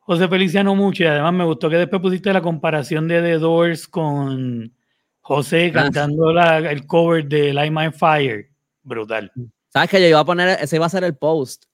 José 0.00 0.28
Feliciano 0.28 0.74
mucho 0.74 1.04
y 1.04 1.06
además 1.06 1.32
me 1.32 1.44
gustó 1.44 1.70
que 1.70 1.76
después 1.76 2.02
pusiste 2.02 2.32
la 2.32 2.42
comparación 2.42 3.08
de 3.08 3.22
The 3.22 3.38
Doors 3.38 3.88
con 3.88 4.74
José 5.20 5.70
cantando 5.72 6.32
la- 6.32 6.58
el 6.58 6.86
cover 6.86 7.26
de 7.26 7.52
Light 7.52 7.72
My 7.72 7.90
Fire. 7.90 8.50
Brutal. 8.82 9.32
¿Sabes 9.70 9.90
que 9.90 10.00
yo 10.00 10.06
iba 10.08 10.20
a 10.20 10.24
poner, 10.24 10.58
ese 10.60 10.76
iba 10.76 10.86
a 10.86 10.90
ser 10.90 11.04
el 11.04 11.16
post? 11.16 11.64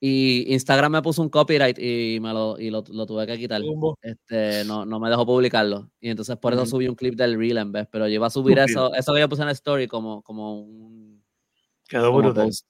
Y 0.00 0.44
Instagram 0.52 0.92
me 0.92 1.02
puso 1.02 1.20
un 1.22 1.28
copyright 1.28 1.76
y, 1.78 2.20
me 2.20 2.32
lo, 2.32 2.56
y 2.58 2.70
lo, 2.70 2.84
lo 2.88 3.04
tuve 3.04 3.26
que 3.26 3.36
quitar. 3.36 3.60
Este, 4.00 4.64
no, 4.64 4.86
no 4.86 5.00
me 5.00 5.10
dejó 5.10 5.26
publicarlo. 5.26 5.90
Y 6.00 6.10
entonces 6.10 6.36
por 6.36 6.52
eso 6.52 6.64
subí 6.66 6.86
un 6.86 6.94
clip 6.94 7.14
del 7.16 7.36
reel 7.36 7.58
en 7.58 7.72
vez. 7.72 7.88
Pero 7.90 8.06
yo 8.06 8.14
iba 8.14 8.28
a 8.28 8.30
subir 8.30 8.58
Estúpido. 8.58 8.88
eso, 8.88 8.94
eso 8.94 9.12
que 9.14 9.20
yo 9.20 9.28
puse 9.28 9.42
en 9.42 9.46
la 9.46 9.52
story 9.52 9.88
como, 9.88 10.22
como 10.22 10.60
un 10.60 11.20
Quedó 11.88 12.12
como 12.12 12.18
brutal. 12.28 12.44
post. 12.46 12.64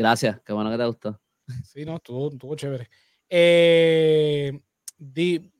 Gracias, 0.00 0.40
qué 0.46 0.54
bueno 0.54 0.70
que 0.70 0.78
te 0.78 0.86
gustó. 0.86 1.20
Sí, 1.62 1.84
no, 1.84 1.96
estuvo, 1.96 2.30
estuvo 2.30 2.56
chévere. 2.56 2.88
Eh, 3.28 4.58
Di, 4.96 5.52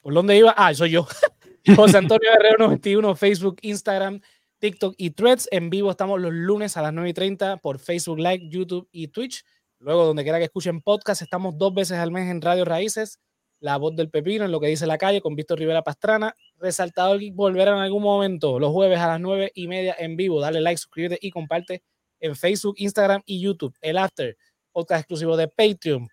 ¿Por 0.00 0.14
dónde 0.14 0.36
iba? 0.36 0.54
Ah, 0.56 0.72
soy 0.72 0.92
yo. 0.92 1.04
José 1.74 1.98
Antonio 1.98 2.30
Guerrero 2.30 2.58
91, 2.58 3.16
Facebook, 3.16 3.56
Instagram, 3.62 4.20
TikTok 4.60 4.94
y 4.98 5.10
Threads. 5.10 5.48
En 5.50 5.68
vivo 5.68 5.90
estamos 5.90 6.20
los 6.20 6.32
lunes 6.32 6.76
a 6.76 6.82
las 6.82 6.92
9 6.92 7.10
y 7.10 7.12
30 7.12 7.56
por 7.56 7.80
Facebook 7.80 8.20
Live, 8.20 8.48
YouTube 8.48 8.88
y 8.92 9.08
Twitch. 9.08 9.44
Luego, 9.80 10.04
donde 10.04 10.22
quiera 10.22 10.38
que 10.38 10.44
escuchen 10.44 10.80
podcast, 10.80 11.22
estamos 11.22 11.58
dos 11.58 11.74
veces 11.74 11.98
al 11.98 12.12
mes 12.12 12.30
en 12.30 12.40
Radio 12.40 12.64
Raíces, 12.64 13.18
La 13.58 13.78
Voz 13.78 13.96
del 13.96 14.10
Pepino, 14.10 14.44
en 14.44 14.52
lo 14.52 14.60
que 14.60 14.68
dice 14.68 14.86
la 14.86 14.98
calle, 14.98 15.20
con 15.20 15.34
Víctor 15.34 15.58
Rivera 15.58 15.82
Pastrana. 15.82 16.36
Resaltador 16.58 17.20
volverá 17.32 17.72
en 17.72 17.78
algún 17.78 18.04
momento, 18.04 18.60
los 18.60 18.70
jueves 18.70 19.00
a 19.00 19.08
las 19.08 19.20
9 19.20 19.50
y 19.56 19.66
media 19.66 19.96
en 19.98 20.16
vivo. 20.16 20.40
Dale 20.40 20.60
like, 20.60 20.78
suscríbete 20.78 21.18
y 21.20 21.32
comparte 21.32 21.82
en 22.20 22.36
Facebook, 22.36 22.74
Instagram 22.78 23.22
y 23.24 23.40
YouTube. 23.40 23.74
El 23.80 23.98
After, 23.98 24.36
podcast 24.72 25.00
exclusivo 25.00 25.36
de 25.36 25.48
Patreon. 25.48 26.08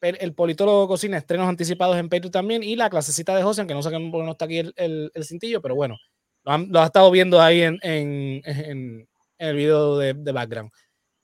El 0.00 0.34
politólogo 0.34 0.88
cocina 0.88 1.18
estrenos 1.18 1.48
anticipados 1.48 1.96
en 1.98 2.08
Patreon 2.08 2.32
también. 2.32 2.62
Y 2.62 2.76
la 2.76 2.88
clasecita 2.88 3.36
de 3.36 3.42
José, 3.42 3.60
aunque 3.60 3.74
no 3.74 3.82
sé 3.82 3.90
por 3.90 4.24
no 4.24 4.32
está 4.32 4.46
aquí 4.46 4.58
el, 4.58 4.72
el, 4.76 5.10
el 5.14 5.24
cintillo, 5.24 5.60
pero 5.60 5.74
bueno, 5.74 5.98
lo, 6.44 6.52
han, 6.52 6.74
ha 6.76 6.86
estado 6.86 7.10
viendo 7.10 7.40
ahí 7.40 7.62
en, 7.62 7.78
en, 7.82 8.40
en, 8.44 9.08
el 9.38 9.56
video 9.56 9.98
de, 9.98 10.14
de 10.14 10.32
background 10.32 10.70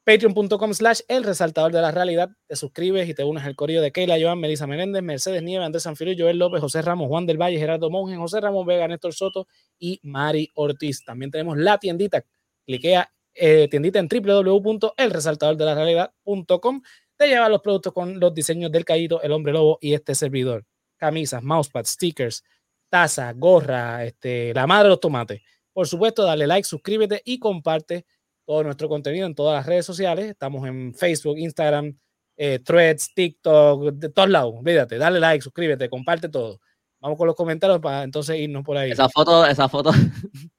patreon.com 0.06 0.72
slash 0.72 1.00
el 1.08 1.24
resaltador 1.24 1.72
de 1.72 1.80
la 1.82 1.90
realidad. 1.90 2.30
Te 2.46 2.54
suscribes 2.54 3.08
y 3.08 3.14
te 3.14 3.24
unes 3.24 3.42
al 3.44 3.56
correo 3.56 3.82
de 3.82 3.90
Keila, 3.90 4.16
Joan, 4.20 4.38
Melissa 4.38 4.68
Menéndez, 4.68 5.02
Mercedes 5.02 5.42
Nieve, 5.42 5.64
Andrés 5.64 5.82
Sanfilio, 5.82 6.14
Joel 6.16 6.38
López, 6.38 6.60
José 6.60 6.80
Ramos, 6.80 7.08
Juan 7.08 7.26
del 7.26 7.42
Valle, 7.42 7.58
Gerardo 7.58 7.90
Monge, 7.90 8.16
José 8.16 8.40
Ramos 8.40 8.64
Vega, 8.64 8.86
Néstor 8.86 9.12
Soto 9.12 9.48
y 9.80 9.98
Mari 10.04 10.52
Ortiz. 10.54 11.04
También 11.04 11.32
tenemos 11.32 11.58
la 11.58 11.78
tiendita. 11.78 12.24
Cliquea 12.64 13.12
eh, 13.36 13.68
tiendita 13.68 13.98
en 13.98 14.08
www.elresaltadordelarealidad.com. 14.08 16.82
Te 17.16 17.28
lleva 17.28 17.48
los 17.48 17.62
productos 17.62 17.92
con 17.92 18.20
los 18.20 18.34
diseños 18.34 18.72
del 18.72 18.84
Caído, 18.84 19.22
el 19.22 19.32
Hombre 19.32 19.52
Lobo 19.52 19.78
y 19.80 19.94
este 19.94 20.14
servidor. 20.14 20.64
Camisas, 20.96 21.42
mousepads, 21.42 21.90
stickers, 21.90 22.44
taza, 22.88 23.32
gorra, 23.32 24.04
este, 24.04 24.54
la 24.54 24.66
madre 24.66 24.84
de 24.84 24.90
los 24.90 25.00
tomates. 25.00 25.42
Por 25.72 25.86
supuesto, 25.86 26.24
dale 26.24 26.46
like, 26.46 26.66
suscríbete 26.66 27.22
y 27.24 27.38
comparte 27.38 28.06
todo 28.46 28.62
nuestro 28.62 28.88
contenido 28.88 29.26
en 29.26 29.34
todas 29.34 29.58
las 29.58 29.66
redes 29.66 29.84
sociales. 29.84 30.26
Estamos 30.26 30.66
en 30.66 30.94
Facebook, 30.94 31.38
Instagram, 31.38 31.96
eh, 32.36 32.60
Threads, 32.60 33.12
TikTok, 33.14 33.92
de 33.92 34.08
todos 34.10 34.30
lados. 34.30 34.54
Olvídate, 34.58 34.98
dale 34.98 35.20
like, 35.20 35.42
suscríbete, 35.42 35.90
comparte 35.90 36.28
todo. 36.28 36.60
Vamos 37.00 37.18
con 37.18 37.26
los 37.26 37.36
comentarios 37.36 37.80
para 37.80 38.04
entonces 38.04 38.38
irnos 38.38 38.64
por 38.64 38.76
ahí. 38.76 38.90
Esa 38.90 39.08
foto, 39.08 39.46
esa 39.46 39.68
foto. 39.68 39.90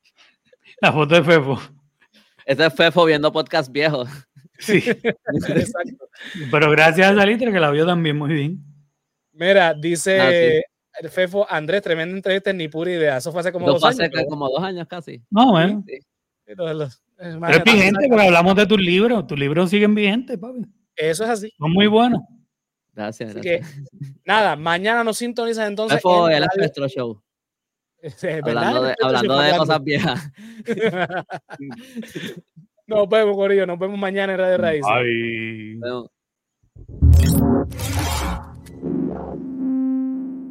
La 0.81 0.93
foto 0.93 1.15
de 1.15 1.23
Fefo. 1.23 1.59
Este 2.47 2.65
es 2.65 2.73
Fefo 2.73 3.05
viendo 3.05 3.31
podcast 3.31 3.71
viejos. 3.71 4.09
Sí. 4.59 4.77
Exacto. 4.79 6.09
Pero 6.49 6.71
gracias 6.71 7.11
a 7.11 7.15
Salitre 7.15 7.51
que 7.51 7.59
la 7.59 7.69
vio 7.69 7.85
también 7.85 8.17
muy 8.17 8.33
bien. 8.33 8.63
Mira, 9.33 9.75
dice 9.75 10.19
Ah, 10.19 10.31
sí. 10.31 10.61
el 11.03 11.09
Fefo, 11.11 11.45
Andrés, 11.47 11.83
tremenda 11.83 12.15
entrevista, 12.15 12.51
ni 12.53 12.67
pura 12.67 12.89
idea. 12.91 13.17
Eso 13.17 13.31
fue 13.31 13.41
hace 13.41 13.51
como 13.51 13.67
dos 13.67 13.81
fue 13.81 13.89
años. 13.89 13.99
hace 13.99 14.09
pero- 14.11 14.25
como 14.25 14.49
dos 14.49 14.63
años 14.63 14.87
casi. 14.89 15.21
No, 15.29 15.51
bueno. 15.51 15.83
Sí. 15.85 15.99
pero 16.43 16.73
los- 16.73 16.95
eh, 17.19 17.37
Pero 17.39 17.57
es 17.57 17.63
vigente 17.65 18.07
porque 18.09 18.25
hablamos 18.25 18.55
de 18.55 18.65
tus 18.65 18.79
libros. 18.81 19.27
Tus 19.27 19.37
libros 19.37 19.69
siguen 19.69 19.93
vigentes, 19.93 20.39
papi. 20.39 20.61
Eso 20.95 21.23
es 21.25 21.29
así. 21.29 21.53
Son 21.59 21.71
muy 21.71 21.85
buenos. 21.85 22.21
Gracias. 22.95 23.35
Así 23.35 23.39
gracias. 23.47 23.75
que, 23.75 24.09
nada, 24.25 24.55
mañana 24.55 25.03
nos 25.03 25.19
sintonizas 25.19 25.67
entonces. 25.67 25.97
Fefo, 25.97 26.27
en 26.29 26.37
el 26.37 26.41
Radio- 26.45 26.57
Nuestro 26.57 26.87
Show. 26.87 27.21
Hablando 28.43 28.83
de, 28.83 28.95
hablando 29.01 29.39
de 29.39 29.57
cosas 29.57 29.83
viejas. 29.83 30.31
nos 32.87 33.09
vemos, 33.09 33.35
Corillo. 33.35 33.65
Nos 33.65 33.79
vemos 33.79 33.97
mañana 33.97 34.33
en 34.33 34.39
Radio 34.39 34.57
Raíz. 34.57 34.85
Bye. 34.85 35.79